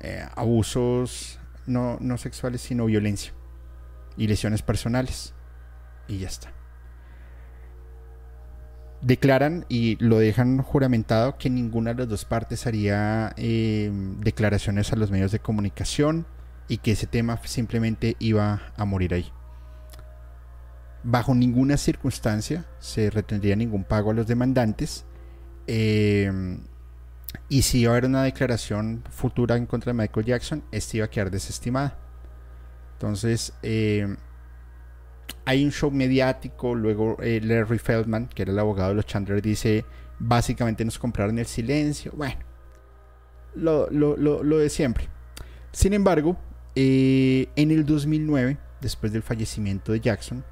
eh, 0.00 0.26
abusos 0.34 1.38
no, 1.66 1.98
no 2.00 2.18
sexuales, 2.18 2.60
sino 2.60 2.86
violencia 2.86 3.32
y 4.16 4.26
lesiones 4.26 4.62
personales. 4.62 5.34
Y 6.08 6.18
ya 6.18 6.28
está. 6.28 6.57
Declaran 9.00 9.64
y 9.68 9.96
lo 10.04 10.18
dejan 10.18 10.60
juramentado 10.62 11.38
que 11.38 11.50
ninguna 11.50 11.94
de 11.94 12.00
las 12.00 12.08
dos 12.08 12.24
partes 12.24 12.66
haría 12.66 13.32
em, 13.36 14.18
declaraciones 14.20 14.92
a 14.92 14.96
los 14.96 15.10
medios 15.10 15.30
de 15.30 15.38
comunicación 15.38 16.26
y 16.66 16.78
que 16.78 16.92
ese 16.92 17.06
tema 17.06 17.40
simplemente 17.44 18.16
iba 18.18 18.72
a 18.76 18.84
morir 18.84 19.14
ahí. 19.14 19.32
Bajo 21.04 21.34
ninguna 21.34 21.76
circunstancia 21.76 22.66
se 22.80 23.08
retendría 23.10 23.54
ningún 23.54 23.84
pago 23.84 24.10
a 24.10 24.14
los 24.14 24.26
demandantes. 24.26 25.04
Eh, 25.68 26.58
y 27.48 27.62
si 27.62 27.80
iba 27.80 27.92
a 27.92 27.94
haber 27.94 28.06
una 28.06 28.24
declaración 28.24 29.04
futura 29.10 29.56
en 29.56 29.66
contra 29.66 29.92
de 29.92 29.98
Michael 29.98 30.26
Jackson, 30.26 30.64
esta 30.72 30.96
iba 30.96 31.06
a 31.06 31.10
quedar 31.10 31.30
desestimada. 31.30 31.98
Entonces, 32.94 33.52
eh, 33.62 34.16
hay 35.44 35.64
un 35.64 35.72
show 35.72 35.90
mediático. 35.90 36.74
Luego, 36.74 37.16
eh, 37.20 37.40
Larry 37.42 37.78
Feldman, 37.78 38.28
que 38.28 38.42
era 38.42 38.52
el 38.52 38.58
abogado 38.58 38.90
de 38.90 38.96
los 38.96 39.06
Chandler, 39.06 39.42
dice: 39.42 39.84
Básicamente 40.18 40.84
nos 40.84 40.98
compraron 40.98 41.38
el 41.38 41.46
silencio. 41.46 42.12
Bueno, 42.16 42.40
lo, 43.54 43.88
lo 43.90 44.58
de 44.58 44.68
siempre. 44.68 45.08
Sin 45.72 45.92
embargo, 45.92 46.36
eh, 46.74 47.48
en 47.56 47.70
el 47.70 47.84
2009, 47.84 48.56
después 48.80 49.12
del 49.12 49.22
fallecimiento 49.22 49.92
de 49.92 50.00
Jackson, 50.00 50.44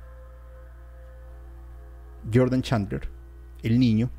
Jordan 2.33 2.63
Chandler, 2.63 3.09
el 3.63 3.79
niño, 3.79 4.11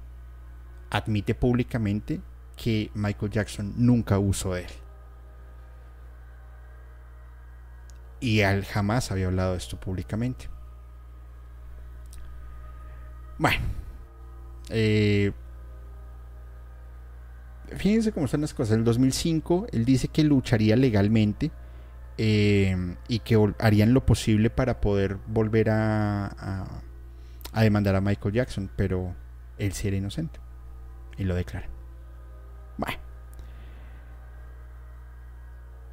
admite 0.89 1.35
públicamente 1.35 2.21
que 2.55 2.91
Michael 2.93 3.31
Jackson 3.31 3.73
nunca 3.75 4.17
usó 4.19 4.55
él. 4.55 4.67
Y 8.19 8.39
él 8.39 8.65
jamás 8.65 9.11
había 9.11 9.27
hablado 9.27 9.51
de 9.51 9.57
esto 9.57 9.79
públicamente. 9.79 10.49
Bueno, 13.37 13.59
eh, 14.69 15.31
fíjense 17.75 18.11
cómo 18.11 18.25
están 18.25 18.41
las 18.41 18.53
cosas. 18.53 18.73
En 18.73 18.79
el 18.79 18.85
2005, 18.85 19.67
él 19.71 19.85
dice 19.85 20.07
que 20.07 20.23
lucharía 20.23 20.75
legalmente 20.75 21.51
Em, 22.19 22.95
y 23.07 23.19
que 23.19 23.37
harían 23.59 23.93
lo 23.93 24.03
posible 24.03 24.49
para 24.49 24.81
poder 24.81 25.17
volver 25.27 25.69
a, 25.69 26.81
a, 27.53 27.61
demandar 27.61 27.95
a 27.95 28.01
Michael 28.01 28.33
Jackson, 28.33 28.71
pero 28.75 29.15
él 29.59 29.73
sí 29.73 29.87
era 29.87 29.97
inocente 29.97 30.39
y 31.15 31.25
lo 31.25 31.35
declara. 31.35 31.67
Bueno, 32.77 32.97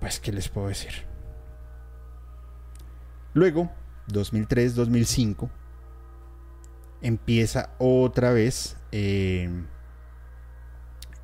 pues, 0.01 0.19
¿qué 0.19 0.33
les 0.33 0.49
puedo 0.49 0.69
decir? 0.69 0.93
Luego, 3.35 3.71
2003-2005, 4.09 5.51
empieza 7.03 7.71
otra 7.79 8.31
vez 8.31 8.77
em, 8.91 9.67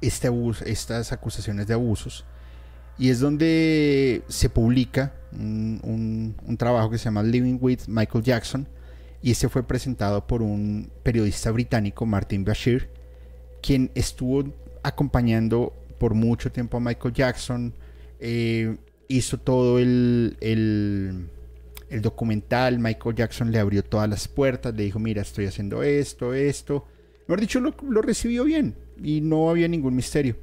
este 0.03 0.29
estas 0.67 1.13
acusaciones 1.13 1.67
de 1.67 1.75
abusos 1.75 2.25
y 3.01 3.09
es 3.09 3.19
donde 3.19 4.23
se 4.29 4.51
publica 4.51 5.15
un, 5.33 6.35
trabajo 6.59 6.91
que 6.91 6.99
se 6.99 7.05
llama 7.05 7.23
Living 7.23 7.57
with 7.59 7.81
Michael 7.87 8.23
Jackson. 8.23 8.69
Y 9.23 9.31
este 9.31 9.49
fue 9.49 9.63
presentado 9.63 10.27
por 10.27 10.43
un 10.43 10.91
periodista 11.03 11.51
británico, 11.51 12.05
Martin 12.05 12.45
Bashir, 12.45 12.91
quien 13.63 13.91
estuvo 13.95 14.45
acompañando 14.83 15.73
por 15.99 16.13
mucho 16.13 16.53
tiempo 16.53 16.77
a 16.77 16.81
Michael 16.81 17.15
Jackson. 17.15 17.73
Eh, 18.19 18.77
hizo 19.09 19.39
todo 19.39 19.79
el, 19.79 20.37
el, 20.43 21.31
documental. 21.91 22.79
Michael 22.79 23.17
Jackson 23.17 23.51
le 23.51 23.59
abrió 23.59 23.83
todas 23.83 24.09
las 24.09 24.29
puertas. 24.29 24.75
Le 24.75 24.85
dijo, 24.85 24.99
mira, 24.99 25.23
estoy 25.23 25.47
haciendo 25.47 25.83
esto, 25.83 26.35
esto. 26.35 26.87
Mejor 27.27 27.41
dicho, 27.41 27.61
lo, 27.61 27.75
lo 27.89 28.03
recibió 28.03 28.45
bien. 28.45 28.77
Y 29.03 29.21
no 29.21 29.51
había 29.51 29.69
ningún 29.69 29.97
misterio. 29.97 30.37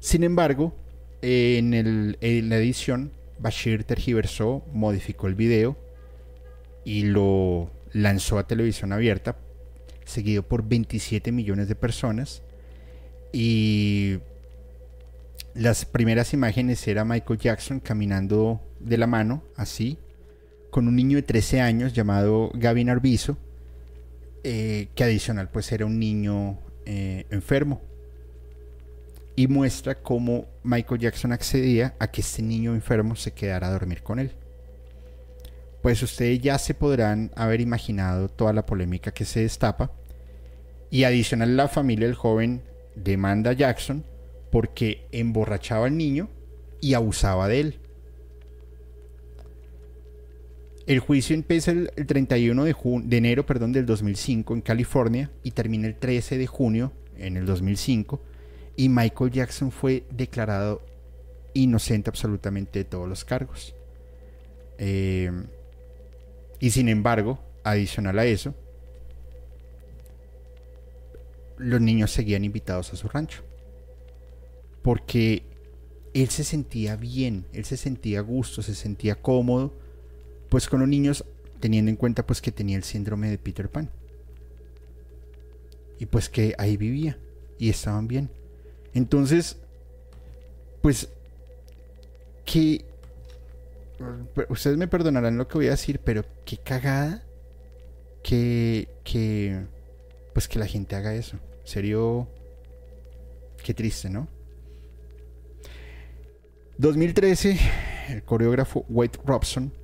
Sin 0.00 0.24
embargo, 0.24 0.74
en, 1.22 2.48
la 2.48 2.56
edición, 2.56 3.12
Bashir 3.38 3.84
tergiversó, 3.84 4.64
modificó 4.72 5.26
el 5.26 5.34
video 5.34 5.76
y 6.84 7.02
lo 7.04 7.70
lanzó 7.92 8.38
a 8.38 8.46
televisión 8.46 8.92
abierta, 8.92 9.36
seguido 10.04 10.42
por 10.42 10.66
27 10.66 11.32
millones 11.32 11.68
de 11.68 11.74
personas. 11.74 12.42
Y 13.32 14.18
las 15.54 15.84
primeras 15.84 16.32
imágenes 16.32 16.86
era 16.88 17.04
Michael 17.04 17.38
Jackson 17.38 17.80
caminando 17.80 18.60
de 18.80 18.98
la 18.98 19.06
mano, 19.06 19.44
así, 19.56 19.98
con 20.70 20.88
un 20.88 20.96
niño 20.96 21.16
de 21.16 21.22
13 21.22 21.60
años 21.60 21.92
llamado 21.92 22.50
Gavin 22.54 22.90
Arbizo, 22.90 23.36
eh, 24.44 24.88
que 24.94 25.04
adicional 25.04 25.50
pues 25.50 25.70
era 25.72 25.86
un 25.86 25.98
niño 25.98 26.58
eh, 26.86 27.26
enfermo 27.30 27.82
y 29.36 29.48
muestra 29.48 29.94
cómo 29.94 30.46
Michael 30.62 31.00
Jackson 31.00 31.32
accedía 31.32 31.94
a 31.98 32.10
que 32.10 32.20
este 32.20 32.42
niño 32.42 32.74
enfermo 32.74 33.16
se 33.16 33.32
quedara 33.32 33.68
a 33.68 33.72
dormir 33.72 34.02
con 34.02 34.18
él. 34.18 34.32
pues 35.82 36.02
ustedes 36.02 36.40
ya 36.40 36.58
se 36.58 36.74
podrán 36.74 37.30
haber 37.36 37.62
imaginado 37.62 38.28
toda 38.28 38.52
la 38.52 38.66
polémica 38.66 39.12
que 39.12 39.24
se 39.24 39.40
destapa. 39.40 39.92
Y 40.90 41.04
adicional 41.04 41.56
la 41.56 41.68
familia 41.68 42.06
del 42.06 42.16
joven 42.16 42.62
demanda 42.96 43.52
a 43.52 43.54
Jackson 43.54 44.04
porque 44.50 45.06
emborrachaba 45.10 45.86
al 45.86 45.96
niño 45.96 46.28
y 46.82 46.92
abusaba 46.92 47.48
de 47.48 47.60
él. 47.60 47.80
El 50.90 50.98
juicio 50.98 51.36
empieza 51.36 51.70
el, 51.70 51.88
31 52.04 52.64
de, 52.64 52.74
de 53.04 53.16
enero 53.16 53.46
perdón, 53.46 53.70
del 53.70 53.86
2005 53.86 54.54
en 54.54 54.60
California 54.60 55.30
y 55.44 55.52
termina 55.52 55.86
el 55.86 55.94
13 55.94 56.36
de 56.36 56.48
junio 56.48 56.92
en 57.16 57.36
el 57.36 57.46
2005 57.46 58.20
y 58.74 58.88
Michael 58.88 59.30
Jackson 59.30 59.70
fue 59.70 60.02
declarado 60.10 60.82
inocente 61.54 62.10
absolutamente 62.10 62.80
de 62.80 62.84
todos 62.86 63.08
los 63.08 63.24
cargos. 63.24 63.72
Eh, 64.78 65.30
y 66.58 66.70
sin 66.70 66.88
embargo, 66.88 67.38
adicional 67.62 68.18
a 68.18 68.24
eso, 68.24 68.52
los 71.56 71.80
niños 71.80 72.10
seguían 72.10 72.44
invitados 72.44 72.92
a 72.92 72.96
su 72.96 73.06
rancho. 73.06 73.44
Porque 74.82 75.44
él 76.14 76.30
se 76.30 76.42
sentía 76.42 76.96
bien, 76.96 77.46
él 77.52 77.64
se 77.64 77.76
sentía 77.76 78.18
a 78.18 78.22
gusto, 78.22 78.60
se 78.60 78.74
sentía 78.74 79.14
cómodo, 79.14 79.78
pues 80.50 80.68
con 80.68 80.80
los 80.80 80.88
niños, 80.88 81.24
teniendo 81.60 81.90
en 81.90 81.96
cuenta 81.96 82.26
pues 82.26 82.42
que 82.42 82.52
tenía 82.52 82.76
el 82.76 82.82
síndrome 82.82 83.30
de 83.30 83.38
Peter 83.38 83.70
Pan. 83.70 83.88
Y 85.98 86.06
pues 86.06 86.28
que 86.28 86.54
ahí 86.58 86.76
vivía 86.76 87.18
y 87.58 87.70
estaban 87.70 88.08
bien. 88.08 88.30
Entonces, 88.92 89.56
pues 90.82 91.08
que 92.44 92.84
ustedes 94.48 94.76
me 94.76 94.88
perdonarán 94.88 95.38
lo 95.38 95.46
que 95.46 95.58
voy 95.58 95.68
a 95.68 95.72
decir, 95.72 96.00
pero 96.00 96.24
qué 96.44 96.56
cagada 96.56 97.22
que, 98.24 98.88
que, 99.04 99.66
pues 100.32 100.48
que 100.48 100.58
la 100.58 100.66
gente 100.66 100.96
haga 100.96 101.14
eso. 101.14 101.38
Serio, 101.64 102.26
qué 103.62 103.72
triste, 103.72 104.10
¿no? 104.10 104.26
2013, 106.78 107.58
el 108.08 108.22
coreógrafo 108.24 108.84
Wade 108.88 109.20
Robson 109.24 109.79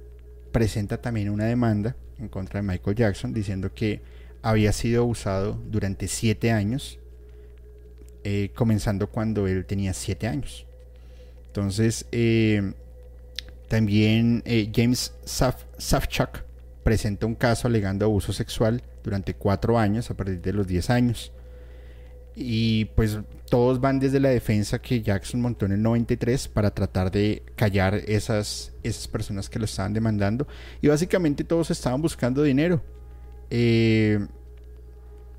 presenta 0.57 1.02
también 1.02 1.28
una 1.28 1.44
demanda 1.44 1.96
en 2.18 2.28
contra 2.28 2.62
de 2.62 2.66
Michael 2.66 2.96
Jackson 2.96 3.34
diciendo 3.34 3.74
que 3.74 4.00
había 4.40 4.72
sido 4.72 5.02
abusado 5.02 5.61
durante 5.66 6.09
siete 6.09 6.50
años, 6.50 6.98
eh, 8.24 8.52
comenzando 8.54 9.11
cuando 9.11 9.46
él 9.46 9.66
tenía 9.66 9.92
siete 9.92 10.26
años. 10.26 10.64
Entonces, 11.48 12.07
eh, 12.11 12.72
también 13.68 14.42
eh, 14.46 14.72
James 14.74 15.12
Safchuk 15.26 16.42
presenta 16.82 17.26
un 17.26 17.34
caso 17.34 17.68
alegando 17.68 18.07
abuso 18.07 18.32
sexual 18.32 18.82
durante 19.04 19.34
cuatro 19.34 19.78
años 19.78 20.11
a 20.11 20.16
partir 20.16 20.40
de 20.40 20.54
los 20.54 20.66
10 20.66 20.88
años. 20.88 21.32
Y 22.39 22.84
pues 22.97 23.18
todos 23.49 23.80
van 23.80 23.99
desde 23.99 24.20
la 24.20 24.28
defensa 24.28 24.78
que 24.80 25.01
Jackson 25.01 25.41
montó 25.41 25.64
en 25.64 25.72
el 25.72 25.82
93 25.82 26.49
para 26.49 26.70
tratar 26.70 27.11
de 27.11 27.43
callar 27.57 27.95
esas, 27.95 28.72
esas 28.82 29.09
personas 29.09 29.49
que 29.49 29.59
lo 29.59 29.64
estaban 29.64 29.95
demandando. 29.95 30.47
Y 30.82 30.89
básicamente 30.89 31.45
todos 31.45 31.70
estaban 31.70 32.03
buscando 32.03 32.43
dinero. 32.43 32.82
Eh, 33.49 34.26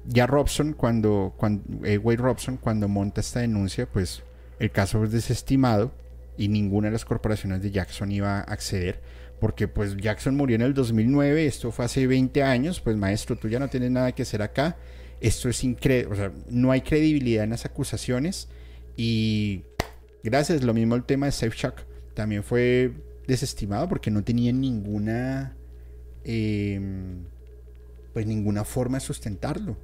ya 0.06 0.26
Robson, 0.26 0.74
cuando, 0.74 1.34
cuando 1.38 1.86
eh, 1.86 2.00
Wade 2.00 2.18
Robson, 2.18 2.58
cuando 2.58 2.88
monta 2.88 3.22
esta 3.22 3.42
denuncia, 3.42 3.88
pues 3.88 4.24
el 4.60 4.72
caso 4.72 4.98
fue 4.98 5.08
desestimado 5.08 5.92
y 6.36 6.48
ninguna 6.48 6.88
de 6.88 6.94
las 6.94 7.06
corporaciones 7.06 7.62
de 7.62 7.70
Jackson 7.70 8.12
iba 8.12 8.40
a 8.40 8.42
acceder 8.42 9.02
porque 9.40 9.68
pues 9.68 9.96
Jackson 9.98 10.36
murió 10.36 10.56
en 10.56 10.62
el 10.62 10.74
2009, 10.74 11.46
esto 11.46 11.72
fue 11.72 11.86
hace 11.86 12.08
20 12.08 12.44
años, 12.44 12.80
pues 12.80 12.98
maestro, 12.98 13.36
tú 13.36 13.48
ya 13.48 13.60
no 13.60 13.68
tienes 13.68 13.92
nada 13.92 14.12
que 14.12 14.24
hacer 14.24 14.42
acá, 14.42 14.78
esto 15.22 15.50
es 15.50 15.64
increíble, 15.64 16.12
o 16.12 16.16
sea, 16.16 16.32
no 16.50 16.72
hay 16.72 16.82
credibilidad 16.82 17.44
en 17.44 17.52
las 17.52 17.66
acusaciones 17.66 18.48
y 18.96 19.64
gracias, 20.24 20.64
lo 20.64 20.74
mismo 20.74 20.96
el 20.96 21.04
tema 21.04 21.26
de 21.26 21.32
SafeChuck 21.32 21.82
también 22.14 22.44
fue 22.44 22.92
desestimado 23.28 23.88
porque 23.88 24.10
no 24.10 24.24
tenía 24.24 24.52
ninguna, 24.52 25.56
em, 26.24 27.24
pues 28.14 28.26
ninguna 28.26 28.64
forma 28.64 28.98
de 28.98 29.06
sustentarlo. 29.06 29.78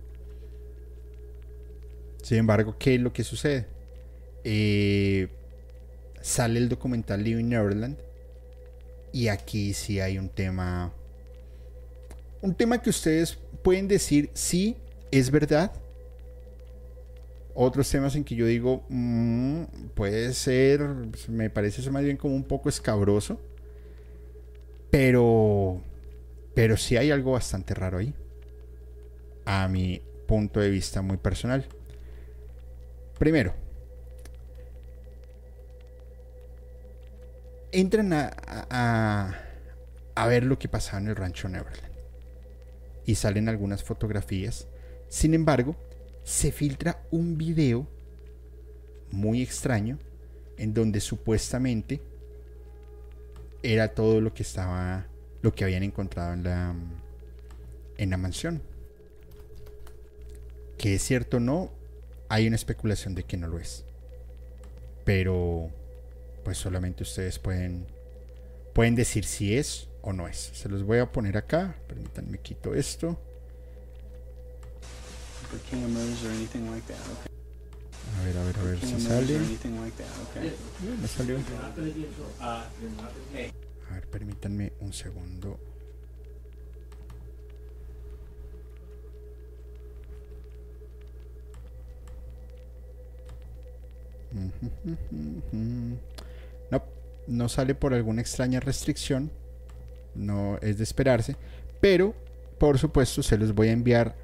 Sin 2.23 2.37
embargo, 2.37 2.75
¿qué 2.79 2.95
es 2.95 3.01
lo 3.01 3.11
que 3.11 3.23
sucede? 3.23 3.67
Eh, 4.45 5.27
sale 6.21 6.57
el 6.57 6.69
documental 6.69 7.23
Living 7.23 7.49
Neverland. 7.49 7.97
Y 9.11 9.27
aquí 9.27 9.73
sí 9.73 9.99
hay 9.99 10.17
un 10.17 10.29
tema. 10.29 10.91
Un 12.41 12.55
tema 12.55 12.81
que 12.81 12.89
ustedes 12.89 13.37
pueden 13.61 13.87
decir 13.87 14.31
sí, 14.33 14.77
es 15.19 15.31
verdad. 15.31 15.71
Otros 17.55 17.89
temas 17.89 18.15
en 18.15 18.23
que 18.23 18.35
yo 18.35 18.47
digo, 18.47 18.83
mm, 18.89 19.63
puede 19.93 20.33
ser, 20.33 20.81
me 21.27 21.49
parece 21.49 21.81
eso 21.81 21.91
más 21.91 22.03
bien 22.03 22.17
como 22.17 22.35
un 22.35 22.43
poco 22.43 22.69
escabroso. 22.69 23.39
Pero, 24.89 25.81
pero 26.55 26.77
sí 26.77 26.97
hay 26.97 27.11
algo 27.11 27.33
bastante 27.33 27.73
raro 27.73 27.99
ahí. 27.99 28.13
A 29.45 29.67
mi 29.67 30.01
punto 30.27 30.59
de 30.59 30.69
vista 30.69 31.01
muy 31.01 31.17
personal. 31.17 31.65
Primero, 33.19 33.53
entran 37.71 38.13
a, 38.13 39.35
a, 40.15 40.27
ver 40.27 40.43
lo 40.43 40.57
que 40.57 40.67
pasaba 40.67 40.99
en 40.99 41.09
el 41.09 41.15
rancho 41.15 41.49
Neverland. 41.49 41.93
Y 43.05 43.15
salen 43.15 43.49
algunas 43.49 43.83
fotografías. 43.83 44.67
Sin 45.13 45.35
embargo, 45.35 45.75
se 46.23 46.51
filtra 46.51 47.03
un 47.11 47.37
video 47.37 47.87
muy 49.11 49.43
extraño 49.43 49.99
en 50.57 50.73
donde 50.73 50.99
supuestamente 51.01 52.01
era 53.61 53.93
todo 53.93 54.21
lo 54.21 54.33
que 54.33 54.41
estaba 54.41 55.05
lo 55.43 55.53
que 55.53 55.65
habían 55.65 55.83
encontrado 55.83 56.33
en 56.33 56.43
la 56.43 56.75
en 57.99 58.09
la 58.09 58.17
mansión. 58.17 58.63
Que 60.79 60.95
es 60.95 61.03
cierto 61.03 61.37
o 61.37 61.39
no, 61.39 61.69
hay 62.27 62.47
una 62.47 62.55
especulación 62.55 63.13
de 63.13 63.23
que 63.23 63.37
no 63.37 63.47
lo 63.47 63.59
es. 63.59 63.85
Pero 65.05 65.69
pues 66.43 66.57
solamente 66.57 67.03
ustedes 67.03 67.37
pueden, 67.37 67.85
pueden 68.73 68.95
decir 68.95 69.25
si 69.25 69.55
es 69.55 69.89
o 70.01 70.11
no 70.11 70.27
es. 70.27 70.37
Se 70.55 70.69
los 70.69 70.81
voy 70.81 70.97
a 70.97 71.11
poner 71.11 71.37
acá. 71.37 71.75
Permítanme 71.87 72.39
quito 72.39 72.73
esto. 72.73 73.19
A 78.19 78.25
ver, 78.25 78.37
a 78.37 78.43
ver, 78.43 78.57
a 78.57 78.63
ver 78.63 78.79
si 78.79 78.99
sale. 79.01 79.37
Me 81.01 81.07
salió. 81.07 81.37
A 83.89 83.93
ver, 83.93 84.07
permítanme 84.07 84.73
un 84.79 84.93
segundo. 84.93 85.59
No, 96.71 96.83
no 97.27 97.49
sale 97.49 97.75
por 97.75 97.93
alguna 97.93 98.21
extraña 98.21 98.59
restricción. 98.59 99.31
No 100.15 100.57
es 100.61 100.77
de 100.77 100.83
esperarse. 100.83 101.35
Pero, 101.79 102.15
por 102.57 102.79
supuesto, 102.79 103.21
se 103.21 103.37
los 103.37 103.53
voy 103.53 103.67
a 103.67 103.71
enviar 103.73 104.15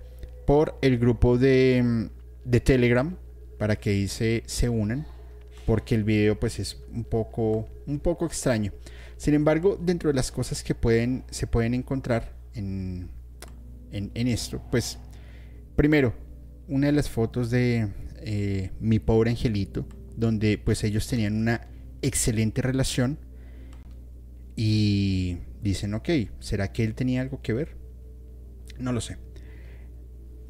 por 0.50 0.80
el 0.82 0.98
grupo 0.98 1.38
de, 1.38 2.10
de 2.44 2.60
Telegram 2.60 3.16
para 3.60 3.76
que 3.76 3.92
ahí 3.92 4.08
se, 4.08 4.68
unan. 4.68 5.06
Porque 5.68 5.94
el 5.94 6.04
video 6.04 6.40
pues 6.40 6.58
es 6.58 6.82
un 6.92 7.04
poco, 7.04 7.70
un 7.86 8.00
poco 8.00 8.26
extraño. 8.26 8.74
Sin 9.16 9.36
embargo, 9.36 9.78
dentro 9.80 10.10
de 10.10 10.16
las 10.16 10.32
cosas 10.32 10.64
que 10.64 10.74
pueden, 10.74 11.24
se 11.30 11.46
pueden 11.46 11.76
encontrar 11.76 12.34
en, 12.56 13.12
en, 13.92 14.28
esto, 14.28 14.60
pues 14.72 14.98
primero, 15.76 16.16
una 16.68 16.88
de 16.88 16.94
las 16.94 17.12
fotos 17.12 17.52
de 17.52 17.88
eh, 18.22 18.72
mi 18.80 18.98
pobre 18.98 19.30
angelito, 19.30 19.86
donde 20.18 20.58
pues 20.58 20.84
ellos 20.84 21.08
tenían 21.08 21.36
una 21.36 21.68
excelente 22.02 22.64
relación 22.64 23.20
y 24.56 25.38
dicen, 25.62 25.94
ok, 25.94 26.10
¿será 26.40 26.74
que 26.74 26.84
él 26.84 26.96
tenía 26.96 27.22
algo 27.22 27.40
que 27.44 27.54
ver? 27.54 27.78
No 28.80 28.92
lo 28.92 29.00
sé. 29.00 29.29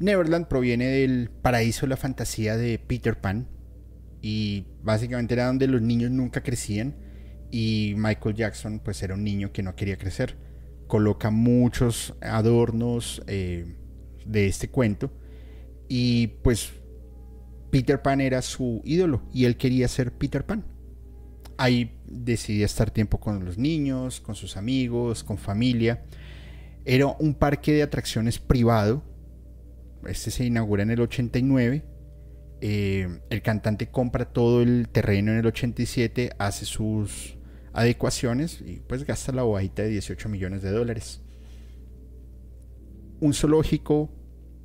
Neverland 0.00 0.48
proviene 0.48 0.86
del 0.86 1.30
paraíso 1.30 1.82
de 1.82 1.90
la 1.90 1.96
fantasía 1.96 2.56
de 2.56 2.78
Peter 2.78 3.20
Pan 3.20 3.48
y 4.20 4.66
básicamente 4.82 5.34
era 5.34 5.46
donde 5.46 5.66
los 5.68 5.80
niños 5.82 6.10
nunca 6.10 6.42
crecían 6.42 6.96
y 7.50 7.94
Michael 7.96 8.34
Jackson 8.34 8.80
pues 8.80 9.02
era 9.02 9.14
un 9.14 9.22
niño 9.22 9.52
que 9.52 9.62
no 9.62 9.76
quería 9.76 9.96
crecer. 9.96 10.36
Coloca 10.88 11.30
muchos 11.30 12.14
adornos 12.20 13.22
eh, 13.28 13.76
de 14.26 14.46
este 14.46 14.68
cuento 14.68 15.12
y 15.88 16.26
pues 16.42 16.72
Peter 17.70 18.02
Pan 18.02 18.20
era 18.20 18.42
su 18.42 18.82
ídolo 18.84 19.22
y 19.32 19.44
él 19.44 19.56
quería 19.56 19.86
ser 19.86 20.12
Peter 20.12 20.44
Pan 20.44 20.64
hay 21.60 21.92
decidía 22.06 22.64
estar 22.64 22.90
tiempo 22.90 23.20
con 23.20 23.44
los 23.44 23.58
niños, 23.58 24.18
con 24.22 24.34
sus 24.34 24.56
amigos, 24.56 25.22
con 25.22 25.36
familia. 25.36 26.02
Era 26.86 27.08
un 27.08 27.34
parque 27.34 27.74
de 27.74 27.82
atracciones 27.82 28.38
privado. 28.38 29.02
Este 30.06 30.30
se 30.30 30.44
inaugura 30.44 30.82
en 30.82 30.90
el 30.90 31.00
89. 31.00 31.84
Eh, 32.62 33.20
el 33.30 33.42
cantante 33.42 33.90
compra 33.90 34.26
todo 34.26 34.62
el 34.62 34.88
terreno 34.90 35.32
en 35.32 35.38
el 35.38 35.46
87, 35.46 36.32
hace 36.38 36.66
sus 36.66 37.38
adecuaciones 37.72 38.60
y 38.60 38.80
pues 38.86 39.04
gasta 39.04 39.32
la 39.32 39.42
bobadita 39.42 39.82
de 39.82 39.88
18 39.90 40.28
millones 40.28 40.62
de 40.62 40.70
dólares. 40.70 41.22
Un 43.20 43.34
zoológico, 43.34 44.10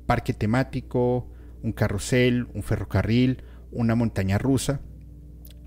parque 0.06 0.32
temático, 0.32 1.30
un 1.62 1.72
carrusel, 1.72 2.48
un 2.54 2.62
ferrocarril, 2.62 3.42
una 3.72 3.94
montaña 3.94 4.38
rusa. 4.38 4.80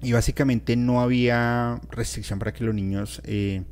Y 0.01 0.13
básicamente 0.13 0.77
no 0.77 1.01
había 1.01 1.81
restricción 1.91 2.39
para 2.39 2.53
que 2.53 2.63
los 2.63 2.73
niños 2.73 3.21
eh, 3.25 3.63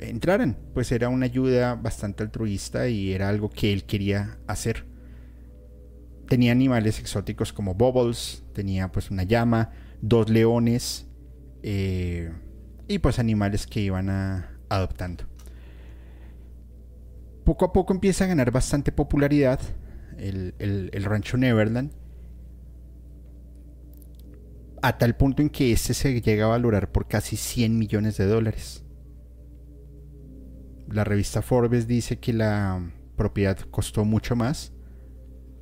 entraran. 0.00 0.56
Pues 0.72 0.90
era 0.92 1.08
una 1.10 1.26
ayuda 1.26 1.74
bastante 1.74 2.22
altruista 2.22 2.88
y 2.88 3.12
era 3.12 3.28
algo 3.28 3.50
que 3.50 3.72
él 3.72 3.84
quería 3.84 4.38
hacer. 4.46 4.86
Tenía 6.28 6.52
animales 6.52 6.98
exóticos 6.98 7.52
como 7.52 7.74
bubbles, 7.74 8.44
tenía 8.52 8.92
pues 8.92 9.10
una 9.10 9.22
llama, 9.22 9.70
dos 10.02 10.28
leones 10.28 11.06
eh, 11.62 12.32
y 12.86 12.98
pues 12.98 13.18
animales 13.18 13.66
que 13.66 13.80
iban 13.80 14.10
adoptando. 14.68 15.24
Poco 17.44 17.64
a 17.64 17.72
poco 17.72 17.94
empieza 17.94 18.24
a 18.24 18.28
ganar 18.28 18.50
bastante 18.50 18.92
popularidad 18.92 19.60
el, 20.18 21.04
rancho 21.04 21.36
Neverland, 21.36 21.92
a 24.82 24.98
tal 24.98 25.16
punto 25.16 25.42
en 25.42 25.50
que 25.50 25.72
este 25.72 25.94
se 25.94 26.20
llega 26.20 26.44
a 26.44 26.48
valorar 26.48 26.92
por 26.92 27.08
casi 27.08 27.36
100 27.36 27.78
millones 27.78 28.16
de 28.16 28.26
dólares. 28.26 28.84
La 30.88 31.04
revista 31.04 31.42
Forbes 31.42 31.86
dice 31.86 32.18
que 32.18 32.32
la 32.32 32.92
propiedad 33.16 33.58
costó 33.70 34.04
mucho 34.04 34.36
más, 34.36 34.72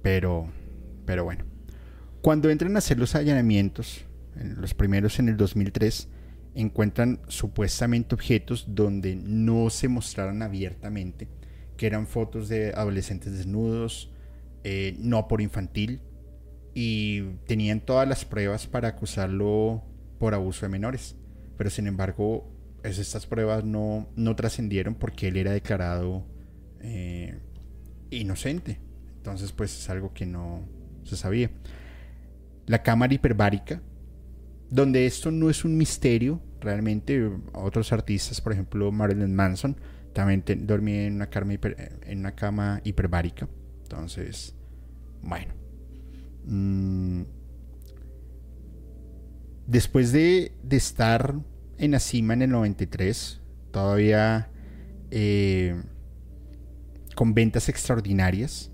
pero, 0.07 0.47
pero 1.05 1.25
bueno. 1.25 1.45
Cuando 2.23 2.49
entran 2.49 2.77
a 2.77 2.79
hacer 2.79 2.97
los 2.97 3.17
allanamientos, 3.17 4.05
los 4.37 4.73
primeros 4.73 5.19
en 5.19 5.29
el 5.29 5.37
2003, 5.37 6.09
encuentran 6.55 7.19
supuestamente 7.27 8.15
objetos 8.15 8.67
donde 8.69 9.17
no 9.17 9.69
se 9.69 9.89
mostraron 9.89 10.43
abiertamente, 10.43 11.27
que 11.77 11.89
eran 11.89 12.07
fotos 12.07 12.49
de 12.49 12.73
adolescentes 12.77 13.37
desnudos, 13.37 14.13
eh, 14.63 14.95
no 15.01 15.27
por 15.27 15.41
infantil, 15.41 16.03
y 16.73 17.23
tenían 17.49 17.81
todas 17.81 18.09
las 18.09 18.25
pruebas 18.25 18.69
para 18.69 18.87
acusarlo 18.87 19.83
por 20.21 20.35
abuso 20.35 20.67
de 20.67 20.71
menores. 20.71 21.17
Pero 21.57 21.69
sin 21.69 21.89
embargo, 21.89 22.49
estas 22.85 23.27
pruebas 23.27 23.65
no, 23.65 24.09
no 24.15 24.37
trascendieron 24.37 24.95
porque 24.95 25.27
él 25.27 25.37
era 25.37 25.51
declarado 25.51 26.25
eh, 26.79 27.41
inocente. 28.11 28.86
Entonces, 29.27 29.51
pues 29.51 29.77
es 29.77 29.91
algo 29.91 30.15
que 30.15 30.25
no 30.25 30.63
se 31.03 31.17
sabía. 31.17 31.51
La 32.67 32.85
cámara 32.85 33.13
hiperbárica, 33.13 33.83
donde 34.71 35.05
esto 35.05 35.33
no 35.33 35.51
es 35.51 35.65
un 35.65 35.77
misterio, 35.77 36.41
realmente 36.61 37.29
otros 37.53 37.93
artistas, 37.93 38.41
por 38.41 38.53
ejemplo 38.53 38.93
Marilyn 38.93 39.35
Manson, 39.35 39.77
también 40.13 40.45
dormía 40.65 41.07
en 41.07 41.17
una, 41.17 41.27
cama 41.29 41.55
en 41.55 42.19
una 42.21 42.37
cama 42.37 42.81
hiperbárica. 42.85 43.49
Entonces, 43.83 44.55
bueno. 45.23 45.53
Mm, 46.45 47.23
después 49.67 50.13
de, 50.13 50.53
estar 50.71 51.35
en 51.79 51.91
la 51.91 51.99
cima 51.99 52.35
en 52.35 52.43
el 52.43 52.51
93, 52.51 53.41
todavía 53.73 54.51
eh, 55.11 55.83
con 57.17 57.35
ventas 57.35 57.69
extraordinarias, 57.69 58.71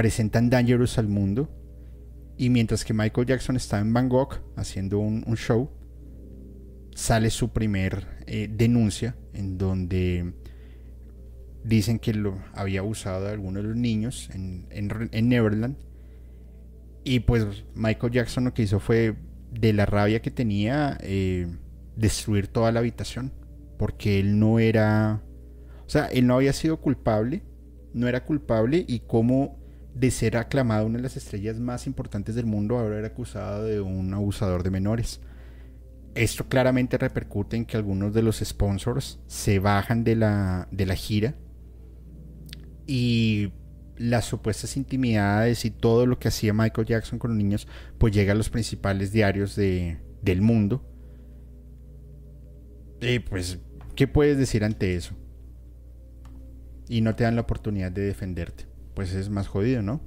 presentan 0.00 0.48
Dangerous 0.48 0.96
al 0.96 1.08
mundo. 1.08 1.50
Y 2.38 2.48
mientras 2.48 2.86
que 2.86 2.94
Michael 2.94 3.26
Jackson 3.26 3.56
estaba 3.56 3.82
en 3.82 3.92
Bangkok 3.92 4.40
haciendo 4.56 4.98
un, 4.98 5.36
show, 5.36 5.68
sale 6.94 7.28
su 7.28 7.52
primer 7.52 8.06
eh, 8.26 8.48
denuncia 8.50 9.14
en 9.34 9.58
donde 9.58 10.32
dicen 11.64 11.98
que 11.98 12.14
lo 12.14 12.38
había 12.54 12.80
abusado 12.80 13.26
de 13.26 13.32
alguno 13.32 13.60
de 13.60 13.68
los 13.68 13.76
niños 13.76 14.30
en, 14.32 15.28
Neverland. 15.28 15.76
Y 17.04 17.20
pues 17.20 17.66
Michael 17.74 18.14
Jackson 18.14 18.44
lo 18.44 18.54
que 18.54 18.62
hizo 18.62 18.80
fue, 18.80 19.16
de 19.52 19.74
la 19.74 19.84
rabia 19.84 20.22
que 20.22 20.30
tenía, 20.30 20.96
eh, 21.02 21.46
destruir 21.96 22.48
toda 22.48 22.72
la 22.72 22.80
habitación. 22.80 23.34
Porque 23.78 24.18
él 24.18 24.38
no 24.38 24.60
era... 24.60 25.22
O 25.84 25.90
sea, 25.90 26.06
él 26.06 26.26
no 26.26 26.36
había 26.36 26.54
sido 26.54 26.80
culpable, 26.80 27.42
no 27.92 28.08
era 28.08 28.24
culpable 28.24 28.82
y 28.88 29.00
como 29.00 29.59
de 29.94 30.10
ser 30.10 30.36
aclamado 30.36 30.86
una 30.86 30.98
de 30.98 31.02
las 31.02 31.16
estrellas 31.16 31.58
más 31.58 31.86
importantes 31.86 32.34
del 32.34 32.46
mundo, 32.46 32.78
ahora 32.78 32.98
era 32.98 33.08
acusado 33.08 33.64
de 33.64 33.80
un 33.80 34.14
abusador 34.14 34.62
de 34.62 34.70
menores. 34.70 35.20
Esto 36.14 36.48
claramente 36.48 36.98
repercute 36.98 37.56
en 37.56 37.64
que 37.64 37.76
algunos 37.76 38.12
de 38.12 38.22
los 38.22 38.38
sponsors 38.38 39.20
se 39.26 39.58
bajan 39.58 40.04
de 40.04 40.16
la, 40.16 40.68
de 40.70 40.86
la 40.86 40.94
gira 40.94 41.34
y 42.86 43.52
las 43.96 44.24
supuestas 44.24 44.76
intimidades 44.76 45.64
y 45.64 45.70
todo 45.70 46.06
lo 46.06 46.18
que 46.18 46.28
hacía 46.28 46.54
Michael 46.54 46.86
Jackson 46.86 47.18
con 47.18 47.30
los 47.30 47.38
niños, 47.38 47.68
pues 47.98 48.14
llega 48.14 48.32
a 48.32 48.36
los 48.36 48.48
principales 48.48 49.12
diarios 49.12 49.54
de, 49.54 49.98
del 50.22 50.40
mundo. 50.40 50.84
Y 53.00 53.18
pues, 53.18 53.58
¿qué 53.94 54.08
puedes 54.08 54.38
decir 54.38 54.64
ante 54.64 54.96
eso? 54.96 55.14
Y 56.88 57.02
no 57.02 57.14
te 57.14 57.24
dan 57.24 57.36
la 57.36 57.42
oportunidad 57.42 57.92
de 57.92 58.02
defenderte. 58.02 58.69
Pues 58.94 59.12
es 59.12 59.30
más 59.30 59.48
jodido, 59.48 59.82
¿no? 59.82 60.00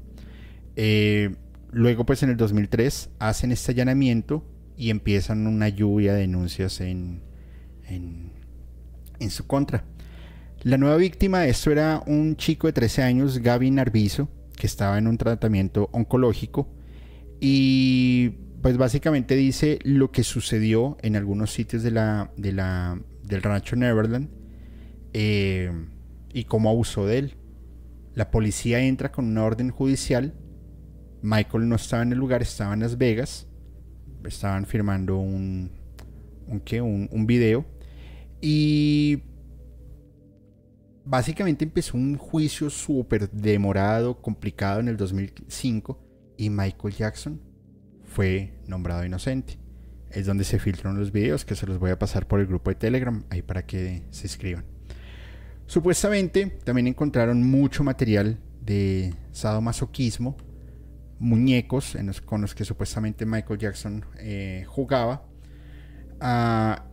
Eh, 0.76 1.36
luego, 1.72 2.06
pues 2.06 2.24
en 2.24 2.30
el 2.30 2.38
2003, 2.38 3.10
hacen 3.20 3.52
este 3.52 3.72
allanamiento 3.72 4.46
y 4.78 4.90
empiezan 4.90 5.48
una 5.48 5.70
lluvia 5.70 6.14
de 6.14 6.22
denuncias 6.22 6.82
en, 6.82 7.22
en, 7.88 8.32
en 9.20 9.30
su 9.30 9.46
contra. 9.48 9.84
La 10.64 10.78
nueva 10.78 10.98
víctima 10.98 11.42
de 11.42 11.50
esto 11.50 11.72
era 11.72 12.02
un 12.08 12.36
chico 12.38 12.68
de 12.68 12.74
13 12.74 13.04
años, 13.04 13.40
Gavin 13.40 13.80
Arbizo, 13.80 14.30
que 14.56 14.68
estaba 14.68 14.98
en 14.98 15.08
un 15.08 15.18
tratamiento 15.18 15.90
oncológico 15.92 16.70
y 17.42 18.30
pues 18.62 18.78
básicamente 18.78 19.36
dice 19.36 19.80
lo 19.84 20.12
que 20.12 20.24
sucedió 20.24 20.96
en 21.02 21.18
algunos 21.18 21.52
sitios 21.52 21.84
de 21.84 21.92
la, 21.92 22.32
de 22.38 22.54
la, 22.54 22.98
del 23.24 23.42
rancho 23.42 23.76
Neverland 23.76 24.30
eh, 25.12 25.70
y 26.34 26.46
cómo 26.46 26.70
abusó 26.70 27.06
de 27.06 27.18
él. 27.18 27.36
La 28.16 28.30
policía 28.30 28.80
entra 28.80 29.12
con 29.12 29.26
una 29.26 29.44
orden 29.44 29.72
judicial. 29.72 30.34
Michael 31.22 31.68
no 31.68 31.76
estaba 31.76 32.04
en 32.04 32.12
el 32.12 32.20
lugar, 32.20 32.42
estaba 32.42 32.74
en 32.74 32.82
Las 32.82 32.98
Vegas. 32.98 33.48
Estaban 34.26 34.66
firmando 34.66 35.18
un, 35.18 35.72
¿qué? 36.66 36.82
un, 36.82 37.26
video. 37.26 37.66
Y 38.40 39.24
básicamente 41.06 41.66
empezó 41.66 41.98
un 41.98 42.18
juicio 42.18 42.70
súper 42.70 43.30
demorado, 43.32 44.22
complicado 44.22 44.80
en 44.80 44.90
el 44.90 44.98
2005 44.98 46.00
y 46.38 46.50
Michael 46.50 46.94
Jackson 46.94 47.42
fue 48.04 48.54
nombrado 48.68 49.06
inocente. 49.06 49.58
Es 50.12 50.28
donde 50.28 50.44
se 50.44 50.60
filtraron 50.60 51.00
los 51.00 51.12
videos 51.12 51.46
que 51.46 51.56
se 51.56 51.66
los 51.66 51.80
voy 51.80 51.90
a 51.90 51.98
pasar 51.98 52.28
por 52.28 52.40
el 52.40 52.46
grupo 52.46 52.70
de 52.70 52.76
Telegram, 52.76 53.24
ahí 53.30 53.42
para 53.42 53.66
que 53.66 54.04
se 54.12 54.28
escriban. 54.28 54.73
Supuestamente 55.66 56.48
también 56.64 56.88
encontraron 56.88 57.44
mucho 57.44 57.84
material 57.84 58.40
de 58.62 59.14
sadomasoquismo, 59.32 60.38
muñecos 61.20 61.98
con 62.26 62.42
los 62.42 62.54
que 62.54 62.66
supuestamente 62.66 63.26
Michael 63.26 63.60
Jackson 63.60 64.06
eh, 64.18 64.66
jugaba. 64.68 65.26
Ah, 66.20 66.86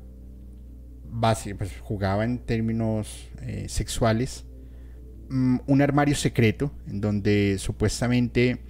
pues, 1.59 1.79
jugaba 1.81 2.25
en 2.25 2.39
términos 2.39 3.29
eh, 3.43 3.67
sexuales, 3.69 4.45
mm, 5.29 5.59
un 5.67 5.83
armario 5.83 6.15
secreto 6.15 6.73
en 6.87 7.01
donde 7.01 7.57
supuestamente 7.59 8.61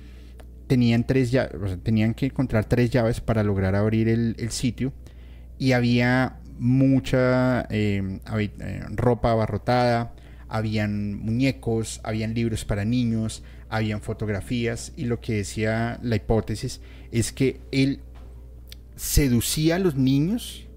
tenían, 0.66 1.04
tres 1.04 1.36
tenían 1.82 2.14
que 2.14 2.26
encontrar 2.26 2.64
tres 2.64 2.90
llaves 2.90 3.20
para 3.20 3.42
lograr 3.42 3.74
abrir 3.74 4.08
el, 4.08 4.50
sitio 4.50 4.92
y 5.58 5.72
había 5.72 6.39
mucha 6.60 7.62
em, 7.70 8.20
eh, 8.38 8.84
ropa 8.90 9.32
abarrotada, 9.32 10.14
habían 10.46 11.14
muñecos, 11.14 12.00
habían 12.04 12.34
libros 12.34 12.66
para 12.66 12.84
niños, 12.84 13.42
habían 13.70 14.02
fotografías 14.02 14.92
y 14.94 15.06
lo 15.06 15.20
que 15.20 15.36
decía 15.36 15.98
la 16.02 16.16
hipótesis 16.16 16.82
es 17.12 17.32
que 17.32 17.62
él 17.72 18.00
seducía 18.94 19.76
a 19.76 19.78
los 19.78 19.94
niños 19.94 20.68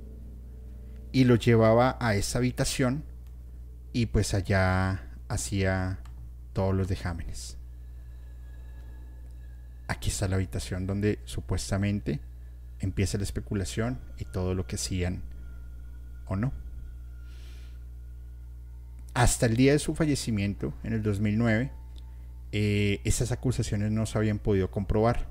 y 1.12 1.26
lo 1.26 1.36
llevaba 1.36 1.98
a 2.00 2.16
esa 2.16 2.38
habitación 2.38 3.04
y 3.92 4.06
pues 4.06 4.34
allá 4.34 5.10
hacía 5.28 6.00
todos 6.54 6.74
los 6.74 6.88
dejámenes. 6.88 7.58
Aquí 9.90 10.10
está 10.10 10.30
la 10.30 10.38
habitación 10.38 10.88
donde 10.88 11.20
supuestamente 11.26 12.22
empieza 12.80 13.18
la 13.18 13.26
especulación 13.26 14.00
y 14.18 14.24
todo 14.24 14.56
lo 14.56 14.66
que 14.66 14.78
hacían 14.78 15.33
o 16.28 16.36
no. 16.36 16.52
Hasta 19.14 19.46
el 19.46 19.56
día 19.56 19.74
de 19.74 19.80
su 19.80 19.94
fallecimiento, 19.94 20.74
en 20.84 20.94
el 20.94 21.04
2009, 21.04 21.72
eh, 22.52 23.02
esas 23.04 23.32
acusaciones 23.32 23.92
no 23.92 24.06
se 24.06 24.18
habían 24.18 24.40
podido 24.40 24.72
comprobar. 24.72 25.28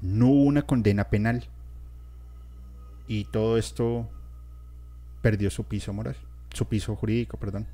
No 0.00 0.28
hubo 0.28 0.44
una 0.44 0.62
condena 0.62 1.10
penal. 1.10 1.48
Y 3.06 3.24
todo 3.24 3.58
esto 3.58 4.08
perdió 5.22 5.50
su 5.50 5.64
piso 5.64 5.92
moral, 5.92 6.16
su 6.52 6.66
piso 6.66 6.96
jurídico, 6.96 7.36
perdón. 7.36 7.66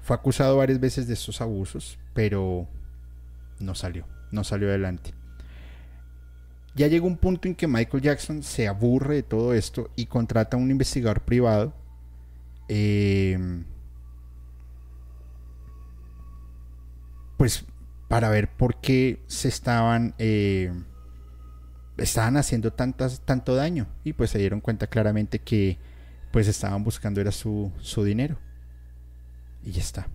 Fue 0.00 0.16
acusado 0.16 0.56
varias 0.56 0.80
veces 0.80 1.06
de 1.06 1.14
estos 1.14 1.40
abusos, 1.40 1.98
pero 2.14 2.66
no 3.58 3.74
salió, 3.74 4.06
no 4.30 4.44
salió 4.44 4.68
adelante. 4.68 5.12
Ya 6.74 6.86
llegó 6.86 7.06
un 7.06 7.16
punto 7.16 7.48
en 7.48 7.54
que 7.54 7.66
Michael 7.66 8.02
Jackson 8.02 8.42
se 8.42 8.68
aburre 8.68 9.16
de 9.16 9.22
todo 9.22 9.52
esto 9.54 9.90
y 9.96 10.06
contrata 10.06 10.56
a 10.56 10.60
un 10.60 10.70
investigador 10.70 11.22
privado. 11.22 11.74
Em, 12.68 13.64
pues 17.36 17.64
para 18.08 18.30
ver 18.30 18.50
por 18.50 18.80
qué 18.80 19.22
se 19.26 19.48
estaban 19.48 20.14
eh, 20.18 20.72
estaban 21.98 22.36
haciendo 22.36 22.72
tantas, 22.72 23.20
tanto 23.20 23.54
daño 23.54 23.86
y 24.04 24.12
pues 24.12 24.30
se 24.30 24.38
dieron 24.38 24.60
cuenta 24.60 24.86
claramente 24.86 25.40
que 25.40 25.78
pues 26.30 26.46
estaban 26.46 26.84
buscando 26.84 27.20
era 27.20 27.32
su, 27.32 27.72
su 27.80 28.04
dinero 28.04 28.38
y 29.62 29.72
ya 29.72 29.80
está. 29.80 30.08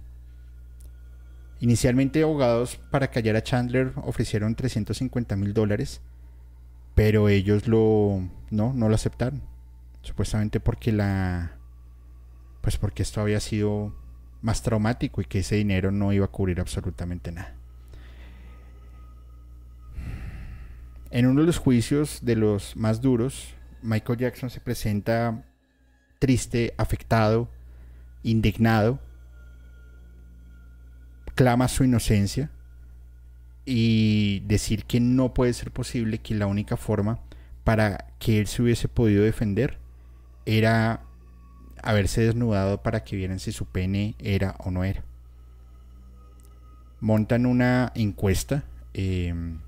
Inicialmente 1.59 2.23
abogados 2.23 2.79
para 2.91 3.09
callar 3.09 3.35
a 3.35 3.43
Chandler 3.43 3.93
ofrecieron 4.03 4.55
350 4.55 5.35
mil 5.35 5.53
dólares, 5.53 6.01
pero 6.95 7.29
ellos 7.29 7.67
lo 7.67 8.21
no, 8.51 8.73
no 8.73 8.89
lo 8.89 8.95
aceptaron. 8.95 9.41
Supuestamente 10.01 10.59
porque 10.59 10.91
la 10.91 11.57
pues 12.61 12.77
porque 12.77 13.03
esto 13.03 13.21
había 13.21 13.39
sido 13.39 13.93
más 14.41 14.61
traumático 14.61 15.21
y 15.21 15.25
que 15.25 15.39
ese 15.39 15.55
dinero 15.55 15.91
no 15.91 16.13
iba 16.13 16.25
a 16.25 16.31
cubrir 16.31 16.59
absolutamente 16.59 17.31
nada. 17.31 17.55
En 21.11 21.27
uno 21.27 21.41
de 21.41 21.47
los 21.47 21.57
juicios 21.57 22.19
de 22.23 22.35
los 22.35 22.75
más 22.75 23.01
duros, 23.01 23.53
Michael 23.81 24.19
Jackson 24.19 24.49
se 24.49 24.59
presenta 24.59 25.45
triste, 26.19 26.73
afectado, 26.77 27.49
indignado 28.23 28.99
clama 31.35 31.67
su 31.67 31.83
inocencia 31.83 32.49
y 33.65 34.41
decir 34.41 34.85
que 34.85 34.99
no 34.99 35.33
puede 35.33 35.53
ser 35.53 35.71
posible 35.71 36.19
que 36.19 36.35
la 36.35 36.47
única 36.47 36.77
forma 36.77 37.19
para 37.63 38.07
que 38.19 38.39
él 38.39 38.47
se 38.47 38.61
hubiese 38.61 38.87
podido 38.87 39.23
defender 39.23 39.77
era 40.45 41.01
haberse 41.81 42.21
desnudado 42.21 42.81
para 42.83 43.03
que 43.03 43.15
vieran 43.15 43.39
si 43.39 43.51
su 43.51 43.65
pene 43.65 44.15
era 44.19 44.55
o 44.59 44.71
no 44.71 44.83
era. 44.83 45.03
Montan 46.99 47.45
una 47.45 47.91
encuesta 47.95 48.63
em, 48.93 49.59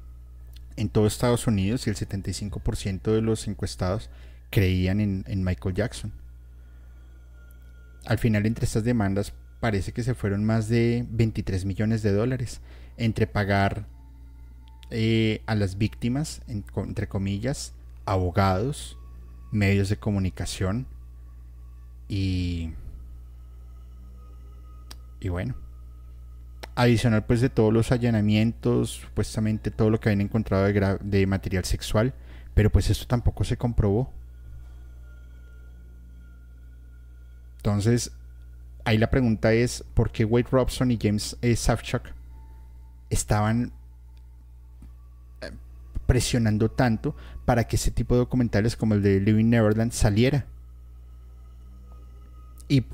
en 0.76 0.90
todo 0.90 1.08
Estados 1.08 1.48
Unidos 1.48 1.88
y 1.88 1.90
el 1.90 1.96
75% 1.96 3.12
de 3.12 3.22
los 3.22 3.48
encuestados 3.48 4.10
creían 4.50 5.00
en 5.02 5.44
Michael 5.44 5.76
Jackson. 5.76 6.14
Al 8.06 8.20
final 8.20 8.46
entre 8.46 8.66
estas 8.66 8.84
demandas 8.84 9.34
parece 9.60 9.92
que 9.92 10.04
se 10.04 10.14
fueron 10.14 10.46
más 10.46 10.70
de 10.70 11.06
23 11.10 11.66
millones 11.66 12.04
de 12.04 12.12
dólares 12.12 12.62
entre 12.98 13.28
pagar 13.28 13.88
eh, 14.92 15.42
a 15.46 15.56
las 15.56 15.78
víctimas, 15.78 16.42
entre 16.48 17.08
comillas, 17.08 17.74
abogados, 18.06 18.98
medios 19.52 19.90
de 19.90 19.98
comunicación 19.98 20.88
y, 22.08 22.72
y 25.20 25.30
bueno. 25.30 25.56
Adicional 26.76 27.26
pues 27.26 27.40
de 27.42 27.50
todos 27.50 27.74
los 27.74 27.92
allanamientos, 27.92 28.92
supuestamente 28.92 29.72
todo 29.72 29.90
lo 29.90 30.00
que 30.00 30.10
habían 30.10 30.22
encontrado 30.22 30.66
de, 30.66 31.26
material 31.26 31.64
sexual, 31.64 32.14
pero 32.54 32.70
pues 32.70 32.90
esto 32.90 33.08
tampoco 33.08 33.44
se 33.46 33.58
comprobó. 33.58 34.12
Entonces, 37.58 38.12
ahí 38.84 38.98
la 38.98 39.10
pregunta 39.10 39.54
es, 39.54 39.84
¿por 39.94 40.12
qué 40.12 40.26
Wade 40.26 40.48
Robson 40.52 40.92
y 40.92 41.00
James 41.02 41.38
e. 41.42 41.56
Safchuk 41.56 42.15
estaban 43.10 43.74
eh, 45.42 45.52
presionando 46.06 46.72
tanto 46.72 47.16
para 47.46 47.66
que 47.66 47.76
ese 47.76 47.92
tipo 47.92 48.16
de 48.16 48.20
documentales 48.20 48.76
como 48.76 48.94
el 48.96 49.02
de 49.02 49.20
Living 49.20 49.50
Neverland 49.50 49.92
saliera? 49.92 50.46
¿Y 52.68 52.86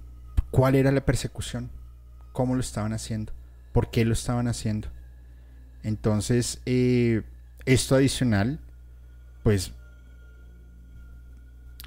cuál 0.52 0.76
era 0.76 0.92
la 0.92 1.06
persecución? 1.06 1.72
¿Cómo 2.34 2.56
lo 2.56 2.62
estaban 2.62 2.94
haciendo? 2.94 3.34
¿Por 3.72 3.90
qué 3.90 4.06
lo 4.06 4.14
estaban 4.14 4.48
haciendo? 4.48 4.90
Entonces, 5.84 6.62
eh, 6.66 7.24
esto 7.66 7.96
adicional, 7.96 8.60
pues 9.44 9.74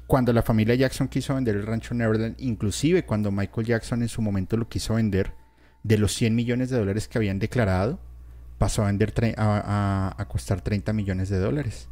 cuando 0.07 0.33
la 0.33 0.43
familia 0.43 0.75
Jackson 0.75 1.07
quiso 1.07 1.35
vender 1.35 1.55
el 1.55 1.65
rancho 1.65 1.93
Neverland, 1.93 2.35
inclusive 2.39 3.05
cuando 3.05 3.31
Michael 3.31 3.67
Jackson 3.67 4.01
en 4.01 4.09
su 4.09 4.21
momento 4.21 4.57
lo 4.57 4.69
quiso 4.69 4.95
vender, 4.95 5.33
de 5.83 5.97
los 5.97 6.13
100 6.13 6.35
millones 6.35 6.69
de 6.69 6.77
dólares 6.77 7.07
que 7.07 7.17
habían 7.17 7.39
declarado, 7.39 7.99
pasó 8.57 8.83
a, 8.83 8.87
vender 8.87 9.13
a, 9.37 10.25
costar 10.29 10.61
30 10.61 10.93
millones 10.93 11.29
de 11.29 11.39
dólares. 11.39 11.89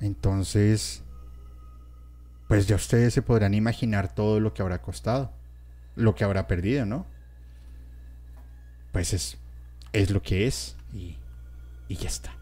Entonces, 0.00 1.02
pues 2.48 2.66
ya 2.66 2.76
ustedes 2.76 3.14
se 3.14 3.22
podrán 3.22 3.54
imaginar 3.54 4.14
todo 4.14 4.40
lo 4.40 4.54
que 4.54 4.62
habrá 4.62 4.82
costado, 4.82 5.32
lo 5.94 6.14
que 6.14 6.24
habrá 6.24 6.46
perdido, 6.46 6.86
¿no? 6.86 7.06
Pues 8.92 9.12
es, 9.12 9.38
es 9.92 10.10
lo 10.10 10.22
que 10.22 10.46
es 10.46 10.76
y, 10.92 11.16
y 11.88 11.96
ya 11.96 12.08
está. 12.08 12.32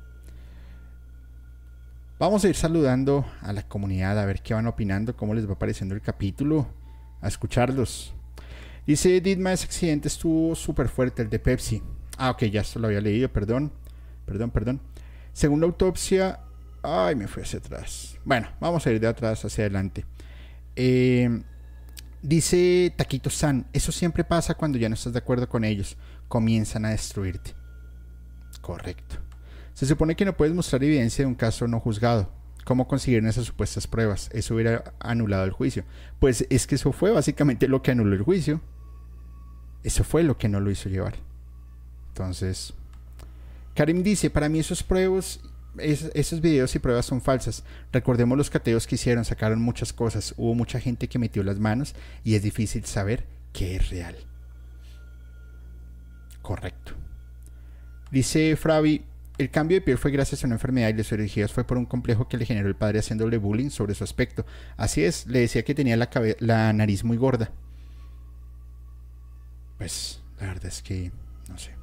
Vamos 2.18 2.44
a 2.44 2.48
ir 2.48 2.56
saludando 2.56 3.24
a 3.42 3.52
la 3.52 3.62
comunidad 3.62 4.18
a 4.18 4.24
ver 4.24 4.42
qué 4.42 4.54
van 4.54 4.66
opinando, 4.66 5.16
cómo 5.16 5.34
les 5.34 5.48
va 5.48 5.58
pareciendo 5.58 5.94
el 5.94 6.00
capítulo, 6.00 6.66
a 7.20 7.28
escucharlos. 7.28 8.12
Dice 8.86 9.20
Didma, 9.20 9.52
ese 9.52 9.66
accidente 9.66 10.08
estuvo 10.08 10.54
súper 10.54 10.88
fuerte, 10.88 11.22
el 11.22 11.30
de 11.30 11.38
Pepsi. 11.38 11.82
Ah, 12.18 12.30
ok, 12.30 12.44
ya 12.44 12.62
esto 12.62 12.80
lo 12.80 12.88
había 12.88 13.00
leído, 13.00 13.32
perdón. 13.32 13.72
Perdón, 14.26 14.50
perdón. 14.50 14.80
Según 15.32 15.60
la 15.60 15.66
autopsia... 15.66 16.40
Ay, 16.82 17.14
me 17.14 17.28
fui 17.28 17.42
hacia 17.42 17.60
atrás. 17.60 18.18
Bueno, 18.24 18.48
vamos 18.60 18.86
a 18.86 18.90
ir 18.90 19.00
de 19.00 19.06
atrás 19.06 19.44
hacia 19.44 19.64
adelante. 19.64 20.04
Eh, 20.76 21.42
dice 22.22 22.92
Taquito 22.96 23.30
San, 23.30 23.66
eso 23.72 23.90
siempre 23.90 24.22
pasa 24.22 24.54
cuando 24.54 24.78
ya 24.78 24.88
no 24.88 24.94
estás 24.94 25.12
de 25.12 25.18
acuerdo 25.20 25.48
con 25.48 25.64
ellos. 25.64 25.96
Comienzan 26.28 26.84
a 26.84 26.90
destruirte. 26.90 27.54
Correcto. 28.60 29.16
Se 29.74 29.86
supone 29.86 30.16
que 30.16 30.24
no 30.24 30.36
puedes 30.36 30.54
mostrar 30.54 30.82
evidencia 30.82 31.22
de 31.22 31.28
un 31.28 31.34
caso 31.34 31.68
no 31.68 31.78
juzgado. 31.80 32.32
¿Cómo 32.64 32.88
consiguieron 32.88 33.28
esas 33.28 33.46
supuestas 33.46 33.86
pruebas? 33.86 34.28
Eso 34.32 34.54
hubiera 34.54 34.92
anulado 34.98 35.44
el 35.44 35.52
juicio. 35.52 35.84
Pues 36.18 36.46
es 36.50 36.66
que 36.66 36.74
eso 36.74 36.92
fue 36.92 37.12
básicamente 37.12 37.68
lo 37.68 37.80
que 37.80 37.92
anuló 37.92 38.14
el 38.14 38.22
juicio. 38.22 38.60
Eso 39.84 40.04
fue 40.04 40.22
lo 40.24 40.36
que 40.36 40.48
no 40.48 40.60
lo 40.60 40.70
hizo 40.70 40.88
llevar. 40.88 41.27
Entonces, 42.18 42.72
Karim 43.76 44.02
dice, 44.02 44.28
para 44.28 44.48
mí 44.48 44.58
esos 44.58 44.82
pruebas, 44.82 45.38
esos 45.78 46.40
videos 46.40 46.74
y 46.74 46.80
pruebas 46.80 47.06
son 47.06 47.20
falsas. 47.20 47.62
Recordemos 47.92 48.36
los 48.36 48.50
cateos 48.50 48.88
que 48.88 48.96
hicieron, 48.96 49.24
sacaron 49.24 49.62
muchas 49.62 49.92
cosas, 49.92 50.34
hubo 50.36 50.52
mucha 50.56 50.80
gente 50.80 51.08
que 51.08 51.20
metió 51.20 51.44
las 51.44 51.60
manos 51.60 51.94
y 52.24 52.34
es 52.34 52.42
difícil 52.42 52.84
saber 52.86 53.24
qué 53.52 53.76
es 53.76 53.90
real. 53.90 54.16
Correcto. 56.42 56.94
Dice 58.10 58.56
Fravi, 58.56 59.04
el 59.38 59.50
cambio 59.50 59.76
de 59.76 59.82
piel 59.82 59.96
fue 59.96 60.10
gracias 60.10 60.42
a 60.42 60.48
una 60.48 60.56
enfermedad 60.56 60.88
y 60.88 60.94
las 60.94 61.06
cirugías 61.06 61.52
fue 61.52 61.62
por 61.62 61.78
un 61.78 61.86
complejo 61.86 62.26
que 62.26 62.36
le 62.36 62.46
generó 62.46 62.66
el 62.66 62.74
padre 62.74 62.98
haciéndole 62.98 63.38
bullying 63.38 63.70
sobre 63.70 63.94
su 63.94 64.02
aspecto. 64.02 64.44
Así 64.76 65.04
es, 65.04 65.24
le 65.28 65.38
decía 65.38 65.62
que 65.62 65.76
tenía 65.76 65.96
la, 65.96 66.10
la 66.40 66.72
nariz 66.72 67.04
muy 67.04 67.16
gorda. 67.16 67.52
Pues 69.76 70.20
la 70.40 70.48
verdad 70.48 70.66
es 70.66 70.82
que 70.82 71.12
no 71.48 71.56
sé. 71.56 71.77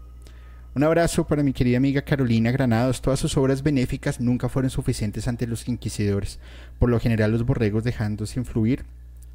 Un 0.76 0.84
abrazo 0.84 1.26
para 1.26 1.42
mi 1.42 1.54
querida 1.54 1.78
amiga 1.78 2.02
Carolina 2.02 2.52
Granados. 2.52 3.02
Todas 3.02 3.22
sus 3.22 3.38
obras 3.38 3.64
benéficas 3.64 4.20
nunca 4.20 4.50
fueron 4.50 4.70
suficientes 4.70 5.26
ante 5.30 5.48
los 5.48 5.70
inquisidores. 5.70 6.38
Por 6.80 6.90
lo 6.90 7.00
general 7.00 7.32
los 7.32 7.46
borregos 7.46 7.86
dejándose 7.86 8.42
influir 8.42 8.84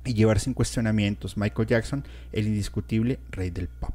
y 0.05 0.13
llevar 0.13 0.39
sin 0.39 0.53
cuestionamientos. 0.53 1.39
Michael 1.39 1.67
Jackson, 1.67 2.05
el 2.33 2.47
indiscutible 2.47 3.21
rey 3.31 3.49
del 3.49 3.69
pop. 3.69 3.95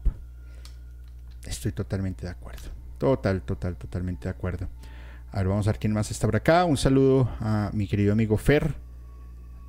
Estoy 1.44 1.72
totalmente 1.72 2.26
de 2.26 2.32
acuerdo. 2.32 2.70
Total, 2.98 3.44
total, 3.44 3.76
totalmente 3.76 4.24
de 4.24 4.32
acuerdo. 4.32 4.68
A 5.32 5.38
ver, 5.38 5.48
vamos 5.48 5.68
a 5.68 5.72
ver 5.72 5.80
quién 5.80 5.94
más 5.94 6.10
está 6.10 6.26
por 6.26 6.38
acá. 6.38 6.66
Un 6.66 6.78
saludo 6.78 7.30
a 7.42 7.70
mi 7.74 7.86
querido 7.86 8.14
amigo 8.14 8.38
Fer, 8.38 8.74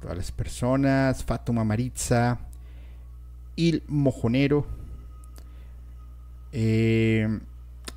todas 0.00 0.16
las 0.16 0.32
personas, 0.32 1.22
Fatuma 1.22 1.62
Maritza, 1.62 2.38
Il 3.54 3.82
Mojonero. 3.86 4.66
Eh, 6.52 7.38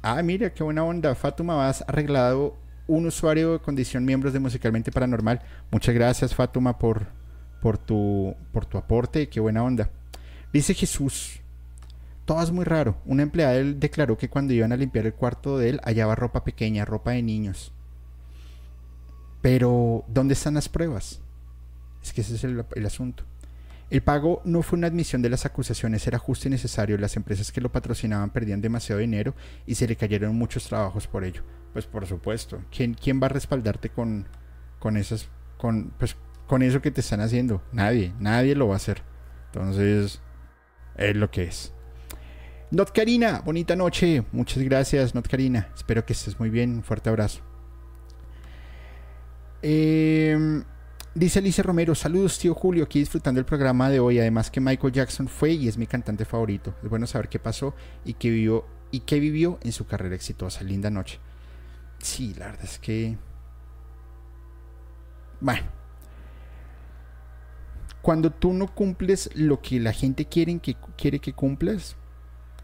Ah, 0.02 0.22
mira, 0.24 0.54
qué 0.54 0.64
buena 0.64 0.84
onda. 0.84 1.14
Fatuma 1.14 1.68
has 1.68 1.84
arreglado 1.88 2.56
un 2.88 3.06
usuario 3.06 3.54
de 3.54 3.60
condición 3.60 4.06
miembros 4.06 4.32
de 4.32 4.40
Musicalmente 4.40 4.92
Paranormal. 4.92 5.42
Muchas 5.72 5.94
gracias, 5.94 6.34
Fatuma, 6.34 6.80
por, 6.80 7.08
por, 7.62 7.78
tu, 7.78 8.34
por 8.54 8.66
tu 8.66 8.78
aporte. 8.78 9.28
Qué 9.28 9.40
buena 9.40 9.64
onda. 9.64 9.90
Dice 10.54 10.74
Jesús. 10.74 11.42
Todo 12.24 12.42
es 12.42 12.52
muy 12.52 12.64
raro. 12.64 12.96
Una 13.06 13.24
empleada 13.24 13.56
declaró 13.56 14.18
que 14.18 14.30
cuando 14.30 14.54
iban 14.54 14.72
a 14.72 14.78
limpiar 14.78 15.06
el 15.06 15.14
cuarto 15.14 15.58
de 15.58 15.70
él 15.70 15.82
hallaba 15.84 16.16
ropa 16.16 16.44
pequeña, 16.44 16.86
ropa 16.86 17.12
de 17.12 17.24
niños. 17.24 17.74
Pero, 19.42 20.06
¿dónde 20.08 20.34
están 20.34 20.54
las 20.54 20.70
pruebas? 20.70 21.22
Es 22.04 22.14
que 22.14 22.22
ese 22.22 22.36
es 22.36 22.44
el 22.44 22.86
asunto. 22.86 23.24
El 23.90 24.02
pago 24.02 24.42
no 24.46 24.62
fue 24.62 24.78
una 24.78 24.88
admisión 24.88 25.22
de 25.22 25.30
las 25.30 25.46
acusaciones, 25.46 26.06
era 26.06 26.20
justo 26.20 26.48
y 26.48 26.52
necesario. 26.52 26.98
Las 26.98 27.16
empresas 27.16 27.52
que 27.52 27.62
lo 27.62 27.72
patrocinaban 27.72 28.30
perdían 28.30 28.62
demasiado 28.62 29.02
dinero 29.02 29.34
y 29.66 29.76
se 29.76 29.88
le 29.88 29.96
cayeron 29.96 30.36
muchos 30.36 30.68
trabajos 30.68 31.08
por 31.08 31.24
ello. 31.24 31.44
Pues 31.74 31.86
por 31.86 32.06
supuesto. 32.06 32.62
¿Quién, 32.76 32.94
quién 32.94 33.20
va 33.22 33.26
a 33.26 33.30
respaldarte 33.30 33.90
con, 33.90 34.28
con 34.78 34.96
esas, 34.96 35.30
con, 35.58 35.92
pues, 35.98 36.16
con 36.48 36.62
eso 36.62 36.82
que 36.82 36.92
te 36.92 37.02
están 37.02 37.22
haciendo? 37.22 37.64
Nadie, 37.72 38.14
nadie 38.20 38.56
lo 38.56 38.68
va 38.68 38.76
a 38.76 38.78
hacer. 38.78 39.02
Entonces, 39.48 40.22
es 40.96 41.16
lo 41.16 41.32
que 41.32 41.44
es. 41.44 41.74
Not 42.72 42.92
Karina, 42.92 43.42
bonita 43.44 43.76
noche. 43.76 44.24
Muchas 44.32 44.62
gracias, 44.62 45.16
Not 45.16 45.28
Karina. 45.28 45.70
Espero 45.76 46.06
que 46.06 46.14
estés 46.14 46.40
muy 46.40 46.52
bien. 46.52 46.76
Un 46.76 46.84
fuerte 46.84 47.10
abrazo. 47.10 47.42
Eh, 49.64 50.64
Dice 51.16 51.40
Alicia 51.40 51.64
Romero, 51.64 51.96
saludos 51.96 52.38
tío 52.38 52.54
Julio, 52.54 52.84
aquí 52.84 53.00
disfrutando 53.00 53.40
el 53.40 53.46
programa 53.46 53.90
de 53.90 54.00
hoy, 54.00 54.20
además 54.20 54.52
que 54.52 54.62
Michael 54.62 54.94
Jackson 54.94 55.28
fue 55.28 55.52
y 55.52 55.68
es 55.68 55.78
mi 55.78 55.88
cantante 55.88 56.24
favorito. 56.24 56.76
Es 56.84 56.90
bueno 56.90 57.08
saber 57.08 57.30
qué 57.30 57.40
pasó 57.40 57.74
y 58.06 58.14
qué 58.14 58.30
vivió 58.30 58.66
y 58.92 59.02
qué 59.02 59.20
vivió 59.20 59.60
en 59.64 59.72
su 59.72 59.88
carrera 59.88 60.16
exitosa. 60.16 60.64
Linda 60.64 60.90
noche. 60.92 61.20
Sí, 61.98 62.36
la 62.36 62.48
verdad 62.48 62.64
es 62.64 62.78
que 62.78 63.18
bueno. 65.42 65.64
Cuando 68.02 68.32
tú 68.32 68.54
no 68.54 68.74
cumples 68.74 69.30
lo 69.36 69.62
que 69.62 69.80
la 69.80 69.92
gente 69.92 70.26
quiere 70.26 70.60
que, 70.60 70.78
quiere 70.96 71.20
que 71.20 71.34
cumplas, 71.34 71.96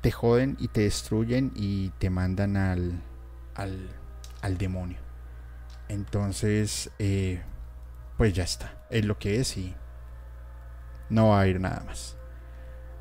te 0.02 0.12
joden 0.12 0.56
y 0.60 0.70
te 0.70 0.82
destruyen 0.82 1.52
y 1.56 1.90
te 1.98 2.10
mandan 2.10 2.58
al, 2.58 3.02
al, 3.56 3.90
al 4.42 4.58
demonio. 4.58 4.98
Entonces, 5.90 6.90
eh, 7.00 7.42
pues 8.18 8.34
ya 8.34 8.44
está. 8.44 8.86
Es 8.90 9.06
lo 9.06 9.18
que 9.18 9.40
es 9.40 9.58
y 9.58 9.76
no 11.10 11.30
va 11.30 11.42
a 11.42 11.48
ir 11.48 11.60
nada 11.60 11.84
más. 11.86 12.18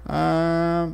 Ah, 0.07 0.91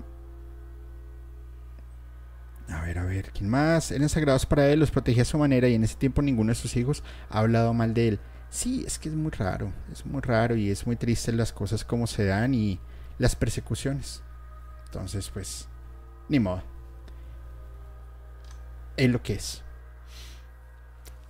a 2.69 2.83
ver, 2.83 2.99
a 2.99 3.05
ver, 3.05 3.31
¿quién 3.33 3.51
más? 3.51 3.91
Eran 3.91 4.09
sagrados 4.09 4.47
para 4.47 4.67
él, 4.69 4.79
los 4.79 4.91
protegía 4.91 5.23
a 5.23 5.27
su 5.27 5.39
manera 5.39 5.69
y 5.69 5.75
en 5.75 5.85
ese 5.85 5.97
tiempo 5.97 6.23
ninguno 6.23 6.51
de 6.51 6.55
sus 6.55 6.77
hijos 6.77 7.03
ha 7.29 7.41
hablado 7.41 7.75
mal 7.75 7.95
de 7.95 8.09
él. 8.09 8.21
Sí, 8.49 8.85
es 8.87 8.99
que 8.99 9.09
es 9.09 9.15
muy 9.15 9.31
raro, 9.31 9.73
es 9.93 10.05
muy 10.07 10.21
raro 10.21 10.57
y 10.57 10.71
es 10.71 10.87
muy 10.87 10.97
triste 10.97 11.33
las 11.33 11.53
cosas 11.53 11.85
como 11.85 12.07
se 12.07 12.25
dan 12.25 12.55
y 12.55 12.81
las 13.19 13.37
persecuciones. 13.37 14.23
Entonces, 14.87 15.31
pues, 15.31 15.69
ni 16.29 16.41
modo. 16.41 16.63
Es 18.97 19.09
lo 19.09 19.23
que 19.23 19.35
es. 19.35 19.63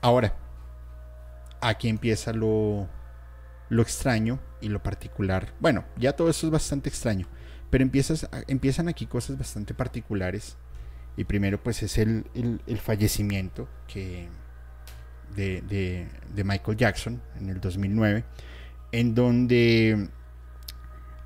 Ahora, 0.00 0.34
aquí 1.60 1.88
empieza 1.88 2.32
lo, 2.32 2.88
lo 3.68 3.82
extraño 3.82 4.40
y 4.60 4.68
lo 4.68 4.82
particular. 4.82 5.52
Bueno, 5.60 5.84
ya 5.96 6.12
todo 6.12 6.30
eso 6.30 6.46
es 6.46 6.52
bastante 6.52 6.88
extraño, 6.88 7.26
pero 7.70 7.82
empiezas, 7.82 8.28
empiezan 8.48 8.88
aquí 8.88 9.06
cosas 9.06 9.38
bastante 9.38 9.74
particulares. 9.74 10.56
Y 11.16 11.24
primero 11.24 11.62
pues 11.62 11.82
es 11.82 11.98
el, 11.98 12.24
el, 12.34 12.78
fallecimiento 12.78 13.68
que 13.88 14.28
de, 15.34 15.60
de, 15.62 16.08
de, 16.34 16.44
Michael 16.44 16.76
Jackson 16.76 17.20
en 17.38 17.50
el 17.50 17.60
2009, 17.60 18.24
en 18.92 19.14
donde 19.14 20.08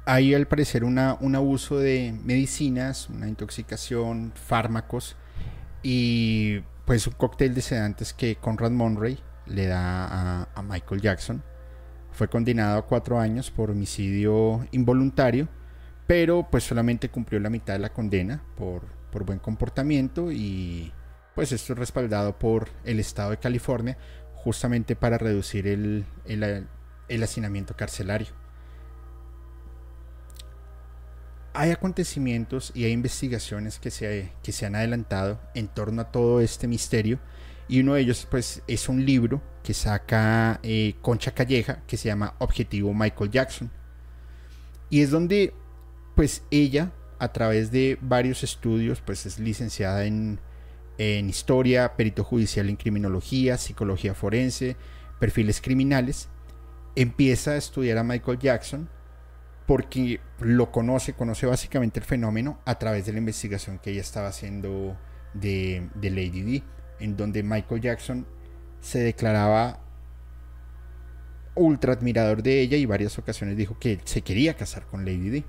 hay 0.06 0.34
al 0.34 0.46
parecer 0.46 0.84
una, 0.84 1.16
un 1.20 1.36
abuso 1.36 1.78
de 1.78 2.18
medicinas, 2.24 3.08
una 3.08 3.28
intoxicación, 3.28 4.32
fármacos 4.34 5.16
y 5.82 6.60
pues 6.86 7.06
un 7.06 7.14
cóctel 7.14 7.54
de 7.54 7.62
sedantes 7.62 8.12
que 8.12 8.36
Conrad 8.36 8.70
Monroy 8.70 9.18
le 9.46 9.66
da 9.66 10.48
a, 10.54 10.62
Michael 10.62 11.00
Jackson. 11.00 11.42
Fue 12.12 12.28
condenado 12.28 12.78
a 12.78 12.86
cuatro 12.86 13.18
años 13.18 13.50
por 13.50 13.70
homicidio 13.70 14.66
involuntario, 14.72 15.48
pero 16.06 16.48
pues 16.50 16.64
solamente 16.64 17.08
cumplió 17.08 17.40
la 17.40 17.50
mitad 17.50 17.74
de 17.74 17.80
la 17.80 17.92
condena 17.92 18.42
por, 18.56 18.82
por 19.10 19.24
buen 19.24 19.38
comportamiento 19.38 20.30
y 20.30 20.92
pues 21.34 21.50
esto 21.52 21.72
es 21.72 21.78
respaldado 21.78 22.38
por 22.38 22.68
el 22.84 23.00
estado 23.00 23.30
de 23.30 23.38
California 23.38 23.98
justamente 24.34 24.94
para 24.94 25.18
reducir 25.18 25.66
el, 25.66 26.04
el, 26.26 27.22
hacinamiento 27.22 27.74
carcelario. 27.74 28.28
Hay 31.54 31.70
acontecimientos 31.70 32.72
y 32.74 32.84
hay 32.84 32.92
investigaciones 32.92 33.78
que 33.78 33.90
se, 33.90 34.32
que 34.42 34.52
se 34.52 34.66
han 34.66 34.74
adelantado 34.74 35.40
en 35.54 35.68
torno 35.68 36.02
a 36.02 36.12
todo 36.12 36.40
este 36.40 36.68
misterio 36.68 37.20
y 37.68 37.80
uno 37.80 37.94
de 37.94 38.02
ellos 38.02 38.26
pues 38.30 38.62
es 38.66 38.88
un 38.88 39.04
libro 39.04 39.42
que 39.62 39.74
saca 39.74 40.60
eh, 40.62 40.94
Concha 41.00 41.32
Calleja 41.32 41.82
que 41.86 41.96
se 41.96 42.08
llama 42.08 42.34
Objetivo 42.38 42.92
Michael 42.92 43.30
Jackson. 43.30 43.70
Y 44.90 45.00
es 45.00 45.10
donde 45.10 45.54
pues 46.14 46.42
ella 46.50 46.92
a 47.18 47.32
través 47.32 47.70
de 47.70 47.98
varios 48.00 48.42
estudios 48.42 49.00
pues 49.00 49.24
es 49.26 49.38
licenciada 49.38 50.04
en, 50.04 50.38
en 50.98 51.28
historia, 51.28 51.96
perito 51.96 52.22
judicial 52.22 52.68
en 52.68 52.76
criminología, 52.76 53.56
psicología 53.56 54.14
forense, 54.14 54.76
perfiles 55.18 55.60
criminales. 55.60 56.28
Empieza 56.96 57.52
a 57.52 57.56
estudiar 57.56 57.98
a 57.98 58.04
Michael 58.04 58.38
Jackson 58.38 58.90
porque 59.66 60.20
lo 60.40 60.70
conoce, 60.70 61.14
conoce 61.14 61.46
básicamente 61.46 61.98
el 61.98 62.04
fenómeno 62.04 62.60
a 62.66 62.78
través 62.78 63.06
de 63.06 63.12
la 63.12 63.18
investigación 63.18 63.78
que 63.78 63.92
ella 63.92 64.02
estaba 64.02 64.28
haciendo 64.28 64.98
de, 65.32 65.88
de 65.94 66.10
Lady 66.10 66.42
D 66.42 66.62
en 67.00 67.16
donde 67.16 67.42
Michael 67.42 67.80
Jackson 67.80 68.26
se 68.80 68.98
declaraba 69.00 69.80
ultra 71.54 71.92
admirador 71.92 72.42
de 72.42 72.60
ella 72.60 72.76
y 72.76 72.86
varias 72.86 73.18
ocasiones 73.18 73.56
dijo 73.56 73.78
que 73.78 74.00
se 74.04 74.22
quería 74.22 74.54
casar 74.54 74.86
con 74.86 75.04
Lady 75.04 75.30
D. 75.30 75.44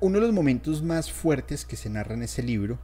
Uno 0.00 0.18
de 0.18 0.26
los 0.26 0.34
momentos 0.34 0.82
más 0.82 1.12
fuertes 1.12 1.64
que 1.64 1.76
se 1.76 1.88
narra 1.88 2.14
en 2.14 2.22
ese 2.22 2.42
libro, 2.42 2.78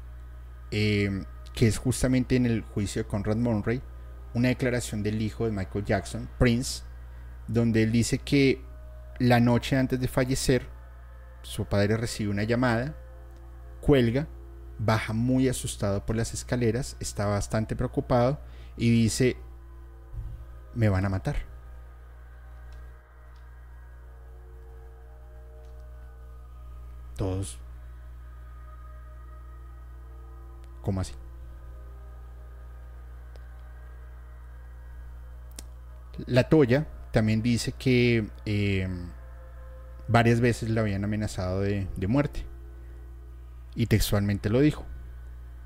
em, 0.70 1.24
que 1.54 1.66
es 1.66 1.78
justamente 1.78 2.36
en 2.36 2.46
el 2.46 2.62
juicio 2.62 3.02
de 3.02 3.08
Conrad 3.08 3.36
Monroy, 3.36 3.82
una 4.34 4.48
declaración 4.48 5.02
del 5.02 5.20
hijo 5.20 5.44
de 5.44 5.52
Michael 5.52 5.84
Jackson, 5.84 6.28
Prince, 6.38 6.82
donde 7.48 7.82
él 7.82 7.92
dice 7.92 8.18
que 8.18 8.62
la 9.18 9.40
noche 9.40 9.76
antes 9.76 10.00
de 10.00 10.08
fallecer, 10.08 10.66
su 11.42 11.64
padre 11.64 11.96
recibe 11.96 12.30
una 12.30 12.44
llamada, 12.44 12.94
cuelga 13.80 14.28
baja 14.82 15.12
muy 15.12 15.48
asustado 15.48 16.06
por 16.06 16.16
las 16.16 16.32
escaleras, 16.32 16.96
está 17.00 17.26
bastante 17.26 17.76
preocupado 17.76 18.40
y 18.76 18.90
dice, 18.90 19.36
me 20.74 20.88
van 20.88 21.04
a 21.04 21.10
matar. 21.10 21.36
Todos. 27.16 27.58
¿Cómo 30.80 31.02
así? 31.02 31.12
La 36.26 36.48
Toya 36.48 36.86
también 37.12 37.42
dice 37.42 37.72
que 37.72 38.30
eh, 38.46 38.88
varias 40.08 40.40
veces 40.40 40.70
le 40.70 40.80
habían 40.80 41.04
amenazado 41.04 41.60
de 41.60 42.06
muerte. 42.08 42.49
Y 43.80 43.86
textualmente 43.86 44.50
lo 44.50 44.60
dijo. 44.60 44.84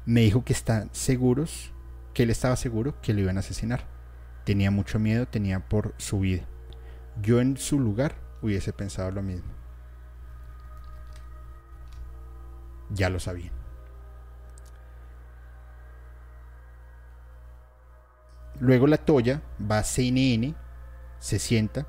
Me 0.06 0.20
dijo 0.20 0.44
que 0.44 0.52
están 0.52 0.88
seguros, 0.92 1.72
que 2.12 2.22
él 2.22 2.30
estaba 2.30 2.54
seguro 2.54 2.94
que 3.00 3.12
lo 3.12 3.18
iban 3.18 3.38
a 3.38 3.40
asesinar. 3.40 3.88
Tenía 4.44 4.70
mucho 4.70 5.00
miedo, 5.00 5.26
tenía 5.26 5.68
por 5.68 5.96
su 5.96 6.20
vida. 6.20 6.44
Yo 7.20 7.40
en 7.40 7.56
su 7.56 7.80
lugar 7.80 8.14
hubiese 8.40 8.72
pensado 8.72 9.10
lo 9.10 9.20
mismo. 9.20 9.52
Ya 12.90 13.10
lo 13.10 13.18
sabían. 13.18 13.50
Luego 18.60 18.86
la 18.86 18.98
Toya 18.98 19.42
va 19.60 19.78
a 19.78 19.82
CNN, 19.82 20.54
se 21.18 21.40
sienta 21.40 21.88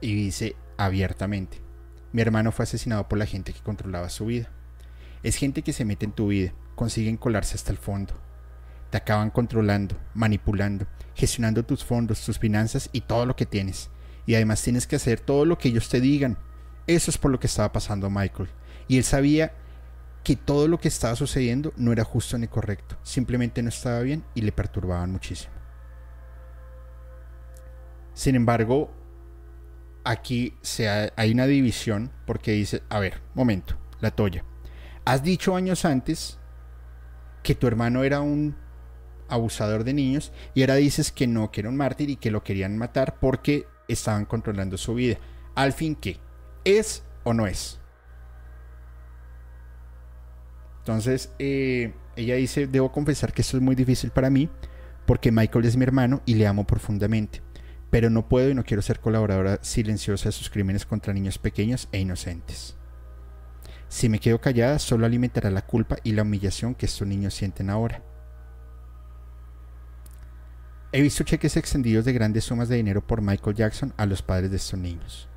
y 0.00 0.14
dice 0.14 0.54
abiertamente, 0.76 1.60
mi 2.12 2.22
hermano 2.22 2.52
fue 2.52 2.62
asesinado 2.62 3.08
por 3.08 3.18
la 3.18 3.26
gente 3.26 3.52
que 3.52 3.60
controlaba 3.60 4.08
su 4.08 4.26
vida. 4.26 4.48
Es 5.22 5.36
gente 5.36 5.62
que 5.62 5.72
se 5.72 5.84
mete 5.84 6.04
en 6.04 6.12
tu 6.12 6.28
vida, 6.28 6.52
consiguen 6.74 7.16
colarse 7.16 7.54
hasta 7.54 7.70
el 7.70 7.78
fondo. 7.78 8.14
Te 8.90 8.98
acaban 8.98 9.30
controlando, 9.30 9.96
manipulando, 10.14 10.86
gestionando 11.14 11.64
tus 11.64 11.84
fondos, 11.84 12.24
tus 12.24 12.38
finanzas 12.38 12.90
y 12.92 13.02
todo 13.02 13.24
lo 13.26 13.36
que 13.36 13.46
tienes. 13.46 13.90
Y 14.26 14.34
además 14.34 14.62
tienes 14.62 14.86
que 14.86 14.96
hacer 14.96 15.20
todo 15.20 15.44
lo 15.44 15.58
que 15.58 15.68
ellos 15.68 15.88
te 15.88 16.00
digan. 16.00 16.38
Eso 16.86 17.10
es 17.10 17.18
por 17.18 17.30
lo 17.30 17.40
que 17.40 17.46
estaba 17.46 17.72
pasando 17.72 18.10
Michael. 18.10 18.48
Y 18.88 18.98
él 18.98 19.04
sabía 19.04 19.52
que 20.22 20.36
todo 20.36 20.68
lo 20.68 20.78
que 20.78 20.88
estaba 20.88 21.16
sucediendo 21.16 21.72
no 21.76 21.92
era 21.92 22.04
justo 22.04 22.38
ni 22.38 22.46
correcto, 22.46 22.96
simplemente 23.02 23.62
no 23.62 23.68
estaba 23.68 24.00
bien 24.00 24.24
y 24.34 24.42
le 24.42 24.52
perturbaban 24.52 25.10
muchísimo. 25.10 25.52
Sin 28.14 28.36
embargo, 28.36 28.90
aquí 30.04 30.54
se 30.60 30.88
hay 30.88 31.32
una 31.32 31.46
división 31.46 32.12
porque 32.26 32.52
dice, 32.52 32.82
a 32.88 33.00
ver, 33.00 33.20
momento, 33.34 33.76
la 34.00 34.10
Toya, 34.10 34.44
has 35.04 35.22
dicho 35.22 35.56
años 35.56 35.84
antes 35.84 36.38
que 37.42 37.54
tu 37.54 37.66
hermano 37.66 38.04
era 38.04 38.20
un 38.20 38.56
abusador 39.28 39.84
de 39.84 39.94
niños 39.94 40.32
y 40.54 40.62
ahora 40.62 40.76
dices 40.76 41.10
que 41.10 41.26
no, 41.26 41.50
que 41.50 41.60
era 41.60 41.70
un 41.70 41.76
mártir 41.76 42.10
y 42.10 42.16
que 42.16 42.30
lo 42.30 42.42
querían 42.42 42.76
matar 42.76 43.18
porque 43.18 43.66
estaban 43.88 44.24
controlando 44.24 44.76
su 44.76 44.94
vida. 44.94 45.16
Al 45.54 45.72
fin, 45.72 45.96
¿qué? 45.96 46.18
¿Es 46.64 47.02
o 47.24 47.34
no 47.34 47.46
es? 47.46 47.78
Entonces, 50.80 51.32
eh, 51.38 51.94
ella 52.16 52.34
dice, 52.36 52.66
debo 52.66 52.92
confesar 52.92 53.32
que 53.32 53.42
esto 53.42 53.56
es 53.56 53.62
muy 53.62 53.74
difícil 53.74 54.10
para 54.10 54.30
mí 54.30 54.48
porque 55.06 55.32
Michael 55.32 55.64
es 55.64 55.76
mi 55.76 55.84
hermano 55.84 56.22
y 56.26 56.34
le 56.34 56.46
amo 56.46 56.66
profundamente, 56.66 57.42
pero 57.90 58.10
no 58.10 58.28
puedo 58.28 58.50
y 58.50 58.54
no 58.54 58.64
quiero 58.64 58.82
ser 58.82 59.00
colaboradora 59.00 59.58
silenciosa 59.62 60.28
de 60.28 60.32
sus 60.32 60.50
crímenes 60.50 60.86
contra 60.86 61.12
niños 61.12 61.38
pequeños 61.38 61.88
e 61.92 62.00
inocentes. 62.00 62.76
Si 63.92 64.08
me 64.08 64.20
quedo 64.20 64.40
callada, 64.40 64.78
solo 64.78 65.04
alimentará 65.04 65.50
la 65.50 65.66
culpa 65.66 65.98
y 66.02 66.12
la 66.12 66.22
humillación 66.22 66.74
que 66.74 66.86
estos 66.86 67.06
niños 67.06 67.34
sienten 67.34 67.68
ahora. 67.68 68.02
He 70.92 71.02
visto 71.02 71.24
cheques 71.24 71.58
extendidos 71.58 72.06
de 72.06 72.14
grandes 72.14 72.44
sumas 72.44 72.70
de 72.70 72.76
dinero 72.76 73.06
por 73.06 73.20
Michael 73.20 73.54
Jackson 73.54 73.92
a 73.98 74.06
los 74.06 74.22
padres 74.22 74.50
de 74.50 74.56
estos 74.56 74.80
niños. 74.80 75.28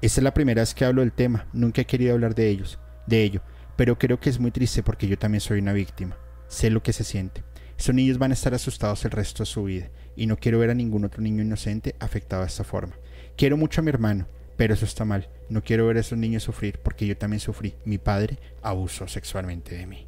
Esta 0.00 0.20
es 0.20 0.24
la 0.24 0.32
primera 0.32 0.62
vez 0.62 0.72
que 0.72 0.86
hablo 0.86 1.02
del 1.02 1.12
tema, 1.12 1.46
nunca 1.52 1.82
he 1.82 1.84
querido 1.84 2.14
hablar 2.14 2.34
de 2.34 2.48
ellos, 2.48 2.78
de 3.06 3.24
ello, 3.24 3.42
pero 3.76 3.98
creo 3.98 4.18
que 4.18 4.30
es 4.30 4.40
muy 4.40 4.52
triste 4.52 4.82
porque 4.82 5.06
yo 5.06 5.18
también 5.18 5.42
soy 5.42 5.58
una 5.58 5.74
víctima. 5.74 6.16
Sé 6.48 6.70
lo 6.70 6.82
que 6.82 6.94
se 6.94 7.04
siente. 7.04 7.44
Estos 7.76 7.94
niños 7.94 8.16
van 8.16 8.30
a 8.30 8.34
estar 8.34 8.54
asustados 8.54 9.04
el 9.04 9.10
resto 9.10 9.42
de 9.42 9.50
su 9.50 9.64
vida 9.64 9.90
y 10.16 10.26
no 10.26 10.38
quiero 10.38 10.58
ver 10.58 10.70
a 10.70 10.74
ningún 10.74 11.04
otro 11.04 11.20
niño 11.20 11.42
inocente 11.42 11.94
afectado 12.00 12.40
de 12.40 12.48
esta 12.48 12.64
forma. 12.64 12.94
Quiero 13.36 13.58
mucho 13.58 13.82
a 13.82 13.84
mi 13.84 13.90
hermano, 13.90 14.28
pero 14.62 14.74
eso 14.74 14.84
está 14.84 15.04
mal. 15.04 15.28
No 15.48 15.64
quiero 15.64 15.88
ver 15.88 15.96
a 15.96 16.00
esos 16.02 16.16
niños 16.16 16.44
sufrir 16.44 16.78
porque 16.78 17.04
yo 17.04 17.16
también 17.16 17.40
sufrí. 17.40 17.74
Mi 17.84 17.98
padre 17.98 18.38
abusó 18.62 19.08
sexualmente 19.08 19.74
de 19.74 19.88
mí. 19.88 20.06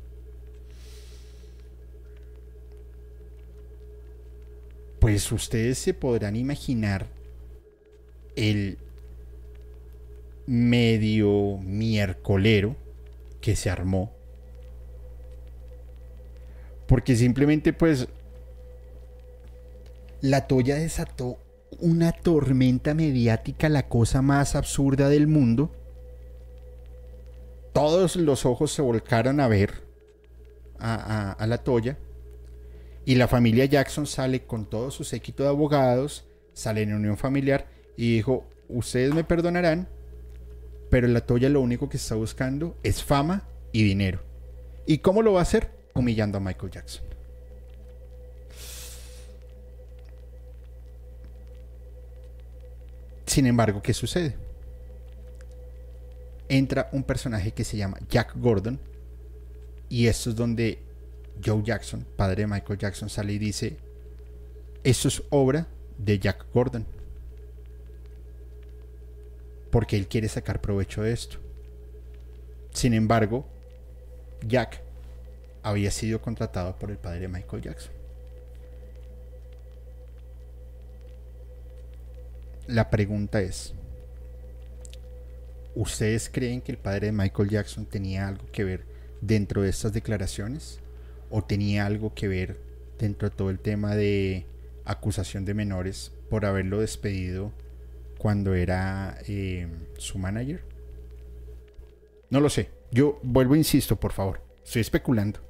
Pues 5.01 5.32
ustedes 5.32 5.78
se 5.78 5.93
podrán 5.93 6.36
imaginar 6.36 7.09
el 8.36 8.78
medio 10.47 11.59
miércolero 11.59 12.76
que 13.40 13.56
se 13.56 13.70
armó. 13.70 14.12
Porque 16.86 17.16
simplemente 17.16 17.72
pues 17.72 18.06
la 20.20 20.47
Toya 20.47 20.76
desató 20.76 21.44
una 21.85 22.12
tormenta 22.12 22.94
mediática, 22.94 23.69
la 23.69 23.89
cosa 23.89 24.23
más 24.23 24.56
absurda 24.56 25.11
del 25.11 25.27
mundo. 25.27 25.70
Todos 27.74 28.16
los 28.16 28.47
ojos 28.47 28.73
se 28.73 28.81
volcaron 28.81 29.39
a 29.39 29.48
ver 29.48 29.85
a, 30.78 31.44
la 31.47 31.59
Toya. 31.59 31.98
Y 33.05 33.16
la 33.16 33.28
familia 33.28 33.66
Jackson 33.66 34.06
sale 34.06 34.47
con 34.47 34.65
todo 34.65 34.90
su 34.90 35.05
séquito 35.05 35.43
de 35.43 35.51
abogados, 35.51 36.24
sale 36.55 36.81
en 36.81 36.94
unión 36.94 37.19
familiar 37.19 37.66
y 37.98 38.15
dijo, 38.15 38.47
ustedes 38.70 39.12
me 39.12 39.23
perdonarán, 39.23 39.86
pero 40.89 41.06
la 41.06 41.20
Toya 41.20 41.51
lo 41.51 41.61
único 41.61 41.90
que 41.90 41.98
está 41.98 42.15
buscando 42.15 42.78
es 42.82 43.05
fama 43.05 43.47
y 43.73 43.82
dinero. 43.82 44.20
¿Y 44.86 44.98
cómo 44.98 45.20
lo 45.20 45.35
va 45.35 45.40
a 45.40 45.43
hacer? 45.43 45.70
Humillando 45.94 46.39
a 46.39 46.40
Michael 46.40 46.73
Jackson. 46.73 47.14
Sin 53.27 53.47
embargo, 53.47 53.83
¿qué 53.83 53.95
sucede? 53.95 54.37
Entra 56.49 56.89
un 56.93 57.05
personaje 57.05 57.53
que 57.53 57.65
se 57.65 57.77
llama 57.77 57.99
Jack 58.09 58.35
Gordon 58.37 58.79
y 59.89 60.07
esto 60.07 60.31
es 60.31 60.37
donde 60.37 60.79
Joe 61.45 61.63
Jackson, 61.63 62.07
padre 62.17 62.43
de 62.43 62.47
Michael 62.47 62.79
Jackson, 62.79 63.09
sale 63.09 63.33
y 63.33 63.39
dice, 63.39 63.77
esto 64.83 65.09
es 65.09 65.23
obra 65.31 65.67
de 65.99 66.19
Jack 66.19 66.47
Gordon 66.53 66.87
porque 69.71 69.97
él 69.97 70.07
quiere 70.07 70.29
sacar 70.29 70.61
provecho 70.61 71.03
de 71.03 71.13
esto. 71.13 71.39
Sin 72.73 72.95
embargo, 72.95 73.47
Jack 74.47 74.81
había 75.65 75.91
sido 75.91 76.21
contratado 76.21 76.79
por 76.79 76.91
el 76.91 76.99
padre 76.99 77.21
de 77.21 77.29
Michael 77.29 77.63
Jackson. 77.63 77.93
La 82.66 82.89
pregunta 82.89 83.43
es, 83.43 83.74
¿ustedes 85.74 86.31
creen 86.32 86.62
que 86.62 86.73
el 86.73 86.78
padre 86.78 87.07
de 87.07 87.12
Michael 87.12 87.51
Jackson 87.51 87.85
tenía 87.85 88.27
algo 88.27 88.47
que 88.51 88.65
ver 88.65 88.86
dentro 89.20 89.61
de 89.62 89.69
estas 89.69 89.93
declaraciones? 89.93 90.81
¿O 91.31 91.43
tenía 91.43 91.85
algo 91.85 92.15
que 92.15 92.27
ver 92.27 92.59
dentro 92.99 93.28
de 93.28 93.36
todo 93.36 93.51
el 93.51 93.59
tema 93.59 93.95
de 93.97 94.47
acusación 94.86 95.45
de 95.45 95.53
menores 95.53 96.12
por 96.31 96.47
haberlo 96.47 96.81
despedido 96.81 97.53
cuando 98.19 98.55
era 98.55 99.19
eh, 99.28 99.69
su 99.99 100.19
manager? 100.19 100.65
No 102.31 102.41
lo 102.41 102.49
sé. 102.49 102.70
Yo 102.91 103.20
vuelvo, 103.23 103.57
insisto, 103.57 103.97
por 103.97 104.12
favor. 104.12 104.41
Estoy 104.65 104.81
especulando. 104.81 105.41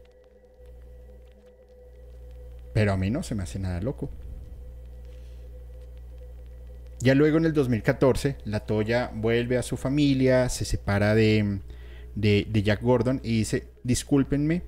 Pero 2.73 2.93
a 2.93 2.97
mí 2.97 3.09
no 3.09 3.23
se 3.23 3.37
me 3.37 3.45
hace 3.45 3.61
nada 3.61 3.81
loco. 3.81 4.11
Ya 7.05 7.15
luego 7.15 7.37
en 7.37 7.45
el 7.45 7.53
2014, 7.53 8.39
la 8.47 8.61
Toya 8.61 9.11
vuelve 9.15 9.59
a 9.59 9.63
su 9.63 9.77
familia, 9.77 10.49
se 10.49 10.65
separa 10.65 11.15
de, 11.15 11.61
de, 12.15 12.47
de 12.49 12.63
Jack 12.63 12.81
Gordon 12.81 13.21
y 13.23 13.41
dice, 13.41 13.69
discúlpenme, 13.83 14.63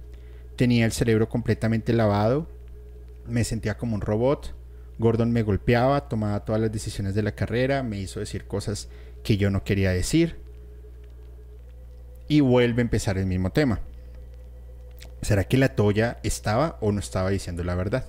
tenía 0.55 0.85
el 0.85 0.93
cerebro 0.93 1.31
completamente 1.31 1.95
lavado, 1.95 2.47
me 3.27 3.43
sentía 3.43 3.79
como 3.79 3.95
un 3.95 4.03
robot, 4.03 4.55
Gordon 4.99 5.33
me 5.33 5.45
golpeaba, 5.45 6.11
tomaba 6.11 6.45
todas 6.45 6.61
las 6.61 6.71
decisiones 6.71 7.15
de 7.15 7.23
la 7.23 7.33
carrera, 7.33 7.83
me 7.83 8.01
hizo 8.01 8.21
decir 8.21 8.47
cosas 8.47 8.91
que 9.25 9.39
yo 9.39 9.49
no 9.49 9.65
quería 9.65 9.93
decir. 9.93 10.37
Y 12.29 12.41
vuelve 12.41 12.83
a 12.83 12.85
empezar 12.85 13.17
el 13.17 13.25
mismo 13.25 13.51
tema. 13.51 13.81
¿Será 15.23 15.45
que 15.45 15.57
la 15.57 15.75
Toya 15.75 16.19
estaba 16.23 16.77
o 16.83 16.93
no 16.93 17.01
estaba 17.01 17.31
diciendo 17.31 17.65
la 17.65 17.77
verdad? 17.77 18.05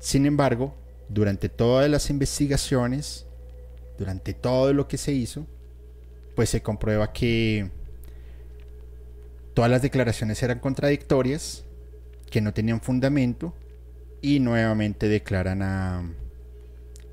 Sin 0.00 0.26
embargo, 0.26 0.79
durante 1.10 1.48
todas 1.48 1.90
las 1.90 2.08
investigaciones, 2.08 3.26
durante 3.98 4.32
todo 4.32 4.72
lo 4.72 4.86
que 4.86 4.96
se 4.96 5.12
hizo, 5.12 5.46
pues 6.36 6.48
se 6.50 6.62
comprueba 6.62 7.12
que 7.12 7.70
todas 9.54 9.70
las 9.70 9.82
declaraciones 9.82 10.42
eran 10.42 10.60
contradictorias, 10.60 11.64
que 12.30 12.40
no 12.40 12.54
tenían 12.54 12.80
fundamento 12.80 13.54
y 14.22 14.38
nuevamente 14.38 15.08
declaran 15.08 15.62
a, 15.62 16.08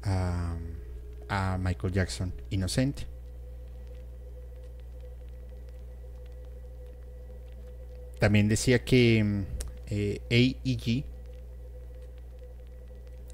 a, 0.04 1.58
Michael 1.58 1.92
Jackson 1.92 2.34
inocente. 2.52 3.08
También 8.20 8.48
decía 8.48 8.84
que 8.84 9.44
eh, 9.88 10.22
AEG 10.30 11.17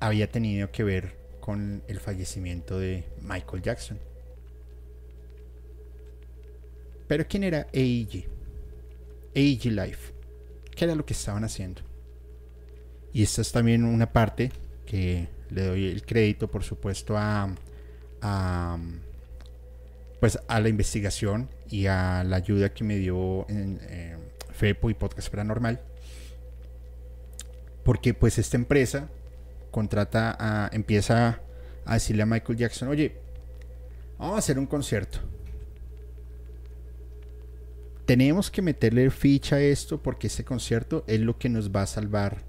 había 0.04 0.30
tenido 0.30 0.70
que 0.70 0.84
ver 0.84 1.16
con 1.40 1.82
el 1.88 1.98
fallecimiento 1.98 2.78
de 2.78 3.06
Michael 3.22 3.62
Jackson. 3.62 3.98
Pero 7.08 7.26
¿quién 7.26 7.46
era 7.46 7.68
AEG? 7.74 8.28
AEG 9.34 9.66
Life. 9.72 10.14
¿Qué 10.76 10.84
era 10.84 10.96
lo 10.96 11.06
que 11.06 11.14
estaban 11.14 11.46
haciendo? 11.46 11.84
Y 13.14 13.24
esta 13.24 13.40
es 13.40 13.54
también 13.54 13.86
una 13.86 14.12
parte 14.12 14.52
que 14.86 15.30
le 15.50 15.64
doy 15.68 15.88
el 15.88 16.06
crédito, 16.06 16.52
por 16.52 16.66
supuesto, 16.66 17.16
a, 17.18 17.56
pues 20.20 20.38
a 20.50 20.60
la 20.60 20.68
investigación 20.68 21.50
y 21.70 21.86
a 21.86 22.26
la 22.26 22.36
ayuda 22.36 22.74
que 22.74 22.84
me 22.84 22.98
dio 22.98 23.48
en 23.48 23.80
eh, 23.84 24.18
FEPO 24.52 24.90
y 24.90 24.96
Podcast 24.96 25.30
Paranormal. 25.30 25.80
Porque 27.86 28.14
pues 28.14 28.38
esta 28.38 28.58
empresa 28.58 29.10
contrata 29.74 30.38
a, 30.40 30.70
empieza 30.72 31.42
a 31.84 31.96
decirle 31.96 32.22
a 32.22 32.26
Michael 32.28 32.60
Jackson, 32.60 32.90
oye, 32.90 33.18
vamos 34.20 34.36
a 34.36 34.38
hacer 34.38 34.60
un 34.60 34.68
concierto. 34.68 35.18
Tenemos 38.06 38.52
que 38.52 38.62
meterle 38.62 39.10
ficha 39.10 39.56
a 39.56 39.62
esto 39.62 40.02
porque 40.02 40.28
este 40.28 40.46
concierto 40.46 41.04
es 41.08 41.20
lo 41.20 41.40
que 41.40 41.50
nos 41.50 41.72
va 41.72 41.82
a 41.82 41.88
salvar 41.88 42.44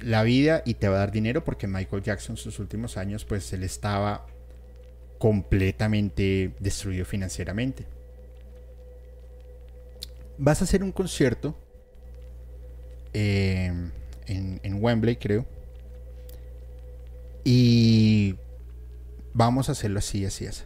la 0.00 0.22
vida 0.22 0.62
y 0.64 0.74
te 0.74 0.88
va 0.88 0.96
a 0.96 1.00
dar 1.00 1.12
dinero 1.12 1.44
porque 1.44 1.66
Michael 1.66 2.02
Jackson 2.02 2.36
sus 2.36 2.58
últimos 2.58 2.96
años 2.96 3.24
pues 3.24 3.52
él 3.52 3.64
estaba 3.64 4.26
completamente 5.18 6.54
destruido 6.60 7.04
financieramente. 7.04 7.84
Vas 10.38 10.62
a 10.62 10.64
hacer 10.64 10.82
un 10.82 10.92
concierto 10.92 11.56
eh, 13.12 13.90
en, 14.28 14.60
en 14.62 14.82
Wembley, 14.82 15.16
creo. 15.16 15.46
Y 17.44 18.36
vamos 19.32 19.68
a 19.68 19.72
hacerlo 19.72 19.98
así, 19.98 20.24
así, 20.24 20.46
así. 20.46 20.64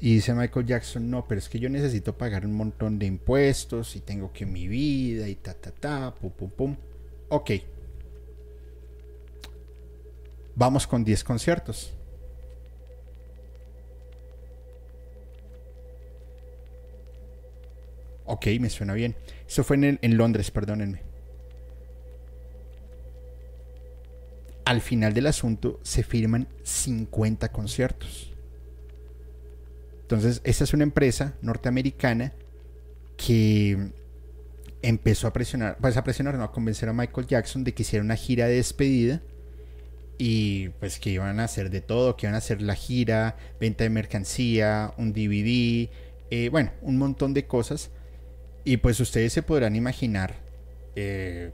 Y 0.00 0.14
dice 0.16 0.34
Michael 0.34 0.66
Jackson, 0.66 1.08
no, 1.08 1.28
pero 1.28 1.38
es 1.38 1.48
que 1.48 1.60
yo 1.60 1.68
necesito 1.68 2.18
pagar 2.18 2.44
un 2.44 2.54
montón 2.54 2.98
de 2.98 3.06
impuestos 3.06 3.94
y 3.94 4.00
tengo 4.00 4.32
que 4.32 4.44
mi 4.44 4.66
vida 4.66 5.28
y 5.28 5.36
ta, 5.36 5.54
ta, 5.54 5.70
ta, 5.70 6.14
pum, 6.14 6.30
pum, 6.30 6.50
pum. 6.50 6.76
Ok. 7.28 7.52
Vamos 10.56 10.86
con 10.88 11.04
10 11.04 11.22
conciertos. 11.22 11.94
Ok, 18.24 18.46
me 18.58 18.70
suena 18.70 18.92
bien. 18.94 19.14
Eso 19.46 19.62
fue 19.62 19.76
en, 19.76 20.00
en 20.02 20.16
Londres, 20.16 20.50
perdónenme. 20.50 21.11
Al 24.64 24.80
final 24.80 25.12
del 25.14 25.26
asunto 25.26 25.80
se 25.82 26.02
firman 26.02 26.48
50 26.62 27.50
conciertos. 27.50 28.32
Entonces, 30.02 30.40
esta 30.44 30.64
es 30.64 30.74
una 30.74 30.84
empresa 30.84 31.34
norteamericana 31.42 32.32
que 33.16 33.92
empezó 34.82 35.26
a 35.26 35.32
presionar, 35.32 35.78
pues 35.80 35.96
a 35.96 36.04
presionar, 36.04 36.34
no, 36.34 36.44
a 36.44 36.52
convencer 36.52 36.88
a 36.88 36.92
Michael 36.92 37.26
Jackson 37.26 37.64
de 37.64 37.72
que 37.72 37.82
hiciera 37.82 38.04
una 38.04 38.16
gira 38.16 38.46
de 38.46 38.56
despedida 38.56 39.22
y 40.18 40.68
pues 40.80 40.98
que 40.98 41.10
iban 41.10 41.40
a 41.40 41.44
hacer 41.44 41.70
de 41.70 41.80
todo, 41.80 42.16
que 42.16 42.26
iban 42.26 42.34
a 42.34 42.38
hacer 42.38 42.62
la 42.62 42.74
gira, 42.74 43.36
venta 43.60 43.84
de 43.84 43.90
mercancía, 43.90 44.92
un 44.96 45.12
DVD, 45.12 45.88
eh, 46.30 46.48
bueno, 46.50 46.72
un 46.82 46.98
montón 46.98 47.34
de 47.34 47.46
cosas. 47.46 47.90
Y 48.64 48.76
pues 48.76 49.00
ustedes 49.00 49.32
se 49.32 49.42
podrán 49.42 49.74
imaginar, 49.74 50.34
eh, 50.94 51.52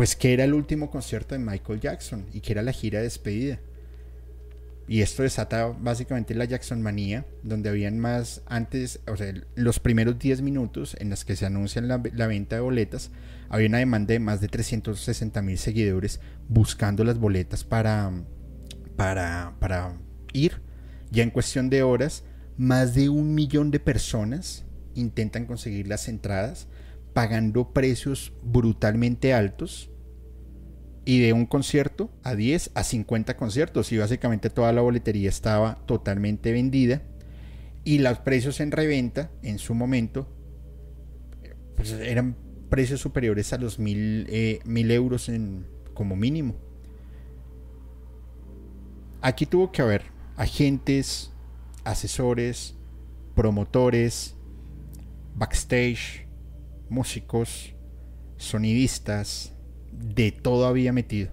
pues 0.00 0.16
que 0.16 0.32
era 0.32 0.44
el 0.44 0.54
último 0.54 0.90
concierto 0.90 1.34
de 1.34 1.40
Michael 1.40 1.78
Jackson 1.78 2.24
y 2.32 2.40
que 2.40 2.52
era 2.52 2.62
la 2.62 2.72
gira 2.72 3.00
de 3.00 3.04
despedida. 3.04 3.60
Y 4.88 5.02
esto 5.02 5.24
desata 5.24 5.66
básicamente 5.66 6.34
la 6.34 6.46
Jackson 6.46 6.80
manía, 6.80 7.26
donde 7.42 7.68
habían 7.68 7.98
más 7.98 8.40
antes, 8.46 9.00
o 9.06 9.14
sea, 9.18 9.34
los 9.56 9.78
primeros 9.78 10.18
10 10.18 10.40
minutos 10.40 10.96
en 10.98 11.10
los 11.10 11.26
que 11.26 11.36
se 11.36 11.44
anuncia 11.44 11.82
la, 11.82 12.02
la 12.14 12.26
venta 12.26 12.56
de 12.56 12.62
boletas, 12.62 13.10
había 13.50 13.68
una 13.68 13.76
demanda 13.76 14.14
de 14.14 14.20
más 14.20 14.40
de 14.40 14.48
360 14.48 15.42
mil 15.42 15.58
seguidores 15.58 16.20
buscando 16.48 17.04
las 17.04 17.18
boletas 17.18 17.62
para, 17.64 18.10
para, 18.96 19.54
para 19.60 20.00
ir. 20.32 20.62
Ya 21.10 21.24
en 21.24 21.30
cuestión 21.30 21.68
de 21.68 21.82
horas, 21.82 22.24
más 22.56 22.94
de 22.94 23.10
un 23.10 23.34
millón 23.34 23.70
de 23.70 23.80
personas 23.80 24.64
intentan 24.94 25.44
conseguir 25.44 25.88
las 25.88 26.08
entradas 26.08 26.68
pagando 27.12 27.74
precios 27.74 28.32
brutalmente 28.42 29.34
altos 29.34 29.89
y 31.10 31.18
de 31.18 31.32
un 31.32 31.44
concierto 31.44 32.08
a 32.22 32.36
10 32.36 32.70
a 32.76 32.84
50 32.84 33.36
conciertos 33.36 33.90
y 33.90 33.98
básicamente 33.98 34.48
toda 34.48 34.72
la 34.72 34.80
boletería 34.80 35.28
estaba 35.28 35.84
totalmente 35.84 36.52
vendida 36.52 37.02
y 37.82 37.98
los 37.98 38.20
precios 38.20 38.60
en 38.60 38.70
reventa 38.70 39.28
en 39.42 39.58
su 39.58 39.74
momento 39.74 40.28
pues 41.74 41.90
eran 41.90 42.36
precios 42.68 43.00
superiores 43.00 43.52
a 43.52 43.58
los 43.58 43.80
mil, 43.80 44.24
eh, 44.30 44.60
mil 44.64 44.88
euros 44.92 45.28
en, 45.28 45.66
como 45.94 46.14
mínimo. 46.14 46.54
Aquí 49.20 49.46
tuvo 49.46 49.72
que 49.72 49.82
haber 49.82 50.04
agentes, 50.36 51.32
asesores, 51.82 52.76
promotores, 53.34 54.36
backstage, 55.34 56.28
músicos, 56.88 57.74
sonidistas, 58.36 59.56
de 59.90 60.32
todo 60.32 60.66
había 60.66 60.92
metido. 60.92 61.30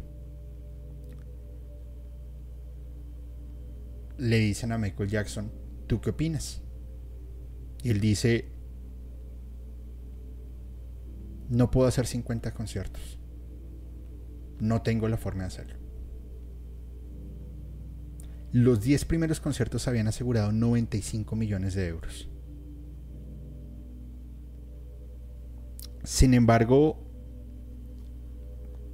Le 4.18 4.38
dicen 4.40 4.72
a 4.72 4.78
Michael 4.78 5.10
Jackson, 5.10 5.52
¿tú 5.88 6.02
qué 6.02 6.10
opinas? 6.10 6.62
Y 7.84 7.92
él 7.92 8.00
dice, 8.00 8.52
no 11.50 11.72
puedo 11.72 11.88
hacer 11.88 12.08
50 12.08 12.54
conciertos. 12.54 13.20
No 14.60 14.82
tengo 14.82 15.08
la 15.08 15.18
forma 15.18 15.44
de 15.44 15.48
hacerlo. 15.48 15.76
Los 18.52 18.82
10 18.82 19.06
primeros 19.06 19.40
conciertos 19.40 19.88
habían 19.88 20.08
asegurado 20.08 20.52
95 20.52 21.36
millones 21.36 21.76
de 21.76 21.88
euros. 21.88 22.30
Sin 26.04 26.34
embargo, 26.34 27.07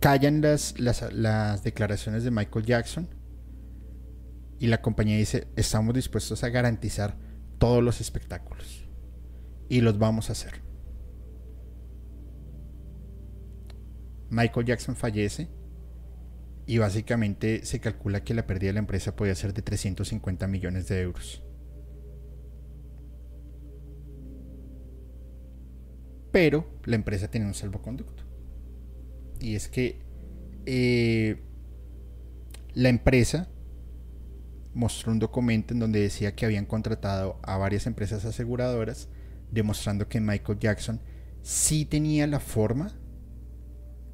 callan 0.03 0.41
las, 0.41 1.63
declaraciones 1.63 2.25
de 2.25 2.31
Michael 2.31 2.65
Jackson 2.65 3.07
y 4.59 4.67
la 4.67 4.81
compañía 4.81 5.15
dice, 5.15 5.47
estamos 5.55 5.93
dispuestos 5.93 6.43
a 6.43 6.49
garantizar 6.49 7.17
todos 7.57 7.81
los 7.81 8.01
espectáculos 8.01 8.85
y 9.69 9.79
los 9.79 9.97
vamos 9.97 10.27
a 10.27 10.33
hacer. 10.33 10.61
Michael 14.29 14.65
Jackson 14.65 14.97
fallece 14.97 15.47
y 16.65 16.79
básicamente 16.79 17.65
se 17.65 17.79
calcula 17.79 18.25
que 18.25 18.33
la 18.33 18.45
pérdida 18.45 18.71
de 18.71 18.73
la 18.73 18.79
empresa 18.79 19.15
podía 19.15 19.35
ser 19.35 19.53
de 19.53 19.61
350 19.61 20.47
millones 20.47 20.89
de 20.89 20.99
euros. 20.99 21.41
Pero 26.33 26.67
la 26.83 26.97
empresa 26.97 27.29
tenía 27.29 27.47
un 27.47 27.53
salvoconducto 27.53 28.22
y 29.43 29.55
es 29.55 29.67
que 29.67 29.99
eh, 30.65 31.43
la 32.73 32.87
empresa 32.87 33.49
mostró 34.73 35.11
un 35.11 35.19
documento 35.19 35.73
en 35.73 35.81
donde 35.81 35.99
decía 35.99 36.33
que 36.33 36.45
habían 36.45 36.65
contratado 36.65 37.39
a 37.43 37.57
varias 37.57 37.85
empresas 37.85 38.23
aseguradoras, 38.23 39.09
demostrando 39.51 40.07
que 40.07 40.21
Michael 40.21 40.59
Jackson 40.59 41.01
sí 41.41 41.83
tenía 41.83 42.25
la 42.25 42.39
forma 42.39 42.93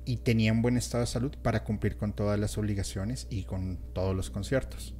y 0.03 0.17
tenía 0.17 0.51
un 0.51 0.63
buen 0.63 0.77
estado 0.77 1.03
de 1.03 1.07
salud 1.07 1.35
para 1.43 1.63
cumplir 1.63 1.95
con 1.95 2.13
todas 2.13 2.39
las 2.39 2.57
obligaciones 2.57 3.27
y 3.29 3.43
con 3.43 3.77
todos 3.93 4.15
los 4.15 4.31
conciertos. 4.31 4.95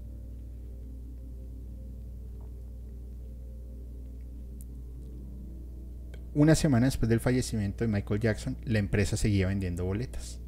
Una 6.35 6.53
semana 6.53 6.85
después 6.85 7.09
del 7.09 7.19
fallecimiento 7.19 7.83
de 7.83 7.87
Michael 7.87 8.19
Jackson, 8.19 8.57
la 8.63 8.79
empresa 8.79 9.17
seguía 9.17 9.47
vendiendo 9.47 9.83
boletas. 9.83 10.39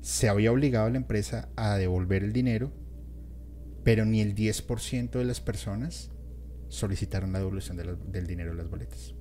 Se 0.00 0.28
había 0.28 0.52
obligado 0.52 0.86
a 0.86 0.90
la 0.90 0.96
empresa 0.96 1.50
a 1.56 1.76
devolver 1.76 2.24
el 2.24 2.32
dinero, 2.32 2.72
pero 3.84 4.06
ni 4.06 4.22
el 4.22 4.34
10% 4.34 5.10
de 5.10 5.24
las 5.24 5.40
personas 5.40 6.10
solicitaron 6.68 7.32
la 7.32 7.40
devolución 7.40 7.76
del 7.76 8.26
dinero 8.26 8.52
de 8.52 8.56
las 8.56 8.70
boletas. 8.70 9.14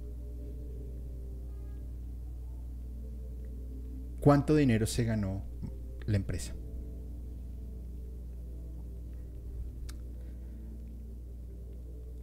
¿Cuánto 4.21 4.55
dinero 4.55 4.85
se 4.85 5.03
ganó 5.03 5.43
la 6.05 6.15
empresa? 6.15 6.53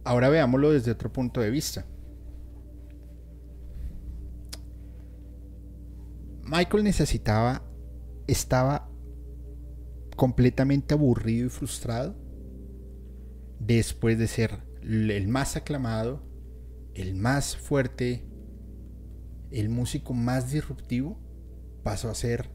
Ahora 0.05 0.29
veámoslo 0.29 0.71
desde 0.71 0.91
otro 0.91 1.11
punto 1.11 1.41
de 1.41 1.49
vista. 1.49 1.85
Michael 6.43 6.83
necesitaba, 6.83 7.63
estaba 8.27 8.87
completamente 10.15 10.93
aburrido 10.93 11.47
y 11.47 11.49
frustrado 11.49 12.15
después 13.59 14.19
de 14.19 14.27
ser 14.27 14.59
el 14.83 15.27
más 15.27 15.55
aclamado, 15.55 16.21
el 16.93 17.15
más 17.15 17.57
fuerte, 17.57 18.27
el 19.49 19.69
músico 19.69 20.13
más 20.13 20.51
disruptivo, 20.51 21.19
pasó 21.81 22.11
a 22.11 22.15
ser 22.15 22.51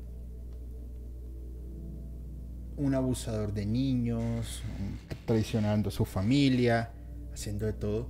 un 2.77 2.95
abusador 2.95 3.53
de 3.53 3.67
niños, 3.67 4.63
traicionando 5.27 5.89
a 5.89 5.93
su 5.93 6.05
familia, 6.05 6.93
haciendo 7.33 7.67
de 7.67 7.73
todo. 7.73 8.09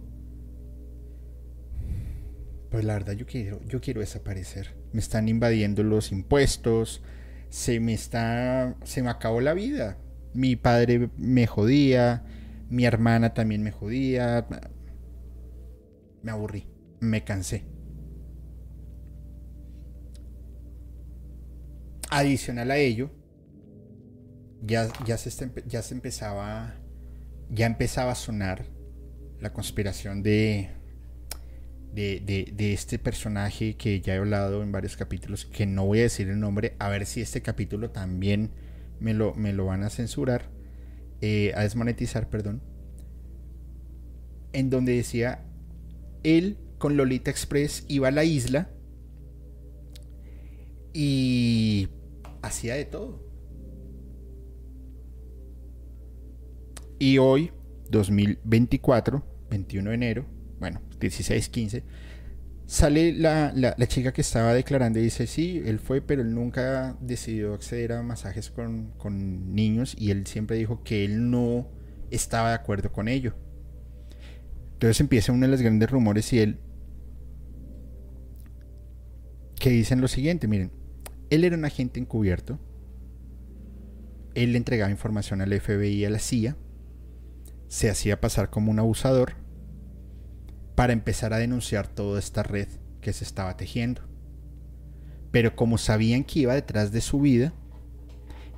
Pues 2.70 2.84
la 2.84 2.94
verdad 2.94 3.14
yo 3.14 3.26
quiero, 3.26 3.60
yo 3.64 3.80
quiero 3.80 4.00
desaparecer. 4.00 4.74
Me 4.92 5.00
están 5.00 5.28
invadiendo 5.28 5.82
los 5.82 6.12
impuestos. 6.12 7.02
Se 7.48 7.80
me 7.80 7.94
está. 7.94 8.76
Se 8.84 9.02
me 9.02 9.10
acabó 9.10 9.40
la 9.40 9.54
vida. 9.54 9.98
Mi 10.34 10.56
padre 10.56 11.10
me 11.16 11.46
jodía. 11.46 12.24
Mi 12.68 12.84
hermana 12.84 13.34
también 13.34 13.62
me 13.62 13.72
jodía. 13.72 14.46
Me 16.22 16.30
aburrí. 16.30 16.68
Me 17.00 17.24
cansé. 17.24 17.64
Adicional 22.10 22.72
a 22.72 22.76
ello, 22.76 23.12
ya, 24.62 24.88
ya, 25.06 25.16
se, 25.16 25.30
ya 25.68 25.80
se 25.80 25.94
empezaba, 25.94 26.74
ya 27.50 27.66
empezaba 27.66 28.10
a 28.10 28.16
sonar 28.16 28.66
la 29.40 29.52
conspiración 29.52 30.22
de, 30.22 30.70
de, 31.92 32.52
de, 32.54 32.72
este 32.72 32.98
personaje 32.98 33.76
que 33.76 34.00
ya 34.00 34.14
he 34.14 34.18
hablado 34.18 34.62
en 34.62 34.72
varios 34.72 34.96
capítulos, 34.96 35.46
que 35.46 35.66
no 35.66 35.86
voy 35.86 36.00
a 36.00 36.02
decir 36.02 36.28
el 36.28 36.38
nombre, 36.38 36.76
a 36.78 36.88
ver 36.88 37.06
si 37.06 37.20
este 37.20 37.42
capítulo 37.42 37.90
también 37.90 38.50
me 39.00 39.14
lo, 39.14 39.34
me 39.34 39.52
lo 39.52 39.66
van 39.66 39.82
a 39.82 39.90
censurar, 39.90 40.50
eh, 41.20 41.52
a 41.56 41.62
desmonetizar, 41.62 42.28
perdón, 42.28 42.62
en 44.52 44.70
donde 44.70 44.96
decía, 44.96 45.44
él 46.22 46.58
con 46.78 46.96
Lolita 46.96 47.30
Express 47.30 47.84
iba 47.88 48.08
a 48.08 48.10
la 48.10 48.24
isla 48.24 48.70
y 50.92 51.88
hacía 52.42 52.74
de 52.74 52.84
todo. 52.84 53.22
Y 56.98 57.18
hoy, 57.18 57.52
2024, 57.90 59.29
21 59.50 59.90
de 59.90 59.94
enero, 59.94 60.26
bueno, 60.58 60.80
16, 61.00 61.48
15, 61.48 61.84
sale 62.66 63.12
la, 63.12 63.52
chica 63.88 64.12
que 64.12 64.20
estaba 64.20 64.54
declarando 64.54 64.98
y 64.98 65.02
dice, 65.02 65.26
sí, 65.26 65.62
él 65.64 65.78
fue, 65.80 66.00
pero 66.00 66.22
él 66.22 66.34
nunca 66.34 66.96
decidió 67.00 67.54
acceder 67.54 67.92
a 67.92 68.02
masajes 68.02 68.50
con, 68.50 68.92
con 68.96 69.54
niños 69.54 69.96
y 69.98 70.10
él 70.10 70.26
siempre 70.26 70.56
dijo 70.56 70.82
que 70.84 71.04
él 71.04 71.30
no 71.30 71.68
estaba 72.10 72.50
de 72.50 72.54
acuerdo 72.54 72.92
con 72.92 73.08
ello. 73.08 73.34
Entonces 74.74 75.00
empieza 75.00 75.32
uno 75.32 75.46
de 75.46 75.52
los 75.52 75.60
grandes 75.60 75.90
rumores 75.90 76.32
y 76.32 76.38
él 76.38 76.58
que 79.60 79.70
dicen 79.70 80.00
lo 80.00 80.08
siguiente, 80.08 80.48
miren, 80.48 80.72
él 81.28 81.44
era 81.44 81.56
un 81.56 81.64
agente 81.64 82.00
encubierto, 82.00 82.58
él 84.34 84.52
le 84.52 84.58
entregaba 84.58 84.90
información 84.90 85.42
al 85.42 85.52
FBI 85.60 85.88
y 85.88 86.04
a 86.06 86.10
la 86.10 86.18
CIA, 86.18 86.56
se 87.70 87.88
hacía 87.88 88.20
pasar 88.20 88.50
como 88.50 88.72
un 88.72 88.80
abusador 88.80 89.34
para 90.74 90.92
empezar 90.92 91.32
a 91.32 91.38
denunciar 91.38 91.86
toda 91.86 92.18
esta 92.18 92.42
red 92.42 92.66
que 93.00 93.12
se 93.12 93.22
estaba 93.22 93.56
tejiendo. 93.56 94.02
Pero 95.30 95.54
como 95.54 95.78
sabían 95.78 96.24
que 96.24 96.40
iba 96.40 96.54
detrás 96.54 96.90
de 96.90 97.00
su 97.00 97.20
vida 97.20 97.52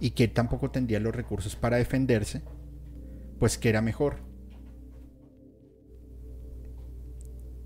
y 0.01 0.13
que 0.13 0.25
él 0.25 0.33
tampoco 0.33 0.71
tendría 0.71 0.99
los 0.99 1.15
recursos 1.15 1.57
para 1.57 1.77
defenderse, 1.77 2.41
pues 3.39 3.59
que 3.59 3.69
era 3.69 3.83
mejor 3.83 4.21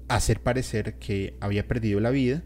hacer 0.09 0.43
parecer 0.43 0.99
que 0.99 1.37
había 1.41 1.69
perdido 1.69 2.01
la 2.01 2.11
vida 2.11 2.43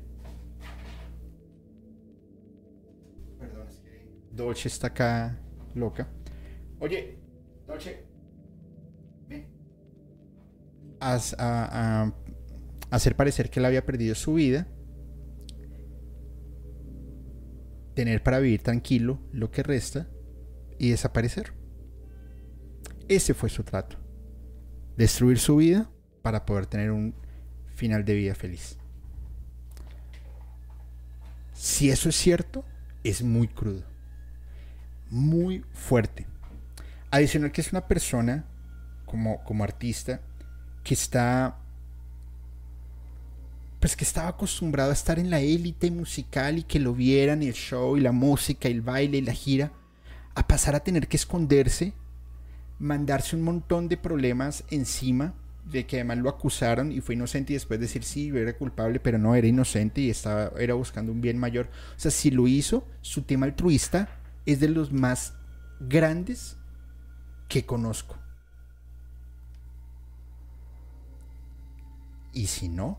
Dolce 4.30 4.68
está 4.68 4.88
acá 4.88 5.38
loca. 5.74 6.08
Oye, 6.78 7.18
Dolce. 7.66 8.09
Hacer 11.00 12.14
parecer 13.16 13.50
que 13.50 13.60
él 13.60 13.66
había 13.66 13.84
perdido 13.84 14.14
su 14.14 14.34
vida. 14.34 14.66
Tener 17.94 18.22
para 18.22 18.38
vivir 18.38 18.62
tranquilo 18.62 19.20
lo 19.32 19.50
que 19.50 19.62
resta 19.62 20.08
y 20.78 20.90
desaparecer. 20.90 21.52
Ese 23.08 23.34
fue 23.34 23.50
su 23.50 23.64
trato. 23.64 23.96
Destruir 24.96 25.38
su 25.38 25.56
vida 25.56 25.90
para 26.22 26.46
poder 26.46 26.66
tener 26.66 26.90
un 26.90 27.14
final 27.74 28.04
de 28.04 28.14
vida 28.14 28.34
feliz. 28.34 28.78
Si 31.52 31.90
eso 31.90 32.08
es 32.08 32.16
cierto, 32.16 32.64
es 33.02 33.22
muy 33.22 33.48
crudo 33.48 33.90
muy 35.10 35.64
fuerte. 35.72 36.26
Adicional 37.10 37.52
que 37.52 37.60
es 37.60 37.72
una 37.72 37.86
persona 37.86 38.44
como, 39.04 39.42
como 39.44 39.64
artista 39.64 40.20
que 40.90 40.94
está 40.94 41.56
pues 43.78 43.94
que 43.94 44.02
estaba 44.02 44.26
acostumbrado 44.26 44.90
a 44.90 44.92
estar 44.92 45.20
en 45.20 45.30
la 45.30 45.38
élite 45.38 45.88
musical 45.88 46.58
y 46.58 46.64
que 46.64 46.80
lo 46.80 46.94
vieran 46.94 47.44
el 47.44 47.52
show 47.52 47.96
y 47.96 48.00
la 48.00 48.10
música 48.10 48.66
el 48.66 48.80
baile 48.80 49.18
y 49.18 49.20
la 49.20 49.32
gira, 49.32 49.70
a 50.34 50.48
pasar 50.48 50.74
a 50.74 50.80
tener 50.80 51.06
que 51.06 51.16
esconderse, 51.16 51.92
mandarse 52.80 53.36
un 53.36 53.42
montón 53.42 53.86
de 53.86 53.98
problemas 53.98 54.64
encima, 54.68 55.34
de 55.64 55.86
que 55.86 55.98
además 55.98 56.18
lo 56.18 56.28
acusaron 56.28 56.90
y 56.90 57.00
fue 57.00 57.14
inocente 57.14 57.52
y 57.52 57.54
después 57.54 57.78
decir 57.78 58.02
sí, 58.02 58.32
era 58.34 58.58
culpable, 58.58 58.98
pero 58.98 59.16
no 59.16 59.36
era 59.36 59.46
inocente 59.46 60.00
y 60.00 60.10
estaba, 60.10 60.50
era 60.58 60.74
buscando 60.74 61.12
un 61.12 61.20
bien 61.20 61.38
mayor. 61.38 61.66
O 61.96 62.00
sea, 62.00 62.10
si 62.10 62.32
lo 62.32 62.48
hizo, 62.48 62.84
su 63.00 63.22
tema 63.22 63.46
altruista 63.46 64.08
es 64.44 64.58
de 64.58 64.70
los 64.70 64.90
más 64.90 65.34
grandes 65.78 66.56
que 67.46 67.64
conozco. 67.64 68.18
Y 72.32 72.46
si 72.46 72.68
no, 72.68 72.98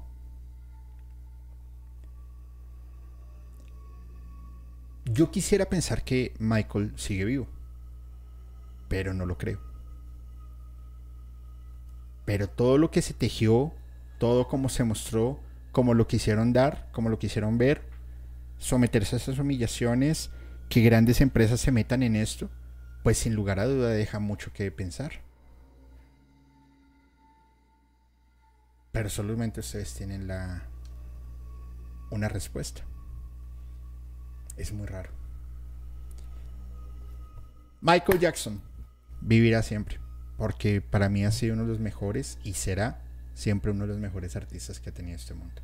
yo 5.05 5.31
quisiera 5.31 5.65
pensar 5.65 6.03
que 6.03 6.33
Michael 6.39 6.93
sigue 6.95 7.25
vivo, 7.25 7.47
pero 8.87 9.13
no 9.13 9.25
lo 9.25 9.37
creo. 9.37 9.59
Pero 12.25 12.49
todo 12.49 12.77
lo 12.77 12.91
que 12.91 13.01
se 13.01 13.13
tejió, 13.13 13.73
todo 14.19 14.47
como 14.47 14.69
se 14.69 14.83
mostró, 14.83 15.39
como 15.71 15.93
lo 15.93 16.07
quisieron 16.07 16.53
dar, 16.53 16.89
como 16.91 17.09
lo 17.09 17.19
quisieron 17.19 17.57
ver, 17.57 17.89
someterse 18.57 19.15
a 19.15 19.19
esas 19.19 19.39
humillaciones, 19.39 20.29
que 20.69 20.81
grandes 20.81 21.19
empresas 21.21 21.59
se 21.59 21.71
metan 21.71 22.03
en 22.03 22.15
esto, 22.15 22.49
pues 23.03 23.17
sin 23.17 23.35
lugar 23.35 23.59
a 23.59 23.65
duda 23.65 23.89
deja 23.89 24.19
mucho 24.19 24.53
que 24.53 24.71
pensar. 24.71 25.23
Pero 28.91 29.09
solamente 29.09 29.59
ustedes 29.59 29.93
tienen 29.93 30.27
la 30.27 30.63
una 32.09 32.27
respuesta. 32.27 32.81
Es 34.57 34.73
muy 34.73 34.85
raro. 34.85 35.09
Michael 37.81 38.19
Jackson 38.19 38.61
vivirá 39.21 39.63
siempre, 39.63 39.99
porque 40.37 40.81
para 40.81 41.09
mí 41.09 41.25
ha 41.25 41.31
sido 41.31 41.53
uno 41.53 41.63
de 41.63 41.69
los 41.69 41.79
mejores 41.79 42.37
y 42.43 42.53
será 42.53 43.01
siempre 43.33 43.71
uno 43.71 43.83
de 43.83 43.93
los 43.93 43.97
mejores 43.97 44.35
artistas 44.35 44.79
que 44.79 44.89
ha 44.89 44.93
tenido 44.93 45.15
este 45.15 45.33
mundo. 45.33 45.61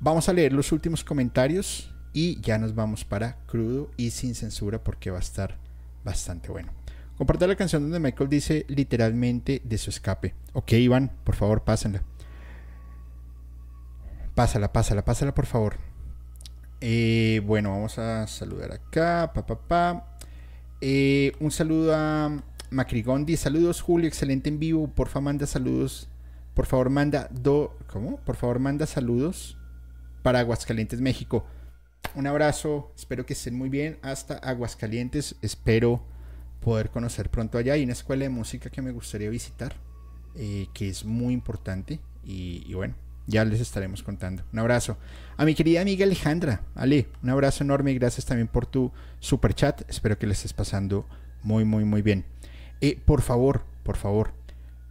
Vamos 0.00 0.28
a 0.28 0.32
leer 0.32 0.52
los 0.52 0.72
últimos 0.72 1.04
comentarios 1.04 1.92
y 2.12 2.40
ya 2.40 2.56
nos 2.58 2.74
vamos 2.74 3.04
para 3.04 3.36
crudo 3.46 3.90
y 3.96 4.10
sin 4.10 4.34
censura 4.34 4.82
porque 4.82 5.10
va 5.10 5.18
a 5.18 5.20
estar 5.20 5.56
bastante 6.04 6.50
bueno. 6.50 6.77
Comparte 7.18 7.48
la 7.48 7.56
canción 7.56 7.82
donde 7.82 7.98
Michael 7.98 8.30
dice 8.30 8.64
literalmente 8.68 9.60
de 9.64 9.76
su 9.76 9.90
escape. 9.90 10.34
Ok, 10.52 10.72
Iván, 10.72 11.10
por 11.24 11.34
favor, 11.34 11.64
pásenla. 11.64 12.04
Pásala, 14.36 14.72
pásala, 14.72 15.04
pásala, 15.04 15.34
por 15.34 15.46
favor. 15.46 15.76
Eh, 16.80 17.42
bueno, 17.44 17.70
vamos 17.70 17.98
a 17.98 18.24
saludar 18.28 18.70
acá. 18.70 19.32
Pa, 19.34 19.44
pa. 19.44 20.16
Eh, 20.80 21.32
un 21.40 21.50
saludo 21.50 21.92
a 21.92 22.40
Macrigondi. 22.70 23.36
Saludos, 23.36 23.80
Julio. 23.80 24.06
Excelente 24.06 24.48
en 24.48 24.60
vivo. 24.60 24.86
Porfa, 24.86 25.20
manda 25.20 25.44
saludos. 25.44 26.08
Por 26.54 26.66
favor, 26.66 26.88
manda 26.88 27.28
do. 27.32 27.76
¿Cómo? 27.88 28.18
Por 28.18 28.36
favor, 28.36 28.60
manda 28.60 28.86
saludos 28.86 29.58
para 30.22 30.38
Aguascalientes, 30.38 31.00
México. 31.00 31.44
Un 32.14 32.28
abrazo, 32.28 32.92
espero 32.96 33.26
que 33.26 33.32
estén 33.32 33.56
muy 33.56 33.68
bien. 33.68 33.98
Hasta 34.02 34.34
Aguascalientes, 34.34 35.34
espero 35.42 36.04
poder 36.60 36.90
conocer 36.90 37.30
pronto 37.30 37.58
allá. 37.58 37.74
Hay 37.74 37.84
una 37.84 37.92
escuela 37.92 38.24
de 38.24 38.30
música 38.30 38.70
que 38.70 38.82
me 38.82 38.90
gustaría 38.90 39.30
visitar, 39.30 39.74
eh, 40.34 40.66
que 40.74 40.88
es 40.88 41.04
muy 41.04 41.34
importante. 41.34 42.00
Y, 42.24 42.74
bueno, 42.74 42.94
ya 43.26 43.44
les 43.44 43.60
estaremos 43.60 44.02
contando. 44.02 44.42
Un 44.52 44.58
abrazo. 44.58 44.98
A 45.36 45.44
mi 45.44 45.54
querida 45.54 45.80
amiga 45.80 46.04
Alejandra, 46.04 46.62
Ale, 46.74 47.08
un 47.22 47.30
abrazo 47.30 47.64
enorme 47.64 47.92
y 47.92 47.98
gracias 47.98 48.26
también 48.26 48.48
por 48.48 48.66
tu 48.66 48.92
super 49.20 49.54
chat. 49.54 49.82
Espero 49.88 50.18
que 50.18 50.26
les 50.26 50.38
estés 50.38 50.52
pasando 50.52 51.06
muy, 51.42 51.64
muy, 51.64 51.84
muy 51.84 52.02
bien. 52.02 52.24
Eh, 52.80 53.00
por 53.04 53.22
favor, 53.22 53.64
por 53.82 53.96
favor, 53.96 54.32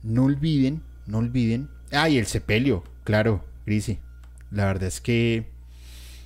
no 0.04 0.26
olviden, 0.26 0.84
no 1.06 1.20
olviden. 1.20 1.70
Ay, 1.92 2.18
el 2.18 2.26
sepelio, 2.26 2.84
claro, 3.04 3.46
Grisi. 3.66 4.00
La 4.50 4.66
verdad 4.66 4.88
es 4.88 5.02
que 5.02 5.58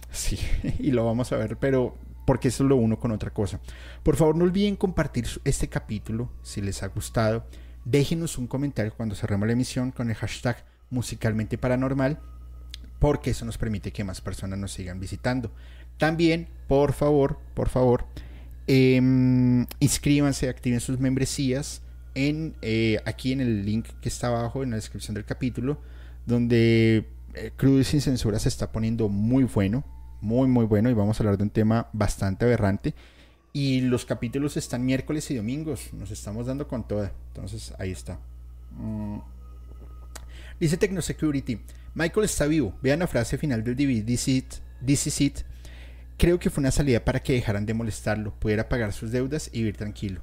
Sí, 0.12 0.38
y 0.80 0.92
lo 0.92 1.06
vamos 1.06 1.32
a 1.32 1.38
ver, 1.38 1.58
pero 1.58 1.96
porque 2.26 2.50
eso 2.50 2.64
es 2.64 2.70
lo 2.70 2.76
uno 2.76 3.00
con 3.00 3.12
otra 3.12 3.32
cosa. 3.32 3.60
Por 4.04 4.16
favor, 4.16 4.36
no 4.36 4.44
olviden 4.44 4.76
compartir 4.76 5.28
este 5.44 5.68
capítulo 5.68 6.32
si 6.42 6.62
les 6.62 6.84
ha 6.84 6.88
gustado. 6.88 7.46
Déjenos 7.86 8.38
un 8.38 8.48
comentario 8.48 8.94
cuando 8.96 9.16
cerremos 9.16 9.48
la 9.48 9.54
emisión 9.54 9.92
con 9.92 10.10
el 10.10 10.16
hashtag 10.16 10.64
musicalmente 10.90 11.58
paranormal, 11.58 12.20
porque 13.00 13.32
eso 13.32 13.46
nos 13.46 13.58
permite 13.58 13.92
que 13.92 14.04
más 14.04 14.22
personas 14.22 14.60
nos 14.60 14.74
sigan 14.74 15.00
visitando. 15.00 15.52
También, 15.98 16.48
por 16.68 16.94
favor, 16.94 17.40
por 17.54 17.70
favor, 17.70 18.06
em, 18.68 19.66
inscríbanse, 19.80 20.50
activen 20.50 20.80
sus 20.80 21.00
membresías 21.00 21.82
en, 22.14 22.56
eh, 22.62 23.00
aquí 23.06 23.32
en 23.32 23.42
el 23.42 23.66
link 23.66 23.88
que 24.02 24.10
está 24.10 24.28
abajo 24.28 24.64
en 24.64 24.72
la 24.72 24.76
descripción 24.76 25.16
del 25.16 25.26
capítulo, 25.26 25.80
donde 26.26 27.08
eh, 27.34 27.84
Sin 27.84 28.02
Censura 28.02 28.38
se 28.40 28.50
está 28.50 28.72
poniendo 28.72 29.10
muy 29.10 29.46
bueno 29.46 29.84
muy 30.22 30.48
muy 30.48 30.66
bueno 30.66 30.90
y 30.90 30.94
vamos 30.94 31.20
a 31.20 31.24
hablar 31.24 31.38
de 31.38 31.44
un 31.44 31.50
tema 31.50 31.90
bastante 31.94 32.46
aberrante. 32.46 32.94
Y 33.54 33.82
los 33.82 34.06
capítulos 34.06 34.56
están 34.56 34.86
miércoles 34.86 35.30
y 35.32 35.36
domingos. 35.36 35.92
Nos 35.94 36.12
estamos 36.12 36.46
dando 36.48 36.68
con 36.68 36.88
toda. 36.88 37.12
Entonces 37.28 37.74
ahí 37.80 37.92
está. 37.92 38.18
Mm. 38.78 39.20
Dice 40.60 40.78
Technosecurity. 40.78 41.60
Michael 41.94 42.26
está 42.26 42.46
vivo. 42.46 42.74
Vean 42.82 43.00
la 43.00 43.08
frase 43.08 43.38
final 43.38 43.64
del 43.64 43.76
DVD 43.76 44.16
Seat. 44.16 45.44
Creo 46.18 46.40
que 46.40 46.50
fue 46.50 46.62
una 46.62 46.72
salida 46.72 47.04
para 47.04 47.22
que 47.22 47.34
dejaran 47.34 47.66
de 47.66 47.74
molestarlo, 47.74 48.36
pudiera 48.40 48.70
pagar 48.70 48.94
sus 48.94 49.12
deudas 49.12 49.50
y 49.52 49.60
vivir 49.60 49.76
tranquilo. 49.76 50.22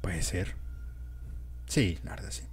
Puede 0.00 0.22
ser. 0.22 0.54
Sí, 1.66 1.98
la 2.04 2.12
verdad 2.12 2.30
sí. 2.30 2.44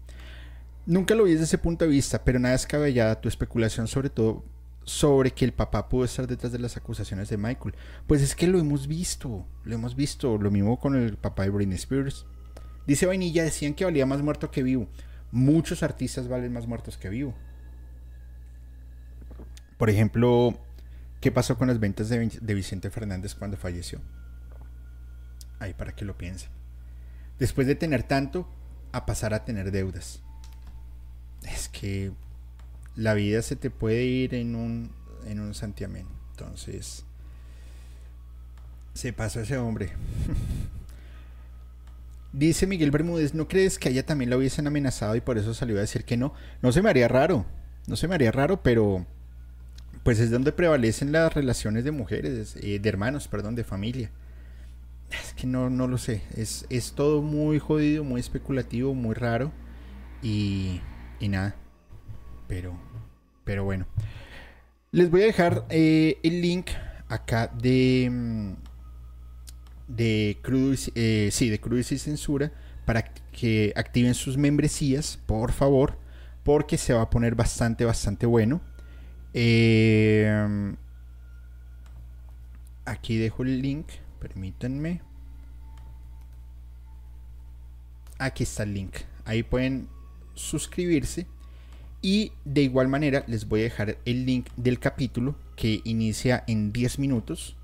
Nunca 0.88 1.14
lo 1.14 1.26
vi 1.26 1.34
desde 1.34 1.43
ese 1.43 1.60
punto 1.60 1.85
de 1.85 1.91
vista, 1.91 2.23
pero 2.23 2.39
nada 2.39 2.53
descabellada 2.53 3.22
tu 3.22 3.30
especulación 3.30 3.88
sobre 3.88 4.10
todo 4.10 4.43
sobre 4.83 5.31
que 5.31 5.45
el 5.45 5.53
papá 5.53 5.87
pudo 5.89 6.05
estar 6.05 6.27
detrás 6.27 6.51
de 6.51 6.59
las 6.59 6.77
acusaciones 6.77 7.29
de 7.29 7.37
Michael. 7.37 7.75
Pues 8.07 8.21
es 8.21 8.35
que 8.35 8.47
lo 8.47 8.59
hemos 8.59 8.87
visto, 8.87 9.45
lo 9.63 9.75
hemos 9.75 9.95
visto, 9.95 10.37
lo 10.37 10.51
mismo 10.51 10.79
con 10.79 10.95
el 10.95 11.17
papá 11.17 11.43
de 11.43 11.49
Britney 11.49 11.75
Spears. 11.75 12.25
Dice 12.87 13.05
Vainilla, 13.05 13.43
decían 13.43 13.73
que 13.73 13.85
valía 13.85 14.05
más 14.05 14.21
muerto 14.21 14.49
que 14.51 14.63
vivo. 14.63 14.87
Muchos 15.31 15.83
artistas 15.83 16.27
valen 16.27 16.51
más 16.51 16.67
muertos 16.67 16.97
que 16.97 17.09
vivo. 17.09 17.33
Por 19.77 19.89
ejemplo, 19.89 20.59
¿qué 21.19 21.31
pasó 21.31 21.57
con 21.57 21.67
las 21.67 21.79
ventas 21.79 22.09
de, 22.09 22.27
de 22.27 22.53
Vicente 22.53 22.89
Fernández 22.89 23.35
cuando 23.35 23.57
falleció? 23.57 24.01
Ahí 25.59 25.73
para 25.73 25.95
que 25.95 26.05
lo 26.05 26.17
piensen. 26.17 26.49
Después 27.39 27.67
de 27.67 27.75
tener 27.75 28.03
tanto, 28.03 28.47
a 28.91 29.05
pasar 29.05 29.33
a 29.33 29.45
tener 29.45 29.71
deudas. 29.71 30.21
Es 31.43 31.69
que 31.69 32.11
la 32.95 33.13
vida 33.13 33.41
se 33.41 33.55
te 33.55 33.69
puede 33.69 34.05
ir 34.05 34.35
en 34.35 34.55
un, 34.55 34.91
en 35.26 35.39
un 35.39 35.53
santiamén. 35.53 36.05
Entonces, 36.31 37.05
se 38.93 39.13
pasó 39.13 39.41
ese 39.41 39.57
hombre. 39.57 39.91
Dice 42.34 42.65
Miguel 42.65 42.91
Bermúdez, 42.91 43.34
¿no 43.34 43.47
crees 43.47 43.77
que 43.77 43.89
a 43.89 43.91
ella 43.91 44.05
también 44.05 44.30
la 44.30 44.38
hubiesen 44.38 44.65
amenazado 44.65 45.15
y 45.15 45.22
por 45.22 45.38
eso 45.38 45.53
salió 45.53 45.77
a 45.77 45.81
decir 45.81 46.05
que 46.05 46.15
no? 46.15 46.34
No 46.61 46.72
se 46.72 46.81
me 46.81 46.89
haría 46.89 47.09
raro, 47.09 47.45
no 47.88 47.97
se 47.97 48.07
me 48.07 48.15
haría 48.15 48.31
raro, 48.31 48.63
pero 48.63 49.05
pues 50.03 50.19
es 50.19 50.31
donde 50.31 50.53
prevalecen 50.53 51.11
las 51.11 51.34
relaciones 51.34 51.84
de 51.84 51.91
mujeres, 51.91 52.55
eh, 52.61 52.80
de 52.80 52.89
hermanos, 52.89 53.27
perdón, 53.27 53.55
de 53.55 53.65
familia. 53.65 54.11
Es 55.11 55.34
que 55.34 55.45
no, 55.45 55.69
no 55.69 55.88
lo 55.88 55.97
sé, 55.97 56.22
es, 56.38 56.65
es 56.69 56.93
todo 56.93 57.22
muy 57.22 57.59
jodido, 57.59 58.05
muy 58.05 58.22
especulativo, 58.22 58.93
muy 58.93 59.13
raro 59.13 59.51
y, 60.23 60.80
y 61.19 61.27
nada 61.27 61.55
pero, 62.52 62.78
pero 63.45 63.64
bueno. 63.64 63.86
Les 64.91 65.10
voy 65.10 65.22
a 65.22 65.26
dejar 65.28 65.65
eh, 65.69 66.19
el 66.22 66.41
link 66.41 66.72
acá 67.07 67.48
de, 67.48 68.10
mm, 68.11 68.53
de 69.88 70.38
Crudo, 70.41 70.76
eh, 70.95 71.30
sí, 71.32 71.49
de 71.49 71.61
Crudo 71.61 71.80
y 71.80 71.84
Censura 71.84 72.52
para 72.86 73.03
que 73.32 73.72
activen 73.78 74.14
sus 74.14 74.36
membresías, 74.36 75.15
por 75.15 75.53
favor, 75.53 75.98
porque 76.44 76.78
se 76.78 76.94
va 76.94 77.03
a 77.03 77.10
poner 77.10 77.36
bastante, 77.36 77.86
bastante 77.86 78.26
bueno. 78.26 78.60
Eh, 79.34 80.76
aquí 82.84 83.15
dejo 83.15 83.44
el 83.44 83.61
link, 83.61 83.88
permítanme. 84.19 85.02
Aquí 88.19 88.44
está 88.44 88.64
el 88.64 88.73
link. 88.73 88.98
Ahí 89.23 89.41
pueden 89.41 89.88
suscribirse 90.34 91.28
y 92.02 92.32
de 92.45 92.64
igual 92.64 92.88
manera 92.88 93.23
les 93.28 93.48
voy 93.48 93.61
a 93.61 93.64
dejar 93.64 93.98
el 94.06 94.26
link 94.26 94.48
del 94.56 94.80
capítulo 94.80 95.36
que 95.56 95.82
inicia 95.84 96.44
en 96.48 96.72
10 96.72 96.99
minutos 96.99 97.56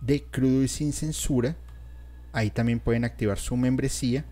de 0.00 0.22
Crudo 0.22 0.62
y 0.62 0.68
sin 0.68 0.92
censura. 0.92 1.56
Ahí 2.32 2.50
también 2.50 2.80
pueden 2.80 3.04
activar 3.04 3.38
su 3.38 3.56
membresía 3.56 4.24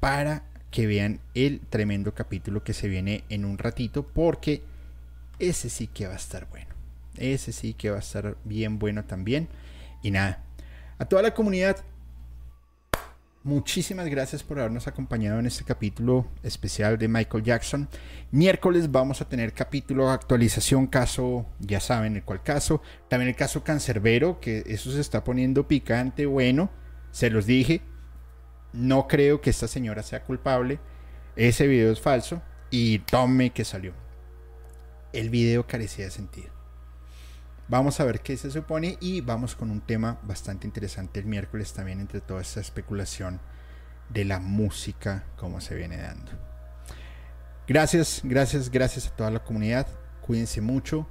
para 0.00 0.44
que 0.70 0.86
vean 0.86 1.20
el 1.34 1.60
tremendo 1.60 2.14
capítulo 2.14 2.62
que 2.62 2.72
se 2.72 2.88
viene 2.88 3.24
en 3.28 3.44
un 3.44 3.58
ratito 3.58 4.06
porque 4.06 4.62
ese 5.38 5.70
sí 5.70 5.86
que 5.86 6.06
va 6.06 6.14
a 6.14 6.16
estar 6.16 6.48
bueno. 6.48 6.70
Ese 7.16 7.52
sí 7.52 7.74
que 7.74 7.90
va 7.90 7.96
a 7.96 8.00
estar 8.00 8.36
bien 8.44 8.78
bueno 8.78 9.04
también. 9.04 9.48
Y 10.02 10.10
nada, 10.10 10.42
a 10.98 11.04
toda 11.04 11.22
la 11.22 11.34
comunidad 11.34 11.84
Muchísimas 13.44 14.06
gracias 14.06 14.44
por 14.44 14.60
habernos 14.60 14.86
acompañado 14.86 15.40
en 15.40 15.46
este 15.46 15.64
capítulo 15.64 16.28
especial 16.44 16.96
de 16.96 17.08
Michael 17.08 17.42
Jackson. 17.42 17.88
Miércoles 18.30 18.92
vamos 18.92 19.20
a 19.20 19.28
tener 19.28 19.52
capítulo 19.52 20.10
actualización 20.10 20.86
caso, 20.86 21.44
ya 21.58 21.80
saben 21.80 22.14
el 22.14 22.22
cual 22.22 22.44
caso. 22.44 22.82
También 23.08 23.30
el 23.30 23.34
caso 23.34 23.64
Cancerbero, 23.64 24.38
que 24.38 24.62
eso 24.68 24.92
se 24.92 25.00
está 25.00 25.24
poniendo 25.24 25.66
picante. 25.66 26.24
Bueno, 26.24 26.70
se 27.10 27.30
los 27.30 27.44
dije. 27.44 27.82
No 28.72 29.08
creo 29.08 29.40
que 29.40 29.50
esta 29.50 29.66
señora 29.66 30.04
sea 30.04 30.22
culpable. 30.22 30.78
Ese 31.34 31.66
video 31.66 31.90
es 31.90 32.00
falso. 32.00 32.42
Y 32.70 33.00
tome 33.00 33.50
que 33.50 33.64
salió. 33.64 33.92
El 35.12 35.30
video 35.30 35.66
carecía 35.66 36.04
de 36.04 36.12
sentido. 36.12 36.51
Vamos 37.72 38.00
a 38.00 38.04
ver 38.04 38.20
qué 38.20 38.36
se 38.36 38.50
supone 38.50 38.98
y 39.00 39.22
vamos 39.22 39.54
con 39.54 39.70
un 39.70 39.80
tema 39.80 40.20
bastante 40.24 40.66
interesante 40.66 41.20
el 41.20 41.24
miércoles 41.24 41.72
también 41.72 42.00
entre 42.00 42.20
toda 42.20 42.42
esta 42.42 42.60
especulación 42.60 43.40
de 44.10 44.26
la 44.26 44.40
música, 44.40 45.24
como 45.38 45.58
se 45.62 45.74
viene 45.74 45.96
dando. 45.96 46.32
Gracias, 47.66 48.20
gracias, 48.24 48.70
gracias 48.70 49.06
a 49.06 49.16
toda 49.16 49.30
la 49.30 49.42
comunidad. 49.42 49.86
Cuídense 50.20 50.60
mucho. 50.60 51.08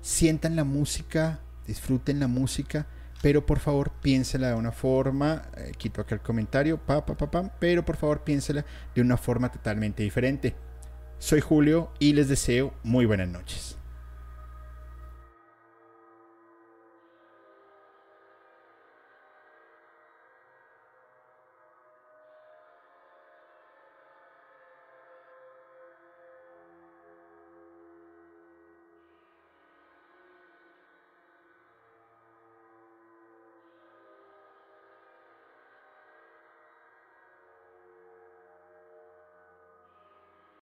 Sientan 0.00 0.54
la 0.54 0.62
música, 0.62 1.40
disfruten 1.66 2.20
la 2.20 2.28
música, 2.28 2.86
pero 3.20 3.44
por 3.44 3.58
favor 3.58 3.90
piénsela 4.00 4.46
de 4.46 4.54
una 4.54 4.70
forma, 4.70 5.42
eh, 5.56 5.72
quito 5.76 6.02
acá 6.02 6.14
el 6.14 6.20
comentario, 6.20 6.78
pa, 6.78 7.04
pa, 7.04 7.16
pa, 7.16 7.52
pero 7.58 7.84
por 7.84 7.96
favor 7.96 8.22
piénsela 8.22 8.64
de 8.94 9.00
una 9.00 9.16
forma 9.16 9.50
totalmente 9.50 10.04
diferente. 10.04 10.54
Soy 11.18 11.40
Julio 11.40 11.92
y 11.98 12.12
les 12.12 12.28
deseo 12.28 12.74
muy 12.84 13.06
buenas 13.06 13.26
noches. 13.26 13.79